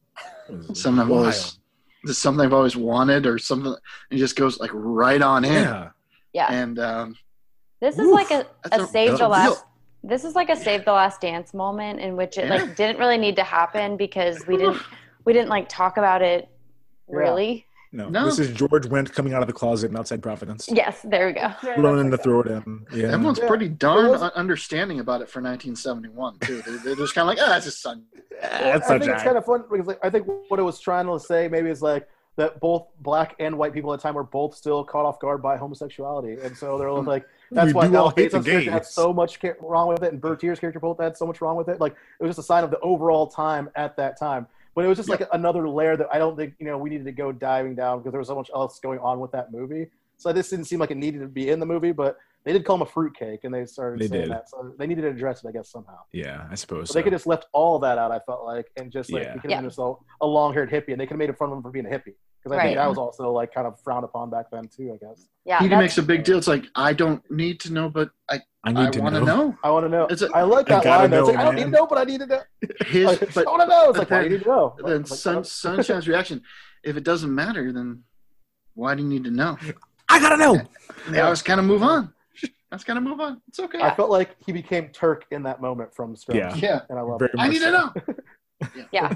something 0.74 1.00
I've 1.04 1.12
always, 1.12 1.60
this 2.04 2.12
is 2.12 2.18
something 2.18 2.46
I've 2.46 2.54
always 2.54 2.76
wanted, 2.76 3.26
or 3.26 3.38
something." 3.38 3.68
And 3.72 3.78
he 4.10 4.18
just 4.18 4.36
goes 4.36 4.60
like 4.60 4.72
right 4.74 5.22
on 5.22 5.46
in, 5.46 5.52
Yeah. 5.54 5.90
Yeah. 6.34 6.48
and 6.52 6.80
um, 6.80 7.16
This 7.80 7.96
is 7.96 8.08
Oof, 8.08 8.14
like 8.14 8.32
a, 8.32 8.46
a 8.72 8.82
a- 8.84 8.88
save 8.88 9.18
the 9.18 9.28
last. 9.28 9.50
real- 9.50 9.64
This 10.04 10.24
is 10.24 10.36
like 10.36 10.50
a 10.50 10.56
save 10.56 10.86
the 10.86 10.94
last 10.94 11.22
dance 11.22 11.54
moment 11.54 12.00
in 12.00 12.16
which 12.16 12.38
it 12.38 12.46
Yeah. 12.46 12.56
like 12.64 12.76
didn't 12.76 12.98
really 13.00 13.18
need 13.18 13.36
to 13.38 13.44
happen 13.44 13.98
because 13.98 14.46
we 14.48 14.58
didn't 14.58 14.82
we 15.26 15.34
didn't 15.34 15.50
like 15.50 15.68
talk 15.70 15.98
about 15.98 16.22
it 16.22 16.50
Yeah. 17.10 17.18
Really. 17.92 18.04
No, 18.04 18.10
No. 18.10 18.26
this 18.26 18.40
is 18.40 18.50
George 18.56 18.84
Wendt 18.88 19.14
coming 19.14 19.34
out 19.34 19.42
of 19.42 19.48
the 19.48 19.54
closet 19.54 19.92
in 19.92 19.98
Outside 19.98 20.22
Providence. 20.22 20.68
Yes, 20.72 21.02
there 21.04 21.28
we 21.28 21.34
go. 21.34 21.52
Very 21.62 21.82
Learning 21.82 22.10
much 22.10 22.20
to 22.20 22.24
throw 22.24 22.42
it 22.42 22.48
in. 22.48 22.86
Yeah. 22.94 23.08
everyone's 23.14 23.40
Yeah. 23.40 23.48
pretty 23.48 23.70
darn 23.70 24.10
was- 24.10 24.22
understanding 24.22 25.00
about 25.00 25.22
it 25.22 25.30
for 25.30 25.42
1971 25.42 26.40
too. 26.40 26.62
They, 26.62 26.78
they're 26.78 26.96
just 26.96 27.16
kind 27.16 27.30
of 27.30 27.36
like, 27.36 27.40
"Ah, 27.42 27.56
it's 27.58 27.66
his 27.66 27.78
son." 27.78 28.04
That's 28.42 28.90
I 28.90 29.00
think 29.00 29.12
it's 29.12 29.24
kind 29.24 29.38
of 29.38 29.46
fun 29.46 29.64
because 29.72 29.88
like, 29.88 30.00
I 30.04 30.10
think 30.10 30.28
what 30.48 30.60
it 30.60 30.64
was 30.64 30.80
trying 30.80 31.06
to 31.08 31.20
say 31.20 31.48
maybe 31.48 31.70
is 31.70 31.82
like 31.82 32.08
that 32.36 32.60
both 32.60 32.86
black 33.00 33.36
and 33.40 33.58
white 33.58 33.74
people 33.74 33.92
at 33.94 34.00
the 34.00 34.04
time 34.04 34.14
were 34.14 34.24
both 34.24 34.54
still 34.54 34.84
caught 34.84 35.06
off 35.06 35.20
guard 35.20 35.42
by 35.42 35.58
homosexuality, 35.58 36.38
and 36.44 36.56
so 36.56 36.78
they're 36.78 36.92
like, 36.92 37.26
that's 37.50 37.68
We 37.68 37.74
why 37.74 37.88
do 37.88 37.96
all 37.96 38.10
the 38.12 38.16
Gibson's 38.24 38.46
character 38.46 38.70
had 38.72 38.86
so 38.86 39.12
much 39.12 39.40
wrong 39.60 39.88
with 39.88 40.04
it, 40.04 40.12
and 40.12 40.22
Bertier's 40.22 40.60
character 40.60 40.80
both 40.80 41.00
had 41.00 41.18
so 41.18 41.26
much 41.26 41.42
wrong 41.42 41.56
with 41.56 41.68
it. 41.68 41.80
Like 41.82 41.94
it 42.20 42.24
was 42.24 42.30
just 42.36 42.40
a 42.40 42.44
sign 42.44 42.64
of 42.64 42.70
the 42.70 42.80
overall 42.82 43.26
time 43.28 43.70
at 43.76 43.96
that 43.98 44.20
time. 44.20 44.46
But 44.78 44.86
it 44.86 44.90
was 44.90 44.98
just 45.00 45.10
like 45.10 45.24
another 45.34 45.68
layer 45.68 45.98
that 45.98 46.06
I 46.14 46.20
don't 46.20 46.38
think 46.38 46.54
you 46.60 46.68
know 46.68 46.78
we 46.78 46.92
needed 46.92 47.06
to 47.06 47.12
go 47.12 47.32
diving 47.32 47.74
down 47.74 47.98
because 47.98 48.12
there 48.12 48.20
was 48.20 48.28
so 48.28 48.36
much 48.36 48.52
else 48.54 48.80
going 48.80 49.00
on 49.00 49.20
with 49.20 49.32
that 49.32 49.52
movie. 49.52 49.88
So 50.18 50.32
this 50.32 50.52
didn't 50.52 50.66
seem 50.66 50.78
like 50.80 50.92
it 50.92 50.98
needed 50.98 51.20
to 51.22 51.28
be 51.28 51.50
in 51.50 51.60
the 51.60 51.66
movie, 51.66 51.92
but 51.92 52.16
they 52.46 52.54
did 52.54 52.64
call 52.64 52.76
him 52.76 52.84
a 52.84 52.86
fruitcake, 52.86 53.40
and 53.44 53.52
they 53.52 53.66
started 53.66 54.00
They 54.02 54.08
saying 54.08 54.22
did. 54.26 54.32
that. 54.34 54.48
So 54.52 54.76
they 54.78 54.86
needed 54.86 55.02
to 55.02 55.08
address 55.08 55.44
it, 55.44 55.48
I 55.48 55.52
guess, 55.52 55.72
somehow. 55.72 55.98
Yeah, 56.14 56.46
I 56.52 56.54
suppose. 56.54 56.90
But 56.90 56.94
they 56.94 57.02
could 57.02 57.12
have 57.14 57.22
just 57.22 57.28
left 57.28 57.48
all 57.54 57.80
that 57.80 57.98
out. 57.98 58.12
I 58.12 58.20
felt 58.28 58.46
like, 58.46 58.68
and 58.78 58.92
just 58.92 59.12
like 59.12 59.24
Yeah. 59.24 59.34
he 59.34 59.40
could 59.40 59.50
Yeah. 59.50 59.56
have 59.58 59.64
been 59.64 59.70
just 59.72 59.80
a, 59.80 59.94
a 60.22 60.28
long-haired 60.28 60.70
hippie, 60.70 60.92
and 60.92 61.02
they 61.02 61.08
could 61.08 61.14
have 61.16 61.18
made 61.26 61.32
a 61.32 61.34
fun 61.34 61.50
of 61.50 61.58
him 61.58 61.64
for 61.64 61.72
being 61.72 61.88
a 61.88 61.90
hippie 61.90 62.14
because 62.48 62.56
I 62.56 62.58
Right. 62.64 62.68
think 62.70 62.78
that 62.78 62.90
was 62.90 62.98
also 62.98 63.32
like 63.32 63.54
kind 63.54 63.68
of 63.68 63.80
frowned 63.82 64.06
upon 64.06 64.30
back 64.30 64.46
then 64.52 64.68
too. 64.68 64.92
I 64.94 64.98
guess. 65.06 65.28
Yeah, 65.46 65.60
he 65.60 65.68
makes 65.70 65.98
a 65.98 66.04
big 66.04 66.24
deal. 66.24 66.38
It's 66.38 66.48
like 66.48 66.66
I 66.76 66.94
don't 66.94 67.22
need 67.32 67.60
to 67.62 67.74
know, 67.74 67.90
but 67.90 68.10
I, 68.30 68.36
I 68.36 68.70
I, 68.70 68.72
need 68.72 68.94
to 68.94 69.02
want 69.02 69.14
know. 69.14 69.20
to 69.22 69.26
know. 69.26 69.58
I 69.64 69.70
want 69.72 69.86
to 69.86 69.90
know. 69.90 70.06
It's 70.08 70.22
a- 70.22 70.30
I 70.34 70.42
like 70.44 70.68
that 70.68 70.84
gotta 70.84 71.02
line. 71.04 71.12
Though. 71.12 71.20
It's 71.20 71.28
know, 71.28 71.34
like, 71.34 71.42
I 71.42 71.44
don't 71.46 71.56
need 71.56 71.64
to 71.64 71.70
know, 71.70 71.88
but 71.88 71.98
I 71.98 72.04
need 72.04 72.20
to 72.22 72.26
know. 72.28 72.42
His, 72.86 73.06
Like, 73.06 73.34
but 73.34 73.48
I 73.48 73.52
want 73.52 73.62
to 73.64 73.68
know. 73.68 73.90
It's 73.90 73.98
but 73.98 74.10
like, 74.10 74.12
why 74.12 74.18
do 74.20 74.24
you 74.24 74.30
then- 74.30 74.38
need 74.40 74.44
to 74.44 74.50
know? 74.50 74.76
then 74.86 74.98
Like, 74.98 75.08
Sun, 75.08 75.38
uh, 75.38 75.44
Sunshine's 75.44 76.08
reaction. 76.08 76.42
If 76.84 76.98
it 76.98 77.04
doesn't 77.04 77.34
matter, 77.34 77.72
then 77.72 78.04
why 78.74 78.96
do 78.96 79.04
you 79.04 79.10
need 79.10 79.24
to 79.26 79.32
know? 79.32 79.58
I 80.10 80.20
gotta 80.20 80.38
know. 80.38 80.62
Yeah, 81.12 81.28
I 81.28 81.30
was 81.30 81.42
kind 81.42 81.60
of 81.60 81.66
move 81.66 81.84
on. 81.84 82.14
Let's 82.72 82.84
kind 82.84 82.98
of 82.98 83.04
move 83.04 83.22
on. 83.22 83.42
It's 83.48 83.60
okay. 83.60 83.80
I 83.80 83.96
felt 83.96 84.10
like 84.10 84.36
he 84.46 84.52
became 84.52 84.90
Turk 84.90 85.26
in 85.32 85.44
that 85.44 85.62
moment 85.62 85.96
from 85.96 86.18
Scrubs. 86.18 86.38
Yeah. 86.38 86.56
yeah, 86.56 86.82
and 86.90 87.00
I 87.00 87.02
love 87.02 87.20
Very 87.20 87.32
it. 87.34 87.40
I 87.40 87.46
much 87.48 87.54
need 87.54 87.60
to 87.62 87.72
know. 87.72 87.94
yeah. 88.92 89.14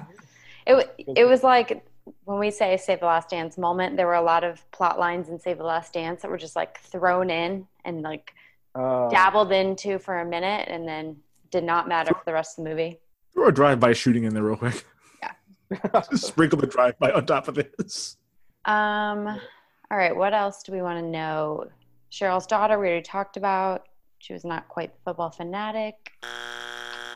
It 0.65 0.95
it 1.17 1.25
was 1.25 1.43
like 1.43 1.83
when 2.25 2.39
we 2.39 2.51
say 2.51 2.77
Save 2.77 2.99
the 2.99 3.05
Last 3.05 3.29
Dance 3.29 3.57
moment, 3.57 3.97
there 3.97 4.07
were 4.07 4.15
a 4.15 4.21
lot 4.21 4.43
of 4.43 4.69
plot 4.71 4.99
lines 4.99 5.29
in 5.29 5.39
Save 5.39 5.57
the 5.57 5.63
Last 5.63 5.93
Dance 5.93 6.21
that 6.21 6.31
were 6.31 6.37
just 6.37 6.55
like 6.55 6.79
thrown 6.79 7.29
in 7.29 7.67
and 7.85 8.01
like 8.01 8.33
Uh, 8.75 9.09
dabbled 9.09 9.51
into 9.51 9.99
for 9.99 10.19
a 10.19 10.25
minute 10.25 10.67
and 10.69 10.87
then 10.87 11.17
did 11.49 11.63
not 11.63 11.87
matter 11.87 12.13
for 12.13 12.23
the 12.25 12.33
rest 12.33 12.57
of 12.57 12.63
the 12.63 12.69
movie. 12.69 12.99
Throw 13.33 13.47
a 13.47 13.51
drive-by 13.51 13.93
shooting 13.93 14.23
in 14.23 14.33
there 14.33 14.43
real 14.43 14.55
quick. 14.57 14.85
Just 16.11 16.27
sprinkle 16.27 16.59
the 16.59 16.67
drive-by 16.67 17.11
on 17.11 17.25
top 17.25 17.47
of 17.47 17.55
this. 17.55 18.17
Um, 18.65 19.27
all 19.89 19.97
right, 19.97 20.15
what 20.15 20.33
else 20.33 20.63
do 20.63 20.71
we 20.71 20.81
want 20.81 20.99
to 20.99 21.05
know? 21.05 21.65
Cheryl's 22.11 22.45
daughter, 22.45 22.77
we 22.77 22.87
already 22.87 23.01
talked 23.01 23.37
about. 23.37 23.87
She 24.19 24.33
was 24.33 24.43
not 24.45 24.67
quite 24.67 24.93
the 24.93 24.99
football 25.05 25.31
fanatic. 25.31 26.11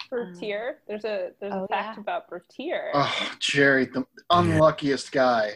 Bertier. 0.10 0.70
Um, 0.70 0.76
there's 0.88 1.06
a 1.06 1.32
there's 1.39 1.53
Oh, 1.53 1.66
a 1.66 1.68
fact 1.68 1.97
yeah. 1.97 2.01
about 2.01 2.28
Bertier. 2.30 2.91
Oh, 2.93 3.30
Gerry, 3.39 3.86
the 3.86 4.06
unluckiest 4.30 5.12
guy 5.12 5.53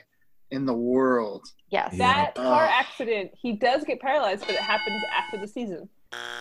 in 0.51 0.65
the 0.65 0.73
world. 0.73 1.45
Yes. 1.69 1.95
that 1.97 2.33
Yeah. 2.35 2.43
car 2.43 2.65
Oh. 2.65 2.69
accident, 2.71 3.31
he 3.35 3.53
does 3.53 3.83
get 3.83 3.99
paralyzed, 4.01 4.41
but 4.41 4.55
it 4.55 4.61
happens 4.61 5.01
after 5.15 5.37
the 5.37 5.47
season. 5.47 5.87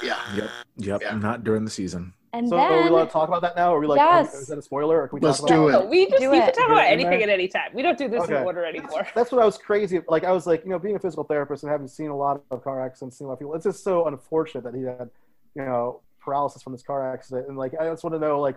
Yeah. 0.02 0.18
Yep. 0.34 0.50
Yep. 0.76 1.02
Yeah. 1.02 1.14
Not 1.16 1.44
during 1.44 1.64
the 1.64 1.70
season. 1.70 2.14
And 2.32 2.48
So 2.48 2.56
are 2.58 2.70
we 2.70 2.82
then 2.84 2.92
allowed 2.92 3.04
to 3.06 3.10
talk 3.10 3.28
about 3.28 3.40
that 3.42 3.56
now? 3.56 3.74
Are 3.74 3.80
we 3.80 3.86
like, 3.86 3.98
Yes. 3.98 4.34
is 4.34 4.46
that 4.48 4.58
a 4.58 4.62
spoiler? 4.62 5.02
Or 5.02 5.08
can 5.08 5.16
we 5.18 5.26
Let's 5.26 5.40
talk 5.40 5.48
about 5.50 5.56
do 5.56 5.68
it? 5.68 5.70
it. 5.70 5.72
No, 5.84 5.86
we 5.86 6.06
just 6.10 6.20
Do 6.22 6.30
we 6.30 6.38
can 6.38 6.52
talk 6.52 6.68
about 6.68 6.84
anything 6.84 7.22
at 7.22 7.28
any 7.30 7.48
time. 7.48 7.70
We 7.74 7.82
don't 7.82 7.96
do 7.98 8.06
this 8.08 8.26
in 8.28 8.34
order 8.34 8.64
anymore. 8.64 9.06
That's 9.14 9.32
what 9.32 9.42
I 9.42 9.44
was 9.46 9.56
crazy. 9.58 10.00
Like 10.08 10.24
I 10.24 10.32
was 10.32 10.46
like, 10.46 10.62
you 10.64 10.70
know, 10.70 10.78
being 10.78 10.96
a 10.96 10.98
physical 10.98 11.24
therapist 11.24 11.62
and 11.62 11.72
having 11.72 11.88
seen 11.88 12.08
a 12.10 12.16
lot 12.16 12.42
of 12.50 12.62
car 12.64 12.84
accidents, 12.84 13.16
seen 13.18 13.26
a 13.26 13.28
lot 13.28 13.34
of 13.34 13.38
people. 13.40 13.54
It's 13.54 13.64
just 13.64 13.82
so 13.82 14.06
unfortunate 14.06 14.64
that 14.64 14.74
he 14.74 14.82
had, 14.84 15.10
you 15.54 15.64
know, 15.64 16.00
paralysis 16.20 16.62
from 16.62 16.72
this 16.72 16.82
car 16.82 17.12
accident. 17.12 17.48
And 17.48 17.56
like, 17.56 17.72
I 17.80 17.84
just 17.88 18.02
want 18.04 18.14
to 18.14 18.20
know, 18.20 18.40
like, 18.40 18.56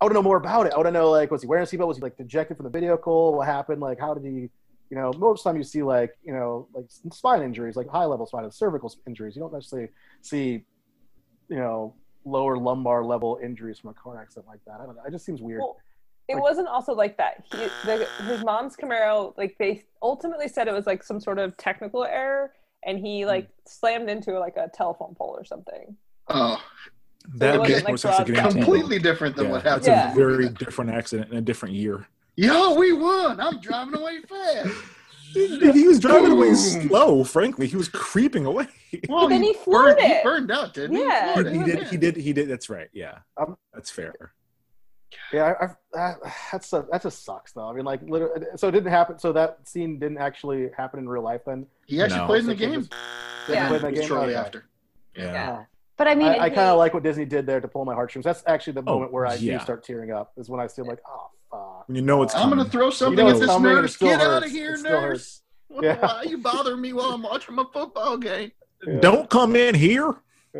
I 0.00 0.04
want 0.04 0.12
to 0.12 0.14
know 0.14 0.22
more 0.22 0.36
about 0.36 0.66
it. 0.66 0.72
I 0.72 0.76
want 0.76 0.86
to 0.88 0.92
know, 0.92 1.10
like, 1.10 1.30
was 1.30 1.42
he 1.42 1.46
wearing 1.48 1.62
a 1.62 1.66
seatbelt? 1.66 1.86
Was 1.86 1.96
he 1.98 2.02
like 2.02 2.16
dejected 2.16 2.56
from 2.56 2.64
the 2.70 2.78
vehicle? 2.78 3.34
What 3.34 3.46
happened? 3.46 3.80
Like, 3.80 3.98
how 4.00 4.14
did 4.14 4.24
he? 4.24 4.50
You 4.90 4.98
know, 4.98 5.10
most 5.16 5.40
of 5.40 5.44
the 5.44 5.50
time 5.50 5.56
you 5.56 5.64
see 5.64 5.82
like, 5.82 6.10
you 6.22 6.34
know, 6.34 6.68
like 6.74 6.84
spine 7.12 7.40
injuries, 7.42 7.76
like 7.76 7.88
high 7.88 8.04
level 8.04 8.26
spine, 8.26 8.50
cervical 8.50 8.94
injuries. 9.06 9.34
You 9.34 9.40
don't 9.40 9.52
necessarily 9.52 9.88
see, 10.20 10.64
you 11.48 11.56
know, 11.56 11.94
lower 12.26 12.58
lumbar 12.58 13.02
level 13.04 13.38
injuries 13.42 13.78
from 13.78 13.90
a 13.90 13.94
car 13.94 14.20
accident 14.20 14.46
like 14.48 14.60
that. 14.66 14.80
I 14.82 14.86
don't 14.86 14.96
know. 14.96 15.02
It 15.06 15.10
just 15.12 15.24
seems 15.24 15.40
weird. 15.40 15.60
Well, 15.60 15.78
it 16.28 16.34
Like- 16.34 16.42
wasn't 16.42 16.68
also 16.68 16.92
like 16.94 17.16
that. 17.16 17.42
He, 17.50 17.56
the, 17.86 18.06
his 18.26 18.44
mom's 18.44 18.76
Camaro, 18.76 19.32
like 19.38 19.56
they 19.58 19.82
ultimately 20.02 20.46
said 20.48 20.68
it 20.68 20.74
was 20.74 20.86
like 20.86 21.02
some 21.02 21.20
sort 21.20 21.38
of 21.38 21.56
technical 21.56 22.04
error, 22.04 22.52
and 22.84 22.98
Hmm. 22.98 23.04
he 23.04 23.24
like 23.24 23.48
slammed 23.66 24.10
into 24.10 24.38
like 24.38 24.56
a 24.58 24.68
telephone 24.74 25.14
pole 25.14 25.34
or 25.38 25.44
something. 25.44 25.96
Oh, 26.28 26.62
That 27.34 27.58
wasn't 27.60 27.68
makes 27.68 27.84
like 27.84 27.88
more 27.88 27.96
sense 27.96 28.16
to 28.16 28.24
broad- 28.24 28.34
get 28.34 28.44
into. 28.46 28.58
completely 28.64 28.98
different 28.98 29.36
than 29.36 29.46
Yeah, 29.46 29.50
what 29.52 29.64
That's 29.64 29.86
happened. 29.86 30.12
a 30.20 30.24
very 30.24 30.48
different 30.48 30.90
accident 30.90 31.30
in 31.32 31.38
a 31.38 31.42
different 31.42 31.74
year. 31.74 32.06
Yo, 32.36 32.74
we 32.74 32.92
won. 32.92 33.40
I'm 33.40 33.60
driving 33.60 33.94
away 34.00 34.20
fast. 34.22 34.68
He 35.34 35.86
was 35.86 35.98
driving 35.98 36.32
away 36.32 36.52
slow. 36.54 37.24
Frankly, 37.24 37.66
he 37.66 37.76
was 37.76 37.88
creeping 37.88 38.44
away. 38.44 38.66
Well, 39.08 39.28
then 39.28 39.42
he 39.42 39.52
burned, 39.52 39.62
floored 39.64 39.98
he 40.00 40.20
burned 40.22 40.50
out, 40.50 40.74
didn't 40.74 40.96
he? 40.96 41.02
Yeah. 41.02 41.32
floored 41.32 41.52
He, 41.52 41.58
he 41.58 41.64
did. 41.64 41.82
He 41.88 41.96
did. 41.96 42.16
He 42.16 42.32
did. 42.34 42.48
That's 42.50 42.68
right. 42.68 42.88
Yeah, 42.92 43.18
Um, 43.38 43.56
that's 43.72 43.90
fair. 43.90 44.12
Yeah, 45.32 45.54
I, 45.60 45.64
I, 45.64 45.68
that, 45.94 46.18
that's 46.52 46.72
a, 46.74 46.86
that 46.90 47.02
just 47.02 47.24
sucks 47.24 47.52
though. 47.52 47.68
I 47.68 47.72
mean, 47.72 47.84
like, 47.86 48.00
literally, 48.02 48.44
so 48.56 48.68
it 48.68 48.72
didn't 48.72 48.90
happen. 48.90 49.18
So 49.18 49.32
that 49.32 49.66
scene 49.66 49.98
didn't 49.98 50.18
actually 50.18 50.68
happen 50.76 50.98
in 51.00 51.08
real 51.08 51.22
life. 51.22 51.42
Then 51.46 51.66
He 51.86 52.02
actually 52.02 52.20
No. 52.20 52.26
played 52.26 52.40
in 52.40 52.46
the 52.48 52.54
game. 52.54 52.76
was- 52.76 52.88
Yeah. 53.48 53.68
played 53.68 53.82
in 53.84 53.94
the 53.94 53.98
game? 54.00 54.08
shortly 54.08 54.34
Okay. 54.34 54.40
after. 54.40 54.64
Yeah. 55.16 55.32
Yeah. 55.32 55.64
But 56.04 56.10
I 56.10 56.14
mean 56.16 56.28
I, 56.28 56.38
I 56.44 56.48
kind 56.48 56.68
of 56.68 56.78
like 56.78 56.94
what 56.94 57.02
Disney 57.04 57.24
did 57.24 57.46
there 57.46 57.60
to 57.60 57.68
pull 57.68 57.84
my 57.84 57.94
heartstrings. 57.94 58.24
That's 58.24 58.42
actually 58.46 58.72
the 58.74 58.82
Oh, 58.86 58.94
moment 58.94 59.12
where 59.12 59.26
I 59.26 59.34
yeah. 59.34 59.58
do 59.58 59.64
start 59.64 59.84
tearing 59.84 60.10
up. 60.10 60.32
Is 60.36 60.48
when 60.50 60.60
I 60.60 60.66
feel 60.68 60.86
like, 60.86 60.98
oh 61.08 61.30
fuck. 61.50 61.88
When 61.88 61.94
you 61.96 62.02
know 62.02 62.22
it's 62.22 62.34
I'm 62.34 62.42
coming. 62.50 62.58
gonna 62.58 62.70
throw 62.70 62.90
something 62.90 63.24
know 63.24 63.30
at 63.32 63.38
this 63.38 63.46
coming 63.48 63.72
nurse. 63.74 63.94
still 63.94 64.08
Get 64.08 64.20
out 64.20 64.44
of 64.44 64.50
here, 64.50 64.76
nurse. 64.78 65.42
Yeah. 65.80 65.96
Why 66.00 66.08
are 66.16 66.24
you 66.26 66.36
bothering 66.36 66.80
me 66.82 66.92
while 66.92 67.12
I'm 67.12 67.22
watching 67.22 67.54
my 67.54 67.64
football 67.72 68.18
game? 68.18 68.52
Don't 69.00 69.30
come 69.30 69.56
in 69.56 69.74
here. 69.74 70.14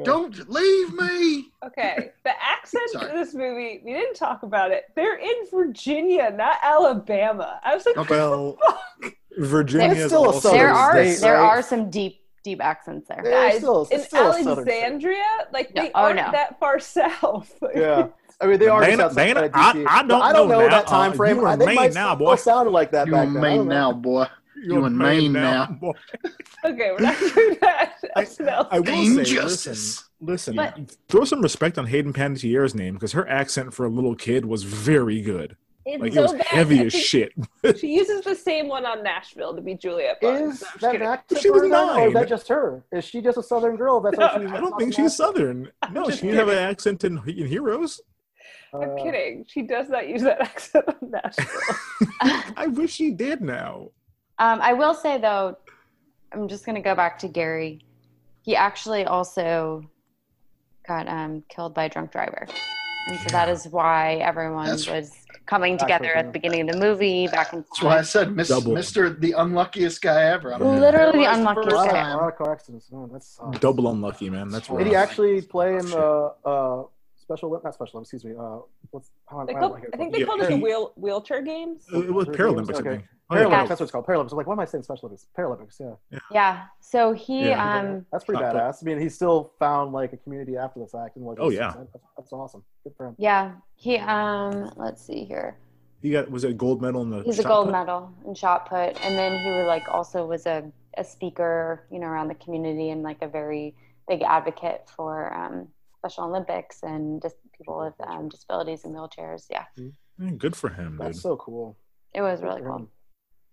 Don't 0.05 0.49
leave 0.49 0.95
me. 0.95 1.51
Okay, 1.67 2.13
the 2.25 2.31
accent 2.43 2.89
Sorry. 2.93 3.11
in 3.11 3.17
this 3.17 3.35
movie, 3.35 3.83
we 3.85 3.93
didn't 3.93 4.15
talk 4.15 4.43
about 4.43 4.71
it. 4.71 4.85
They're 4.97 5.19
in 5.19 5.35
Virginia, 5.53 6.31
not 6.35 6.57
Alabama. 6.63 7.61
I 7.63 7.75
was 7.75 7.85
like, 7.85 7.99
Okay. 7.99 8.15
Well, 8.15 8.59
Virginia 9.39 9.95
is 9.95 10.07
still 10.07 10.31
a 10.31 10.41
southern 10.41 10.59
there 10.59 10.71
are 10.71 10.93
state, 10.93 11.21
there 11.21 11.35
right? 11.35 11.43
are 11.59 11.63
some 11.63 11.91
deep 11.91 12.22
deep 12.43 12.63
accents 12.63 13.09
there. 13.09 13.23
Yeah, 13.25 13.31
guys, 13.31 13.53
it's 13.55 13.59
still- 13.63 13.85
in 13.91 14.01
still 14.01 14.31
a 14.31 14.43
southern 14.43 14.65
state. 14.65 14.83
Alexandria, 14.83 15.25
like 15.53 15.75
No, 15.75 15.83
they 15.83 15.91
oh, 15.95 16.01
aren't 16.03 16.17
no. 16.17 16.31
that 16.33 16.59
far 16.61 16.79
south. 16.81 17.53
Yeah. 17.75 18.09
I 18.41 18.47
mean, 18.47 18.59
they 18.59 18.67
are. 18.67 18.81
Dana- 18.81 18.97
just 18.97 19.17
outside 19.19 19.25
Dana, 19.35 19.41
of 19.47 19.51
I- 19.55 19.71
I 19.71 20.03
don't 20.03 20.23
I 20.23 20.33
don't 20.33 20.49
know 20.49 20.61
know, 20.61 20.69
that 20.69 20.87
time 20.89 21.13
Uh, 21.13 21.15
frame. 21.15 21.37
you 21.37 21.47
I 21.47 21.53
in 21.53 21.59
think 21.61 21.69
Maine 21.69 21.77
might 21.77 21.95
now, 21.95 22.15
boy. 22.17 22.35
sounded 22.35 22.71
like 22.73 22.91
that 22.91 23.07
You 23.07 23.13
back 23.13 23.29
in 23.29 23.35
then. 23.35 23.45
I 23.45 23.49
Maine 23.57 23.69
now, 23.69 23.93
boy. 23.93 24.27
You're 24.65 24.87
in 24.87 24.97
Maine 24.99 25.33
now. 25.33 25.67
boy. 25.67 25.93
Okay, 26.65 26.93
we're 26.93 27.01
not 27.01 27.19
doing 27.19 27.57
that. 27.61 27.95
I- 28.17 28.23
SNL. 28.25 28.69
I 28.71 28.79
will 28.81 28.87
say, 28.87 29.05
Injustice. 29.21 30.05
listen, 30.21 30.55
listen. 30.55 30.57
But- 30.57 30.97
throw 31.09 31.25
some 31.25 31.41
respect 31.43 31.77
on 31.79 31.87
Hayden 31.87 32.13
Panettiere's 32.13 32.75
name 32.75 32.95
because 32.95 33.13
her 33.13 33.29
accent 33.29 33.75
for 33.75 33.85
a 33.87 33.89
little 33.89 34.15
kid 34.15 34.45
was 34.47 34.63
very 34.65 35.21
good. 35.23 35.57
It's 35.85 36.01
Like 36.01 36.13
so 36.13 36.21
it 36.21 36.23
was 36.23 36.33
bad. 36.35 36.47
heavy 36.47 36.81
as 36.87 36.93
shit. 36.93 37.33
She 37.79 37.89
uses 37.99 38.23
the 38.25 38.35
same 38.35 38.69
one 38.69 38.87
on 38.87 39.03
Nashville 39.03 39.55
to 39.55 39.61
be 39.61 39.75
Juliette 39.75 40.21
Barnes. 40.21 40.57
Is 40.57 40.63
No, 40.63 40.69
that 40.81 40.93
kidding. 40.93 41.07
an 41.07 41.13
accent 41.13 41.41
She 41.41 41.51
was 41.51 41.61
for 41.63 41.65
her 41.69 41.71
then, 41.71 41.99
or 41.99 42.07
is 42.09 42.15
that 42.15 42.29
just 42.29 42.49
her? 42.49 42.85
Is 42.93 43.05
she 43.05 43.21
just 43.21 43.39
a 43.39 43.43
Southern 43.43 43.77
girl? 43.77 44.01
That's 44.01 44.17
No, 44.19 44.29
how 44.29 44.39
she 44.41 44.47
I 44.47 44.61
don't 44.61 44.79
think 44.79 44.95
she's 44.95 45.17
Southern. 45.17 45.71
No, 45.93 46.09
she 46.11 46.23
didn't 46.23 46.37
have 46.37 46.49
an 46.49 46.59
accent 46.59 47.05
in, 47.05 47.19
in 47.27 47.47
Heroes. 47.47 48.01
I'm 48.75 48.91
Uh, 48.91 49.03
kidding. 49.03 49.45
She 49.49 49.63
does 49.63 49.89
not 49.89 50.09
use 50.09 50.23
that 50.23 50.41
accent 50.41 50.85
on 50.89 51.11
Nashville. 51.11 51.47
I 52.57 52.67
wish 52.69 52.93
she 52.93 53.11
did 53.11 53.41
now. 53.41 53.89
Um, 54.39 54.61
I 54.63 54.73
will 54.73 54.95
say 54.95 55.19
though, 55.19 55.57
I'm 56.33 56.49
just 56.49 56.65
gonna 56.65 56.81
go 56.81 56.95
back 56.95 57.19
to 57.21 57.29
Gary. 57.29 57.85
He 58.43 58.57
actually 58.57 59.05
also 59.05 59.85
got 60.89 61.07
um, 61.09 61.43
killed 61.49 61.75
by 61.75 61.85
a 61.85 61.89
drunk 61.89 62.11
driver, 62.13 62.47
and 63.09 63.19
so 63.21 63.29
that 63.29 63.49
is 63.49 63.69
why 63.69 64.15
everyone 64.17 64.65
That's- 64.67 64.89
was 64.89 65.13
coming 65.53 65.77
together 65.77 66.15
at 66.15 66.25
the 66.27 66.33
beginning 66.33 66.63
of 66.63 66.75
the 66.75 66.81
movie. 66.81 67.27
Back 67.29 67.53
in 67.53 67.59
That's 67.61 67.83
why 67.83 67.99
I 67.99 68.03
said 68.03 68.35
Miss, 68.35 68.49
Double. 68.49 68.73
Mr. 68.73 69.19
the 69.21 69.33
unluckiest 69.33 70.01
guy 70.01 70.23
ever. 70.37 70.55
I'm 70.55 70.63
Literally 70.63 71.25
the 71.25 71.33
unluckiest 71.35 71.71
first 71.71 71.77
A 71.77 71.77
lot, 71.77 71.87
of, 71.89 71.93
guy. 71.93 72.11
a 72.11 72.17
lot 72.17 72.29
of 72.33 72.37
car 72.39 72.53
accidents. 72.53 72.87
No, 72.91 73.09
that's 73.13 73.39
Double 73.61 73.91
unlucky, 73.91 74.31
man. 74.31 74.49
That's 74.49 74.69
Did 74.69 74.87
he 74.87 74.95
actually 74.95 75.43
play 75.43 75.77
in 75.77 75.87
the 75.91 76.33
uh, 76.53 76.85
special? 77.21 77.61
Not 77.63 77.75
special. 77.75 78.01
Excuse 78.01 78.25
me. 78.25 78.33
Uh, 78.39 78.59
what's? 78.93 79.11
How, 79.29 79.45
They 79.45 79.55
called, 79.55 79.81
I 79.93 79.97
think 79.97 80.13
they 80.13 80.21
Yeah, 80.21 80.27
called 80.27 80.41
it 80.43 80.49
the 80.51 80.57
wheel, 80.57 80.93
wheelchair 80.97 81.43
games. 81.43 81.85
Uh, 81.93 82.03
It 82.03 82.13
was 82.13 82.27
Paralympics, 82.27 82.79
I 82.79 82.83
think. 82.83 83.05
Oh, 83.31 83.37
yeah, 83.37 83.45
Paralympics. 83.45 83.51
Yeah. 83.51 83.67
That's 83.67 83.81
what 83.81 83.85
it's 83.85 83.91
called. 83.93 84.07
Paralympics. 84.07 84.33
I'm 84.33 84.37
like, 84.39 84.47
why 84.47 84.53
am 84.53 84.61
I 84.61 84.65
saying 84.67 84.85
Special 84.85 85.07
Olympics? 85.07 85.27
Paralympics. 85.37 85.81
Yeah. 86.11 86.19
Yeah. 86.31 86.63
So 86.81 87.13
he 87.13 87.49
Yeah. 87.49 87.79
um 87.81 88.07
That's 88.13 88.25
pretty 88.25 88.43
Not- 88.43 88.53
but- 88.53 88.63
badass. 88.63 88.83
I 88.83 88.85
mean, 88.87 89.01
he 89.01 89.09
still 89.09 89.53
found 89.59 89.93
like 89.93 90.13
a 90.13 90.17
community 90.19 90.57
after 90.57 90.81
the 90.81 90.87
fact 90.87 91.17
and 91.17 91.25
like 91.25 91.39
Oh, 91.41 91.51
yeah. 91.51 91.73
That's, 91.77 92.05
that's 92.17 92.33
awesome. 92.33 92.63
Good 92.85 92.95
for 92.97 93.07
him. 93.09 93.15
yeah 93.19 93.53
he 93.75 93.97
um 93.99 94.71
let's 94.77 95.03
see 95.05 95.25
here. 95.25 95.57
He 96.03 96.11
got 96.11 96.31
was 96.31 96.45
it 96.45 96.51
a 96.51 96.55
gold 96.55 96.83
medal 96.83 97.03
in 97.03 97.11
the 97.11 97.23
He's 97.23 97.39
a 97.39 97.45
gold 97.45 97.67
put? 97.67 97.73
medal 97.73 98.13
in 98.27 98.35
shot 98.35 98.69
put, 98.69 99.01
and 99.05 99.17
then 99.17 99.39
he 99.39 99.51
was 99.53 99.67
like 99.67 99.85
also 99.89 100.27
was 100.27 100.47
a, 100.47 100.65
a 100.99 101.05
speaker, 101.05 101.87
you 101.93 102.01
know, 102.01 102.09
around 102.09 102.27
the 102.29 102.35
community 102.35 102.91
and 102.91 103.03
like 103.05 103.23
a 103.23 103.29
very 103.29 103.75
big 104.09 104.23
advocate 104.23 104.83
for 104.97 105.33
um, 105.33 105.69
Special 105.99 106.25
Olympics 106.25 106.83
and 106.83 107.23
just 107.23 107.37
people 107.63 107.81
with 107.81 108.09
um, 108.09 108.29
disabilities 108.29 108.85
and 108.85 108.95
wheelchairs. 108.95 109.47
Yeah, 109.51 109.65
Man, 110.19 110.37
good 110.37 110.55
for 110.57 110.69
him, 110.69 110.93
dude. 110.93 111.01
That's 111.07 111.21
so 111.21 111.37
cool. 111.37 111.77
it 112.15 112.23
was 112.23 112.43
really 112.43 112.61
cool. 112.63 112.89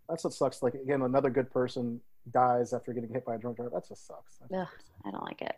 That's 0.10 0.24
what 0.24 0.34
sucks. 0.34 0.62
Like 0.64 0.74
again, 0.74 1.02
another 1.04 1.30
good 1.30 1.50
person 1.52 2.02
dies 2.32 2.74
after 2.74 2.94
getting 2.94 3.12
hit 3.14 3.26
by 3.26 3.36
a 3.36 3.38
drunk 3.38 3.58
driver. 3.58 3.72
That 3.74 3.88
just 3.88 4.06
sucks. 4.08 4.38
Ugh, 4.54 4.68
I 5.06 5.12
don't 5.12 5.24
like 5.24 5.42
it. 5.42 5.56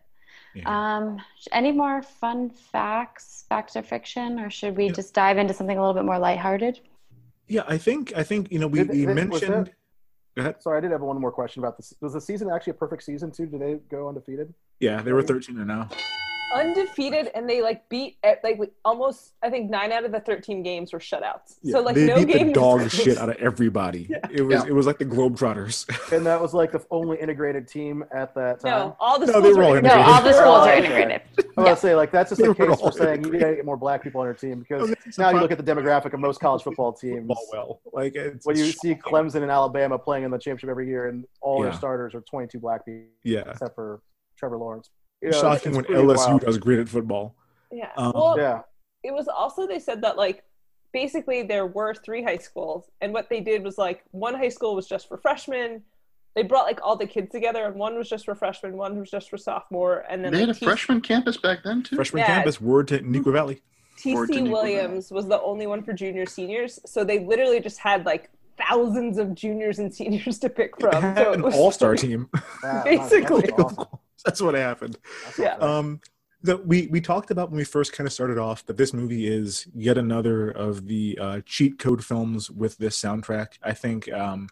Yeah. 0.55 0.63
Um, 0.97 1.21
any 1.51 1.71
more 1.71 2.01
fun 2.01 2.49
facts, 2.49 3.45
facts 3.49 3.75
or 3.75 3.83
fiction, 3.83 4.39
or 4.39 4.49
should 4.49 4.75
we 4.77 4.85
Yeah. 4.87 4.91
just 4.93 5.13
dive 5.13 5.37
into 5.37 5.53
something 5.53 5.77
a 5.77 5.81
little 5.81 5.93
bit 5.93 6.05
more 6.05 6.19
lighthearted? 6.19 6.79
yeah, 7.47 7.63
I 7.67 7.77
think 7.77 8.13
I 8.15 8.23
think 8.23 8.51
you 8.51 8.59
know 8.59 8.67
we, 8.67 8.79
Did- 8.79 8.89
we 8.89 9.05
did- 9.05 9.15
mentioned. 9.15 9.71
Go 10.37 10.41
ahead. 10.43 10.63
Sorry, 10.63 10.77
I 10.77 10.79
did 10.81 10.91
have 10.91 11.01
one 11.01 11.19
more 11.19 11.31
question 11.33 11.61
about 11.61 11.75
this. 11.75 11.93
Was 11.99 12.13
the 12.13 12.21
season 12.21 12.49
actually 12.49 12.71
a 12.71 12.75
perfect 12.75 13.03
season 13.03 13.31
too? 13.31 13.45
Did 13.47 13.59
they 13.59 13.73
go 13.89 14.07
undefeated? 14.07 14.53
Yeah, 14.79 15.01
they 15.01 15.11
were 15.11 15.21
thirteen 15.23 15.57
and 15.57 15.67
now. 15.67 15.89
Undefeated, 16.53 17.29
and 17.35 17.49
they 17.49 17.61
like 17.61 17.87
beat 17.89 18.17
eh, 18.23 18.35
like 18.43 18.59
almost. 18.85 19.33
I 19.41 19.49
think 19.49 19.69
nine 19.69 19.91
out 19.91 20.05
of 20.05 20.11
the 20.11 20.19
thirteen 20.19 20.63
games 20.63 20.93
were 20.93 20.99
shutouts. 20.99 21.57
Yeah, 21.61 21.73
so 21.73 21.81
like 21.81 21.95
they 21.95 22.07
no 22.07 22.15
beat 22.17 22.27
game 22.27 22.47
the 22.47 22.53
dog 22.53 22.81
was 22.81 22.91
shit 22.91 23.17
out 23.19 23.29
of 23.29 23.35
everybody. 23.37 24.07
Yeah. 24.09 24.17
It 24.31 24.41
was 24.41 24.63
Yeah. 24.63 24.67
it 24.69 24.73
was 24.73 24.85
like 24.85 24.97
the 24.97 25.05
Globetrotters. 25.05 25.85
And 26.11 26.25
that 26.25 26.41
was 26.41 26.53
like 26.53 26.71
the 26.73 26.83
only 26.91 27.17
integrated 27.19 27.67
team 27.67 28.03
at 28.13 28.35
that 28.35 28.59
time. 28.59 28.71
No, 28.71 28.97
all 28.99 29.17
the 29.19 29.25
No, 29.27 29.31
schools 29.33 29.43
they 29.45 29.53
were 29.53 29.63
all 29.63 29.71
were 29.71 29.81
No, 29.81 30.01
all 30.01 30.21
the 30.21 30.33
schools 30.33 30.67
are 30.67 30.69
Okay. 30.69 30.77
integrated. 30.79 31.21
I 31.37 31.61
was 31.61 31.65
gonna 31.65 31.75
say 31.77 31.95
like 31.95 32.11
that's 32.11 32.29
just 32.31 32.41
They 32.41 32.47
a 32.47 32.49
were 32.49 32.55
case 32.55 32.65
for 32.79 32.85
all 32.85 32.91
saying 32.91 33.07
you 33.21 33.27
integrated. 33.27 33.39
gotta 33.41 33.55
get 33.55 33.65
more 33.65 33.77
black 33.77 34.03
people 34.03 34.21
on 34.21 34.27
your 34.27 34.33
team 34.33 34.59
because 34.59 34.89
It's 35.05 35.17
a 35.17 35.21
now 35.21 35.29
you 35.31 35.39
look 35.39 35.51
at 35.51 35.57
the 35.57 35.63
demographic 35.63 36.13
of 36.13 36.19
most 36.19 36.39
college 36.41 36.63
football 36.63 36.91
teams. 36.93 37.19
football 37.27 37.47
well. 37.53 37.81
Like 37.93 38.15
it's, 38.15 38.45
When 38.45 38.57
you 38.57 38.65
it's 38.65 38.79
see. 38.81 38.95
Clemson 38.95 39.41
and 39.41 39.51
Alabama 39.51 39.97
playing 39.97 40.23
in 40.25 40.31
the 40.31 40.37
championship 40.37 40.69
every 40.69 40.87
year, 40.87 41.07
and 41.07 41.25
all 41.41 41.59
Yeah. 41.63 41.69
their 41.69 41.73
starters 41.77 42.13
are 42.13 42.21
22 42.21 42.59
black 42.59 42.85
people, 42.85 43.07
yeah, 43.23 43.49
except 43.51 43.73
for 43.75 44.01
Trevor 44.37 44.57
Lawrence. 44.57 44.89
You 45.21 45.29
know, 45.31 45.41
shocking 45.41 45.75
when 45.75 45.85
LSU 45.85 46.15
wild. 46.27 46.41
does 46.41 46.57
great 46.57 46.79
at 46.79 46.89
football. 46.89 47.35
Yeah. 47.71 47.89
Um, 47.97 48.11
well, 48.15 48.37
Yeah, 48.37 48.61
it 49.03 49.13
was 49.13 49.27
also 49.27 49.67
they 49.67 49.79
said 49.79 50.01
that 50.01 50.17
like 50.17 50.43
basically 50.93 51.43
there 51.43 51.65
were 51.67 51.93
three 51.93 52.23
high 52.23 52.37
schools, 52.37 52.89
and 53.01 53.13
what 53.13 53.29
they 53.29 53.39
did 53.39 53.63
was 53.63 53.77
like 53.77 54.03
one 54.11 54.33
high 54.35 54.49
school 54.49 54.75
was 54.75 54.87
just 54.87 55.07
for 55.07 55.17
freshmen. 55.17 55.83
They 56.35 56.43
brought 56.43 56.65
like 56.65 56.79
all 56.81 56.95
the 56.95 57.07
kids 57.07 57.31
together, 57.31 57.65
and 57.65 57.75
one 57.75 57.97
was 57.97 58.09
just 58.09 58.25
for 58.25 58.35
freshmen, 58.35 58.77
one 58.77 58.99
was 58.99 59.11
just 59.11 59.29
for 59.29 59.37
sophomore, 59.37 60.05
and 60.09 60.23
then 60.23 60.31
They 60.31 60.39
had 60.39 60.49
a 60.49 60.53
freshman 60.53 61.01
campus 61.01 61.37
back 61.37 61.59
then 61.63 61.83
too. 61.83 61.95
Freshman 61.97 62.21
Yeah. 62.21 62.27
campus, 62.27 62.59
word 62.61 62.87
to 62.89 63.01
Nico 63.01 63.31
Valley. 63.31 63.61
Or 64.05 64.25
TC 64.25 64.33
Geneva 64.33 64.51
Williams 64.53 65.11
was 65.11 65.27
the 65.27 65.39
only 65.41 65.67
one 65.67 65.83
for 65.83 65.93
junior 65.93 66.25
seniors, 66.25 66.79
so 66.85 67.03
they 67.03 67.19
literally 67.19 67.59
just 67.59 67.77
had 67.79 68.05
like 68.05 68.29
thousands 68.57 69.17
of 69.17 69.35
juniors 69.35 69.79
and 69.79 69.93
seniors 69.93 70.39
to 70.43 70.49
pick 70.49 70.79
from. 70.79 70.93
had 71.01 71.17
So 71.17 71.33
it 71.33 71.39
an 71.39 71.53
all-star 71.53 71.95
team. 71.95 72.29
Basically. 72.83 73.41
that's 73.41 73.61
awesome. 73.61 73.87
That's 74.25 74.41
what 74.41 74.55
happened. 74.55 74.97
Yeah. 75.37 75.55
Um, 75.55 75.99
the, 76.43 76.57
we 76.57 76.87
we 76.87 77.01
talked 77.01 77.31
about 77.31 77.49
when 77.49 77.57
we 77.57 77.63
first 77.63 77.93
kind 77.93 78.07
of 78.07 78.13
started 78.13 78.37
off 78.37 78.65
that 78.65 78.77
this 78.77 78.93
movie 78.93 79.27
is 79.27 79.67
yet 79.75 79.97
another 79.97 80.49
of 80.49 80.87
the 80.87 81.17
uh, 81.21 81.41
cheat 81.45 81.77
code 81.77 82.03
films 82.03 82.49
with 82.49 82.77
this 82.77 82.99
soundtrack. 82.99 83.57
I 83.63 83.73
think. 83.73 84.11
Um, 84.11 84.49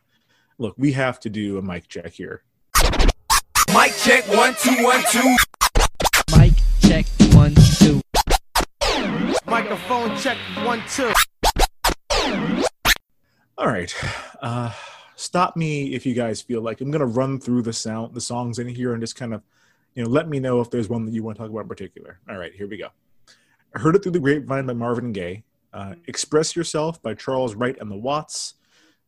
look, 0.57 0.75
we 0.77 0.91
have 0.93 1.19
to 1.21 1.29
do 1.29 1.57
a 1.57 1.61
mic 1.61 1.87
check 1.87 2.11
here. 2.11 2.43
Mic 3.73 3.93
check 3.97 4.27
one 4.27 4.55
two 4.59 4.83
one 4.83 5.03
two. 5.11 5.35
Mic 6.37 6.53
check 6.81 7.05
one 7.33 7.55
two. 7.79 8.01
Microphone 9.45 10.15
check 10.17 10.37
one 10.63 10.83
two. 10.89 11.11
All 13.57 13.67
right. 13.67 13.93
Uh, 14.41 14.71
stop 15.15 15.57
me 15.57 15.93
if 15.93 16.05
you 16.05 16.13
guys 16.13 16.41
feel 16.41 16.61
like 16.61 16.81
I'm 16.81 16.91
gonna 16.91 17.05
run 17.05 17.39
through 17.39 17.63
the 17.63 17.73
sound, 17.73 18.13
the 18.13 18.21
songs 18.21 18.59
in 18.59 18.67
here, 18.67 18.93
and 18.93 19.01
just 19.01 19.15
kind 19.15 19.33
of, 19.33 19.41
you 19.95 20.03
know, 20.03 20.09
let 20.09 20.27
me 20.29 20.39
know 20.39 20.61
if 20.61 20.69
there's 20.69 20.89
one 20.89 21.05
that 21.05 21.13
you 21.13 21.23
want 21.23 21.37
to 21.37 21.43
talk 21.43 21.49
about 21.51 21.61
in 21.61 21.67
particular. 21.67 22.19
All 22.29 22.37
right, 22.37 22.53
here 22.53 22.67
we 22.67 22.77
go. 22.77 22.89
I 23.75 23.79
heard 23.79 23.95
it 23.95 24.03
through 24.03 24.13
the 24.13 24.19
grapevine 24.19 24.65
by 24.65 24.73
Marvin 24.73 25.11
Gaye. 25.11 25.43
Uh, 25.73 25.95
Express 26.07 26.55
Yourself 26.55 27.01
by 27.01 27.13
Charles 27.13 27.55
Wright 27.55 27.77
and 27.79 27.91
the 27.91 27.95
Watts. 27.97 28.55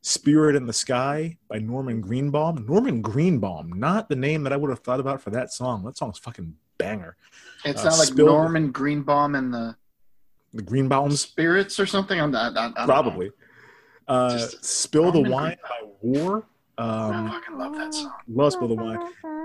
Spirit 0.03 0.55
in 0.55 0.65
the 0.65 0.73
Sky 0.73 1.37
by 1.47 1.59
Norman 1.59 2.01
Greenbaum. 2.01 2.65
Norman 2.67 3.01
Greenbaum, 3.03 3.71
not 3.73 4.09
the 4.09 4.15
name 4.15 4.41
that 4.43 4.51
I 4.51 4.55
would 4.57 4.71
have 4.71 4.79
thought 4.79 4.99
about 4.99 5.21
for 5.21 5.29
that 5.29 5.53
song. 5.53 5.83
That 5.85 5.95
song's 5.95 6.17
fucking 6.17 6.55
banger. 6.79 7.15
It's 7.63 7.81
Uh, 7.81 7.89
not 7.89 7.99
like 7.99 8.07
Spill- 8.07 8.25
Norman 8.25 8.71
Greenbaum 8.71 9.35
and 9.35 9.53
the 9.53 9.75
The 10.53 10.63
Greenbaums, 10.63 11.21
Spirits 11.21 11.79
or 11.79 11.85
something. 11.85 12.19
I'm 12.19 12.31
not. 12.31 12.57
I, 12.57 12.73
I 12.75 12.85
probably. 12.85 13.31
Uh, 14.07 14.39
Spill 14.61 15.11
the 15.11 15.19
Norman 15.21 15.31
Wine 15.31 15.57
by 15.61 15.87
War. 16.01 16.47
I 16.81 17.09
Um, 17.09 17.29
fucking 17.29 17.57
love 17.57 17.75
that 17.75 17.93
song. 17.93 18.11
Love 18.27 18.53
Spill 18.53 18.67
the 18.69 18.75
Wine. 18.75 18.99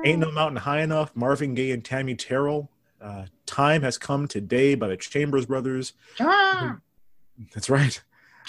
Ain't 0.04 0.18
No 0.20 0.30
Mountain 0.30 0.56
High 0.58 0.80
Enough, 0.82 1.14
Marvin 1.14 1.54
Gaye 1.54 1.70
and 1.72 1.84
Tammy 1.84 2.14
Terrell. 2.14 2.70
Uh, 3.00 3.26
Time 3.44 3.82
Has 3.82 3.98
Come 3.98 4.26
Today 4.26 4.74
by 4.74 4.88
the 4.88 4.96
Chambers 4.96 5.46
Brothers. 5.46 5.92
Ah! 6.20 6.78
That's 7.54 7.68
right. 7.68 8.02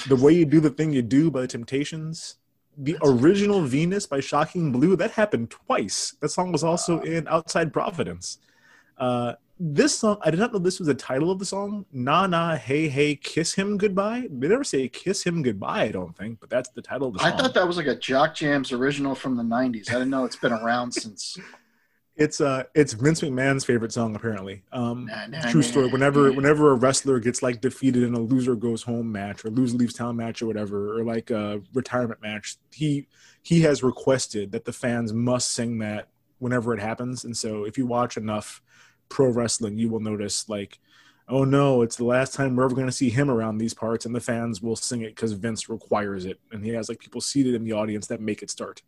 The 0.08 0.16
Way 0.16 0.34
You 0.34 0.46
Do 0.46 0.60
the 0.60 0.70
Thing 0.70 0.92
You 0.94 1.02
Do 1.02 1.30
by 1.30 1.42
the 1.42 1.48
Temptations. 1.48 2.38
The 2.78 2.96
original 3.04 3.62
Venus 3.62 4.06
by 4.06 4.20
Shocking 4.20 4.72
Blue. 4.72 4.96
That 4.96 5.12
happened 5.12 5.50
twice. 5.50 6.16
That 6.22 6.30
song 6.30 6.52
was 6.52 6.64
also 6.64 7.02
in 7.02 7.28
Outside 7.28 7.74
Providence. 7.74 8.38
Uh, 8.98 9.34
this 9.60 9.98
song, 10.00 10.18
I 10.22 10.32
did 10.32 10.40
not 10.40 10.54
know 10.54 10.60
this 10.60 10.80
was 10.80 10.88
the 10.88 10.94
title 10.94 11.32
of 11.32 11.40
the 11.40 11.46
song. 11.46 11.86
Na 11.92 12.28
Na 12.28 12.56
Hey 12.56 12.88
Hey 12.88 13.16
Kiss 13.16 13.54
Him 13.54 13.78
Goodbye. 13.78 14.28
They 14.30 14.48
never 14.48 14.64
say 14.64 14.88
Kiss 14.88 15.24
Him 15.24 15.42
Goodbye, 15.42 15.84
I 15.84 15.92
don't 15.92 16.16
think, 16.16 16.40
but 16.40 16.50
that's 16.50 16.70
the 16.70 16.82
title 16.82 17.08
of 17.08 17.14
the 17.14 17.20
song 17.20 17.32
I 17.34 17.38
thought 17.38 17.54
that 17.54 17.68
was 17.68 17.78
like 17.78 17.88
a 17.88 17.96
Jock 17.96 18.36
Jams 18.36 18.72
original 18.72 19.16
from 19.16 19.36
the 19.36 19.44
'90s. 19.44 19.90
I 19.90 19.94
didn't 19.94 20.10
know 20.10 20.26
it's 20.26 20.36
been 20.36 20.54
around 20.54 20.92
since. 20.92 21.38
It's 22.18 22.42
uh, 22.42 22.64
it's 22.74 22.94
Vince 22.94 23.22
McMahon's 23.22 23.64
favorite 23.64 23.92
song 23.92 24.16
apparently. 24.16 24.64
Um, 24.72 25.06
Nah, 25.06 25.28
nah, 25.28 25.52
true 25.52 25.62
nah, 25.62 25.68
story. 25.68 25.88
Whenever 25.88 26.32
whenever 26.32 26.72
a 26.72 26.76
wrestler 26.76 27.20
gets 27.20 27.44
like 27.44 27.62
defeated 27.62 28.02
in 28.02 28.16
a 28.16 28.20
loser 28.20 28.56
goes 28.56 28.82
home 28.82 29.12
match 29.12 29.46
or 29.46 29.52
loser 29.52 29.78
leaves 29.78 29.94
town 29.94 30.18
match 30.18 30.42
or 30.42 30.48
whatever, 30.48 30.98
or 30.98 31.04
like 31.04 31.30
a 31.30 31.62
retirement 31.76 32.20
match, 32.20 32.58
he 32.72 33.08
he 33.44 33.62
has 33.62 33.84
requested 33.84 34.52
that 34.52 34.66
the 34.66 34.74
fans 34.74 35.14
must 35.14 35.52
sing 35.52 35.78
that 35.78 36.08
whenever 36.40 36.74
it 36.74 36.80
happens. 36.80 37.24
And 37.24 37.38
so 37.38 37.66
if 37.66 37.78
you 37.78 37.86
watch 37.86 38.18
enough 38.18 38.64
pro 39.10 39.30
wrestling, 39.30 39.78
you 39.78 39.90
will 39.90 40.00
notice 40.00 40.48
like, 40.50 40.80
oh 41.30 41.44
no, 41.44 41.82
it's 41.82 41.96
the 41.98 42.06
last 42.06 42.34
time 42.34 42.56
we're 42.56 42.66
ever 42.66 42.76
going 42.76 42.88
to 42.88 42.92
see 42.92 43.10
him 43.10 43.30
around 43.30 43.58
these 43.58 43.74
parts, 43.74 44.06
and 44.06 44.16
the 44.16 44.20
fans 44.22 44.62
will 44.62 44.76
sing 44.76 45.02
it 45.02 45.16
because 45.16 45.34
Vince 45.34 45.70
requires 45.70 46.26
it, 46.26 46.40
and 46.52 46.64
he 46.64 46.72
has 46.72 46.90
like 46.90 47.00
people 47.00 47.22
seated 47.22 47.54
in 47.56 47.64
the 47.64 47.74
audience 47.74 48.08
that 48.08 48.22
make 48.22 48.42
it 48.42 48.50
start. 48.50 48.82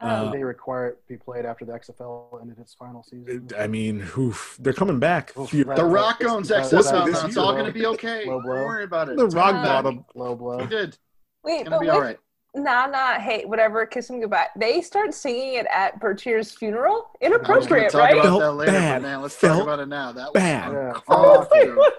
Uh, 0.00 0.30
they 0.30 0.44
require 0.44 0.86
it 0.86 1.08
be 1.08 1.16
played 1.16 1.44
after 1.44 1.64
the 1.64 1.72
XFL 1.72 2.40
ended 2.40 2.56
its 2.60 2.72
final 2.72 3.02
season. 3.02 3.48
I 3.58 3.66
mean, 3.66 4.06
oof, 4.16 4.56
they're 4.60 4.72
coming 4.72 5.00
back. 5.00 5.36
Oof, 5.36 5.50
Few- 5.50 5.64
right. 5.64 5.76
The 5.76 5.84
Rock 5.84 6.22
owns 6.24 6.50
XFL 6.50 6.70
that's- 6.70 6.92
now. 7.22 7.26
It's 7.26 7.36
all 7.36 7.52
going 7.52 7.66
to 7.66 7.72
be 7.72 7.84
okay. 7.86 8.24
Low 8.24 8.40
Don't 8.40 8.44
worry 8.48 8.84
about 8.84 9.08
it. 9.08 9.16
The 9.16 9.26
rock 9.26 9.54
back. 9.54 9.64
bottom. 9.64 10.04
Low 10.14 10.36
blow. 10.36 10.58
He 10.60 10.66
did. 10.66 10.96
Wait, 11.42 11.62
It's 11.62 11.68
going 11.68 11.70
but 11.70 11.76
to 11.78 11.80
be 11.80 11.86
with 11.86 11.94
all 11.96 12.00
right. 12.00 12.18
Nah 12.54 12.86
Nah 12.86 13.18
Hey 13.18 13.44
Whatever 13.44 13.86
Kiss 13.86 14.08
Him 14.10 14.20
Goodbye, 14.20 14.46
they 14.56 14.80
start 14.80 15.12
singing 15.14 15.54
it 15.54 15.66
at 15.72 16.00
Bertier's 16.00 16.50
funeral. 16.52 16.92
I 17.22 17.28
was 17.28 17.32
Inappropriate, 17.32 17.92
talk 17.92 18.00
right? 18.00 18.12
about 18.14 18.24
Felt 18.24 18.40
that 18.40 18.52
later, 18.52 18.72
bad. 18.72 19.02
but 19.02 19.08
man, 19.08 19.22
let's 19.22 19.34
Felt 19.34 19.58
talk 19.58 19.62
about 19.64 19.80
it 19.80 19.88
now. 19.88 20.12
That 20.12 20.24
was 20.24 20.32
bad. 20.34 20.72
Yeah. 20.72 21.00
Oh. 21.08 21.46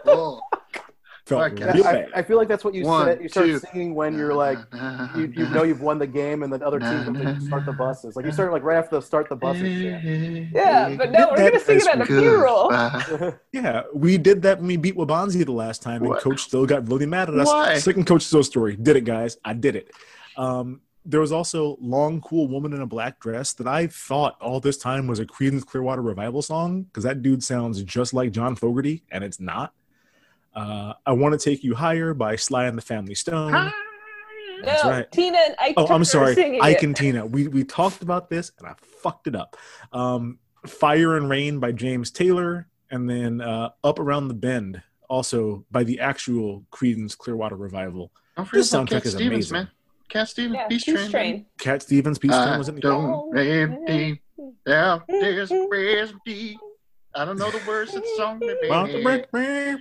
Oh. 0.06 0.42
Felt 1.26 1.60
real 1.60 1.86
I. 1.86 2.08
I 2.16 2.24
feel 2.24 2.38
like 2.38 2.48
that's 2.48 2.64
what 2.64 2.74
you 2.74 2.86
One, 2.86 3.06
said. 3.06 3.22
You 3.22 3.30
start 3.30 3.46
two. 3.46 3.60
singing 3.60 3.94
when 3.94 4.18
you're 4.18 4.34
like, 4.34 4.58
you, 5.16 5.32
you 5.36 5.48
know 5.50 5.62
you've 5.62 5.82
won 5.82 6.00
the 6.00 6.08
game, 6.08 6.42
and 6.42 6.52
the 6.52 6.66
other 6.66 6.80
team 6.80 7.14
will 7.14 7.40
start 7.42 7.68
the 7.68 7.72
buses. 7.74 8.16
Like 8.16 8.26
you 8.26 8.32
start 8.32 8.52
like 8.52 8.64
right 8.64 8.78
after 8.80 8.96
the 8.96 9.02
start 9.04 9.30
the 9.30 9.36
buses. 9.36 9.62
chant. 9.62 10.04
Yeah, 10.52 10.96
but 10.98 11.12
no, 11.12 11.28
we're 11.30 11.38
That 11.38 11.52
gonna 11.52 11.64
sing 11.64 11.78
is 11.78 11.86
it 11.86 11.94
at 11.94 12.02
a 12.02 12.06
funeral. 12.08 13.36
Yeah, 13.54 13.84
we 13.94 14.18
did 14.18 14.42
that 14.42 14.58
when 14.58 14.68
we 14.68 14.78
beat 14.78 14.96
Wabanzi 14.96 15.46
the 15.46 15.52
last 15.52 15.84
time, 15.84 16.02
and 16.02 16.10
What? 16.10 16.24
Coach 16.24 16.42
still 16.42 16.66
got 16.66 16.90
really 16.90 17.06
mad 17.06 17.30
at 17.30 17.38
us. 17.38 17.46
Why? 17.46 17.78
Second 17.78 18.08
Coach 18.08 18.24
Still 18.24 18.44
story. 18.44 18.76
Did 18.76 18.96
it, 18.96 19.06
guys. 19.06 19.38
I 19.46 19.54
did 19.54 19.76
it. 19.76 19.92
Um, 20.40 20.82
there 21.06 21.20
was 21.20 21.32
also 21.32 21.78
Long 21.82 22.22
Cool 22.22 22.48
Woman 22.48 22.74
in 22.74 22.82
a 22.82 22.86
Black 22.86 23.20
Dress 23.20 23.54
that 23.54 23.68
I 23.68 23.88
thought 23.88 24.38
all 24.42 24.60
this 24.60 24.78
time 24.78 25.08
was 25.08 25.20
a 25.20 25.26
Creedence 25.26 25.66
Clearwater 25.66 26.02
Revival 26.02 26.42
song 26.42 26.84
because 26.84 27.04
that 27.04 27.22
dude 27.22 27.44
sounds 27.44 27.82
just 27.84 28.14
like 28.14 28.32
John 28.32 28.56
Fogerty, 28.56 29.04
and 29.12 29.24
it's 29.24 29.40
not. 29.40 29.74
Uh, 30.56 30.94
I 31.06 31.12
Want 31.14 31.40
to 31.40 31.44
Take 31.44 31.64
You 31.64 31.76
Higher 31.76 32.14
by 32.14 32.36
Sly 32.36 32.66
and 32.66 32.78
the 32.78 32.82
Family 32.82 33.16
Stone. 33.16 33.52
That's 34.64 34.84
no, 34.84 34.90
right. 34.90 35.12
Tina 35.12 35.38
and 35.38 35.56
Ike 35.60 35.74
Oh, 35.78 35.88
I'm 35.88 36.04
sorry. 36.04 36.36
singing 36.36 36.62
Ike 36.62 36.78
it. 36.78 36.84
and 36.84 36.96
Tina. 36.96 37.26
We 37.26 37.48
we 37.48 37.64
talked 37.64 38.02
about 38.02 38.30
this 38.30 38.52
and 38.60 38.68
I 38.68 38.74
fucked 39.02 39.28
it 39.28 39.36
up. 39.36 39.56
Um, 39.94 40.38
Fire 40.68 41.16
and 41.16 41.30
Rain 41.30 41.60
by 41.60 41.72
James 41.72 42.12
Taylor, 42.12 42.68
and 42.92 43.10
then 43.10 43.40
uh, 43.42 43.70
Up 43.84 44.00
Around 44.00 44.28
the 44.28 44.34
Bend, 44.34 44.82
also 45.10 45.66
by 45.72 45.84
the 45.86 46.02
actual 46.02 46.66
Creedence 46.72 47.18
Clearwater 47.18 47.56
Revival. 47.56 48.12
Don't 48.36 48.46
forget 48.46 48.60
This 48.60 48.72
soundtrack 48.72 48.90
Cat 48.90 49.06
is 49.06 49.14
Stevens, 49.14 49.34
amazing. 49.52 49.54
man. 49.54 49.70
Cat 50.10 50.28
Stevens, 50.28 50.56
Yeah, 50.56 50.68
Peace 50.68 50.84
Peace 50.84 50.96
Train. 50.96 51.12
Train. 51.12 51.46
Cat 51.60 51.82
Stevens, 51.84 52.18
Peace 52.20 52.32
Train 52.36 52.58
was 52.58 52.70
in 52.70 52.76
the 52.76 52.82
don't 52.82 53.06
oh, 53.12 53.32
empty 53.38 54.22
out 54.68 55.08
this 55.08 55.52
recipe. 55.72 56.58
I 57.16 57.26
don't 57.26 57.38
know 57.38 57.50
the 57.52 57.62
words 57.68 57.96
of 57.96 58.02
the 58.02 58.14
song. 58.18 58.42
About 58.66 58.88
to 58.88 59.02
break 59.04 59.32
me, 59.34 59.76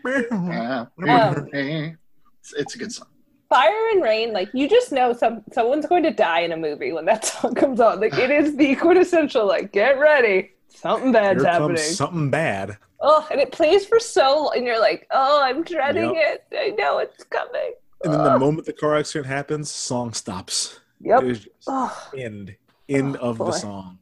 me. 1.02 1.94
It's, 2.40 2.52
it's 2.54 2.74
a 2.74 2.78
good 2.78 2.92
song. 2.92 3.08
Fire 3.48 3.88
and 3.92 4.02
Rain, 4.02 4.32
like 4.34 4.50
you 4.52 4.68
just 4.68 4.92
know 4.92 5.12
some 5.14 5.42
someone's 5.52 5.86
going 5.86 6.02
to 6.02 6.10
die 6.10 6.40
in 6.40 6.52
a 6.52 6.56
movie 6.56 6.92
when 6.92 7.06
that 7.06 7.24
song 7.24 7.54
comes 7.54 7.80
on. 7.80 8.00
Like 8.00 8.14
it 8.18 8.30
is 8.30 8.56
the 8.56 8.74
quintessential 8.76 9.46
like 9.46 9.72
get 9.72 9.98
ready, 9.98 10.50
something 10.68 11.12
bad's 11.12 11.42
Here 11.42 11.52
happening. 11.52 11.76
something 11.78 12.30
bad. 12.30 12.76
Oh, 13.00 13.26
and 13.30 13.40
it 13.40 13.52
plays 13.52 13.86
for 13.86 14.00
so 14.00 14.44
long, 14.44 14.52
and 14.56 14.66
you're 14.66 14.80
like, 14.80 15.06
oh, 15.12 15.40
I'm 15.42 15.62
dreading 15.62 16.14
Yep. 16.16 16.46
it. 16.50 16.56
I 16.58 16.70
know 16.82 16.98
it's 16.98 17.24
coming. 17.24 17.72
And 18.04 18.12
then 18.14 18.22
the 18.24 18.38
moment 18.38 18.66
the 18.66 18.72
car 18.72 18.96
accident 18.96 19.26
happens, 19.26 19.70
song 19.70 20.12
stops. 20.12 20.80
Yep. 21.00 21.22
It 21.22 21.30
is 21.30 21.38
just 21.40 21.54
Oh, 21.66 22.08
end 22.16 22.56
end 22.88 23.16
Oh, 23.20 23.30
of 23.30 23.38
boy. 23.38 23.46
the 23.46 23.52
song. 23.52 23.98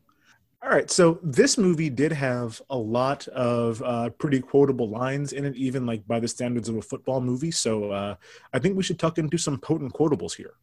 All 0.62 0.70
right, 0.70 0.90
so 0.90 1.20
this 1.22 1.56
movie 1.58 1.88
did 1.90 2.10
have 2.12 2.60
a 2.70 2.76
lot 2.76 3.28
of 3.28 3.80
uh, 3.82 4.10
pretty 4.10 4.40
quotable 4.40 4.88
lines 4.90 5.32
in 5.32 5.44
it, 5.44 5.54
even 5.54 5.86
like 5.86 6.04
by 6.08 6.18
the 6.18 6.26
standards 6.26 6.68
of 6.68 6.76
a 6.76 6.82
football 6.82 7.20
movie. 7.20 7.52
So 7.52 7.92
uh, 7.92 8.14
I 8.52 8.58
think 8.58 8.76
we 8.76 8.82
should 8.82 8.98
tuck 8.98 9.18
into 9.18 9.38
some 9.38 9.58
potent 9.58 9.92
quotables 9.92 10.34
here. 10.34 10.54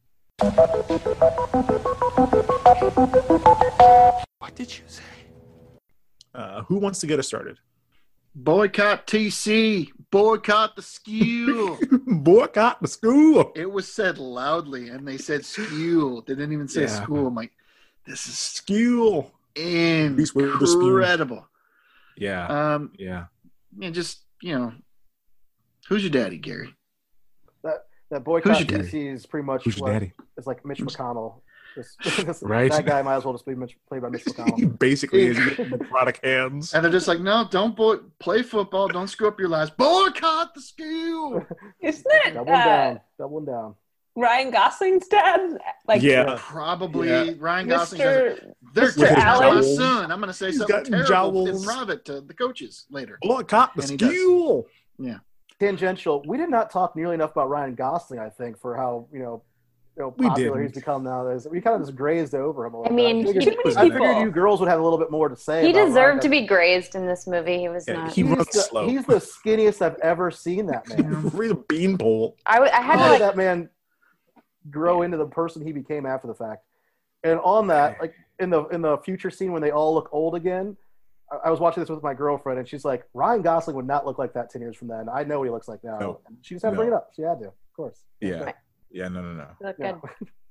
What 4.38 4.54
did 4.54 4.76
you 4.76 4.84
say? 4.86 5.02
Uh, 6.34 6.62
who 6.64 6.76
wants 6.76 6.98
to 7.00 7.06
get 7.06 7.18
us 7.18 7.26
started? 7.26 7.58
Boycott 8.34 9.06
TC. 9.06 9.90
Boycott 10.10 10.76
the 10.76 10.82
school. 10.82 11.78
Boycott 12.06 12.80
the 12.80 12.88
school. 12.88 13.52
it 13.56 13.70
was 13.70 13.92
said 13.92 14.18
loudly, 14.18 14.88
and 14.88 15.06
they 15.06 15.16
said 15.18 15.44
school. 15.44 16.22
They 16.22 16.34
didn't 16.34 16.52
even 16.52 16.68
say 16.68 16.82
Yeah. 16.82 16.86
school. 17.02 17.26
I'm 17.26 17.34
like, 17.34 17.52
this 18.06 18.26
is 18.26 18.36
School. 18.38 19.32
incredible. 19.56 20.16
with 20.34 20.60
the 20.60 20.66
spoon. 20.66 21.42
Yeah, 22.16 22.46
Um, 22.74 22.92
yeah. 22.98 23.26
yeah, 23.78 23.90
just 23.90 24.20
you 24.40 24.56
know, 24.56 24.72
who's 25.88 26.02
your 26.02 26.10
daddy, 26.10 26.38
Gary? 26.38 26.74
That 27.62 27.86
that 28.10 28.24
boycott 28.24 28.56
TC 28.58 29.12
is 29.12 29.26
pretty 29.26 29.46
much 29.46 29.64
Who's 29.64 29.76
your 29.78 29.86
what- 29.86 29.92
daddy? 29.92 30.12
It's 30.36 30.46
like 30.46 30.64
Mitch 30.64 30.80
McConnell. 30.80 31.40
This, 31.76 31.96
this, 32.24 32.42
Right. 32.42 32.70
That 32.70 32.86
guy 32.86 33.02
might 33.02 33.16
as 33.16 33.24
well 33.24 33.34
just 33.34 33.46
be 33.46 33.54
Mitch, 33.54 33.76
played 33.88 34.02
by 34.02 34.08
Mitch 34.08 34.24
McConnell. 34.26 34.56
He 34.58 34.66
basically 34.66 35.26
is 35.26 35.38
product 35.90 36.24
hands. 36.24 36.72
And 36.74 36.84
they're 36.84 36.92
just 36.92 37.08
like, 37.08 37.20
no, 37.20 37.46
don't 37.50 37.74
boy- 37.76 37.98
play 38.18 38.42
football. 38.42 38.88
Don't 38.88 39.08
screw 39.08 39.28
up 39.28 39.38
your 39.40 39.48
lives. 39.48 39.70
Boycott 39.70 40.54
the 40.54 40.60
school. 40.60 41.44
isn't 41.80 42.06
it 42.06 42.34
Doubling 42.34 42.54
uh, 42.54 42.64
down. 42.64 43.00
Doubling 43.18 43.44
down. 43.46 43.74
Ryan 44.16 44.52
Gosling's 44.52 45.08
dad? 45.08 45.58
Like 45.88 46.00
Yeah. 46.00 46.36
Probably 46.38 47.08
Yeah. 47.08 47.32
Ryan 47.38 47.66
Gosling. 47.68 48.00
says 48.00 48.38
They're 48.72 48.88
Mr. 48.88 48.94
teaching 48.94 49.14
my 49.14 49.20
Allen. 49.24 49.62
son. 49.76 50.12
I'm 50.12 50.18
going 50.20 50.28
to 50.28 50.32
say 50.32 50.46
He's 50.46 50.58
something 50.58 50.76
got 50.76 51.06
terrible 51.08 51.46
in 51.48 51.54
jowls. 51.54 51.66
private 51.66 52.04
to 52.04 52.20
the 52.20 52.34
coaches 52.34 52.86
later. 52.90 53.18
Boycott 53.22 53.74
the 53.74 53.82
And 53.82 53.90
he 53.90 53.96
does. 53.96 54.14
school. 54.14 54.66
Tangential. 55.60 56.22
We 56.26 56.36
did 56.36 56.50
not 56.50 56.70
talk 56.70 56.96
nearly 56.96 57.14
enough 57.14 57.32
about 57.32 57.48
Ryan 57.48 57.74
Gosling. 57.74 58.18
I 58.20 58.28
think 58.28 58.58
for 58.58 58.76
how 58.76 59.06
you 59.12 59.20
know, 59.20 59.42
you 59.44 59.53
know 59.96 60.14
We 60.18 60.26
popular 60.28 60.58
didn't. 60.58 60.62
he's 60.62 60.72
become 60.82 61.04
nowadays. 61.04 61.46
We 61.50 61.60
kind 61.60 61.76
of 61.76 61.82
just 61.86 61.96
grazed 61.96 62.34
over 62.34 62.66
him 62.66 62.74
a 62.74 62.78
I 62.78 62.82
little. 62.82 62.96
mean, 62.96 63.22
bit. 63.24 63.30
I 63.30 63.32
too 63.32 63.40
figured, 63.50 63.58
many 63.64 63.76
I 63.76 63.82
figured 63.90 64.16
you 64.22 64.30
girls 64.30 64.60
would 64.60 64.68
have 64.68 64.80
a 64.80 64.82
little 64.82 64.98
bit 64.98 65.10
more 65.10 65.28
to 65.28 65.36
say. 65.36 65.64
He 65.64 65.70
about 65.70 65.86
deserved 65.86 65.96
Ryan 66.08 66.20
to 66.20 66.28
be 66.28 66.46
grazed 66.46 66.94
in 66.94 67.06
this 67.06 67.26
movie. 67.26 67.58
He 67.58 67.68
was 67.68 67.86
Yeah, 67.86 67.94
not. 67.94 68.12
he 68.12 68.22
He's 68.22 68.30
runs 68.30 68.46
the, 68.48 68.60
slow. 68.60 68.88
he's 68.88 69.04
the 69.06 69.14
skinniest 69.16 69.82
I've 69.82 69.96
ever 70.00 70.30
seen 70.30 70.66
that 70.66 70.88
man. 70.88 71.30
He's 71.40 71.50
a 71.50 71.54
beanpole. 71.54 72.36
I, 72.46 72.54
w- 72.54 72.72
I 72.72 72.80
had 72.82 72.98
How 72.98 73.04
to 73.04 73.04
did 73.04 73.10
like. 73.10 73.18
that 73.20 73.36
man 73.36 73.68
grow 74.70 75.02
into 75.02 75.16
the 75.16 75.26
person 75.26 75.64
he 75.64 75.72
became 75.72 76.06
after 76.06 76.26
the 76.26 76.34
fact? 76.34 76.64
And 77.22 77.38
on 77.40 77.66
that, 77.68 78.00
like 78.00 78.14
in 78.38 78.50
the 78.50 78.64
in 78.66 78.82
the 78.82 78.98
future 78.98 79.30
scene 79.30 79.52
when 79.52 79.62
they 79.62 79.70
all 79.70 79.94
look 79.94 80.08
old 80.12 80.34
again, 80.34 80.76
I, 81.32 81.48
I 81.48 81.50
was 81.50 81.58
watching 81.60 81.82
this 81.82 81.88
with 81.88 82.02
my 82.02 82.12
girlfriend, 82.12 82.58
and 82.58 82.68
she's 82.68 82.84
like, 82.84 83.04
"Ryan 83.14 83.40
Gosling 83.40 83.76
would 83.76 83.86
not 83.86 84.04
look 84.04 84.18
like 84.18 84.34
that 84.34 84.50
ten 84.50 84.60
years 84.60 84.76
from 84.76 84.88
then. 84.88 85.08
I 85.08 85.24
know 85.24 85.38
what 85.38 85.44
he 85.46 85.50
looks 85.50 85.68
like 85.68 85.82
now." 85.82 85.98
No. 85.98 86.20
And 86.26 86.36
she 86.42 86.54
just 86.54 86.64
had 86.64 86.70
to 86.70 86.76
No. 86.76 86.82
bring 86.82 86.88
it 86.92 86.94
up. 86.94 87.10
She 87.16 87.22
had 87.22 87.38
to, 87.40 87.46
of 87.46 87.52
course. 87.74 87.98
Yeah. 88.20 88.52
Yeah, 88.94 89.08
no, 89.08 89.20
no, 89.22 89.32
no. 89.32 89.46
Look 89.60 89.76
Yeah. 89.78 89.92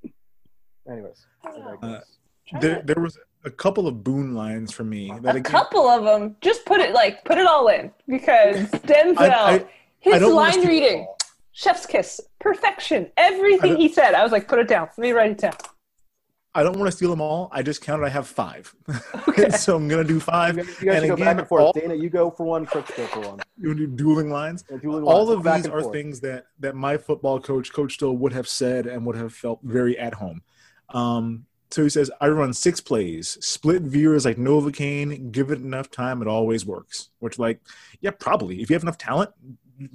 good. 0.03 0.11
Anyways, 0.91 1.25
Uh, 1.81 1.99
there, 2.59 2.81
there 2.83 2.99
was 3.01 3.17
a 3.45 3.49
couple 3.49 3.87
of 3.87 4.03
boon 4.03 4.35
lines 4.35 4.73
for 4.73 4.83
me. 4.83 5.09
That 5.21 5.35
A 5.35 5.37
again, 5.39 5.43
couple 5.43 5.87
of 5.87 6.03
them. 6.03 6.35
Just 6.41 6.65
put 6.65 6.81
it 6.81 6.93
like 6.93 7.23
put 7.23 7.37
it 7.37 7.47
all 7.47 7.69
in 7.69 7.91
because 8.07 8.57
Denzel, 8.91 9.17
I- 9.17 9.53
I 9.55 9.65
his 9.99 10.19
don't 10.19 10.35
line 10.35 10.67
reading, 10.67 11.07
chef's 11.53 11.85
kiss, 11.85 12.19
perfection, 12.39 13.09
everything 13.15 13.77
he 13.77 13.87
said. 13.87 14.13
I 14.13 14.21
was 14.23 14.33
like, 14.33 14.49
put 14.49 14.59
it 14.59 14.67
down. 14.67 14.89
Let 14.97 14.99
me 14.99 15.11
write 15.13 15.31
it 15.31 15.37
down. 15.37 15.53
I 16.55 16.61
don't 16.61 16.77
want 16.77 16.89
to 16.91 16.95
steal 16.95 17.09
them 17.09 17.19
all. 17.21 17.49
I 17.51 17.63
just 17.63 17.81
counted. 17.81 18.05
I 18.05 18.09
have 18.09 18.27
five, 18.27 18.73
Okay. 19.27 19.49
so 19.57 19.75
I'm 19.75 19.87
gonna 19.87 20.03
do 20.03 20.19
five. 20.19 20.55
You 20.57 20.63
guys, 20.63 20.81
you 20.83 20.91
and 20.91 20.99
guys 21.01 21.07
go 21.07 21.13
again, 21.15 21.25
back 21.25 21.37
and 21.39 21.47
forth. 21.47 21.61
all- 21.63 21.73
Dana, 21.73 21.95
you 21.95 22.09
go 22.09 22.29
for 22.29 22.45
one. 22.45 22.65
Chris, 22.67 22.85
go 22.95 23.05
for 23.07 23.19
one. 23.21 23.39
You 23.57 23.73
do 23.73 23.87
dueling 23.87 24.29
lines. 24.29 24.63
Yeah, 24.69 24.77
dueling 24.77 25.03
all 25.03 25.25
lines. 25.25 25.45
of 25.47 25.53
these 25.55 25.67
are 25.67 25.81
forth. 25.81 25.93
things 25.93 26.19
that 26.19 26.45
that 26.59 26.75
my 26.75 26.97
football 26.97 27.39
coach, 27.39 27.73
Coach 27.73 27.93
Still, 27.95 28.15
would 28.17 28.33
have 28.33 28.47
said 28.47 28.85
and 28.85 29.05
would 29.05 29.15
have 29.15 29.33
felt 29.33 29.59
very 29.63 29.97
at 29.97 30.13
home. 30.15 30.41
Um, 30.89 31.45
so 31.71 31.81
he 31.81 31.89
says, 31.89 32.11
"I 32.21 32.27
run 32.27 32.53
six 32.53 32.79
plays, 32.79 33.35
split 33.43 33.81
veers 33.81 34.25
like 34.25 34.37
Novocaine. 34.37 35.31
Give 35.31 35.49
it 35.49 35.59
enough 35.59 35.89
time, 35.89 36.21
it 36.21 36.27
always 36.27 36.65
works." 36.67 37.09
Which, 37.17 37.39
like, 37.39 37.61
yeah, 37.99 38.11
probably. 38.11 38.61
If 38.61 38.69
you 38.69 38.75
have 38.75 38.83
enough 38.83 38.99
talent, 38.99 39.31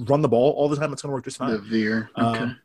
run 0.01 0.23
the 0.23 0.29
ball 0.29 0.51
all 0.53 0.69
the 0.69 0.75
time. 0.77 0.93
It's 0.93 1.03
gonna 1.03 1.15
work 1.15 1.25
just 1.25 1.37
fine. 1.37 1.53
The 1.53 1.59
veer. 1.59 2.11
Okay. 2.19 2.39
Um, 2.41 2.59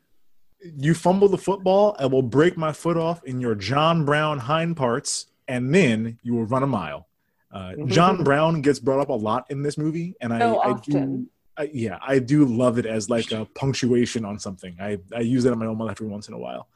you 0.76 0.94
fumble 0.94 1.28
the 1.28 1.38
football, 1.38 1.96
I 1.98 2.06
will 2.06 2.22
break 2.22 2.56
my 2.56 2.72
foot 2.72 2.96
off 2.96 3.22
in 3.24 3.40
your 3.40 3.54
John 3.54 4.04
Brown 4.04 4.38
hind 4.38 4.76
parts, 4.76 5.26
and 5.46 5.74
then 5.74 6.18
you 6.22 6.34
will 6.34 6.46
run 6.46 6.62
a 6.62 6.66
mile. 6.66 7.08
Uh, 7.50 7.74
John 7.86 8.24
Brown 8.24 8.62
gets 8.62 8.78
brought 8.78 9.00
up 9.00 9.08
a 9.08 9.14
lot 9.14 9.46
in 9.50 9.62
this 9.62 9.76
movie, 9.78 10.14
and 10.20 10.32
I, 10.32 10.38
So 10.40 10.60
I 10.60 10.72
do. 10.80 11.26
I, 11.56 11.70
yeah, 11.72 11.98
I 12.02 12.18
do 12.18 12.44
love 12.46 12.78
it 12.78 12.86
as 12.86 13.08
like 13.08 13.30
a 13.30 13.44
punctuation 13.54 14.24
on 14.24 14.40
something. 14.40 14.76
I, 14.80 14.98
I 15.14 15.20
use 15.20 15.44
it 15.44 15.52
in 15.52 15.58
my 15.58 15.66
own 15.66 15.78
life 15.78 15.92
every 15.92 16.08
once 16.08 16.26
in 16.26 16.34
a 16.34 16.38
while. 16.38 16.68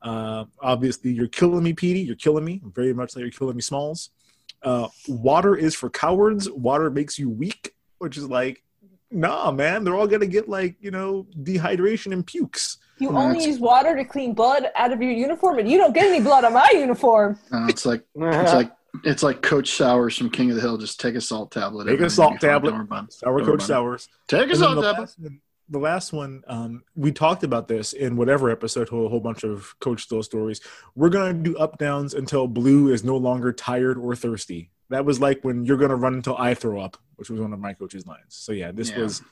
Uh, 0.00 0.44
obviously, 0.60 1.12
you're 1.12 1.26
killing 1.26 1.62
me, 1.62 1.72
Petey. 1.72 2.00
You're 2.00 2.14
killing 2.14 2.44
me. 2.44 2.60
Very 2.64 2.92
much 2.92 3.16
like 3.16 3.22
you're 3.22 3.30
killing 3.30 3.56
me, 3.56 3.62
Smalls. 3.62 4.10
Uh, 4.62 4.88
water 5.08 5.56
is 5.56 5.74
for 5.74 5.90
cowards. 5.90 6.48
Water 6.50 6.88
makes 6.88 7.18
you 7.18 7.28
weak, 7.28 7.74
which 7.98 8.16
is 8.16 8.28
like, 8.28 8.62
nah, 9.10 9.50
man. 9.50 9.82
They're 9.82 9.96
all 9.96 10.06
gonna 10.06 10.26
get 10.26 10.48
like 10.48 10.76
you 10.80 10.92
know 10.92 11.26
dehydration 11.42 12.12
and 12.12 12.24
pukes. 12.24 12.78
You 13.02 13.10
Yeah, 13.10 13.18
only 13.18 13.44
use 13.44 13.58
water 13.58 13.96
to 13.96 14.04
clean 14.04 14.32
blood 14.32 14.66
out 14.76 14.92
of 14.92 15.02
your 15.02 15.10
uniform, 15.10 15.58
and 15.58 15.68
you 15.68 15.76
don't 15.76 15.92
get 15.92 16.06
any 16.06 16.20
blood 16.20 16.44
on 16.44 16.52
my 16.52 16.70
uniform. 16.72 17.36
Uh, 17.52 17.66
it's 17.68 17.84
like 17.84 18.04
it's 18.14 18.52
like 18.60 18.72
it's 19.04 19.22
like 19.24 19.42
Coach 19.42 19.70
Sauers 19.72 20.16
from 20.16 20.30
King 20.30 20.50
of 20.50 20.54
the 20.56 20.62
Hill. 20.62 20.78
Just 20.78 21.00
take 21.00 21.16
a 21.16 21.20
salt 21.20 21.50
tablet. 21.50 21.86
Take 21.88 22.00
a 22.00 22.08
salt 22.08 22.38
tablet. 22.40 22.70
going. 22.88 23.08
Sour 23.10 23.38
Coach 23.40 23.46
worry 23.48 23.54
about. 23.54 23.66
Sours. 23.66 24.08
Take 24.28 24.50
a 24.50 24.56
salt 24.56 24.76
the 24.76 24.82
tablet. 24.82 25.00
last 25.00 25.18
one, 25.18 25.40
the 25.68 25.78
last 25.78 26.12
one, 26.12 26.42
um, 26.46 26.82
we 26.94 27.10
talked 27.10 27.42
about 27.42 27.66
this 27.66 27.92
in 27.92 28.16
whatever 28.16 28.50
episode, 28.50 28.86
a 28.88 28.90
whole 28.90 29.18
bunch 29.20 29.42
of 29.42 29.74
Coach 29.80 30.02
Still 30.02 30.22
stories. 30.22 30.60
We're 30.94 31.08
gonna 31.10 31.32
do 31.34 31.56
up 31.56 31.78
downs 31.78 32.14
until 32.14 32.46
Blue 32.46 32.92
is 32.92 33.02
no 33.02 33.16
longer 33.16 33.52
tired 33.52 33.98
or 33.98 34.14
thirsty. 34.14 34.70
That 34.90 35.04
was 35.04 35.18
like 35.18 35.42
when 35.42 35.64
you're 35.64 35.78
gonna 35.78 35.96
run 35.96 36.14
until 36.14 36.36
I 36.36 36.54
throw 36.54 36.80
up, 36.80 36.98
which 37.16 37.30
was 37.30 37.40
one 37.40 37.52
of 37.52 37.58
my 37.58 37.72
coach's 37.72 38.06
lines. 38.06 38.26
So 38.28 38.52
yeah, 38.52 38.70
this 38.70 38.90
Yeah. 38.90 39.00
was 39.00 39.22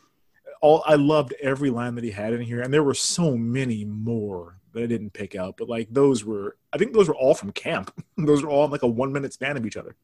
all. 0.60 0.82
I 0.86 0.94
loved 0.94 1.34
every 1.40 1.70
line 1.70 1.94
that 1.96 2.04
he 2.04 2.10
had 2.10 2.32
in 2.32 2.40
here, 2.40 2.60
and 2.60 2.72
there 2.72 2.82
were 2.84 2.94
so 2.94 3.36
many 3.36 3.84
more 3.84 4.56
that 4.72 4.82
I 4.82 4.86
didn't 4.86 5.10
pick 5.12 5.34
out. 5.34 5.56
But 5.56 5.68
like 5.68 5.88
those 5.90 6.24
were, 6.24 6.56
I 6.72 6.78
think 6.78 6.92
those 6.92 7.08
were 7.08 7.16
all 7.16 7.34
from 7.34 7.52
camp. 7.52 7.92
those 8.16 8.42
were 8.42 8.50
all 8.50 8.64
in 8.64 8.70
like 8.70 8.82
a 8.82 8.86
one 8.88 9.12
minute 9.12 9.32
span 9.32 9.56
of 9.56 9.66
each 9.66 9.76
other. 9.76 9.96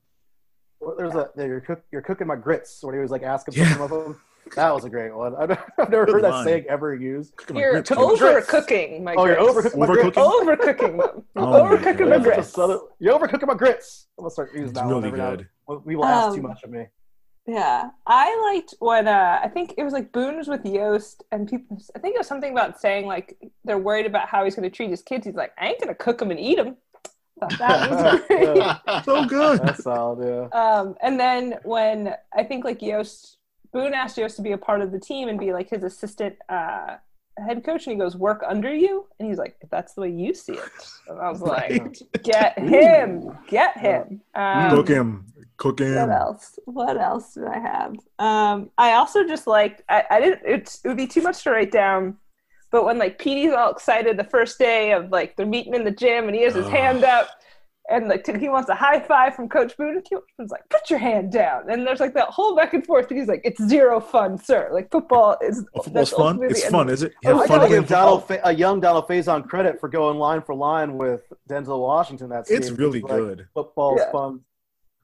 Well, 0.81 0.95
There's 0.97 1.15
a 1.15 1.31
you're, 1.37 1.61
cook, 1.61 1.83
you're 1.91 2.03
cooking 2.03 2.27
my 2.27 2.37
grits. 2.37 2.79
When 2.83 2.95
he 2.95 3.01
was 3.01 3.11
like 3.11 3.23
asking 3.23 3.55
Yeah. 3.55 3.73
some 3.73 3.83
of 3.83 3.91
them. 3.91 4.21
That 4.55 4.73
was 4.73 4.85
a 4.85 4.91
great 4.91 5.13
one. 5.13 5.35
I've 5.39 5.49
never, 5.91 6.05
Good 6.07 6.13
heard 6.15 6.23
that 6.25 6.45
saying 6.45 6.67
ever 6.69 6.95
used. 6.95 7.35
You're 7.53 7.73
grits, 7.73 7.91
overcooking 7.91 9.03
my 9.03 9.15
Oh, 9.17 9.25
you're 9.27 9.35
grits. 9.53 9.75
overcooking 9.75 9.79
my 9.79 9.87
grits. 9.87 10.17
Overcooking 10.17 10.99
them. 11.15 11.25
Oh 11.35 11.47
overcooking 11.47 11.99
God. 11.99 12.09
my 12.09 12.19
That's 12.19 12.25
such 12.25 12.33
a 12.33 12.35
grits. 12.35 12.49
southern- 12.51 12.81
You're 13.01 13.19
overcooking 13.19 13.47
my 13.49 13.55
grits. 13.55 14.07
I'm 14.17 14.23
gonna 14.23 14.31
start 14.31 14.51
using 14.53 14.67
It's 14.69 14.75
that 14.75 14.85
one 14.87 14.95
really 14.95 15.07
every 15.09 15.19
now 15.19 15.29
and 15.31 15.39
good. 15.39 15.49
when 15.65 15.81
People 15.81 16.05
ask 16.05 16.35
too 16.37 16.43
Um, 16.45 16.49
much 16.49 16.63
of 16.63 16.71
me. 16.71 16.87
Yeah, 17.47 17.91
I 18.07 18.53
liked 18.53 18.75
when 18.81 19.07
uh, 19.07 19.41
I 19.43 19.49
think 19.49 19.75
it 19.79 19.85
was 19.85 19.93
like 19.93 20.11
Boone 20.11 20.37
was 20.37 20.49
with 20.49 20.65
Yoast, 20.65 21.23
and 21.31 21.49
people. 21.49 21.81
I 21.95 22.01
think 22.01 22.15
it 22.17 22.19
was 22.19 22.27
something 22.27 22.51
about 22.51 22.81
saying 22.81 23.07
like 23.07 23.39
they're 23.65 23.79
worried 23.79 24.07
about 24.07 24.29
how 24.29 24.45
he's 24.45 24.57
going 24.57 24.69
to 24.69 24.75
treat 24.75 24.91
his 24.91 25.03
kids. 25.03 25.27
He's 25.27 25.37
like, 25.37 25.53
I 25.59 25.69
ain't 25.69 25.81
going 25.81 25.89
to 25.89 25.95
cook 25.95 26.19
them 26.19 26.33
and 26.33 26.41
eat 26.41 26.57
them. 26.57 26.77
That 27.59 27.91
was 27.91 28.21
great. 28.27 29.05
So 29.05 29.27
good. 29.27 29.61
That's 29.61 29.85
solid. 29.85 30.27
Yeah. 30.27 30.59
um, 30.59 30.97
and 31.03 31.21
then 31.21 31.59
when 31.63 32.15
I 32.37 32.43
think 32.43 32.65
like 32.65 32.81
Yoast, 32.81 33.37
Boone 33.73 33.95
asked 33.95 34.17
Yoast 34.17 34.37
to 34.37 34.43
be 34.43 34.53
a 34.53 34.59
part 34.59 34.81
of 34.81 34.91
the 34.91 34.99
team 34.99 35.29
and 35.29 35.39
be 35.39 35.53
like 35.53 35.71
his 35.71 35.85
assistant 35.85 36.37
uh, 36.49 36.97
head 37.39 37.63
coach, 37.63 37.87
and 37.87 37.93
he 37.93 37.99
goes, 37.99 38.17
"Work 38.17 38.43
under 38.49 38.75
you," 38.75 39.07
and 39.21 39.29
he's 39.29 39.39
like, 39.39 39.57
that's 39.71 39.93
the 39.95 40.01
way 40.01 40.11
you 40.11 40.35
see 40.35 40.55
it," 40.55 40.71
and 41.09 41.21
I 41.21 41.29
was 41.31 41.43
like, 41.43 41.97
"Get 42.25 42.59
him, 42.59 43.39
get 43.47 43.79
him." 43.79 44.21
Um, 44.35 44.71
Cook 44.71 44.89
him. 44.89 45.27
Cook 45.59 45.81
him. 45.81 45.95
what 45.95 46.11
else? 46.11 46.59
What 46.67 46.97
else 46.99 47.35
did 47.35 47.45
I 47.45 47.59
have? 47.59 47.95
Um, 48.19 48.71
I 48.77 48.93
also 48.93 49.27
just 49.27 49.47
like 49.47 49.83
I, 49.89 50.05
I 50.11 50.21
didn't. 50.21 50.43
It's, 50.45 50.85
it 50.85 50.89
would 50.89 50.97
be 50.97 51.07
too 51.07 51.23
much 51.23 51.43
to 51.45 51.51
write 51.51 51.73
down. 51.73 52.17
But 52.71 52.85
when 52.85 52.99
like 52.99 53.19
Petey's 53.19 53.53
all 53.53 53.71
excited 53.71 54.17
the 54.19 54.25
first 54.25 54.59
day 54.59 54.93
of 54.93 55.11
like 55.11 55.37
they're 55.37 55.47
meeting 55.47 55.75
in 55.75 55.85
the 55.85 55.91
gym 55.91 56.27
and 56.27 56.35
he 56.35 56.43
has 56.43 56.55
his 56.55 56.67
Ugh. 56.67 56.73
hand 56.73 57.05
up 57.05 57.29
and 57.89 58.09
like 58.09 58.27
he 58.27 58.49
wants 58.49 58.69
a 58.69 58.75
high 58.75 58.99
five 58.99 59.37
from 59.37 59.49
Coach 59.49 59.77
Boone, 59.77 59.91
and 59.97 60.05
Coach 60.11 60.25
Boone's 60.37 60.51
like, 60.51 60.69
"Put 60.69 60.91
your 60.91 60.99
hand 60.99 61.31
down." 61.31 61.71
And 61.71 61.87
there's 61.87 62.01
like 62.01 62.13
that 62.15 62.29
whole 62.29 62.57
back 62.57 62.75
and 62.75 62.85
forth. 62.85 63.09
And 63.09 63.19
he's 63.19 63.29
like, 63.29 63.43
"It's 63.45 63.63
zero 63.67 64.01
fun, 64.01 64.37
sir. 64.37 64.69
Like 64.73 64.91
football 64.91 65.37
is 65.41 65.65
football's 65.85 66.11
fun. 66.11 66.21
ultimately- 66.27 66.49
It's 66.49 66.65
and- 66.65 66.73
fun, 66.73 66.91
is 66.91 67.03
it? 67.05 67.13
You 67.23 67.31
Oh, 67.31 67.35
have 67.35 67.43
I 67.43 67.47
fun 67.47 67.59
gotta 67.61 67.71
give 67.71 67.87
Donald. 67.89 68.27
Fa- 68.27 68.41
a 68.45 68.53
young 68.53 68.81
Donald 68.81 69.07
Faison 69.07 69.49
credit 69.49 69.79
for 69.81 69.89
going 69.89 70.19
line 70.19 70.43
for 70.43 70.55
line 70.57 70.99
with 70.99 71.23
Denzel 71.49 71.79
Washington. 71.81 72.29
That's 72.29 72.49
scene. 72.49 72.59
It's 72.59 72.71
really 72.73 72.99
He's 73.01 73.09
like, 73.09 73.19
good. 73.21 73.49
Football's 73.55 74.01
Yeah. 74.05 74.11
fun. 74.11 74.41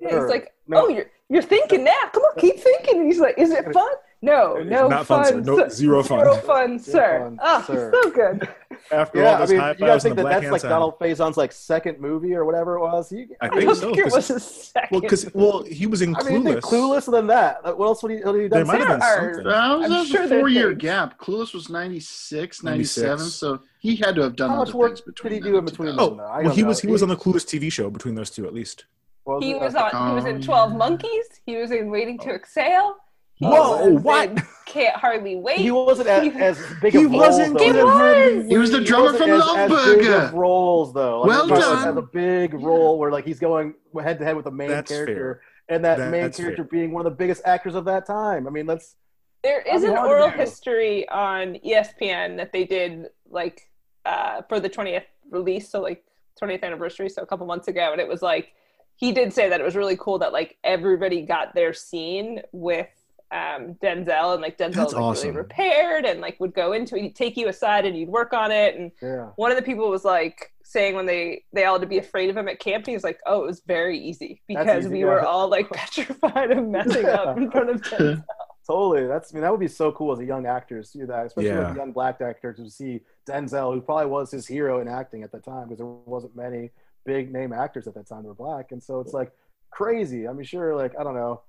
Yeah, 0.03 0.11
Sure. 0.11 0.21
he's 0.27 0.31
like, 0.31 0.53
No. 0.67 0.85
"Oh, 0.85 0.89
you're 0.89 1.07
you're 1.29 1.43
thinking 1.43 1.85
now. 1.85 1.93
Come 2.13 2.23
on, 2.25 2.39
keep 2.39 2.59
thinking." 2.59 2.99
And 2.99 3.07
he's 3.07 3.21
like, 3.21 3.39
"Is 3.39 3.51
it 3.51 3.73
fun?" 3.73 3.89
No, 4.25 4.55
no 4.63 4.87
not 4.87 5.05
fun, 5.07 5.25
sir. 5.25 5.41
No- 5.41 5.69
zero 5.69 6.01
fun. 6.05 6.21
Zero 6.21 6.37
fun, 6.37 6.79
sir. 6.79 7.19
fun, 7.25 7.39
oh, 7.43 7.65
sir. 7.67 7.91
so 7.93 8.11
good. 8.11 8.49
After 8.93 9.19
Yeah, 9.21 9.37
all 9.39 9.43
I 9.43 9.47
mean, 9.47 9.59
high 9.59 9.71
you 9.73 9.79
gotta 9.79 10.01
think 10.01 10.15
that 10.17 10.25
that's 10.27 10.51
like. 10.51 10.63
Donald 10.63 10.97
Faison's 11.01 11.37
like 11.37 11.51
second 11.51 11.99
movie 12.01 12.33
or 12.35 12.45
whatever 12.45 12.77
it 12.77 12.81
was. 12.81 13.11
He, 13.11 13.27
I 13.41 13.47
I 13.47 13.49
think 13.51 13.63
don't 13.65 13.75
so. 13.75 13.81
think 13.87 13.99
it 13.99 14.03
'cause- 14.05 14.13
was 14.15 14.29
his 14.29 14.45
second. 14.45 14.89
well, 14.93 15.01
because 15.01 15.35
well, 15.35 15.63
he 15.65 15.87
was 15.89 16.03
in 16.03 16.15
I 16.15 16.23
mean, 16.23 16.43
Clueless. 16.45 16.61
Clueless. 16.61 17.03
Clueless 17.07 17.11
than 17.11 17.27
that. 17.29 17.65
What 17.77 17.85
else 17.85 18.03
would 18.05 18.13
he? 18.13 18.19
What 18.19 18.35
would 18.35 18.43
he 18.43 18.49
There 18.49 18.65
might 18.65 18.79
have 18.79 18.89
been 18.89 19.03
Are- 19.03 19.17
something. 19.35 19.45
That 19.45 19.77
was, 19.77 19.85
I'm 19.87 19.91
that 19.91 19.99
was 20.01 20.09
sure 20.09 20.23
a 20.23 20.27
there 20.29 20.39
four 20.41 20.49
year 20.49 20.69
things. 20.71 20.83
gap. 20.83 21.19
Clueless 21.19 21.53
was 21.55 21.69
96, 21.69 22.63
97, 22.63 23.09
96. 23.11 23.35
so 23.35 23.59
he 23.81 23.97
had 23.97 24.15
to 24.15 24.23
have 24.23 24.37
done 24.37 24.51
How 24.51 24.57
much 24.57 24.73
work 24.73 25.01
did 25.21 25.33
he 25.33 25.41
do 25.41 25.59
in 25.59 25.65
between 25.65 25.95
Oh, 25.99 26.15
well, 26.15 26.51
he 26.51 26.63
was 26.63 26.81
he 26.81 26.87
was 26.87 27.03
on 27.03 27.09
the 27.09 27.17
Clueless 27.17 27.45
TV 27.45 27.71
show 27.73 27.91
between 27.91 28.15
those 28.15 28.31
two 28.31 28.47
at 28.47 28.55
least. 28.55 28.85
Was 29.25 29.43
He 29.43 29.53
it? 29.53 29.61
was 29.61 29.75
Okay. 29.75 29.97
on. 29.97 30.09
He 30.11 30.15
was 30.15 30.25
in 30.25 30.37
Um, 30.37 30.43
Twelve 30.43 30.75
Monkeys. 30.77 31.27
He 31.47 31.57
was 31.57 31.71
in 31.71 31.91
Waiting 31.91 32.19
to 32.21 32.31
Exhale. 32.31 32.97
He 33.35 33.47
Whoa, 33.47 33.89
was 33.91 34.03
what? 34.03 34.39
Can't 34.67 34.95
hardly 34.97 35.37
wait. 35.37 35.59
He 35.59 35.71
wasn't 35.71 36.09
as, 36.09 36.23
He- 36.33 36.39
as 36.41 36.59
big 36.81 36.93
He 36.93 37.05
of 37.05 37.13
wasn't 37.13 37.59
though. 37.59 37.65
He 37.65 37.73
good. 37.73 37.85
was. 37.85 38.47
He 38.51 38.57
was 38.59 38.71
the 38.71 38.81
drummer 38.81 39.05
wasn't 39.13 39.23
from 39.23 39.31
as, 39.31 39.71
as 39.73 39.85
big 39.97 40.07
Love 40.09 40.23
of 40.29 40.35
roles 40.35 40.93
though. 40.93 41.21
Like, 41.21 41.29
Well 41.29 41.47
he 41.47 41.51
was 41.53 41.61
done. 41.61 41.89
As 41.89 41.97
a 41.97 42.03
big 42.03 42.55
role 42.55 42.99
where 42.99 43.11
like 43.11 43.25
he's 43.25 43.41
going 43.41 43.75
head 44.03 44.19
to 44.19 44.25
head 44.25 44.37
with 44.37 44.45
the 44.45 44.51
main 44.51 44.69
That's 44.69 44.91
character, 44.91 45.43
and 45.69 45.85
that 45.85 45.99
That- 45.99 46.11
main 46.11 46.31
character 46.31 46.63
fair. 46.63 46.65
being 46.65 46.93
one 46.93 47.05
of 47.07 47.13
the 47.13 47.17
biggest 47.17 47.43
actors 47.45 47.75
of 47.75 47.85
that 47.87 48.07
time. 48.07 48.47
I 48.47 48.51
mean, 48.51 48.67
that's 48.67 48.97
There 49.43 49.61
is 49.63 49.83
That'd 49.83 49.89
an 49.89 49.95
be 49.95 49.97
hard 49.99 50.09
to 50.09 50.15
oral 50.15 50.31
do. 50.31 50.37
history 50.37 51.09
on 51.09 51.57
ESPN 51.65 52.37
that 52.37 52.53
they 52.53 52.65
did 52.65 53.09
like 53.29 53.69
uh, 54.05 54.43
for 54.49 54.61
the 54.61 54.69
20th 54.71 55.05
release, 55.31 55.69
so 55.69 55.81
like 55.81 56.05
20th 56.41 56.63
anniversary, 56.63 57.09
so 57.09 57.23
a 57.23 57.27
couple 57.27 57.47
months 57.47 57.67
ago, 57.69 57.91
and 57.93 58.01
it 58.01 58.07
was 58.07 58.23
like 58.23 58.53
he 59.03 59.11
did 59.11 59.33
say 59.33 59.49
that 59.49 59.61
it 59.61 59.65
was 59.65 59.75
really 59.75 59.97
cool 59.97 60.21
that 60.21 60.33
like 60.33 60.57
everybody 60.63 61.23
got 61.23 61.57
their 61.57 61.73
scene 61.73 62.41
with 62.53 62.87
um, 63.33 63.75
Denzel, 63.83 64.35
and 64.35 64.41
like 64.41 64.57
Denzel 64.57 64.75
That's 64.75 64.77
was 64.77 64.95
like, 64.95 65.03
awesome. 65.03 65.29
really 65.31 65.39
repaired 65.39 66.05
and 66.05 66.21
like 66.21 66.39
would 66.39 66.55
go 66.55 66.73
into 66.73 66.95
it, 66.95 67.03
he'd 67.03 67.17
take 67.17 67.37
you 67.37 67.49
aside 67.49 67.85
and 67.85 67.99
you'd 67.99 68.11
work 68.11 68.33
on 68.33 68.53
it, 68.53 68.77
and 68.77 68.93
yeah. 69.03 69.31
one 69.35 69.51
of 69.51 69.57
the 69.57 69.63
people 69.65 69.91
was 69.91 70.05
like 70.05 70.53
saying 70.63 70.95
when 70.95 71.07
they 71.07 71.43
they 71.53 71.65
all 71.65 71.75
had 71.75 71.81
to 71.83 71.89
be 71.89 71.99
afraid 71.99 72.31
of 72.31 72.37
him 72.37 72.47
at 72.47 72.61
camp, 72.61 72.87
he 72.87 72.93
was 72.95 73.03
like, 73.03 73.19
"Oh, 73.27 73.43
it 73.43 73.47
was 73.49 73.61
very 73.67 73.99
easy 73.99 74.41
because 74.47 74.85
easy, 74.85 74.93
we 74.93 75.01
yeah. 75.01 75.07
were 75.07 75.27
all 75.27 75.49
like 75.49 75.69
petrified 75.73 76.53
of 76.53 76.65
messing 76.65 77.07
up 77.07 77.37
in 77.37 77.51
front 77.51 77.71
of 77.71 77.83
Denzel." 77.83 78.25
Totally. 78.65 79.09
That's 79.09 79.33
I 79.33 79.35
mean 79.35 79.43
that 79.43 79.51
would 79.51 79.59
be 79.59 79.67
so 79.67 79.91
cool 79.91 80.13
as 80.13 80.21
a 80.21 80.25
young 80.25 80.47
actor 80.47 80.81
to 80.81 80.87
see 80.87 81.03
that, 81.03 81.27
especially 81.27 81.49
Yeah. 81.49 81.67
with 81.71 81.77
a 81.77 81.81
young 81.81 81.91
black 81.91 82.21
actor 82.21 82.53
to 82.53 82.71
see 82.71 83.01
Denzel, 83.29 83.75
who 83.75 83.81
probably 83.81 84.07
was 84.07 84.31
his 84.31 84.47
hero 84.47 84.81
in 84.81 84.87
acting 84.87 85.25
at 85.25 85.33
the 85.33 85.41
time, 85.41 85.65
because 85.65 85.79
there 85.79 85.87
wasn't 85.87 86.37
many 86.37 86.71
big 87.05 87.33
name 87.33 87.53
actors 87.53 87.87
at 87.87 87.95
that 87.95 88.07
time 88.07 88.23
that 88.23 88.29
were 88.29 88.35
black, 88.35 88.73
and 88.73 88.83
so 88.83 89.01
it's 89.01 89.13
like 89.13 89.33
crazy. 89.71 90.29
I 90.29 90.33
mean, 90.33 90.45
sure, 90.45 90.77
like 90.77 90.93
I 90.99 91.03
don't 91.03 91.15
know, 91.15 91.43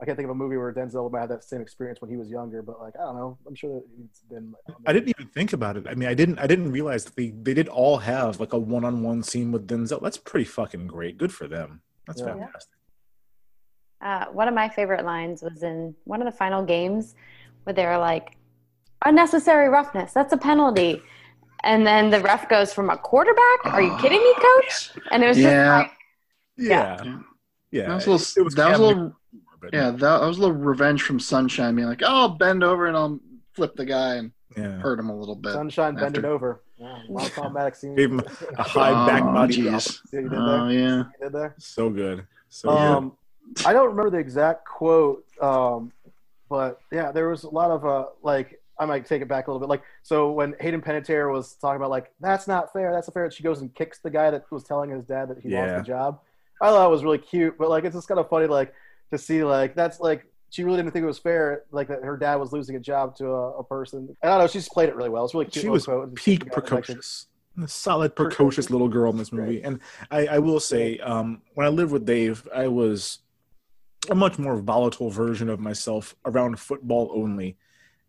I 0.00 0.04
can't 0.04 0.16
think 0.16 0.26
of 0.26 0.30
a 0.30 0.34
movie 0.34 0.56
where 0.56 0.72
Denzel 0.72 1.10
might 1.10 1.20
have 1.20 1.28
that 1.28 1.44
same 1.44 1.60
experience 1.60 2.00
when 2.00 2.10
he 2.10 2.16
was 2.16 2.30
younger, 2.30 2.62
but 2.62 2.80
like 2.80 2.94
I 2.96 3.04
don't 3.04 3.16
know, 3.16 3.38
I'm 3.46 3.54
sure 3.54 3.74
that 3.74 3.84
it's 4.04 4.20
been. 4.22 4.54
I 4.86 4.92
didn't 4.92 5.08
even 5.10 5.26
think 5.28 5.52
about 5.52 5.76
it. 5.76 5.86
I 5.88 5.94
mean, 5.94 6.08
I 6.08 6.14
didn't. 6.14 6.38
I 6.38 6.46
didn't 6.46 6.72
realize 6.72 7.04
that 7.04 7.16
they 7.16 7.30
they 7.30 7.54
did 7.54 7.68
all 7.68 7.98
have 7.98 8.40
like 8.40 8.52
a 8.52 8.58
one-on-one 8.58 9.22
scene 9.22 9.52
with 9.52 9.66
Denzel. 9.66 10.00
That's 10.02 10.18
pretty 10.18 10.46
fucking 10.46 10.86
great. 10.86 11.18
Good 11.18 11.32
for 11.32 11.46
them. 11.48 11.82
That's 12.06 12.20
Yeah. 12.20 12.34
fantastic. 12.34 12.74
Uh, 14.00 14.26
one 14.32 14.48
of 14.48 14.54
my 14.54 14.68
favorite 14.68 15.04
lines 15.04 15.42
was 15.42 15.62
in 15.62 15.94
one 16.04 16.22
of 16.22 16.26
the 16.26 16.36
final 16.36 16.64
games 16.64 17.14
where 17.64 17.74
they 17.74 17.84
were 17.84 17.98
like, 17.98 18.36
unnecessary 19.04 19.68
roughness, 19.68 20.12
that's 20.14 20.32
a 20.32 20.38
penalty. 20.38 21.02
And 21.62 21.86
then 21.86 22.10
the 22.10 22.20
ref 22.20 22.48
goes 22.48 22.72
from 22.72 22.90
a 22.90 22.96
quarterback? 22.96 23.64
Are 23.66 23.82
you 23.82 23.96
kidding 23.98 24.20
me, 24.22 24.34
coach? 24.34 24.90
And 25.10 25.22
it 25.22 25.28
was 25.28 25.38
Yeah. 25.38 25.50
just 25.82 25.90
like, 25.90 25.92
Yeah, 26.56 27.02
Yeah. 27.04 27.18
yeah. 27.70 27.86
That 27.88 27.94
was 27.94 28.06
a 28.06 28.10
little, 28.10 28.40
it 28.40 28.44
was 28.44 28.54
that 28.54 28.70
was 28.70 28.78
a 28.78 28.82
little 28.82 29.16
but- 29.60 29.74
yeah, 29.74 29.90
that, 29.90 29.98
that 30.00 30.26
was 30.26 30.38
a 30.38 30.40
little 30.40 30.56
revenge 30.56 31.02
from 31.02 31.20
Sunshine 31.20 31.74
being 31.76 31.86
like, 31.88 32.02
oh, 32.02 32.06
I'll 32.22 32.28
bend 32.30 32.64
over 32.64 32.86
and 32.86 32.96
I'll 32.96 33.20
flip 33.52 33.76
the 33.76 33.84
guy 33.84 34.14
and 34.14 34.32
yeah. 34.56 34.78
hurt 34.78 34.98
him 34.98 35.10
a 35.10 35.16
little 35.16 35.34
bit. 35.36 35.52
Sunshine 35.52 35.94
after. 35.94 36.04
bending 36.06 36.24
over. 36.24 36.62
Yeah, 36.78 36.98
monochromatic 37.10 37.74
scene. 37.74 37.94
Gave 37.94 38.10
him 38.10 38.22
a 38.56 38.62
high 38.62 39.06
back 39.06 39.22
Oh, 39.22 39.34
body 39.34 39.56
jeez. 39.58 39.68
drop. 39.68 39.80
See 39.82 40.16
what 40.16 40.22
you 40.22 40.28
did 40.30 40.38
Oh, 40.38 40.46
there? 40.68 40.70
yeah. 40.72 40.88
See 40.88 40.96
what 40.96 41.06
you 41.20 41.24
did 41.24 41.32
there? 41.34 41.54
So 41.58 41.90
good. 41.90 42.26
So 42.48 42.70
Um, 42.70 43.12
I 43.66 43.72
don't 43.74 43.88
remember 43.88 44.10
the 44.10 44.16
exact 44.18 44.64
quote, 44.66 45.26
um, 45.42 45.92
but 46.48 46.80
yeah, 46.90 47.12
there 47.12 47.28
was 47.28 47.44
a 47.44 47.50
lot 47.50 47.70
of 47.70 47.84
uh, 47.84 48.06
like 48.22 48.59
I 48.80 48.86
might 48.86 49.06
take 49.06 49.22
it 49.22 49.28
back 49.28 49.46
a 49.46 49.50
little 49.50 49.60
bit. 49.60 49.68
Like 49.68 49.82
so, 50.02 50.32
when 50.32 50.56
Hayden 50.58 50.80
Panettiere 50.80 51.30
was 51.30 51.54
talking 51.54 51.76
about 51.76 51.90
like 51.90 52.10
that's 52.18 52.48
not 52.48 52.72
fair, 52.72 52.92
that's 52.92 53.06
not 53.08 53.14
fair, 53.14 53.30
she 53.30 53.42
goes 53.42 53.60
and 53.60 53.72
kicks 53.74 53.98
the 53.98 54.10
guy 54.10 54.30
that 54.30 54.50
was 54.50 54.64
telling 54.64 54.90
his 54.90 55.04
dad 55.04 55.28
that 55.28 55.38
he 55.38 55.50
Yeah. 55.50 55.60
lost 55.60 55.76
the 55.76 55.82
job. 55.82 56.20
I 56.62 56.68
thought 56.70 56.86
it 56.86 56.90
was 56.90 57.04
really 57.04 57.18
cute, 57.18 57.56
but 57.58 57.68
like 57.68 57.84
it's 57.84 57.94
just 57.94 58.08
kind 58.08 58.18
of 58.18 58.28
funny, 58.28 58.46
like 58.46 58.74
to 59.12 59.18
see 59.18 59.44
like 59.44 59.74
that's 59.74 60.00
like 60.00 60.24
she 60.48 60.64
really 60.64 60.78
didn't 60.78 60.92
think 60.92 61.04
it 61.04 61.06
was 61.06 61.18
fair, 61.18 61.64
like 61.70 61.86
that 61.88 62.02
her 62.02 62.16
dad 62.16 62.36
was 62.36 62.52
losing 62.52 62.74
a 62.74 62.80
job 62.80 63.14
to 63.18 63.26
a, 63.28 63.58
a 63.58 63.64
person. 63.64 64.16
I 64.22 64.28
don't 64.28 64.38
know, 64.40 64.46
she 64.48 64.58
just 64.58 64.72
played 64.72 64.88
it 64.88 64.96
really 64.96 65.10
well. 65.10 65.24
It's 65.24 65.34
really 65.34 65.46
cute. 65.46 65.62
she 65.62 65.68
was 65.68 65.84
quote. 65.84 66.14
peak 66.16 66.50
precocious. 66.50 67.26
A 67.62 67.68
solid 67.68 68.16
precocious 68.16 68.70
little 68.70 68.88
girl 68.88 69.10
in 69.12 69.18
this 69.18 69.32
movie. 69.32 69.62
And 69.62 69.80
I, 70.10 70.26
I 70.26 70.38
will 70.38 70.60
say, 70.60 70.98
um, 70.98 71.42
when 71.54 71.66
I 71.66 71.70
lived 71.70 71.92
with 71.92 72.06
Dave, 72.06 72.48
I 72.54 72.68
was 72.68 73.18
a 74.08 74.14
much 74.14 74.38
more 74.38 74.56
volatile 74.60 75.10
version 75.10 75.48
of 75.50 75.60
myself 75.60 76.14
around 76.24 76.58
football 76.58 77.10
only. 77.14 77.58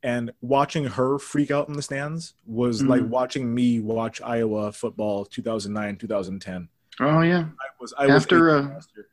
And 0.04 0.32
watching 0.42 0.86
her 0.86 1.20
freak 1.20 1.52
out 1.52 1.68
in 1.68 1.76
the 1.76 1.82
stands 1.82 2.34
was 2.46 2.82
Mhm. 2.82 2.88
like 2.90 3.04
watching 3.08 3.54
me 3.54 3.80
watch 3.80 4.20
Iowa 4.22 4.72
football 4.72 5.26
2009, 5.26 5.96
2010. 5.98 6.70
Oh 7.00 7.22
yeah. 7.22 7.46
I 7.60 7.66
was 7.80 7.94
I 7.98 8.08
was 8.08 8.24
After, 8.24 8.50
18 8.60 8.66
uh, 8.72 8.80
year. 8.96 9.06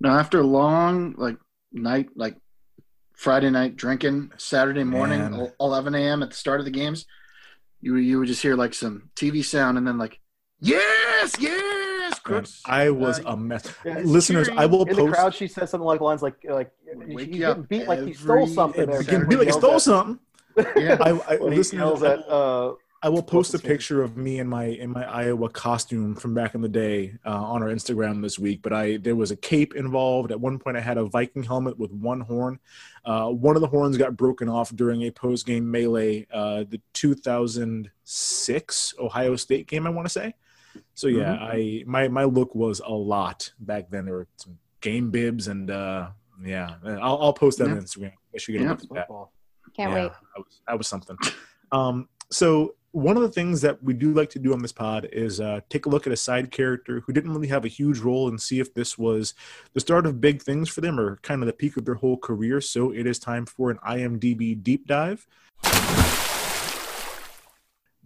No, 0.00 0.10
after 0.10 0.40
a 0.40 0.46
long 0.46 1.14
like 1.16 1.36
night, 1.72 2.10
like 2.16 2.36
Friday 3.14 3.50
night 3.50 3.76
drinking, 3.76 4.32
Saturday 4.36 4.84
morning, 4.84 5.30
Man. 5.30 5.52
11 5.60 5.94
a.m. 5.94 6.22
at 6.22 6.30
the 6.30 6.36
start 6.36 6.60
of 6.60 6.64
the 6.64 6.70
games, 6.70 7.06
you 7.80 7.96
you 7.96 8.18
would 8.18 8.28
just 8.28 8.42
hear 8.42 8.56
like 8.56 8.74
some 8.74 9.10
TV 9.16 9.42
sound 9.42 9.78
and 9.78 9.86
then 9.86 9.96
like, 9.98 10.20
yes, 10.60 11.34
yes, 11.40 11.79
Crooks. 12.32 12.62
I 12.66 12.90
was 12.90 13.18
Uh, 13.20 13.32
a 13.32 13.36
mess. 13.36 13.64
Yeah, 13.84 14.00
Listeners, 14.04 14.48
I 14.56 14.66
will 14.66 14.82
in 14.82 14.88
the 14.96 15.02
post. 15.02 15.14
crowd, 15.14 15.34
she 15.34 15.48
said 15.48 15.68
something 15.68 15.86
like 15.86 16.00
lines 16.00 16.22
like 16.22 16.36
like 16.48 16.70
Wake 16.94 17.28
he's 17.28 17.38
you 17.38 17.46
up 17.46 17.68
beat 17.68 17.86
like 17.88 18.00
he 18.06 18.12
stole 18.12 18.46
something. 18.46 18.82
every 18.82 18.92
there. 18.94 19.02
It 19.02 19.08
can 19.08 19.28
be 19.28 19.36
like 19.36 19.46
he 19.48 19.52
stole 19.52 19.74
at- 19.74 19.82
something. 19.82 20.18
Yeah. 20.76 20.96
I, 21.00 21.10
I, 21.10 21.36
when 21.36 21.54
listeners, 21.54 22.02
at 22.02 22.28
uh, 22.28 22.74
I 23.02 23.08
will 23.08 23.22
post 23.22 23.54
a 23.54 23.58
picture 23.58 24.02
of 24.02 24.18
me 24.18 24.40
in 24.40 24.46
my 24.48 24.64
in 24.64 24.90
my 24.90 25.04
Iowa 25.10 25.48
costume 25.48 26.14
from 26.16 26.34
back 26.34 26.54
in 26.54 26.60
the 26.60 26.68
day 26.68 27.14
uh, 27.24 27.30
on 27.30 27.62
our 27.62 27.70
Instagram 27.70 28.20
this 28.20 28.38
week. 28.38 28.60
But 28.60 28.74
I 28.74 28.98
there 28.98 29.16
was 29.16 29.30
a 29.30 29.36
cape 29.36 29.74
involved. 29.74 30.30
At 30.32 30.40
one 30.40 30.58
point, 30.58 30.76
I 30.76 30.80
had 30.80 30.98
a 30.98 31.04
Viking 31.04 31.44
helmet 31.44 31.78
with 31.78 31.92
one 31.92 32.20
horn. 32.20 32.58
Uh, 33.04 33.28
one 33.30 33.56
of 33.56 33.62
the 33.62 33.68
horns 33.68 33.96
got 33.96 34.16
broken 34.18 34.50
off 34.50 34.70
during 34.76 35.00
a 35.04 35.10
post 35.10 35.46
game 35.46 35.70
melee, 35.70 36.26
uh, 36.30 36.64
the 36.68 36.78
2006 36.92 38.94
Ohio 38.98 39.36
State 39.36 39.66
game. 39.66 39.86
I 39.86 39.90
want 39.90 40.04
to 40.06 40.12
say. 40.12 40.34
So 40.94 41.08
yeah, 41.08 41.34
I 41.34 41.84
my 41.86 42.08
my 42.08 42.24
look 42.24 42.54
was 42.54 42.80
a 42.84 42.92
lot 42.92 43.52
back 43.60 43.90
then. 43.90 44.04
There 44.04 44.14
were 44.14 44.28
some 44.36 44.58
game 44.80 45.10
bibs 45.10 45.48
and 45.48 45.70
uh, 45.70 46.10
yeah, 46.44 46.74
I'll, 46.84 47.18
I'll 47.22 47.32
post 47.32 47.58
that 47.58 47.68
on 47.70 47.76
Instagram. 47.78 48.12
I 48.34 48.38
should 48.38 48.52
get 48.52 48.60
a 48.62 48.64
Yeah. 48.64 48.70
look 48.70 48.82
at 48.82 48.88
that. 48.90 48.98
football. 49.08 49.32
Can't 49.76 49.90
Yeah, 49.92 50.02
wait. 50.04 50.12
That 50.12 50.38
was, 50.44 50.60
that 50.68 50.78
was 50.78 50.86
something. 50.88 51.16
Um, 51.72 52.08
so 52.30 52.74
one 52.92 53.16
of 53.16 53.22
the 53.22 53.28
things 53.28 53.60
that 53.60 53.80
we 53.84 53.92
do 53.94 54.12
like 54.12 54.30
to 54.30 54.38
do 54.40 54.52
on 54.52 54.60
this 54.62 54.72
pod 54.72 55.08
is 55.12 55.40
uh, 55.40 55.60
take 55.68 55.86
a 55.86 55.88
look 55.88 56.06
at 56.08 56.12
a 56.12 56.16
side 56.16 56.50
character 56.50 57.00
who 57.06 57.12
didn't 57.12 57.32
really 57.32 57.46
have 57.48 57.64
a 57.64 57.68
huge 57.68 57.98
role 58.00 58.28
and 58.28 58.40
see 58.40 58.58
if 58.58 58.74
this 58.74 58.98
was 58.98 59.34
the 59.74 59.80
start 59.80 60.06
of 60.06 60.20
big 60.20 60.42
things 60.42 60.68
for 60.68 60.80
them 60.80 60.98
or 60.98 61.16
kind 61.22 61.40
of 61.42 61.46
the 61.46 61.52
peak 61.52 61.76
of 61.76 61.84
their 61.84 61.94
whole 61.94 62.16
career. 62.16 62.60
So 62.60 62.90
it 62.90 63.06
is 63.06 63.18
time 63.20 63.46
for 63.46 63.70
an 63.70 63.78
IMDb 63.86 64.60
deep 64.60 64.86
dive. 64.86 65.26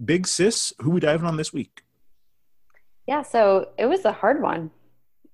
Big 0.04 0.26
Sis, 0.26 0.74
who 0.80 0.90
we 0.90 1.00
diving 1.00 1.26
on 1.26 1.36
this 1.36 1.52
week? 1.52 1.83
Yeah, 3.06 3.22
so 3.22 3.68
it 3.78 3.86
was 3.86 4.04
a 4.04 4.12
hard 4.12 4.40
one. 4.42 4.70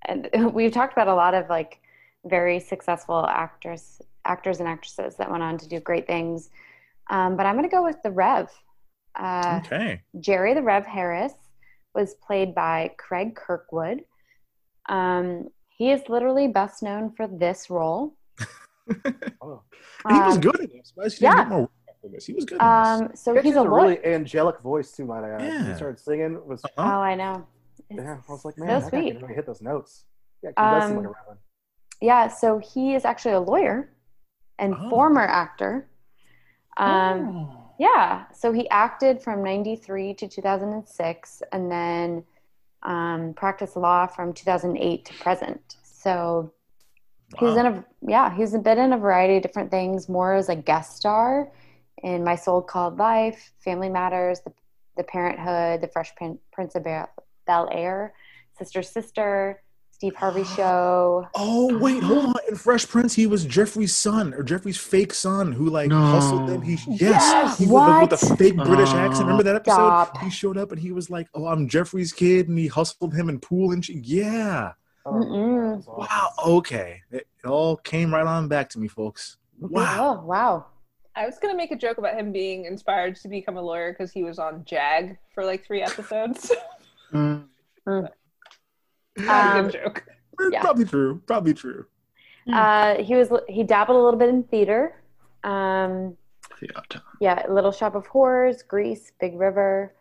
And 0.07 0.29
we've 0.55 0.73
talked 0.73 0.93
about 0.93 1.09
a 1.09 1.15
lot 1.15 1.35
of 1.35 1.49
like 1.49 1.81
very 2.25 2.61
successful 2.61 3.27
actors, 3.27 4.01
actors 4.25 4.61
and 4.61 4.69
actresses 4.69 5.17
that 5.17 5.31
went 5.31 5.43
on 5.43 5.59
to 5.59 5.69
do 5.69 5.81
great 5.81 6.07
things. 6.07 6.51
Um, 7.09 7.37
but 7.37 7.47
I'm 7.47 7.57
going 7.57 7.69
to 7.69 7.75
go 7.75 7.83
with 7.85 8.03
the 8.03 8.11
Rev. 8.11 8.51
Uh, 9.19 9.61
Okay. 9.65 10.03
Jerry 10.21 10.55
the 10.55 10.63
Rev 10.63 10.87
Harris 10.87 11.33
was 11.95 12.15
played 12.15 12.55
by 12.55 12.93
Craig 12.99 13.35
Kirkwood. 13.35 14.05
Um, 14.89 15.49
he 15.69 15.91
is 15.91 16.03
literally 16.09 16.49
best 16.49 16.83
known 16.83 17.13
for 17.13 17.27
this 17.27 17.71
role. 17.71 18.15
Oh. 19.43 19.63
And 20.05 20.17
he 20.17 20.21
was 20.23 20.35
Um, 20.35 20.41
good 20.41 20.61
at 20.61 20.73
this. 20.73 20.93
Why 20.97 21.05
is 21.05 21.17
he 21.19 21.25
yeah. 21.25 21.45
more 21.49 21.69
this? 22.13 22.27
He 22.27 22.33
was 22.33 22.45
good 22.45 22.59
at 22.61 22.83
this. 22.99 23.01
Um, 23.03 23.11
so 23.15 23.41
he's 23.41 23.55
a 23.57 23.61
a 23.63 23.69
really 23.69 24.05
angelic 24.05 24.59
voice 24.61 24.91
too, 24.93 25.05
might 25.05 25.23
I 25.25 25.31
add. 25.31 25.43
Yeah. 25.43 25.69
He 25.71 25.75
started 25.77 25.99
singing. 26.01 26.35
It 26.35 26.45
was 26.47 26.63
Oh, 26.77 26.83
I 26.83 27.15
know. 27.15 27.47
Yeah. 27.91 28.19
I 28.29 28.33
was 28.33 28.45
like, 28.45 28.55
so 28.57 28.65
man, 28.65 28.81
that 28.81 28.91
guy 28.93 29.01
sweet. 29.01 29.13
can 29.13 29.23
really 29.23 29.35
hit 29.35 29.47
those 29.47 29.63
notes. 29.63 30.05
Yeah, 30.43 30.51
he 30.51 30.55
does 30.55 30.87
seem 30.89 30.97
like 30.97 31.07
a 31.07 31.09
Um, 31.09 31.15
reverend. 31.21 31.41
Yeah, 32.01 32.29
so 32.29 32.59
he 32.59 32.95
is 32.95 33.05
actually 33.05 33.35
a 33.35 33.41
lawyer 33.41 33.91
and 34.59 34.75
Oh. 34.75 34.91
former 34.91 35.23
actor. 35.23 35.89
Um, 36.77 37.57
Yeah, 37.79 38.31
so 38.33 38.53
he 38.53 38.69
acted 38.69 39.23
from 39.23 39.43
93 39.43 40.13
to 40.15 40.29
2006 40.29 41.43
and 41.53 41.71
then 41.73 42.25
um, 42.83 43.33
practiced 43.35 43.75
law 43.77 44.07
from 44.07 44.33
2008 44.35 45.05
to 45.07 45.15
present. 45.15 45.77
So 45.83 46.53
he 47.39 47.45
was 47.45 47.57
in 47.57 47.67
a, 47.67 47.85
yeah, 48.07 48.35
he's 48.35 48.57
been 48.57 48.79
in 48.79 48.93
a 48.93 48.99
variety 48.99 49.37
of 49.37 49.43
different 49.43 49.71
things, 49.71 50.09
more 50.11 50.35
as 50.35 50.49
a 50.51 50.57
guest 50.57 50.97
star 50.97 51.51
in 52.03 52.23
My 52.25 52.35
So-Called 52.37 52.99
Life, 52.99 53.53
Family 53.61 53.89
Matters, 53.89 54.41
The, 54.41 54.53
the 54.97 55.05
Parenthood, 55.05 55.81
The 55.81 55.89
Fresh 55.89 56.13
Prince 56.53 56.75
of 56.75 56.85
Bel 56.85 57.09
Air, 57.71 58.13
Sister 58.59 58.83
Sister, 58.83 59.63
Steve 59.91 60.15
Harvey 60.15 60.45
Show. 60.57 61.27
Oh 61.35 61.79
wait, 61.79 62.03
hold 62.03 62.27
on. 62.27 62.35
In 62.49 62.57
Fresh 62.57 62.89
Prince, 62.89 63.15
he 63.15 63.27
was 63.27 63.45
Geoffrey's 63.45 63.95
son 63.95 64.33
or 64.35 64.43
Geoffrey's 64.43 64.79
fake 64.79 65.13
son 65.13 65.53
who 65.53 65.69
like 65.69 65.89
No. 65.89 66.01
hustled 66.01 66.49
them. 66.49 66.63
He 66.63 66.73
yes, 66.89 67.01
Yes! 67.01 67.59
he 67.59 67.67
was 67.67 68.01
with, 68.03 68.11
with 68.13 68.23
a 68.23 68.27
What? 68.27 68.39
fake 68.39 68.57
British 68.57 68.91
accent. 68.91 69.27
Remember 69.27 69.43
that 69.45 69.57
episode? 69.57 69.75
Stop. 69.75 70.19
He 70.23 70.31
showed 70.31 70.57
up 70.57 70.73
and 70.73 70.81
he 70.81 70.93
was 70.93 71.11
like, 71.11 71.29
"Oh, 71.35 71.47
I'm 71.47 71.69
Geoffrey's 71.69 72.13
kid," 72.13 72.49
and 72.49 72.59
he 72.59 72.67
hustled 72.69 73.15
him 73.15 73.29
in 73.29 73.41
pool 73.41 73.73
and 73.73 73.85
shit. 73.85 73.97
Yeah. 74.05 74.73
Oh, 75.07 75.13
Mm-mm. 75.13 75.87
Wow. 75.99 76.31
Okay. 76.47 77.01
It, 77.11 77.27
it 77.43 77.47
all 77.49 77.77
came 77.79 78.13
right 78.13 78.27
on 78.27 78.49
back 78.49 78.69
to 78.71 78.79
me, 78.79 78.87
folks. 78.89 79.39
Wow. 79.59 80.21
Oh, 80.23 80.27
wow. 80.27 80.67
I 81.17 81.27
was 81.27 81.39
gonna 81.39 81.57
make 81.57 81.73
a 81.73 81.77
joke 81.77 81.99
about 81.99 82.15
him 82.15 82.33
being 82.33 82.65
inspired 82.67 83.17
to 83.17 83.29
become 83.29 83.57
a 83.57 83.63
lawyer 83.63 83.93
because 83.93 84.13
he 84.13 84.23
was 84.23 84.39
on 84.39 84.65
JAG 84.65 85.19
for 85.35 85.45
like 85.45 85.65
three 85.67 85.83
episodes. 85.83 86.53
Mm. 87.13 87.45
Not 87.87 88.13
a 89.17 89.59
Um, 89.59 89.65
good 89.69 89.73
joke. 89.73 90.07
Yeah. 90.51 90.61
Probably 90.63 90.85
true. 90.85 91.23
Probably 91.27 91.55
true. 91.55 91.87
Uh, 92.53 93.03
he 93.03 93.15
was 93.15 93.31
he 93.49 93.63
dabbled 93.63 93.97
a 93.97 94.01
little 94.03 94.19
bit 94.19 94.29
in 94.29 94.43
theater. 94.45 94.95
Um, 95.45 96.17
Theater. 96.59 97.03
yeah, 97.21 97.45
Little 97.49 97.73
Shop 97.73 97.95
of 97.95 98.07
Horrors, 98.07 98.63
Grease, 98.63 99.13
Big 99.21 99.35
River. 99.39 99.95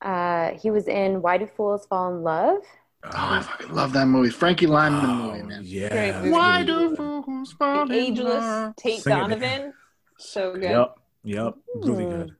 Uh, 0.00 0.52
he 0.52 0.70
was 0.70 0.88
in 0.88 1.22
Why 1.22 1.38
Do 1.38 1.46
Fools 1.46 1.86
Fall 1.86 2.14
in 2.14 2.22
Love? 2.22 2.62
Oh, 3.04 3.10
I 3.12 3.40
fucking 3.42 3.74
love 3.74 3.92
that 3.94 4.06
movie. 4.06 4.30
Frankie 4.30 4.66
Lymon 4.66 5.06
movie, 5.06 5.40
Oh, 5.40 5.46
man. 5.46 5.60
yeah. 5.64 6.28
Why 6.30 6.62
do 6.62 6.94
fools 6.94 7.52
fall 7.52 7.86
The 7.86 7.94
in 7.94 8.12
ageless 8.12 8.44
love? 8.44 8.76
Tate 8.76 9.00
Sing 9.02 9.12
it. 9.12 9.16
Donovan. 9.16 9.72
So 10.18 10.52
good. 10.54 10.62
Yep. 10.62 10.96
Yep. 11.24 11.54
Really 11.82 12.04
Hmm. 12.04 12.10
good. 12.10 12.36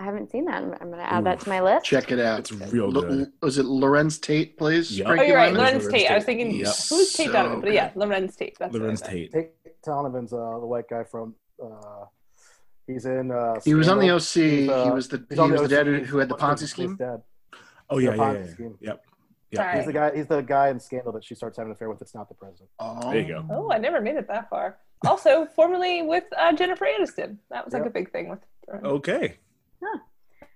I 0.00 0.04
haven't 0.04 0.30
seen 0.30 0.46
that. 0.46 0.62
I'm, 0.62 0.72
I'm 0.80 0.88
going 0.90 0.98
to 1.04 1.12
add 1.12 1.24
that 1.26 1.40
to 1.40 1.48
my 1.50 1.60
list. 1.60 1.84
Check 1.84 2.10
it 2.10 2.18
out. 2.18 2.38
It's 2.38 2.52
real 2.52 2.86
L- 2.86 3.02
good. 3.02 3.32
Was 3.42 3.58
it 3.58 3.66
Larenz 3.66 4.18
Tate 4.20 4.56
plays? 4.56 4.96
Yep. 4.98 5.06
Oh, 5.08 5.12
you're 5.22 5.36
right. 5.36 5.52
Larenz 5.52 5.82
Larenz 5.82 5.90
Tate. 5.90 6.10
I 6.10 6.14
was 6.14 6.24
thinking, 6.24 6.52
Yep. 6.52 6.66
who's 6.66 7.12
Tate 7.12 7.26
So 7.26 7.32
Donovan? 7.32 7.60
But 7.60 7.72
yeah. 7.74 7.90
Larenz 7.90 8.34
Tate. 8.36 8.56
That's 8.58 8.72
what 8.72 8.80
Larenz. 8.82 9.04
Tate. 9.04 9.30
Tate 9.32 9.50
Donovan's 9.84 10.32
uh, 10.32 10.58
the 10.58 10.66
white 10.66 10.88
guy 10.88 11.04
from. 11.04 11.34
Uh, 11.62 12.06
he's 12.86 13.04
in. 13.04 13.30
Uh, 13.30 13.60
He 13.64 13.74
was 13.74 13.88
on 13.88 13.98
the 13.98 14.08
OC. 14.10 14.70
Uh, 14.70 14.84
he 14.86 14.90
was 14.90 15.08
the 15.08 15.22
he 15.30 15.38
was 15.38 15.60
the 15.60 15.68
dad 15.68 15.86
who, 15.86 15.98
who 16.00 16.16
had 16.18 16.28
the 16.30 16.34
What's 16.34 16.44
Ponzi 16.44 16.60
face 16.60 16.70
scheme. 16.70 16.96
Dad. 16.96 17.20
Oh 17.90 17.98
yeah, 17.98 18.10
The 18.12 18.16
yeah, 18.16 18.22
Ponzi 18.22 18.46
yeah. 18.46 18.52
scheme. 18.54 18.78
Yep. 18.80 19.04
Sorry. 19.54 19.76
He's 19.76 19.86
the 19.86 19.92
guy. 19.92 20.16
He's 20.16 20.26
the 20.28 20.40
guy 20.42 20.68
in 20.70 20.80
Scandal 20.80 21.12
that 21.12 21.24
she 21.24 21.34
starts 21.34 21.58
having 21.58 21.70
an 21.72 21.74
affair 21.74 21.90
with. 21.90 21.98
That's 21.98 22.14
not 22.14 22.28
the 22.28 22.34
president. 22.36 22.70
Oh. 22.78 23.10
There 23.10 23.20
you 23.20 23.28
go. 23.28 23.44
Oh, 23.50 23.70
I 23.70 23.78
never 23.78 24.00
made 24.00 24.16
it 24.16 24.28
that 24.28 24.48
far. 24.48 24.78
Also, 25.06 25.46
formerly 25.56 26.02
with 26.02 26.24
uh, 26.38 26.52
Jennifer 26.54 26.86
Aniston. 26.86 27.36
That 27.50 27.64
was 27.64 27.74
like 27.74 27.82
Yep. 27.82 27.90
a 27.90 27.92
big 27.92 28.12
thing 28.12 28.28
with. 28.30 28.38
her. 28.68 28.80
Okay. 28.86 29.36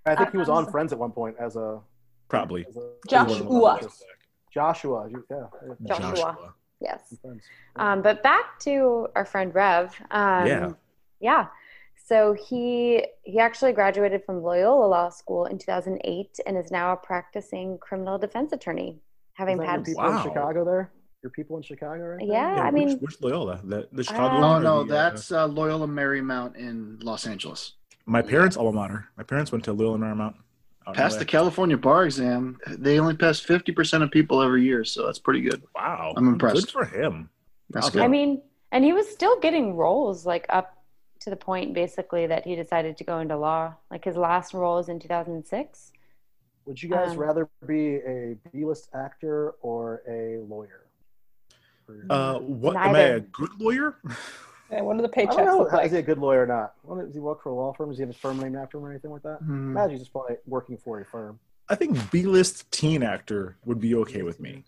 I 0.07 0.15
think 0.15 0.31
he 0.33 0.37
was 0.37 0.49
on 0.49 0.71
Friends 0.71 0.93
at 0.93 0.99
one 0.99 1.13
point 1.13 1.37
as 1.39 1.57
a. 1.57 1.81
Probably. 2.29 2.67
As 2.69 2.77
a 2.77 2.91
Joshua. 3.09 3.81
Joshua. 4.53 5.09
Yeah. 5.31 5.37
yeah. 5.61 5.99
Joshua. 5.99 6.55
Yes. 6.81 7.15
Um, 7.77 8.03
but 8.03 8.23
back 8.23 8.59
to 8.61 9.09
our 9.15 9.25
friend 9.25 9.55
Rev. 9.55 9.95
Um, 10.11 10.47
Yeah. 10.47 10.73
Yeah. 11.21 11.47
So 12.07 12.35
he 12.35 13.07
he 13.23 13.39
actually 13.39 13.73
graduated 13.73 14.25
from 14.25 14.43
Loyola 14.43 14.87
Law 14.87 15.09
School 15.09 15.47
in 15.47 15.59
2008 15.59 16.41
and 16.47 16.59
is 16.59 16.71
now 16.71 16.93
a 16.93 16.97
practicing 16.97 17.79
criminal 17.79 18.19
defense 18.19 18.53
attorney, 18.53 19.01
having 19.33 19.55
Is 19.55 19.61
that 19.61 19.65
your 19.65 19.71
had 19.71 19.85
people 19.85 20.05
Wow. 20.05 20.17
in 20.19 20.23
Chicago 20.23 20.65
there? 20.65 20.93
Your 21.23 21.31
people 21.31 21.57
in 21.57 21.63
Chicago 21.63 22.03
right 22.03 22.19
there? 22.19 22.29
Yeah, 22.29 22.63
I 22.63 22.71
which, 22.71 22.85
mean- 22.85 22.99
which 22.99 23.23
Loyola? 23.23 23.61
The 23.65 23.89
the 23.93 24.05
Chicago. 24.05 24.37
Uh, 24.37 24.41
one 24.41 24.45
Oh 24.45 24.59
no, 24.61 24.85
the, 24.85 24.95
uh, 24.95 25.03
that's 25.03 25.33
uh, 25.33 25.47
Loyola 25.47 25.87
Marymount 25.87 26.57
in 26.57 26.99
Los 27.01 27.27
Angeles. 27.27 27.73
My 28.07 28.23
parents' 28.23 28.57
alma 28.57 28.73
mater. 28.73 29.09
My 29.17 29.23
parents 29.23 29.53
went 29.53 29.65
to 29.65 29.73
Loyola 29.73 29.99
Marymount. 29.99 30.35
out 30.87 30.95
Passed 30.95 31.19
the 31.19 31.25
California 31.25 31.77
bar 31.77 32.05
exam. 32.05 32.59
They 32.67 32.99
only 32.99 33.17
pass 33.17 33.41
fifty 33.41 33.73
percent 33.73 34.03
of 34.03 34.11
people 34.11 34.43
every 34.43 34.65
year, 34.65 34.85
so 34.85 35.07
that's 35.07 35.19
pretty 35.19 35.41
good. 35.41 35.63
Wow, 35.75 36.13
I'm 36.17 36.29
impressed. 36.29 36.67
Good 36.67 36.71
for 36.71 36.85
him. 36.85 37.31
That's 37.71 37.91
good. 37.91 38.03
I 38.03 38.09
mean, 38.09 38.43
and 38.73 38.85
he 38.85 38.93
was 38.93 39.09
still 39.09 39.39
getting 39.41 39.75
roles 39.75 40.27
like 40.27 40.47
up 40.49 40.83
to 41.21 41.31
the 41.31 41.37
point 41.37 41.73
basically 41.73 42.27
that 42.27 42.45
he 42.45 42.55
decided 42.55 42.99
to 42.99 43.05
go 43.05 43.21
into 43.21 43.37
law. 43.37 43.75
Like 43.91 44.05
his 44.05 44.17
last 44.17 44.53
role 44.53 44.79
is 44.79 44.89
in 44.91 45.01
2006. 45.01 45.93
Would 46.67 46.83
you 46.83 46.89
guys 46.91 47.13
Um, 47.13 47.19
rather 47.19 47.49
be 47.67 47.97
a 47.97 48.37
B-list 48.53 48.91
actor 48.95 49.55
or 49.61 50.03
a 50.09 50.39
lawyer? 50.47 50.87
Uh, 52.09 52.39
what 52.39 52.77
am 52.77 52.95
I 52.95 53.01
a 53.01 53.21
good 53.21 53.51
lawyer? 53.59 53.97
And 54.70 54.86
what 54.86 54.97
do 54.97 55.03
the 55.03 55.09
I 55.09 55.24
paychecks 55.24 55.36
don't 55.36 55.47
know. 55.47 55.59
look 55.59 55.73
like? 55.73 55.86
Is 55.86 55.93
he 55.93 55.99
a 55.99 56.03
good 56.03 56.19
lawyer 56.19 56.43
or 56.43 56.47
not? 56.47 56.74
Well, 56.82 57.05
Does 57.05 57.15
he 57.15 57.20
work 57.20 57.43
for 57.43 57.51
a 57.51 57.55
law 57.55 57.73
firm? 57.73 57.91
Does 57.91 57.99
he 57.99 58.03
have 58.03 58.09
his 58.09 58.16
firm 58.16 58.39
named 58.41 58.57
after 58.57 58.78
him 58.78 58.85
or 58.85 58.91
anything 58.91 59.11
like 59.11 59.23
that? 59.23 59.39
Hmm. 59.39 59.70
Imagine 59.70 59.91
he's 59.93 60.01
just 60.01 60.12
probably 60.12 60.36
working 60.47 60.77
for 60.77 61.01
a 61.01 61.05
firm. 61.05 61.39
I 61.69 61.74
think 61.74 62.11
B-list 62.11 62.70
teen 62.70 63.03
actor 63.03 63.57
would 63.65 63.81
be 63.81 63.95
okay 63.97 64.23
with 64.23 64.41
me. 64.41 64.65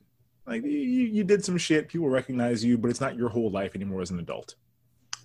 Like 0.46 0.62
you, 0.62 0.70
you 0.70 1.24
did 1.24 1.44
some 1.44 1.58
shit, 1.58 1.88
people 1.88 2.08
recognize 2.08 2.64
you, 2.64 2.78
but 2.78 2.90
it's 2.90 3.00
not 3.00 3.16
your 3.16 3.28
whole 3.28 3.50
life 3.50 3.74
anymore 3.74 4.00
as 4.00 4.10
an 4.10 4.18
adult. 4.18 4.54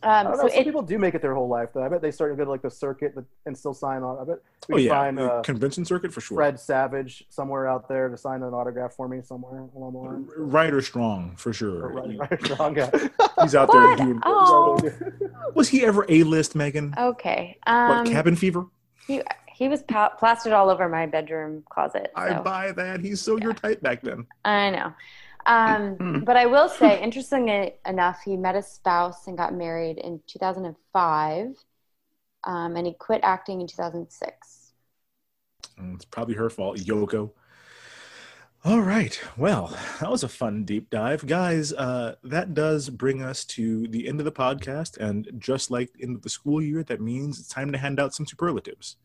I 0.03 0.19
Um, 0.22 0.28
don't 0.28 0.36
so 0.38 0.44
know. 0.44 0.49
Some 0.49 0.57
it, 0.60 0.64
people 0.64 0.82
do 0.82 0.98
make 0.98 1.14
it 1.15 1.22
their 1.22 1.34
whole 1.36 1.48
life, 1.48 1.69
though. 1.73 1.84
I 1.84 1.90
bet 1.90 2.02
they 2.02 2.11
start 2.11 2.32
to 2.32 2.36
go 2.36 2.44
to 2.45 2.49
like 2.49 2.61
the 2.61 2.69
circuit 2.72 3.14
and 3.45 3.57
still 3.57 3.73
sign 3.73 4.03
on. 4.03 4.18
I 4.19 4.23
bet 4.23 4.40
we 4.69 4.76
Oh 4.76 4.78
yeah, 4.78 4.90
find 4.91 5.18
the 5.18 5.26
uh, 5.32 5.41
convention 5.44 5.86
circuit 5.86 6.14
for 6.14 6.22
sure. 6.22 6.38
Fred 6.38 6.60
Savage 6.60 7.26
somewhere 7.30 7.68
out 7.68 7.88
there 7.88 8.10
to 8.10 8.18
sign 8.18 8.41
an 8.44 8.53
autograph 8.53 8.94
for 8.94 9.07
me 9.07 9.22
somewhere 9.22 9.65
along 9.76 9.94
the 9.94 9.99
line. 9.99 10.28
Right 10.38 10.73
or 10.73 10.82
strong 10.82 11.36
for 11.36 11.53
sure. 11.53 11.86
Or 11.86 11.90
right, 11.90 12.18
right, 12.32 12.45
strong 12.45 12.73
guy. 12.73 12.90
He's 13.44 13.56
out 13.56 13.72
there 13.72 13.95
doing. 13.95 14.19
Oh. 14.23 14.80
Was 15.56 15.69
he 15.69 15.86
ever 15.86 16.06
a 16.10 16.23
list, 16.23 16.56
Megan? 16.56 16.94
okay. 16.98 17.57
what 17.65 17.73
Um, 17.73 18.06
cabin 18.07 18.36
fever? 18.36 18.65
he, 19.07 19.22
he 19.53 19.68
was 19.68 19.84
pa- 19.84 20.10
plastered 20.18 20.53
all 20.53 20.69
over 20.69 20.88
my 20.90 21.06
bedroom 21.06 21.64
closet. 21.69 22.11
I 22.15 22.40
buy 22.40 22.72
that. 22.72 22.99
He's 23.02 23.19
so 23.22 23.38
your 23.38 23.53
type 23.53 23.82
back 23.82 24.02
then. 24.02 24.26
I 24.45 24.69
know. 24.72 24.94
Um, 25.45 26.01
but 26.22 26.38
I 26.38 26.45
will 26.45 26.69
say, 26.69 27.01
interestingly 27.01 27.76
enough, 27.85 28.22
he 28.23 28.38
met 28.38 28.55
a 28.55 28.61
spouse 28.63 29.27
and 29.27 29.38
got 29.38 29.53
married 29.53 29.97
in 29.97 30.22
2005, 30.27 31.55
um, 32.43 32.76
and 32.76 32.88
he 32.88 32.93
quit 32.93 33.22
acting 33.23 33.61
in 33.61 33.68
2006. 33.68 34.73
Mm, 35.80 35.95
It's 35.95 36.05
probably 36.05 36.35
her 36.35 36.49
fault, 36.49 36.77
Yoko. 36.77 37.31
All 38.63 38.81
right. 38.81 39.19
Well, 39.38 39.76
that 39.99 40.11
was 40.11 40.23
a 40.23 40.27
fun 40.30 40.65
deep 40.65 40.89
dive. 40.91 41.26
Guys, 41.26 41.73
uh, 41.73 42.15
that 42.23 42.53
does 42.53 42.89
bring 42.89 43.22
us 43.23 43.43
to 43.45 43.88
the 43.88 44.07
end 44.07 44.19
of 44.19 44.26
the 44.26 44.31
podcast. 44.31 44.97
And 44.97 45.27
just 45.39 45.72
like 45.72 45.93
the 45.93 46.03
end 46.03 46.15
of 46.15 46.22
the 46.22 46.30
school 46.30 46.61
year, 46.61 46.84
that 46.84 47.01
means 47.01 47.39
it's 47.39 47.47
time 47.49 47.72
to 47.72 47.77
hand 47.80 47.99
out 47.99 48.13
some 48.13 48.27
superlatives. 48.27 48.97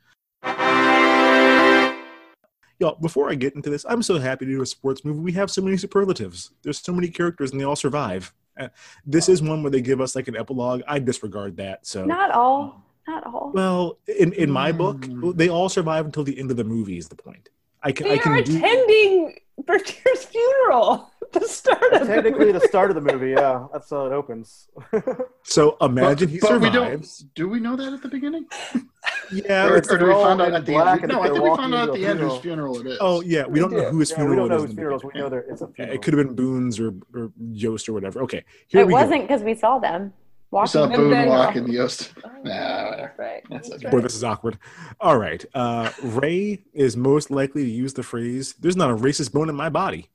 Y'all, 2.78 2.96
before 3.00 3.30
I 3.30 3.34
get 3.34 3.54
into 3.54 3.70
this, 3.70 3.84
I'm 3.88 4.02
so 4.02 4.18
happy 4.18 4.44
to 4.44 4.50
do 4.52 4.62
a 4.62 4.66
sports 4.66 5.04
movie. 5.04 5.20
We 5.20 5.32
have 5.32 5.50
so 5.50 5.62
many 5.62 5.76
superlatives. 5.76 6.50
There's 6.62 6.78
so 6.78 6.92
many 6.92 7.08
characters 7.08 7.50
and 7.52 7.60
they 7.60 7.64
all 7.64 7.76
survive. 7.76 8.32
Uh, 8.58 8.68
this 9.06 9.28
is 9.28 9.42
one 9.42 9.62
where 9.62 9.70
they 9.70 9.80
give 9.80 10.00
us 10.00 10.14
like 10.16 10.28
an 10.28 10.36
epilogue. 10.36 10.82
I 10.86 10.98
disregard 10.98 11.56
that. 11.58 11.86
So 11.86 12.04
Not 12.04 12.30
all. 12.32 12.82
Not 13.08 13.24
all. 13.26 13.52
Well, 13.54 13.98
in 14.18 14.32
in 14.32 14.50
my 14.50 14.72
Hmm. 14.72 14.78
book, 14.78 15.36
they 15.36 15.48
all 15.48 15.68
survive 15.68 16.04
until 16.06 16.24
the 16.24 16.38
end 16.38 16.50
of 16.50 16.56
the 16.56 16.64
movie. 16.64 16.98
Is 16.98 17.08
the 17.08 17.14
point? 17.16 17.48
I 17.82 17.92
can. 17.92 18.08
They 18.08 18.14
I 18.14 18.16
are 18.16 18.22
can 18.22 18.42
do. 18.44 18.56
attending 18.58 19.38
Bertier's 19.64 20.24
funeral. 20.24 21.10
The 21.32 21.40
start 21.48 21.92
of 21.92 22.06
Technically, 22.06 22.52
the 22.52 22.60
the 22.60 22.68
start 22.68 22.88
of 22.88 22.94
the 22.94 23.00
movie, 23.12 23.30
yeah, 23.30 23.66
that's 23.72 23.90
how 23.90 24.06
it 24.06 24.12
opens. 24.12 24.68
So 25.42 25.76
imagine 25.80 26.28
But- 26.28 26.32
he 26.32 26.38
but 26.38 26.60
we 26.60 26.70
survives. 26.70 27.18
don't. 27.18 27.34
Do 27.34 27.48
we 27.48 27.58
know 27.58 27.74
that 27.76 27.92
at 27.92 28.00
the 28.00 28.08
beginning? 28.08 28.46
Yeah. 29.32 29.66
or, 29.66 29.76
it's- 29.76 29.90
or 29.92 29.98
do 29.98 30.04
we 30.04 30.10
they're 30.10 30.12
all 30.12 30.24
find 30.24 30.40
out 30.40 30.48
in 30.48 30.54
at 30.54 30.66
the 30.66 30.76
end? 30.76 31.08
No, 31.08 31.20
I 31.20 31.24
think 31.28 31.34
we 31.42 31.48
walking 31.50 31.62
found 31.64 31.74
out 31.74 31.88
at 31.88 31.94
the 31.96 32.06
end 32.06 32.20
whose 32.20 32.38
funeral. 32.38 32.74
funeral 32.74 32.80
it 32.80 32.86
is. 32.92 32.98
Oh 33.00 33.22
yeah, 33.22 33.44
we 33.44 33.58
don't 33.58 33.72
know 33.72 33.80
do. 33.80 33.88
who 33.88 33.98
his 33.98 34.10
Yeah, 34.12 34.16
we 34.18 34.26
funeral 34.28 34.48
don't 34.48 34.48
know 34.48 34.54
is 34.56 34.62
whose 34.62 34.70
in 34.70 34.76
the 34.76 34.80
funerals. 34.80 35.04
We 35.04 35.20
know 35.20 35.28
that 35.28 35.44
it's 35.50 35.62
a 35.62 35.66
funeral. 35.68 35.94
It 35.96 36.02
could 36.02 36.14
have 36.14 36.26
been 36.26 36.36
Boone's 36.36 36.78
or, 36.78 36.94
or 37.12 37.32
Yoast 37.52 37.88
or 37.88 37.92
whatever. 37.92 38.22
Okay, 38.22 38.44
here 38.68 38.82
it 38.82 38.86
we 38.86 38.92
wasn't 38.92 39.22
because 39.26 39.42
we 39.42 39.54
saw 39.56 39.78
them 39.80 40.02
We 40.04 40.12
walking. 40.50 40.68
saw 40.70 40.84
And 40.84 40.94
Boone 40.94 41.10
then- 41.10 41.28
walk 41.28 41.56
in 41.56 41.64
the 41.64 41.74
Yoast. 41.76 42.12
Nah, 42.44 42.90
whatever. 42.90 43.12
right. 43.18 43.42
That's 43.50 43.68
That's 43.68 43.84
okay. 43.84 43.90
Boy, 43.90 44.00
this 44.00 44.14
is 44.14 44.24
awkward. 44.24 44.58
All 45.00 45.18
right, 45.18 45.44
uh, 45.54 45.90
Ray 46.02 46.64
is 46.72 46.96
most 46.96 47.30
likely 47.30 47.64
to 47.64 47.70
use 47.70 47.94
the 47.94 48.02
phrase 48.02 48.54
"There's 48.60 48.76
not 48.76 48.90
a 48.90 48.94
racist 48.96 49.32
bone 49.32 49.48
in 49.48 49.54
my 49.56 49.68
body." 49.68 50.10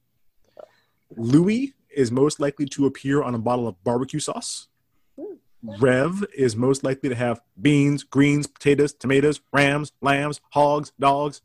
Louie 1.15 1.73
is 1.93 2.11
most 2.11 2.39
likely 2.39 2.65
to 2.67 2.85
appear 2.85 3.21
on 3.21 3.35
a 3.35 3.39
bottle 3.39 3.67
of 3.67 3.81
barbecue 3.83 4.19
sauce. 4.19 4.67
Rev 5.63 6.25
is 6.35 6.55
most 6.55 6.83
likely 6.83 7.09
to 7.09 7.15
have 7.15 7.39
beans, 7.61 8.03
greens, 8.03 8.47
potatoes, 8.47 8.93
tomatoes, 8.93 9.41
rams, 9.53 9.91
lambs, 10.01 10.41
hogs, 10.51 10.91
dogs. 10.99 11.41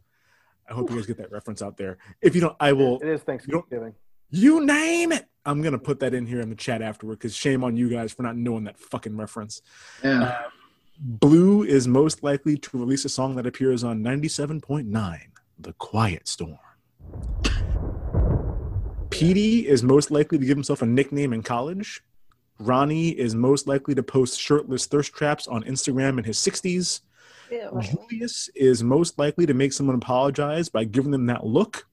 I 0.68 0.72
hope 0.74 0.88
you 0.90 0.96
guys 0.96 1.06
get 1.06 1.18
that 1.18 1.30
reference 1.30 1.60
out 1.62 1.76
there. 1.76 1.98
If 2.22 2.34
you 2.34 2.40
don't, 2.40 2.56
I 2.58 2.72
will. 2.72 2.98
It 3.00 3.08
is 3.08 3.20
Thanksgiving. 3.22 3.94
You 4.30 4.64
name 4.64 5.12
it. 5.12 5.26
I'm 5.44 5.62
gonna 5.62 5.78
put 5.78 6.00
that 6.00 6.12
in 6.14 6.26
here 6.26 6.40
in 6.40 6.48
the 6.48 6.56
chat 6.56 6.82
afterward 6.82 7.18
because 7.18 7.34
shame 7.34 7.62
on 7.62 7.76
you 7.76 7.88
guys 7.88 8.12
for 8.12 8.22
not 8.22 8.36
knowing 8.36 8.64
that 8.64 8.78
fucking 8.78 9.16
reference. 9.16 9.62
Yeah. 10.02 10.42
Blue 10.98 11.62
is 11.62 11.86
most 11.86 12.22
likely 12.22 12.56
to 12.56 12.78
release 12.78 13.04
a 13.04 13.08
song 13.08 13.36
that 13.36 13.46
appears 13.46 13.84
on 13.84 14.02
97.9, 14.02 15.18
The 15.58 15.72
Quiet 15.74 16.26
Storm. 16.26 16.58
Petey 19.10 19.66
is 19.68 19.82
most 19.82 20.10
likely 20.10 20.38
to 20.38 20.44
give 20.44 20.56
himself 20.56 20.82
a 20.82 20.86
nickname 20.86 21.32
in 21.32 21.42
college. 21.42 22.02
Ronnie 22.58 23.10
is 23.10 23.34
most 23.34 23.66
likely 23.66 23.94
to 23.94 24.02
post 24.02 24.40
shirtless 24.40 24.86
thirst 24.86 25.12
traps 25.14 25.46
on 25.46 25.62
Instagram 25.64 26.18
in 26.18 26.24
his 26.24 26.38
60s. 26.38 27.00
Ew. 27.50 27.80
Julius 27.80 28.48
is 28.54 28.82
most 28.82 29.18
likely 29.18 29.46
to 29.46 29.54
make 29.54 29.72
someone 29.72 29.96
apologize 29.96 30.68
by 30.68 30.84
giving 30.84 31.12
them 31.12 31.26
that 31.26 31.46
look. 31.46 31.86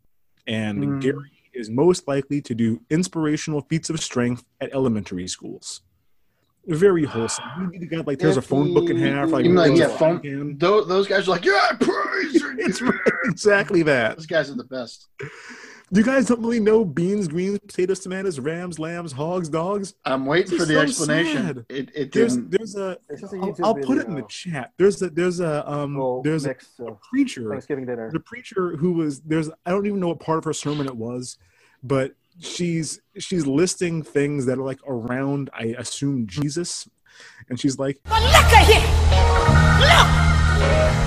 And 0.47 0.84
Mm. 0.84 1.01
Gary 1.01 1.31
is 1.54 1.70
most 1.70 2.08
likely 2.08 2.42
to 2.42 2.56
do 2.56 2.82
inspirational 2.90 3.62
feats 3.62 3.90
of 3.90 4.00
strength 4.00 4.44
at 4.62 4.74
elementary 4.74 5.28
schools. 5.28 5.82
Very 6.66 7.04
wholesome. 7.04 7.44
You 7.60 7.68
need 7.68 7.80
to 7.80 7.86
get 7.86 8.08
like 8.08 8.20
there's 8.20 8.38
a 8.38 8.42
phone 8.42 8.74
book 8.74 8.90
in 8.90 8.98
half. 8.98 9.30
Like, 9.32 9.46
like, 9.46 9.78
yeah, 9.78 9.90
phone. 9.98 10.58
Those, 10.58 10.88
those 10.88 11.08
guys 11.08 11.28
are 11.28 11.32
like, 11.32 11.46
yeah, 11.46 11.72
praise. 11.80 12.44
It's 12.56 12.82
exactly 13.26 13.84
that. 13.84 14.16
Those 14.16 14.26
guys 14.26 14.50
are 14.50 14.56
the 14.56 14.64
best. 14.64 15.08
You 15.95 16.02
guys 16.02 16.26
don't 16.26 16.41
really 16.41 16.60
know 16.60 16.84
beans, 16.84 17.28
greens, 17.28 17.60
potatoes, 17.60 17.99
tomatoes, 17.99 18.40
rams, 18.40 18.80
lambs, 18.80 19.11
hogs, 19.11 19.48
dogs. 19.48 19.94
I'm 20.06 20.26
waiting 20.26 20.49
This 20.57 20.60
for 20.61 20.65
the 20.65 20.74
so 20.74 20.82
explanation. 20.82 21.45
sad. 21.45 21.65
It, 21.70 21.91
it 21.94 22.11
There's 22.11 22.36
didn't. 22.36 22.49
there's 22.52 22.76
a. 22.76 22.98
will 23.10 23.56
I'll 23.64 23.76
put 23.76 23.99
it 23.99 24.07
in 24.07 24.15
the 24.15 24.24
chat. 24.28 24.72
There's 24.78 24.99
a 25.03 25.11
there's 25.11 25.40
a 25.40 25.70
um 25.70 25.94
Little 25.94 26.24
there's 26.24 26.45
a, 26.45 26.48
mix 26.48 26.68
a 26.80 26.86
of 26.86 27.02
preacher 27.02 27.48
Thanksgiving 27.48 27.86
dinner. 27.86 28.10
the 28.11 28.20
preacher 28.20 28.76
who 28.76 28.94
was 28.94 29.22
there's 29.22 29.52
I 29.68 29.70
don't 29.70 29.86
even 29.86 29.99
know 29.99 30.07
what 30.07 30.20
part 30.20 30.40
of 30.40 30.44
her 30.45 30.53
sermon 30.53 30.88
it 30.88 30.95
was, 30.95 31.38
but 31.84 32.14
she's 32.40 32.99
she's 33.20 33.45
listing 33.45 34.02
things 34.02 34.48
that 34.48 34.57
are 34.57 34.64
like 34.64 34.80
around 34.88 35.52
I 35.53 35.76
assume 35.78 36.26
Jesus, 36.26 36.90
and 37.49 37.60
she's 37.60 37.78
like, 37.78 37.99
But 38.06 38.24
look 38.24 38.34
at 38.34 38.65
here! 38.65 38.82
Look! 40.98 41.03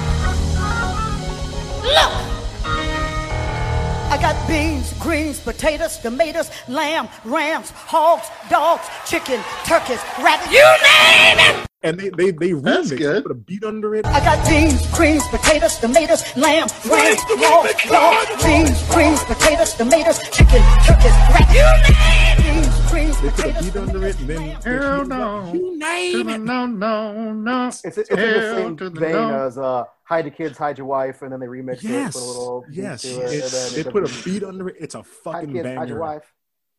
Beans, 4.46 4.92
greens, 4.98 5.40
potatoes, 5.40 5.98
tomatoes, 5.98 6.50
lamb, 6.68 7.08
rams, 7.24 7.70
hogs, 7.70 8.28
dogs, 8.48 8.84
chicken, 9.06 9.40
turkeys, 9.64 10.00
rabbits. 10.22 10.52
You 10.52 10.64
name 10.82 11.38
it! 11.38 11.66
and 11.82 11.98
they 12.00 12.08
they 12.10 12.30
they 12.32 12.52
That's 12.52 12.90
remix 12.90 12.92
it, 12.92 12.98
good. 12.98 13.22
put 13.22 13.32
a 13.32 13.34
beat 13.34 13.62
under 13.64 13.94
it. 13.94 14.06
I 14.06 14.20
got 14.20 14.48
beans, 14.48 14.84
greens, 14.94 15.22
potatoes, 15.28 15.76
tomatoes, 15.78 16.22
lamb, 16.36 16.66
rams, 16.88 17.20
hogs, 17.26 17.74
dogs, 17.88 18.44
beans, 18.44 18.82
greens, 18.94 19.22
potatoes, 19.24 19.74
tomatoes, 19.74 20.18
chicken, 20.30 20.62
turkeys, 20.84 21.16
rabbits. 21.30 21.54
You 21.54 21.68
name 21.94 22.64
it! 22.64 22.75
Beans, 23.22 23.34
greens, 23.34 23.36
They 23.36 23.52
put 23.52 23.56
a 23.56 23.64
beat 23.64 23.76
under 23.76 24.06
it, 24.06 24.18
and 24.20 24.28
then 24.28 24.40
Hell 24.62 25.06
no. 25.06 25.52
you 25.52 25.78
name 25.78 26.28
it. 26.28 26.38
No, 26.38 26.66
no, 26.66 27.32
no. 27.32 27.66
It's, 27.68 27.84
it's 27.84 28.10
in 28.10 28.16
the 28.16 28.54
same 28.56 28.76
to 28.76 28.90
the 28.90 29.00
vein 29.00 29.12
no. 29.12 29.46
as 29.46 29.58
uh, 29.58 29.84
"Hide 30.04 30.26
the 30.26 30.30
Kids, 30.30 30.58
Hide 30.58 30.78
Your 30.78 30.86
Wife," 30.86 31.22
and 31.22 31.32
then 31.32 31.40
they 31.40 31.46
remix 31.46 31.82
Yes, 31.82 32.14
it, 32.14 32.18
put 32.18 32.24
a 32.24 32.26
little 32.26 32.64
yes. 32.70 33.02
to 33.02 33.08
it, 33.08 33.32
It's- 33.32 33.72
they 33.74 33.80
it 33.80 33.90
put 33.90 34.04
a 34.04 34.24
beat 34.24 34.42
under 34.44 34.68
it. 34.68 34.76
It's 34.78 34.94
a 34.94 35.02
fucking 35.02 35.32
"Hide 35.32 35.40
fucking 35.48 35.62
kids, 35.62 35.78
hide 35.78 35.88
your 35.88 36.00
wife." 36.00 36.32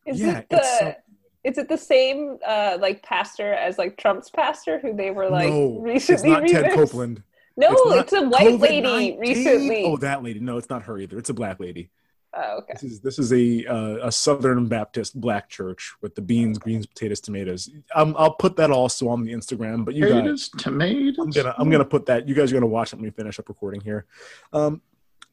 Is 0.05 0.19
Yeah, 0.22 0.39
it 0.39 0.47
it's 0.49 0.61
the 0.80 0.80
so- 0.80 0.95
is 1.43 1.57
it 1.57 1.69
the 1.69 1.77
same 1.77 2.38
uh 2.45 2.77
like 2.80 3.03
pastor 3.03 3.53
as 3.53 3.77
like 3.77 3.97
Trump's 3.97 4.30
pastor 4.30 4.80
who 4.80 4.93
they 4.95 5.11
were 5.11 5.30
like 5.30 5.49
no, 5.49 5.80
recently 5.80 6.31
it's 6.31 6.53
not 6.53 6.61
Ted? 6.64 6.73
Copeland. 6.73 7.23
No, 7.59 7.69
not 7.72 7.97
it's, 7.99 8.14
a 8.14 8.22
white 8.22 8.59
lady 8.59 8.88
COVID-19. 8.88 9.19
recently. 9.19 9.84
Oh, 9.85 9.97
that 9.97 10.22
lady. 10.23 10.39
No, 10.39 10.57
it's 10.57 10.69
not 10.69 10.84
her 10.84 10.99
either. 10.99 11.18
It's 11.18 11.30
a 11.31 11.34
black 11.34 11.59
lady. 11.59 11.89
Oh, 12.33 12.57
okay. 12.59 12.73
This 12.73 12.83
is 12.83 12.99
this 12.99 13.19
is 13.19 13.33
a 13.33 13.65
uh, 13.65 14.07
a 14.07 14.11
Southern 14.11 14.67
Baptist 14.67 15.19
black 15.19 15.49
church 15.49 15.93
with 16.01 16.13
the 16.13 16.21
beans, 16.21 16.57
greens, 16.57 16.85
potatoes, 16.85 17.19
tomatoes. 17.19 17.69
Um, 17.95 18.15
I'll 18.17 18.33
put 18.33 18.55
that 18.57 18.69
also 18.69 19.07
on 19.07 19.23
the 19.23 19.31
Instagram. 19.31 19.85
But 19.85 19.95
you 19.95 20.07
guys, 20.07 20.15
Potatoes, 20.15 20.49
tomatoes. 20.49 21.17
I'm 21.19 21.29
gonna 21.31 21.55
I'm 21.57 21.69
gonna 21.69 21.85
put 21.85 22.05
that. 22.07 22.27
You 22.27 22.35
guys 22.35 22.51
are 22.51 22.55
gonna 22.55 22.67
watch 22.67 22.93
it 22.93 22.97
when 22.97 23.05
we 23.05 23.11
finish 23.11 23.39
up 23.39 23.49
recording 23.49 23.81
here. 23.81 24.05
Um, 24.53 24.81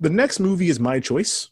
the 0.00 0.10
next 0.10 0.40
movie 0.40 0.68
is 0.68 0.80
my 0.80 1.00
choice, 1.00 1.50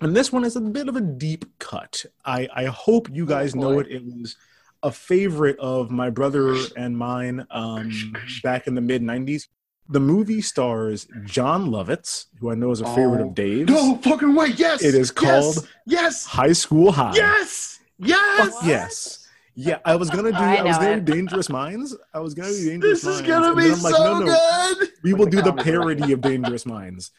and 0.00 0.14
this 0.16 0.32
one 0.32 0.44
is 0.44 0.56
a 0.56 0.60
bit 0.60 0.88
of 0.88 0.96
a 0.96 1.00
deep 1.00 1.44
cut. 1.58 2.04
I 2.24 2.48
I 2.54 2.64
hope 2.66 3.08
you 3.10 3.26
guys 3.26 3.54
know 3.54 3.78
it. 3.78 3.86
It 3.88 4.04
was 4.04 4.36
a 4.82 4.90
favorite 4.90 5.58
of 5.58 5.90
my 5.90 6.10
brother 6.10 6.56
and 6.76 6.96
mine 6.96 7.46
um, 7.50 8.12
back 8.42 8.66
in 8.66 8.74
the 8.74 8.80
mid 8.80 9.02
'90s. 9.02 9.48
The 9.90 10.00
movie 10.00 10.40
stars 10.40 11.06
Jon 11.24 11.68
Lovitz, 11.70 12.26
who 12.38 12.50
I 12.50 12.54
know 12.54 12.70
is 12.70 12.80
a 12.80 12.86
favorite 12.94 13.22
Oh. 13.22 13.28
of 13.28 13.34
Dave's. 13.34 13.70
No 13.70 13.96
fucking 13.96 14.34
way. 14.34 14.48
Yes. 14.56 14.82
It 14.84 14.94
is 14.94 15.10
called 15.10 15.66
Yes. 15.86 16.24
High 16.24 16.52
School 16.52 16.92
High. 16.92 17.14
Yes. 17.14 17.80
Yes. 17.98 18.54
Fuck 18.54 18.64
yes. 18.64 19.16
Yeah, 19.56 19.78
I 19.84 19.96
was 19.96 20.08
gonna 20.08 20.30
do. 20.30 20.38
I 20.38 20.56
I, 20.56 20.62
was 20.62 20.76
know 20.76 20.82
gonna 20.84 20.96
it. 20.98 21.04
do 21.04 21.12
Dangerous 21.12 21.48
Minds. 21.50 21.94
I 22.14 22.20
was 22.20 22.34
gonna 22.34 22.48
do 22.52 22.70
Dangerous 22.70 23.04
Minds. 23.04 23.18
This 23.18 23.20
is 23.20 23.26
gonna 23.26 23.54
be 23.54 23.62
then 23.68 23.82
like, 23.82 23.94
so 23.94 24.04
no, 24.04 24.18
no, 24.20 24.74
good. 24.78 24.88
We 25.02 25.12
will 25.12 25.26
do 25.26 25.38
the 25.42 25.42
the 25.42 25.50
comedy 25.50 25.70
version. 25.70 25.96
parody 25.98 26.12
of 26.12 26.20
Dangerous 26.22 26.64
Minds. 26.66 27.10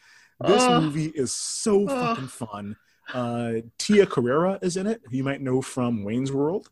This 0.48 0.64
Uh, 0.64 0.82
movie 0.82 1.12
is 1.14 1.32
so 1.34 1.88
uh. 1.88 2.16
fucking 2.16 2.30
fun. 2.30 2.78
Uh, 3.14 3.54
Tia 3.78 4.06
Carrere 4.08 4.58
is 4.62 4.78
in 4.78 4.88
it, 4.88 5.02
who 5.10 5.18
you 5.18 5.24
might 5.24 5.42
know 5.42 5.62
from 5.62 6.04
Wayne's 6.04 6.32
World. 6.32 6.70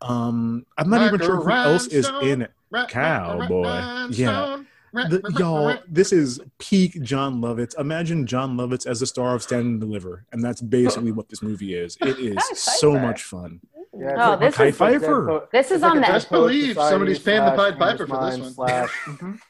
Um, 0.00 0.64
I'm 0.78 0.88
not 0.90 1.06
even 1.06 1.20
sure 1.20 1.36
who 1.36 1.50
else 1.50 1.86
is 1.88 2.08
in 2.22 2.42
it. 2.42 2.52
Cowboy. 2.88 4.08
Yeah. 4.10 4.62
The, 5.04 5.34
y'all, 5.38 5.76
this 5.88 6.12
is 6.12 6.40
peak 6.58 7.00
Jon 7.02 7.40
Lovitz. 7.40 7.78
Imagine 7.78 8.26
Jon 8.26 8.56
Lovitz 8.56 8.86
as 8.86 9.00
the 9.00 9.06
star 9.06 9.34
of 9.34 9.42
Stand 9.42 9.66
and 9.66 9.80
Deliver, 9.80 10.24
and 10.32 10.42
that's 10.42 10.60
basically 10.60 11.12
what 11.12 11.28
this 11.28 11.42
movie 11.42 11.74
is. 11.74 11.96
It 12.00 12.18
is 12.18 12.38
so 12.58 12.92
much 12.98 13.22
fun. 13.22 13.60
Yeah, 13.98 14.10
it's 14.10 14.14
Oh, 14.20 14.30
like- 14.30 14.40
this 14.40 14.58
like 14.58 14.68
is- 14.68 14.78
Dead 14.78 15.00
Pfeiffer. 15.00 15.48
This 15.52 15.66
is 15.66 15.72
it's 15.72 15.82
like 15.82 15.90
on 15.92 15.96
a 15.98 16.00
the- 16.00 16.06
Dead 16.06 16.12
Best 16.12 16.30
believe 16.30 16.74
somebody's 16.76 17.18
paying 17.18 17.44
the 17.44 17.52
Pied 17.52 17.78
Piper 17.78 18.06
for 18.06 18.30
this 18.30 18.38
one. 18.40 18.52
Slash, 18.52 18.90
Mhm. 19.06 19.40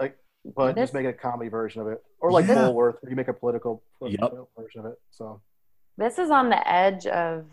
Like, 0.00 0.18
but 0.56 0.74
This- 0.74 0.82
just 0.82 0.94
make 0.94 1.06
a 1.06 1.12
comedy 1.12 1.48
version 1.48 1.80
of 1.82 1.88
it, 1.88 2.02
or 2.20 2.30
like 2.32 2.46
Yeah. 2.46 2.54
Bulworth, 2.56 2.96
where 3.00 3.10
you 3.10 3.16
make 3.16 3.28
a 3.28 3.32
political, 3.32 3.82
Yep. 4.00 4.32
version 4.56 4.80
of 4.80 4.86
it. 4.86 5.00
So 5.10 5.40
This 5.96 6.18
is 6.18 6.30
on 6.30 6.48
the 6.48 6.68
edge 6.68 7.06
of 7.06 7.44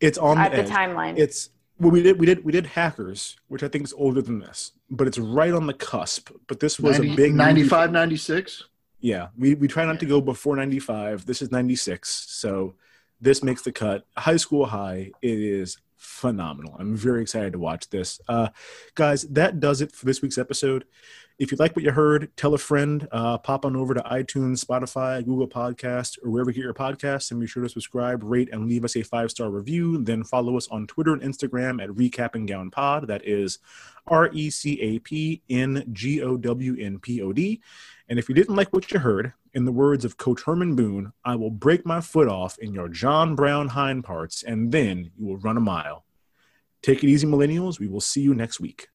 It's 0.00 0.18
on 0.18 0.36
the, 0.36 0.42
at 0.42 0.52
the 0.52 0.62
timeline. 0.64 1.18
It's 1.18 1.50
well, 1.80 1.90
we 1.90 2.02
did 2.02 2.20
we 2.20 2.26
did 2.26 2.44
we 2.44 2.52
did 2.52 2.66
Hackers, 2.66 3.36
which 3.48 3.62
I 3.62 3.68
think 3.68 3.84
is 3.84 3.94
older 3.94 4.20
than 4.20 4.38
this, 4.38 4.72
but 4.90 5.06
it's 5.08 5.18
right 5.18 5.52
on 5.52 5.66
the 5.66 5.72
cusp. 5.72 6.30
But 6.46 6.60
this 6.60 6.78
was 6.78 6.98
90 6.98 7.12
a 7.12 7.16
big 7.16 7.32
movie. 7.32 7.38
95, 7.38 7.92
96. 7.92 8.64
Yeah, 9.00 9.28
we 9.38 9.54
we 9.54 9.66
try 9.66 9.86
not 9.86 9.98
to 10.00 10.06
go 10.06 10.20
before 10.20 10.56
ninety 10.56 10.78
five. 10.78 11.24
This 11.24 11.40
is 11.40 11.50
ninety 11.50 11.74
six, 11.74 12.26
so 12.28 12.74
this 13.18 13.42
makes 13.42 13.62
the 13.62 13.72
cut. 13.72 14.04
High 14.14 14.36
School 14.36 14.66
High. 14.66 15.10
It 15.22 15.38
is 15.38 15.78
phenomenal. 16.00 16.74
I'm 16.78 16.96
very 16.96 17.22
excited 17.22 17.52
to 17.52 17.58
watch 17.58 17.90
this, 17.90 18.20
uh, 18.26 18.48
guys. 18.94 19.22
That 19.24 19.60
does 19.60 19.82
it 19.82 19.92
for 19.92 20.06
this 20.06 20.22
week's 20.22 20.38
episode. 20.38 20.86
If 21.38 21.50
you 21.50 21.56
like 21.58 21.74
what 21.74 21.84
you 21.84 21.90
heard, 21.90 22.34
tell 22.36 22.52
a 22.52 22.58
friend. 22.58 23.06
Uh, 23.12 23.38
pop 23.38 23.64
on 23.64 23.76
over 23.76 23.94
to 23.94 24.00
iTunes, 24.02 24.64
Spotify, 24.64 25.24
Google 25.24 25.48
Podcast, 25.48 26.18
or 26.22 26.30
wherever 26.30 26.50
you 26.50 26.54
get 26.56 26.64
your 26.64 26.74
podcasts, 26.74 27.30
and 27.30 27.40
be 27.40 27.46
sure 27.46 27.62
to 27.62 27.68
subscribe, 27.68 28.22
rate, 28.22 28.50
and 28.52 28.66
leave 28.68 28.84
us 28.84 28.96
a 28.96 29.02
five 29.02 29.30
star 29.30 29.50
review. 29.50 30.02
Then 30.02 30.24
follow 30.24 30.56
us 30.56 30.68
on 30.68 30.86
Twitter 30.86 31.12
and 31.12 31.22
Instagram 31.22 31.82
at 31.82 31.90
Recap 31.90 32.34
and 32.34 32.48
Gown 32.48 32.70
Pod. 32.70 33.06
That 33.08 33.26
is 33.26 33.58
R 34.06 34.30
E 34.32 34.50
C 34.50 34.80
A 34.80 34.98
P 34.98 35.42
N 35.48 35.84
G 35.92 36.22
O 36.22 36.36
W 36.36 36.76
N 36.78 36.98
P 36.98 37.22
O 37.22 37.32
D. 37.32 37.62
And 38.10 38.18
if 38.18 38.28
you 38.28 38.34
didn't 38.34 38.56
like 38.56 38.72
what 38.72 38.90
you 38.90 38.98
heard, 38.98 39.34
in 39.54 39.64
the 39.64 39.72
words 39.72 40.04
of 40.04 40.16
Coach 40.16 40.42
Herman 40.42 40.74
Boone, 40.74 41.12
I 41.24 41.36
will 41.36 41.50
break 41.50 41.86
my 41.86 42.00
foot 42.00 42.26
off 42.26 42.58
in 42.58 42.74
your 42.74 42.88
John 42.88 43.36
Brown 43.36 43.68
hind 43.68 44.02
parts, 44.02 44.42
and 44.42 44.72
then 44.72 45.12
you 45.16 45.26
will 45.26 45.38
run 45.38 45.56
a 45.56 45.60
mile. 45.60 46.04
Take 46.82 47.04
it 47.04 47.08
easy, 47.08 47.24
millennials. 47.24 47.78
We 47.78 47.86
will 47.86 48.00
see 48.00 48.20
you 48.20 48.34
next 48.34 48.58
week. 48.58 48.88